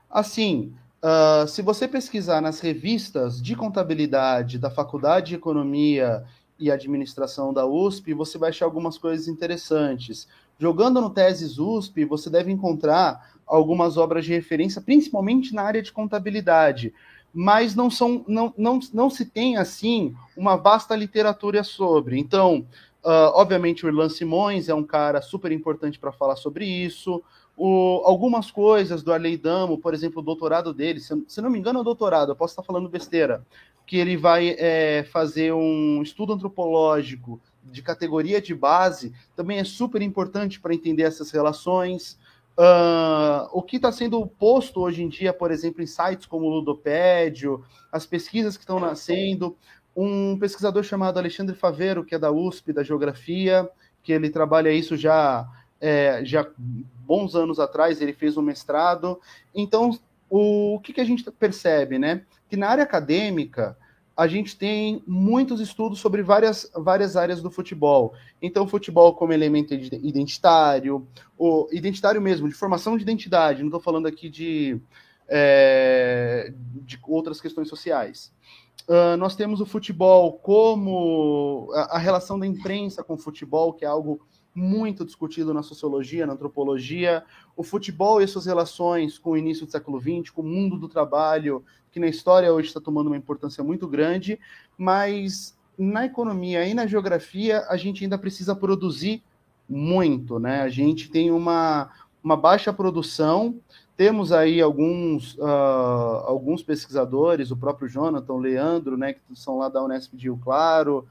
assim, 0.08 0.72
uh, 1.02 1.46
se 1.48 1.60
você 1.60 1.88
pesquisar 1.88 2.40
nas 2.40 2.60
revistas 2.60 3.42
de 3.42 3.56
contabilidade 3.56 4.60
da 4.60 4.70
Faculdade 4.70 5.30
de 5.30 5.34
Economia 5.34 6.24
e 6.58 6.70
Administração 6.70 7.52
da 7.52 7.66
USP, 7.66 8.14
você 8.14 8.38
vai 8.38 8.50
achar 8.50 8.64
algumas 8.64 8.98
coisas 8.98 9.28
interessantes. 9.28 10.26
Jogando 10.58 11.00
no 11.00 11.10
Teses 11.10 11.58
USP, 11.58 12.04
você 12.04 12.30
deve 12.30 12.50
encontrar 12.50 13.36
algumas 13.46 13.96
obras 13.96 14.24
de 14.24 14.32
referência, 14.32 14.80
principalmente 14.80 15.54
na 15.54 15.62
área 15.62 15.82
de 15.82 15.92
contabilidade, 15.92 16.92
mas 17.32 17.74
não 17.74 17.90
são, 17.90 18.24
não, 18.26 18.52
não, 18.56 18.80
não 18.92 19.10
se 19.10 19.26
tem 19.26 19.56
assim 19.56 20.14
uma 20.36 20.56
vasta 20.56 20.96
literatura 20.96 21.62
sobre. 21.62 22.18
Então, 22.18 22.66
uh, 23.04 23.30
obviamente, 23.34 23.84
o 23.84 23.88
Irlan 23.88 24.08
Simões 24.08 24.68
é 24.68 24.74
um 24.74 24.84
cara 24.84 25.20
super 25.20 25.52
importante 25.52 25.98
para 25.98 26.12
falar 26.12 26.36
sobre 26.36 26.64
isso. 26.64 27.22
O, 27.56 28.02
algumas 28.04 28.50
coisas 28.50 29.02
do 29.02 29.12
Arley 29.12 29.36
Damo, 29.36 29.78
por 29.78 29.94
exemplo, 29.94 30.20
o 30.20 30.24
doutorado 30.24 30.74
dele, 30.74 31.00
se, 31.00 31.24
se 31.26 31.40
não 31.40 31.48
me 31.48 31.58
engano, 31.58 31.78
é 31.78 31.82
o 31.82 31.84
doutorado, 31.84 32.32
eu 32.32 32.36
posso 32.36 32.52
estar 32.52 32.62
falando 32.62 32.88
besteira, 32.88 33.42
que 33.86 33.96
ele 33.96 34.16
vai 34.16 34.54
é, 34.58 35.04
fazer 35.04 35.54
um 35.54 36.02
estudo 36.02 36.32
antropológico 36.32 37.40
de 37.64 37.82
categoria 37.82 38.40
de 38.40 38.54
base, 38.54 39.12
também 39.34 39.58
é 39.58 39.64
super 39.64 40.02
importante 40.02 40.60
para 40.60 40.74
entender 40.74 41.04
essas 41.04 41.30
relações. 41.30 42.18
Uh, 42.58 43.48
o 43.52 43.62
que 43.62 43.76
está 43.76 43.92
sendo 43.92 44.26
posto 44.26 44.80
hoje 44.80 45.02
em 45.02 45.08
dia, 45.08 45.32
por 45.32 45.50
exemplo, 45.50 45.82
em 45.82 45.86
sites 45.86 46.26
como 46.26 46.46
o 46.46 46.50
Ludopédio, 46.50 47.64
as 47.92 48.06
pesquisas 48.06 48.56
que 48.56 48.62
estão 48.62 48.80
nascendo. 48.80 49.56
Um 49.94 50.38
pesquisador 50.38 50.82
chamado 50.82 51.18
Alexandre 51.18 51.54
Favero, 51.54 52.04
que 52.04 52.14
é 52.14 52.18
da 52.18 52.30
USP, 52.30 52.72
da 52.72 52.82
Geografia, 52.82 53.68
que 54.02 54.12
ele 54.12 54.30
trabalha 54.30 54.70
isso 54.70 54.96
já, 54.96 55.46
é, 55.80 56.24
já 56.24 56.46
bons 57.06 57.34
anos 57.34 57.58
atrás, 57.58 58.00
ele 58.00 58.12
fez 58.12 58.36
um 58.36 58.42
mestrado. 58.42 59.20
Então, 59.54 59.98
o, 60.28 60.74
o 60.74 60.80
que, 60.80 60.92
que 60.92 61.00
a 61.00 61.04
gente 61.04 61.30
percebe, 61.30 61.98
né? 61.98 62.22
Que 62.48 62.56
na 62.56 62.68
área 62.68 62.84
acadêmica, 62.84 63.76
a 64.16 64.26
gente 64.26 64.56
tem 64.56 65.02
muitos 65.06 65.60
estudos 65.60 66.00
sobre 66.00 66.22
várias, 66.22 66.70
várias 66.74 67.16
áreas 67.16 67.42
do 67.42 67.50
futebol. 67.50 68.14
Então, 68.40 68.64
o 68.64 68.68
futebol 68.68 69.14
como 69.14 69.32
elemento 69.32 69.74
identitário, 69.74 71.06
o 71.36 71.68
identitário 71.70 72.20
mesmo, 72.20 72.48
de 72.48 72.54
formação 72.54 72.96
de 72.96 73.02
identidade, 73.02 73.60
não 73.60 73.68
estou 73.68 73.80
falando 73.80 74.06
aqui 74.06 74.30
de, 74.30 74.80
é, 75.28 76.50
de 76.82 76.98
outras 77.06 77.42
questões 77.42 77.68
sociais. 77.68 78.32
Uh, 78.88 79.16
nós 79.18 79.34
temos 79.34 79.60
o 79.60 79.66
futebol 79.66 80.34
como 80.34 81.68
a, 81.74 81.96
a, 81.96 81.98
relação 81.98 82.38
da 82.38 82.46
imprensa 82.46 83.02
com 83.02 83.14
o 83.14 83.18
futebol, 83.18 83.72
que 83.72 83.84
é 83.84 83.88
algo 83.88 84.20
muito 84.56 85.04
discutido 85.04 85.52
na 85.52 85.62
sociologia, 85.62 86.26
na 86.26 86.32
antropologia, 86.32 87.22
o 87.54 87.62
futebol 87.62 88.22
e 88.22 88.26
suas 88.26 88.46
relações 88.46 89.18
com 89.18 89.32
o 89.32 89.36
início 89.36 89.66
do 89.66 89.70
século 89.70 90.00
XX, 90.00 90.30
com 90.30 90.40
o 90.40 90.46
mundo 90.46 90.78
do 90.78 90.88
trabalho, 90.88 91.62
que 91.92 92.00
na 92.00 92.06
história 92.06 92.52
hoje 92.52 92.68
está 92.68 92.80
tomando 92.80 93.08
uma 93.08 93.16
importância 93.16 93.62
muito 93.62 93.86
grande, 93.86 94.40
mas 94.76 95.56
na 95.78 96.06
economia 96.06 96.66
e 96.66 96.72
na 96.72 96.86
geografia 96.86 97.66
a 97.68 97.76
gente 97.76 98.02
ainda 98.02 98.16
precisa 98.16 98.56
produzir 98.56 99.22
muito, 99.68 100.38
né? 100.38 100.62
A 100.62 100.68
gente 100.70 101.10
tem 101.10 101.30
uma, 101.30 101.90
uma 102.24 102.36
baixa 102.36 102.72
produção, 102.72 103.60
temos 103.96 104.32
aí 104.32 104.60
alguns, 104.60 105.34
uh, 105.34 106.24
alguns 106.26 106.62
pesquisadores, 106.62 107.50
o 107.50 107.56
próprio 107.56 107.88
Jonathan, 107.88 108.32
o 108.32 108.38
Leandro, 108.38 108.96
né, 108.96 109.14
que 109.14 109.20
são 109.34 109.58
lá 109.58 109.68
da 109.68 109.82
Unesp 109.82 110.14
de 110.14 110.24
Rio 110.24 110.38
Claro, 110.42 111.06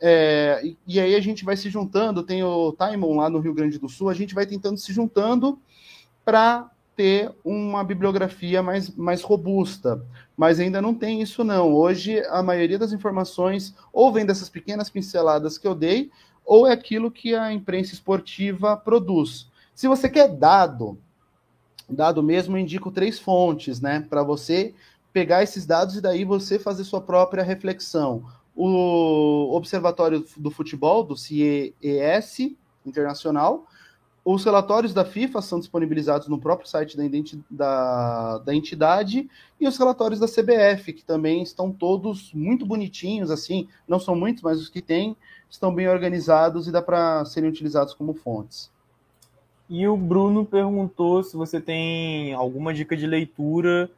é, 0.00 0.60
e, 0.64 0.78
e, 0.86 1.00
aí 1.00 1.14
a 1.14 1.20
gente 1.20 1.44
vai 1.44 1.56
se 1.56 1.68
juntando, 1.68 2.22
tem 2.22 2.42
o 2.42 2.72
Taimon 2.72 3.16
lá 3.16 3.28
no 3.28 3.38
Rio 3.38 3.52
Grande 3.52 3.78
do 3.78 3.88
Sul, 3.88 4.08
a 4.08 4.14
gente 4.14 4.34
vai 4.34 4.46
tentando 4.46 4.78
se 4.78 4.92
juntando 4.92 5.58
para 6.24 6.70
ter 6.96 7.32
uma 7.44 7.84
bibliografia 7.84 8.62
mais, 8.62 8.94
mais 8.94 9.22
robusta. 9.22 10.04
Mas 10.36 10.58
ainda 10.58 10.80
não 10.80 10.94
tem 10.94 11.20
isso, 11.20 11.44
não. 11.44 11.72
Hoje, 11.72 12.20
a 12.28 12.42
maioria 12.42 12.78
das 12.78 12.92
informações 12.92 13.74
ou 13.92 14.12
vem 14.12 14.24
dessas 14.24 14.48
pequenas 14.48 14.88
pinceladas 14.88 15.58
que 15.58 15.66
eu 15.66 15.74
dei, 15.74 16.10
ou 16.44 16.66
é 16.66 16.72
aquilo 16.72 17.10
que 17.10 17.34
a 17.34 17.52
imprensa 17.52 17.94
esportiva 17.94 18.76
produz. 18.76 19.48
Se 19.74 19.86
você 19.86 20.08
quer 20.08 20.28
dado, 20.28 20.98
dado 21.88 22.22
mesmo, 22.22 22.56
eu 22.56 22.60
indico 22.60 22.90
três 22.90 23.18
fontes, 23.18 23.80
né? 23.80 24.00
Para 24.08 24.22
você 24.22 24.74
pegar 25.12 25.42
esses 25.42 25.66
dados 25.66 25.96
e 25.96 26.00
daí 26.00 26.24
você 26.24 26.58
fazer 26.58 26.84
sua 26.84 27.00
própria 27.00 27.42
reflexão 27.42 28.24
o 28.54 29.54
Observatório 29.54 30.24
do 30.36 30.50
Futebol, 30.50 31.02
do 31.02 31.16
CIES 31.16 32.56
Internacional. 32.84 33.66
Os 34.22 34.44
relatórios 34.44 34.92
da 34.92 35.04
FIFA 35.04 35.40
são 35.40 35.58
disponibilizados 35.58 36.28
no 36.28 36.38
próprio 36.38 36.68
site 36.68 36.96
da, 36.96 37.04
da, 37.50 38.38
da, 38.38 38.54
entidade 38.54 39.28
e 39.58 39.66
os 39.66 39.78
relatórios 39.78 40.20
da 40.20 40.26
CBF, 40.26 40.92
que 40.92 41.04
também 41.04 41.42
estão 41.42 41.72
todos 41.72 42.32
muito 42.34 42.66
bonitinhos, 42.66 43.30
assim, 43.30 43.66
não 43.88 43.98
são 43.98 44.14
muitos, 44.14 44.42
mas 44.42 44.60
os 44.60 44.68
que 44.68 44.82
tem 44.82 45.16
estão 45.48 45.74
bem 45.74 45.88
organizados 45.88 46.68
e 46.68 46.72
dá 46.72 46.82
para 46.82 47.24
serem 47.24 47.48
utilizados 47.48 47.94
como 47.94 48.12
fontes. 48.12 48.70
E 49.70 49.86
o 49.86 49.96
Bruno 49.96 50.44
perguntou 50.44 51.22
se 51.22 51.36
você 51.36 51.60
tem 51.60 52.34
alguma 52.34 52.74
dica 52.74 52.96
de 52.96 53.06
leitura 53.06 53.90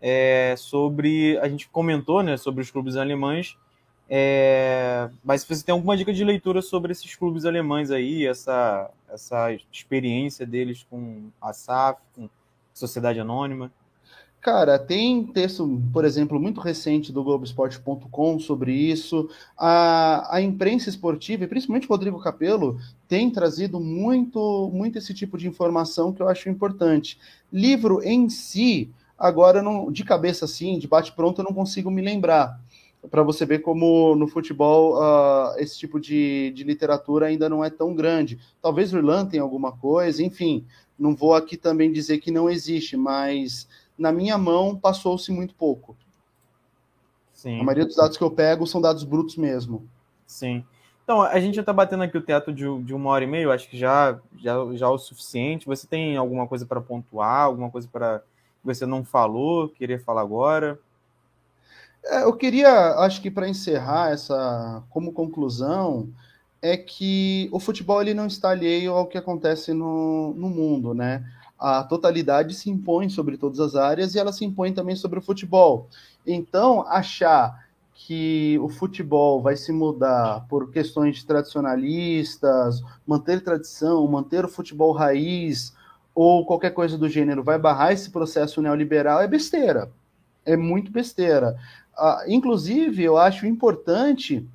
é, 0.00 0.54
sobre. 0.58 1.38
A 1.38 1.48
gente 1.48 1.68
comentou 1.68 2.24
né, 2.24 2.36
sobre 2.36 2.60
os 2.60 2.70
clubes 2.72 2.96
alemães, 2.96 3.56
é, 4.14 5.08
mas 5.24 5.42
você 5.42 5.64
tem 5.64 5.72
alguma 5.72 5.96
dica 5.96 6.12
de 6.12 6.22
leitura 6.22 6.60
sobre 6.60 6.92
esses 6.92 7.16
clubes 7.16 7.46
alemães 7.46 7.90
aí, 7.90 8.26
essa, 8.26 8.90
essa 9.10 9.50
experiência 9.72 10.44
deles 10.44 10.84
com 10.90 11.30
a 11.40 11.54
SAF, 11.54 11.98
com 12.14 12.28
Sociedade 12.74 13.18
Anônima? 13.18 13.72
Cara, 14.38 14.78
tem 14.78 15.24
texto, 15.24 15.80
por 15.94 16.04
exemplo, 16.04 16.38
muito 16.38 16.60
recente 16.60 17.10
do 17.10 17.24
Globoesporte.com 17.24 18.38
sobre 18.38 18.74
isso. 18.74 19.30
A, 19.56 20.36
a 20.36 20.42
imprensa 20.42 20.90
esportiva, 20.90 21.44
e 21.44 21.46
principalmente 21.46 21.88
Rodrigo 21.88 22.20
Capello, 22.20 22.78
tem 23.08 23.30
trazido 23.30 23.80
muito, 23.80 24.70
muito 24.74 24.98
esse 24.98 25.14
tipo 25.14 25.38
de 25.38 25.48
informação 25.48 26.12
que 26.12 26.20
eu 26.20 26.28
acho 26.28 26.50
importante. 26.50 27.18
Livro 27.50 28.02
em 28.02 28.28
si, 28.28 28.92
Agora, 29.22 29.62
não, 29.62 29.92
de 29.92 30.02
cabeça 30.02 30.46
assim, 30.46 30.80
de 30.80 30.88
bate-pronto, 30.88 31.40
eu 31.40 31.44
não 31.44 31.54
consigo 31.54 31.88
me 31.92 32.02
lembrar. 32.02 32.58
Para 33.10 33.22
você 33.22 33.44
ver 33.44 33.60
como 33.60 34.14
no 34.14 34.28
futebol 34.28 34.94
uh, 34.94 35.58
esse 35.58 35.76
tipo 35.78 35.98
de, 35.98 36.52
de 36.54 36.62
literatura 36.62 37.26
ainda 37.26 37.48
não 37.48 37.64
é 37.64 37.68
tão 37.68 37.94
grande. 37.94 38.38
Talvez 38.60 38.92
o 38.92 38.98
Irlanda 38.98 39.30
tenha 39.30 39.42
alguma 39.42 39.72
coisa, 39.72 40.22
enfim. 40.22 40.64
Não 40.98 41.14
vou 41.14 41.34
aqui 41.34 41.56
também 41.56 41.90
dizer 41.90 42.18
que 42.18 42.30
não 42.30 42.48
existe, 42.48 42.96
mas 42.96 43.68
na 43.98 44.12
minha 44.12 44.38
mão 44.38 44.76
passou-se 44.76 45.32
muito 45.32 45.54
pouco. 45.54 45.96
Sim. 47.32 47.60
A 47.60 47.64
maioria 47.64 47.86
dos 47.86 47.96
dados 47.96 48.16
que 48.16 48.22
eu 48.22 48.30
pego 48.30 48.66
são 48.68 48.80
dados 48.80 49.02
brutos 49.02 49.36
mesmo. 49.36 49.88
Sim. 50.26 50.64
Então, 51.02 51.20
a 51.20 51.40
gente 51.40 51.56
já 51.56 51.62
está 51.62 51.72
batendo 51.72 52.04
aqui 52.04 52.16
o 52.16 52.22
teto 52.22 52.52
de, 52.52 52.64
de, 52.84 52.94
uma 52.94 53.10
hora 53.10 53.24
e 53.24 53.26
meia, 53.26 53.50
acho 53.52 53.68
que 53.68 53.76
já, 53.76 54.20
já, 54.38 54.54
já 54.74 54.86
é 54.86 54.88
o 54.88 54.96
suficiente. 54.96 55.66
Você 55.66 55.86
tem 55.86 56.16
alguma 56.16 56.46
coisa 56.46 56.64
para 56.64 56.80
pontuar, 56.80 57.40
alguma 57.40 57.68
coisa 57.68 57.88
para 57.90 58.20
que 58.20 58.64
você 58.64 58.86
não 58.86 59.04
falou, 59.04 59.68
queria 59.68 59.98
falar 59.98 60.20
agora? 60.20 60.78
É, 62.04 62.24
eu 62.24 62.32
queria, 62.34 62.94
acho 62.96 63.20
que 63.22 63.30
para 63.30 63.48
encerrar 63.48 64.10
essa, 64.10 64.82
como 64.90 65.12
conclusão, 65.12 66.08
é 66.60 66.76
que 66.76 67.48
o 67.52 67.58
futebol 67.58 68.00
ele 68.00 68.14
não 68.14 68.26
está 68.26 68.50
alheio 68.50 68.92
ao 68.92 69.06
que 69.06 69.18
acontece 69.18 69.72
no, 69.72 70.32
no 70.34 70.48
mundo, 70.48 70.94
né? 70.94 71.24
A 71.58 71.84
totalidade 71.84 72.54
se 72.54 72.70
impõe 72.70 73.08
sobre 73.08 73.36
todas 73.36 73.60
as 73.60 73.76
áreas 73.76 74.14
e 74.14 74.18
ela 74.18 74.32
se 74.32 74.44
impõe 74.44 74.72
também 74.72 74.96
sobre 74.96 75.18
o 75.18 75.22
futebol. 75.22 75.88
Então, 76.26 76.82
achar 76.88 77.66
que 77.94 78.58
o 78.60 78.68
futebol 78.68 79.40
vai 79.40 79.56
se 79.56 79.72
mudar 79.72 80.46
por 80.48 80.70
questões 80.72 81.22
tradicionalistas, 81.22 82.82
manter 83.06 83.42
tradição, 83.42 84.06
manter 84.08 84.44
o 84.44 84.48
futebol 84.48 84.92
raiz 84.92 85.72
ou 86.14 86.44
qualquer 86.44 86.70
coisa 86.70 86.98
do 86.98 87.08
gênero 87.08 87.42
vai 87.42 87.58
barrar 87.58 87.92
esse 87.92 88.10
processo 88.10 88.60
neoliberal 88.60 89.20
é 89.20 89.28
besteira. 89.28 89.90
É 90.44 90.56
muito 90.56 90.90
besteira. 90.90 91.56
Uh, 91.98 92.28
inclusive, 92.28 93.02
eu 93.02 93.16
acho 93.16 93.46
importante 93.46 94.46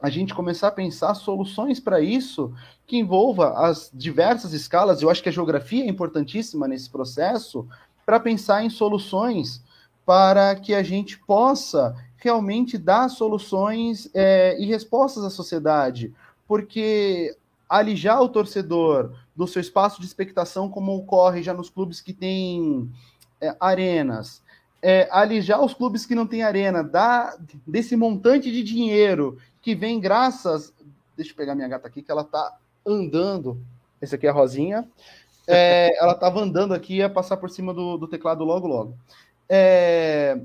a 0.00 0.08
gente 0.08 0.34
começar 0.34 0.68
a 0.68 0.72
pensar 0.72 1.14
soluções 1.14 1.78
para 1.78 2.00
isso 2.00 2.54
que 2.86 2.96
envolva 2.96 3.52
as 3.66 3.90
diversas 3.92 4.52
escalas. 4.52 5.02
Eu 5.02 5.10
acho 5.10 5.22
que 5.22 5.28
a 5.28 5.32
geografia 5.32 5.84
é 5.84 5.88
importantíssima 5.88 6.66
nesse 6.66 6.88
processo 6.88 7.68
para 8.06 8.18
pensar 8.18 8.64
em 8.64 8.70
soluções 8.70 9.62
para 10.06 10.56
que 10.56 10.74
a 10.74 10.82
gente 10.82 11.18
possa 11.18 11.94
realmente 12.16 12.76
dar 12.76 13.08
soluções 13.08 14.10
é, 14.14 14.60
e 14.60 14.66
respostas 14.66 15.22
à 15.22 15.30
sociedade, 15.30 16.12
porque 16.48 17.36
alijar 17.68 18.20
o 18.20 18.28
torcedor 18.28 19.14
do 19.36 19.46
seu 19.46 19.60
espaço 19.60 20.00
de 20.00 20.06
expectação, 20.06 20.68
como 20.68 20.96
ocorre 20.96 21.42
já 21.42 21.54
nos 21.54 21.70
clubes 21.70 22.00
que 22.00 22.12
têm 22.12 22.90
é, 23.40 23.54
arenas, 23.60 24.42
é, 24.82 25.08
alijar 25.10 25.62
os 25.62 25.74
clubes 25.74 26.06
que 26.06 26.14
não 26.14 26.26
têm 26.26 26.42
arena, 26.42 26.82
dar 26.82 27.36
desse 27.66 27.96
montante 27.96 28.50
de 28.50 28.62
dinheiro 28.62 29.38
que 29.60 29.74
vem 29.74 30.00
graças. 30.00 30.72
Deixa 31.16 31.32
eu 31.32 31.36
pegar 31.36 31.54
minha 31.54 31.68
gata 31.68 31.86
aqui, 31.86 32.02
que 32.02 32.10
ela 32.10 32.24
tá 32.24 32.56
andando. 32.86 33.60
Esse 34.00 34.14
aqui 34.14 34.26
é 34.26 34.30
a 34.30 34.32
Rosinha. 34.32 34.88
É, 35.46 35.96
ela 36.00 36.12
estava 36.12 36.40
andando 36.40 36.72
aqui 36.72 36.96
ia 36.96 37.10
passar 37.10 37.36
por 37.36 37.50
cima 37.50 37.74
do, 37.74 37.98
do 37.98 38.08
teclado 38.08 38.44
logo, 38.44 38.66
logo. 38.66 38.94
É, 39.48 40.40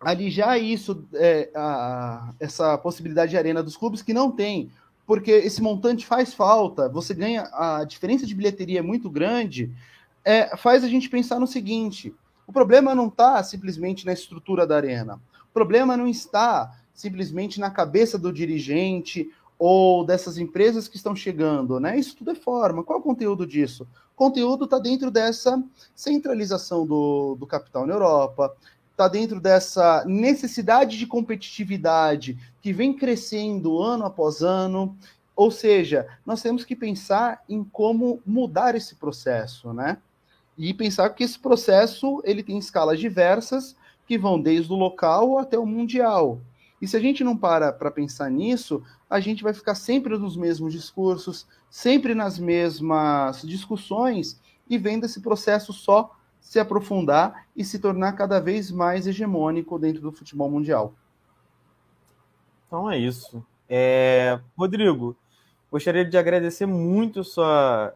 alijar 0.00 0.58
isso, 0.58 1.06
é, 1.14 1.50
a, 1.54 2.32
essa 2.40 2.76
possibilidade 2.78 3.30
de 3.30 3.38
arena 3.38 3.62
dos 3.62 3.76
clubes 3.76 4.02
que 4.02 4.14
não 4.14 4.30
tem, 4.30 4.70
porque 5.06 5.30
esse 5.30 5.62
montante 5.62 6.06
faz 6.06 6.32
falta, 6.32 6.88
você 6.88 7.14
ganha, 7.14 7.48
a 7.52 7.84
diferença 7.84 8.26
de 8.26 8.34
bilheteria 8.34 8.80
é 8.80 8.82
muito 8.82 9.10
grande, 9.10 9.70
é, 10.24 10.56
faz 10.56 10.82
a 10.84 10.88
gente 10.88 11.08
pensar 11.08 11.38
no 11.38 11.46
seguinte: 11.46 12.14
o 12.50 12.52
problema 12.52 12.96
não 12.96 13.06
está 13.06 13.40
simplesmente 13.44 14.04
na 14.04 14.12
estrutura 14.12 14.66
da 14.66 14.74
arena, 14.74 15.20
o 15.48 15.54
problema 15.54 15.96
não 15.96 16.08
está 16.08 16.76
simplesmente 16.92 17.60
na 17.60 17.70
cabeça 17.70 18.18
do 18.18 18.32
dirigente 18.32 19.30
ou 19.56 20.04
dessas 20.04 20.36
empresas 20.36 20.88
que 20.88 20.96
estão 20.96 21.14
chegando, 21.14 21.78
né? 21.78 21.96
Isso 21.96 22.16
tudo 22.16 22.32
é 22.32 22.34
forma. 22.34 22.82
Qual 22.82 22.98
é 22.98 23.00
o 23.00 23.04
conteúdo 23.04 23.46
disso? 23.46 23.84
O 24.14 24.16
conteúdo 24.16 24.64
está 24.64 24.80
dentro 24.80 25.12
dessa 25.12 25.62
centralização 25.94 26.84
do, 26.84 27.36
do 27.38 27.46
capital 27.46 27.86
na 27.86 27.94
Europa, 27.94 28.52
está 28.90 29.06
dentro 29.06 29.40
dessa 29.40 30.04
necessidade 30.04 30.98
de 30.98 31.06
competitividade 31.06 32.36
que 32.60 32.72
vem 32.72 32.92
crescendo 32.92 33.80
ano 33.80 34.06
após 34.06 34.42
ano. 34.42 34.96
Ou 35.36 35.52
seja, 35.52 36.04
nós 36.26 36.42
temos 36.42 36.64
que 36.64 36.74
pensar 36.74 37.44
em 37.48 37.62
como 37.62 38.20
mudar 38.26 38.74
esse 38.74 38.96
processo, 38.96 39.72
né? 39.72 39.98
E 40.62 40.74
pensar 40.74 41.08
que 41.08 41.24
esse 41.24 41.38
processo 41.38 42.20
ele 42.22 42.42
tem 42.42 42.58
escalas 42.58 43.00
diversas 43.00 43.74
que 44.06 44.18
vão 44.18 44.38
desde 44.38 44.70
o 44.70 44.76
local 44.76 45.38
até 45.38 45.58
o 45.58 45.64
mundial. 45.64 46.38
E 46.82 46.86
se 46.86 46.98
a 46.98 47.00
gente 47.00 47.24
não 47.24 47.34
para 47.34 47.72
para 47.72 47.90
pensar 47.90 48.30
nisso, 48.30 48.82
a 49.08 49.20
gente 49.20 49.42
vai 49.42 49.54
ficar 49.54 49.74
sempre 49.74 50.18
nos 50.18 50.36
mesmos 50.36 50.74
discursos, 50.74 51.46
sempre 51.70 52.14
nas 52.14 52.38
mesmas 52.38 53.40
discussões 53.40 54.38
e 54.68 54.76
vendo 54.76 55.06
esse 55.06 55.22
processo 55.22 55.72
só 55.72 56.14
se 56.42 56.60
aprofundar 56.60 57.46
e 57.56 57.64
se 57.64 57.78
tornar 57.78 58.12
cada 58.12 58.38
vez 58.38 58.70
mais 58.70 59.06
hegemônico 59.06 59.78
dentro 59.78 60.02
do 60.02 60.12
futebol 60.12 60.50
mundial. 60.50 60.92
Então 62.66 62.90
é 62.90 62.98
isso. 62.98 63.42
É... 63.66 64.38
Rodrigo, 64.58 65.16
gostaria 65.70 66.04
de 66.04 66.16
agradecer 66.16 66.66
muito 66.66 67.22
sua... 67.24 67.94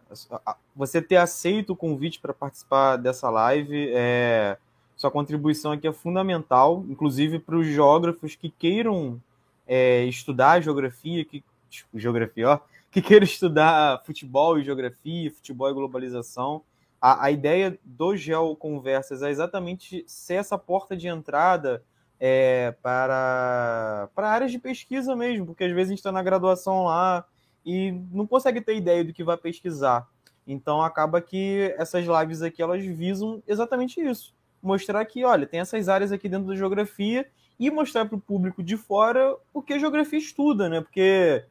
você 0.74 1.00
ter 1.02 1.16
aceito 1.16 1.70
o 1.70 1.76
convite 1.76 2.20
para 2.20 2.32
participar 2.32 2.96
dessa 2.96 3.30
live. 3.30 3.90
É... 3.92 4.56
Sua 4.96 5.10
contribuição 5.10 5.72
aqui 5.72 5.88
é 5.88 5.92
fundamental, 5.92 6.84
inclusive 6.88 7.40
para 7.40 7.56
os 7.56 7.66
geógrafos 7.66 8.36
que 8.36 8.48
queiram 8.48 9.20
é, 9.66 10.04
estudar 10.04 10.60
geografia, 10.60 11.24
que, 11.24 11.42
tipo, 11.68 11.98
geografia, 11.98 12.50
ó, 12.50 12.60
que 12.92 13.02
queiram 13.02 13.24
estudar 13.24 14.00
futebol 14.04 14.56
e 14.56 14.62
geografia, 14.62 15.32
futebol 15.32 15.68
e 15.68 15.74
globalização 15.74 16.62
a, 17.04 17.26
a 17.26 17.30
ideia 17.30 17.78
do 17.84 18.16
Geoconversas 18.16 19.22
é 19.22 19.28
exatamente 19.28 20.02
ser 20.06 20.36
essa 20.36 20.56
porta 20.56 20.96
de 20.96 21.06
entrada 21.06 21.82
é, 22.18 22.74
para, 22.80 24.08
para 24.14 24.30
áreas 24.30 24.50
de 24.50 24.58
pesquisa 24.58 25.14
mesmo, 25.14 25.44
porque 25.44 25.64
às 25.64 25.72
vezes 25.72 25.88
a 25.88 25.90
gente 25.90 25.98
está 25.98 26.10
na 26.10 26.22
graduação 26.22 26.84
lá 26.84 27.22
e 27.64 27.92
não 28.12 28.26
consegue 28.26 28.60
ter 28.60 28.76
ideia 28.76 29.04
do 29.04 29.12
que 29.12 29.24
vai 29.24 29.36
pesquisar. 29.36 30.08
Então 30.46 30.82
acaba 30.82 31.20
que 31.20 31.74
essas 31.78 32.04
lives 32.04 32.42
aqui 32.42 32.62
elas 32.62 32.84
visam 32.84 33.42
exatamente 33.46 34.00
isso. 34.00 34.34
Mostrar 34.62 35.04
que, 35.04 35.24
olha, 35.24 35.46
tem 35.46 35.60
essas 35.60 35.88
áreas 35.88 36.12
aqui 36.12 36.28
dentro 36.28 36.48
da 36.48 36.56
geografia 36.56 37.26
e 37.58 37.70
mostrar 37.70 38.04
para 38.04 38.16
o 38.16 38.20
público 38.20 38.62
de 38.62 38.76
fora 38.76 39.36
o 39.52 39.62
que 39.62 39.74
a 39.74 39.78
geografia 39.78 40.18
estuda, 40.18 40.68
né? 40.68 40.80
Porque 40.80 41.44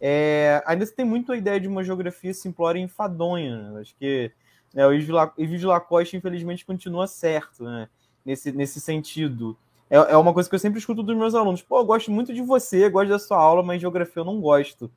é, 0.00 0.62
ainda 0.66 0.86
se 0.86 0.94
tem 0.94 1.04
muito 1.04 1.30
a 1.30 1.36
ideia 1.36 1.60
de 1.60 1.68
uma 1.68 1.84
geografia 1.84 2.32
simplória 2.32 2.78
e 2.78 2.82
enfadonha. 2.82 3.70
Né? 3.70 3.80
Acho 3.80 3.94
que 3.96 4.32
é, 4.74 4.86
o 4.86 4.92
Yves 4.92 5.62
Lacoste, 5.62 6.16
infelizmente, 6.16 6.64
continua 6.64 7.06
certo 7.06 7.64
né? 7.64 7.88
nesse, 8.24 8.50
nesse 8.52 8.80
sentido. 8.80 9.56
É, 9.90 9.96
é 9.96 10.16
uma 10.16 10.32
coisa 10.32 10.48
que 10.48 10.54
eu 10.54 10.58
sempre 10.58 10.78
escuto 10.78 11.02
dos 11.02 11.16
meus 11.16 11.34
alunos. 11.34 11.60
Pô, 11.60 11.80
eu 11.80 11.84
gosto 11.84 12.10
muito 12.10 12.32
de 12.32 12.40
você, 12.40 12.88
gosto 12.88 13.10
da 13.10 13.18
sua 13.18 13.36
aula, 13.36 13.62
mas 13.62 13.80
geografia 13.80 14.20
eu 14.20 14.24
não 14.24 14.40
gosto. 14.40 14.90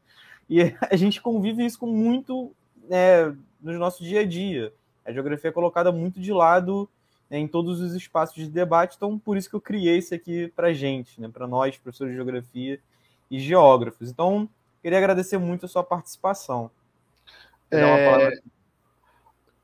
E 0.53 0.75
a 0.88 0.95
gente 0.95 1.19
convive 1.19 1.65
isso 1.65 1.80
com 1.80 1.88
muito 1.88 2.51
né, 2.88 3.35
no 3.59 3.73
nosso 3.80 4.03
dia 4.03 4.21
a 4.21 4.25
dia. 4.25 4.71
A 5.03 5.11
geografia 5.11 5.49
é 5.49 5.53
colocada 5.53 5.91
muito 5.91 6.19
de 6.19 6.31
lado 6.31 6.88
né, 7.30 7.39
em 7.39 7.47
todos 7.47 7.81
os 7.81 7.95
espaços 7.95 8.35
de 8.35 8.47
debate, 8.47 8.95
então 8.95 9.17
por 9.17 9.35
isso 9.35 9.49
que 9.49 9.55
eu 9.55 9.61
criei 9.61 9.97
isso 9.97 10.13
aqui 10.13 10.47
para 10.55 10.71
gente, 10.71 11.19
né, 11.19 11.27
para 11.27 11.47
nós, 11.47 11.75
professores 11.77 12.11
de 12.11 12.17
geografia 12.17 12.80
e 13.31 13.39
geógrafos. 13.39 14.11
Então, 14.11 14.47
queria 14.81 14.99
agradecer 14.99 15.39
muito 15.39 15.65
a 15.65 15.69
sua 15.69 15.84
participação. 15.84 16.69
É... 17.71 18.30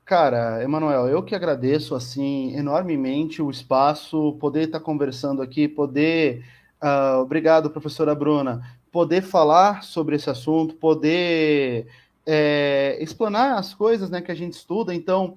Cara, 0.04 0.60
Emanuel, 0.64 1.06
eu 1.06 1.22
que 1.22 1.36
agradeço 1.36 1.94
assim 1.94 2.52
enormemente 2.56 3.40
o 3.40 3.48
espaço, 3.48 4.36
poder 4.40 4.64
estar 4.64 4.80
conversando 4.80 5.40
aqui, 5.40 5.68
poder, 5.68 6.44
uh, 6.82 7.20
obrigado, 7.20 7.70
professora 7.70 8.12
Bruna, 8.12 8.60
poder 8.90 9.22
falar 9.22 9.82
sobre 9.82 10.16
esse 10.16 10.28
assunto, 10.28 10.74
poder 10.74 11.86
é, 12.26 12.98
explanar 13.00 13.58
as 13.58 13.74
coisas, 13.74 14.10
né, 14.10 14.20
que 14.20 14.32
a 14.32 14.34
gente 14.34 14.54
estuda. 14.54 14.94
Então, 14.94 15.36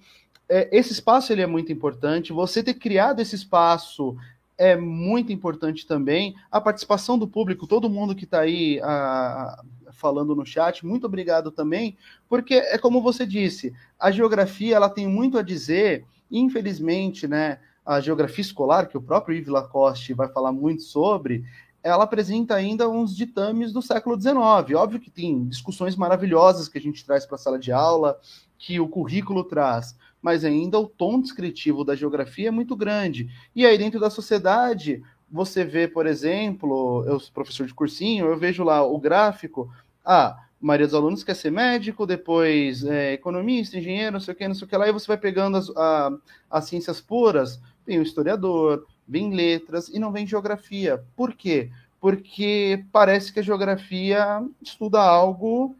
é, 0.50 0.70
esse 0.72 0.92
espaço 0.92 1.32
ele 1.32 1.42
é 1.42 1.48
muito 1.48 1.72
importante. 1.72 2.34
Você 2.34 2.64
ter 2.64 2.74
criado 2.76 3.20
esse 3.20 3.36
espaço 3.36 4.16
é 4.58 4.76
muito 4.76 5.32
importante 5.32 5.86
também. 5.86 6.36
A 6.52 6.62
participação 6.62 7.18
do 7.18 7.28
público, 7.28 7.68
todo 7.68 7.90
mundo 7.90 8.16
que 8.16 8.26
está 8.26 8.42
aí 8.42 8.80
a, 8.84 9.64
falando 9.92 10.36
no 10.36 10.46
chat, 10.46 10.86
muito 10.86 11.06
obrigado 11.06 11.52
também, 11.52 11.98
porque 12.30 12.56
é 12.56 12.78
como 12.78 13.02
você 13.02 13.26
disse, 13.26 13.74
a 14.00 14.12
geografia 14.12 14.76
ela 14.76 14.90
tem 14.90 15.08
muito 15.08 15.38
a 15.38 15.42
dizer, 15.42 16.06
infelizmente, 16.30 17.28
né? 17.28 17.60
A 17.86 18.00
geografia 18.00 18.42
escolar, 18.42 18.88
que 18.88 18.98
o 18.98 19.02
próprio 19.02 19.36
Yves 19.36 19.50
Lacoste 19.50 20.14
vai 20.14 20.30
falar 20.30 20.54
muito 20.54 20.84
sobre, 20.84 21.44
ela 21.84 22.06
apresenta 22.06 22.56
ainda 22.56 22.90
uns 22.90 23.16
ditames 23.16 23.74
do 23.74 23.82
século 23.82 24.20
XIX. 24.20 24.36
Óbvio 24.76 25.00
que 25.00 25.12
tem 25.12 25.46
discussões 25.46 25.98
maravilhosas 25.98 26.70
que 26.70 26.78
a 26.78 26.82
gente 26.82 27.06
traz 27.06 27.26
para 27.26 27.36
a 27.36 27.38
sala 27.38 27.60
de 27.60 27.72
aula, 27.72 28.18
que 28.58 28.80
o 28.80 28.88
currículo 28.88 29.44
traz, 29.44 29.98
mas 30.22 30.46
ainda 30.46 30.80
o 30.80 30.88
tom 30.88 31.20
descritivo 31.20 31.84
da 31.84 31.96
geografia 31.96 32.48
é 32.48 32.52
muito 32.52 32.76
grande. 32.76 33.30
E 33.54 33.66
aí, 33.66 33.78
dentro 33.78 34.00
da 34.00 34.10
sociedade, 34.10 35.04
você 35.30 35.66
vê, 35.66 35.86
por 35.86 36.08
exemplo, 36.08 37.04
eu 37.06 37.20
sou 37.20 37.34
professor 37.34 37.68
de 37.68 37.74
cursinho, 37.74 38.28
eu 38.28 38.38
vejo 38.38 38.64
lá 38.64 38.82
o 38.82 38.98
gráfico, 38.98 39.70
ah, 40.06 40.38
a 40.38 40.66
maioria 40.66 40.88
dos 40.88 40.96
alunos 40.96 41.24
quer 41.26 41.36
ser 41.36 41.52
médico, 41.52 42.06
depois 42.08 42.86
é, 42.86 43.12
economista, 43.14 43.78
engenheiro, 43.78 44.14
não 44.14 44.20
sei 44.22 44.34
o 44.34 44.38
que, 44.38 44.48
não 44.48 44.56
sei 44.56 44.66
o 44.66 44.70
que 44.70 44.78
lá, 44.78 44.88
e 44.88 44.94
você 44.94 45.08
vai 45.08 45.18
pegando 45.18 45.58
as, 45.58 45.70
a, 45.76 46.10
as 46.50 46.66
ciências 46.66 47.02
puras, 47.02 47.60
vem 47.86 48.00
o 48.00 48.04
historiador, 48.04 48.86
vem 49.08 49.34
letras 49.34 49.90
e 49.90 50.00
não 50.00 50.12
vem 50.12 50.28
geografia. 50.28 51.04
Por 51.16 51.34
quê? 51.34 51.70
Porque 52.00 52.86
parece 52.92 53.32
que 53.32 53.40
a 53.40 53.44
geografia 53.44 54.44
estuda 54.62 55.02
algo 55.02 55.76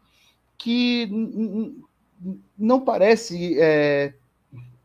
que 0.58 1.10
não 2.58 2.80
parece 2.82 3.60
é, 3.60 4.14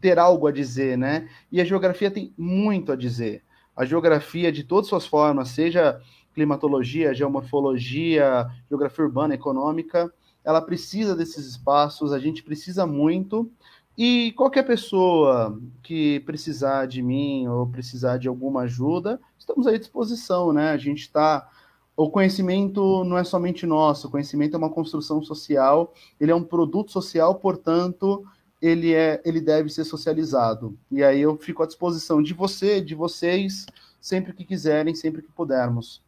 ter 0.00 0.18
algo 0.18 0.46
a 0.46 0.52
dizer, 0.52 0.98
né? 0.98 1.28
E 1.50 1.60
a 1.60 1.64
geografia 1.64 2.10
tem 2.10 2.32
muito 2.36 2.90
a 2.90 2.96
dizer. 2.96 3.42
A 3.76 3.84
geografia, 3.84 4.50
de 4.50 4.64
todas 4.64 4.88
suas 4.88 5.06
formas, 5.06 5.50
seja 5.50 6.00
climatologia, 6.34 7.14
geomorfologia, 7.14 8.46
geografia 8.68 9.04
urbana, 9.04 9.34
econômica, 9.34 10.12
ela 10.44 10.62
precisa 10.62 11.14
desses 11.14 11.46
espaços, 11.46 12.12
a 12.12 12.18
gente 12.18 12.42
precisa 12.42 12.86
muito. 12.86 13.50
E 13.98 14.30
qualquer 14.36 14.62
pessoa 14.62 15.60
que 15.82 16.20
precisar 16.20 16.86
de 16.86 17.02
mim 17.02 17.48
ou 17.48 17.66
precisar 17.66 18.16
de 18.16 18.28
alguma 18.28 18.60
ajuda, 18.60 19.20
estamos 19.36 19.66
à 19.66 19.76
disposição, 19.76 20.52
né? 20.52 20.70
A 20.70 20.76
gente 20.76 21.00
está. 21.00 21.50
O 21.96 22.08
conhecimento 22.08 23.02
não 23.02 23.18
é 23.18 23.24
somente 23.24 23.66
nosso, 23.66 24.06
o 24.06 24.10
conhecimento 24.12 24.54
é 24.54 24.56
uma 24.56 24.70
construção 24.70 25.20
social, 25.20 25.92
ele 26.20 26.30
é 26.30 26.34
um 26.34 26.44
produto 26.44 26.92
social, 26.92 27.34
portanto, 27.34 28.24
ele, 28.62 28.94
é, 28.94 29.20
ele 29.24 29.40
deve 29.40 29.68
ser 29.68 29.82
socializado. 29.82 30.78
E 30.92 31.02
aí 31.02 31.20
eu 31.20 31.36
fico 31.36 31.64
à 31.64 31.66
disposição 31.66 32.22
de 32.22 32.32
você, 32.32 32.80
de 32.80 32.94
vocês, 32.94 33.66
sempre 34.00 34.32
que 34.32 34.44
quiserem, 34.44 34.94
sempre 34.94 35.22
que 35.22 35.32
pudermos. 35.32 36.00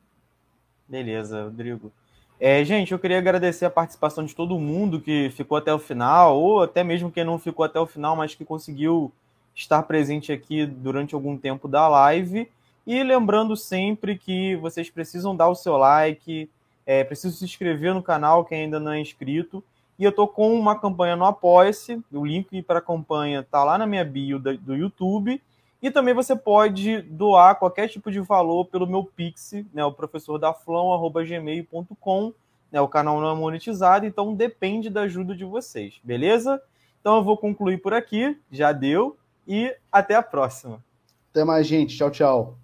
Beleza, 0.89 1.43
Rodrigo. 1.43 1.91
É, 2.43 2.65
gente, 2.65 2.91
eu 2.91 2.99
queria 2.99 3.19
agradecer 3.19 3.67
a 3.67 3.71
participação 3.71 4.25
de 4.25 4.35
todo 4.35 4.59
mundo 4.59 4.99
que 4.99 5.29
ficou 5.29 5.59
até 5.59 5.75
o 5.75 5.79
final, 5.79 6.41
ou 6.41 6.62
até 6.62 6.83
mesmo 6.83 7.11
quem 7.11 7.23
não 7.23 7.39
ficou 7.39 7.67
até 7.67 7.79
o 7.79 7.85
final, 7.85 8.17
mas 8.17 8.35
que 8.35 8.47
conseguiu 8.47 9.12
estar 9.55 9.83
presente 9.83 10.33
aqui 10.33 10.65
durante 10.65 11.15
algum 11.15 11.37
tempo 11.37 11.69
da 11.69 11.87
live. 11.87 12.51
E 12.87 13.03
lembrando 13.03 13.55
sempre 13.59 14.17
que 14.17 14.57
vocês 14.57 14.89
precisam 14.89 15.37
dar 15.37 15.51
o 15.51 15.55
seu 15.55 15.77
like, 15.77 16.49
é, 16.87 17.05
precisam 17.05 17.37
se 17.37 17.45
inscrever 17.45 17.93
no 17.93 18.03
canal 18.03 18.43
quem 18.43 18.62
ainda 18.62 18.81
não 18.81 18.93
é 18.93 19.01
inscrito. 19.01 19.62
E 19.99 20.05
eu 20.05 20.11
tô 20.11 20.27
com 20.27 20.59
uma 20.59 20.79
campanha 20.79 21.17
no 21.17 21.27
Apoia-se. 21.27 22.03
O 22.11 22.25
link 22.25 22.62
para 22.62 22.79
a 22.79 22.83
campanha 22.83 23.47
tá 23.51 23.62
lá 23.62 23.77
na 23.77 23.87
minha 23.87 24.03
bio 24.03 24.39
do 24.39 24.75
YouTube. 24.75 25.43
E 25.82 25.90
também 25.90 26.12
você 26.12 26.36
pode 26.36 27.02
doar 27.02 27.59
qualquer 27.59 27.89
tipo 27.89 28.11
de 28.11 28.20
valor 28.20 28.66
pelo 28.66 28.86
meu 28.86 29.05
Pix, 29.05 29.52
né, 29.73 29.85
o 29.85 29.93
professor 29.93 30.39
da 30.39 30.55
gmail.com. 31.24 32.32
Né, 32.70 32.81
o 32.81 32.86
canal 32.86 33.20
não 33.20 33.31
é 33.31 33.35
monetizado, 33.35 34.07
então 34.07 34.35
depende 34.35 34.89
da 34.89 35.02
ajuda 35.02 35.35
de 35.35 35.44
vocês, 35.44 35.98
beleza? 36.05 36.62
Então 37.01 37.16
eu 37.16 37.24
vou 37.24 37.36
concluir 37.36 37.78
por 37.78 37.93
aqui, 37.93 38.39
já 38.52 38.70
deu, 38.70 39.16
e 39.47 39.74
até 39.90 40.15
a 40.15 40.23
próxima. 40.23 40.81
Até 41.31 41.43
mais, 41.44 41.66
gente. 41.66 41.97
Tchau, 41.97 42.11
tchau. 42.11 42.60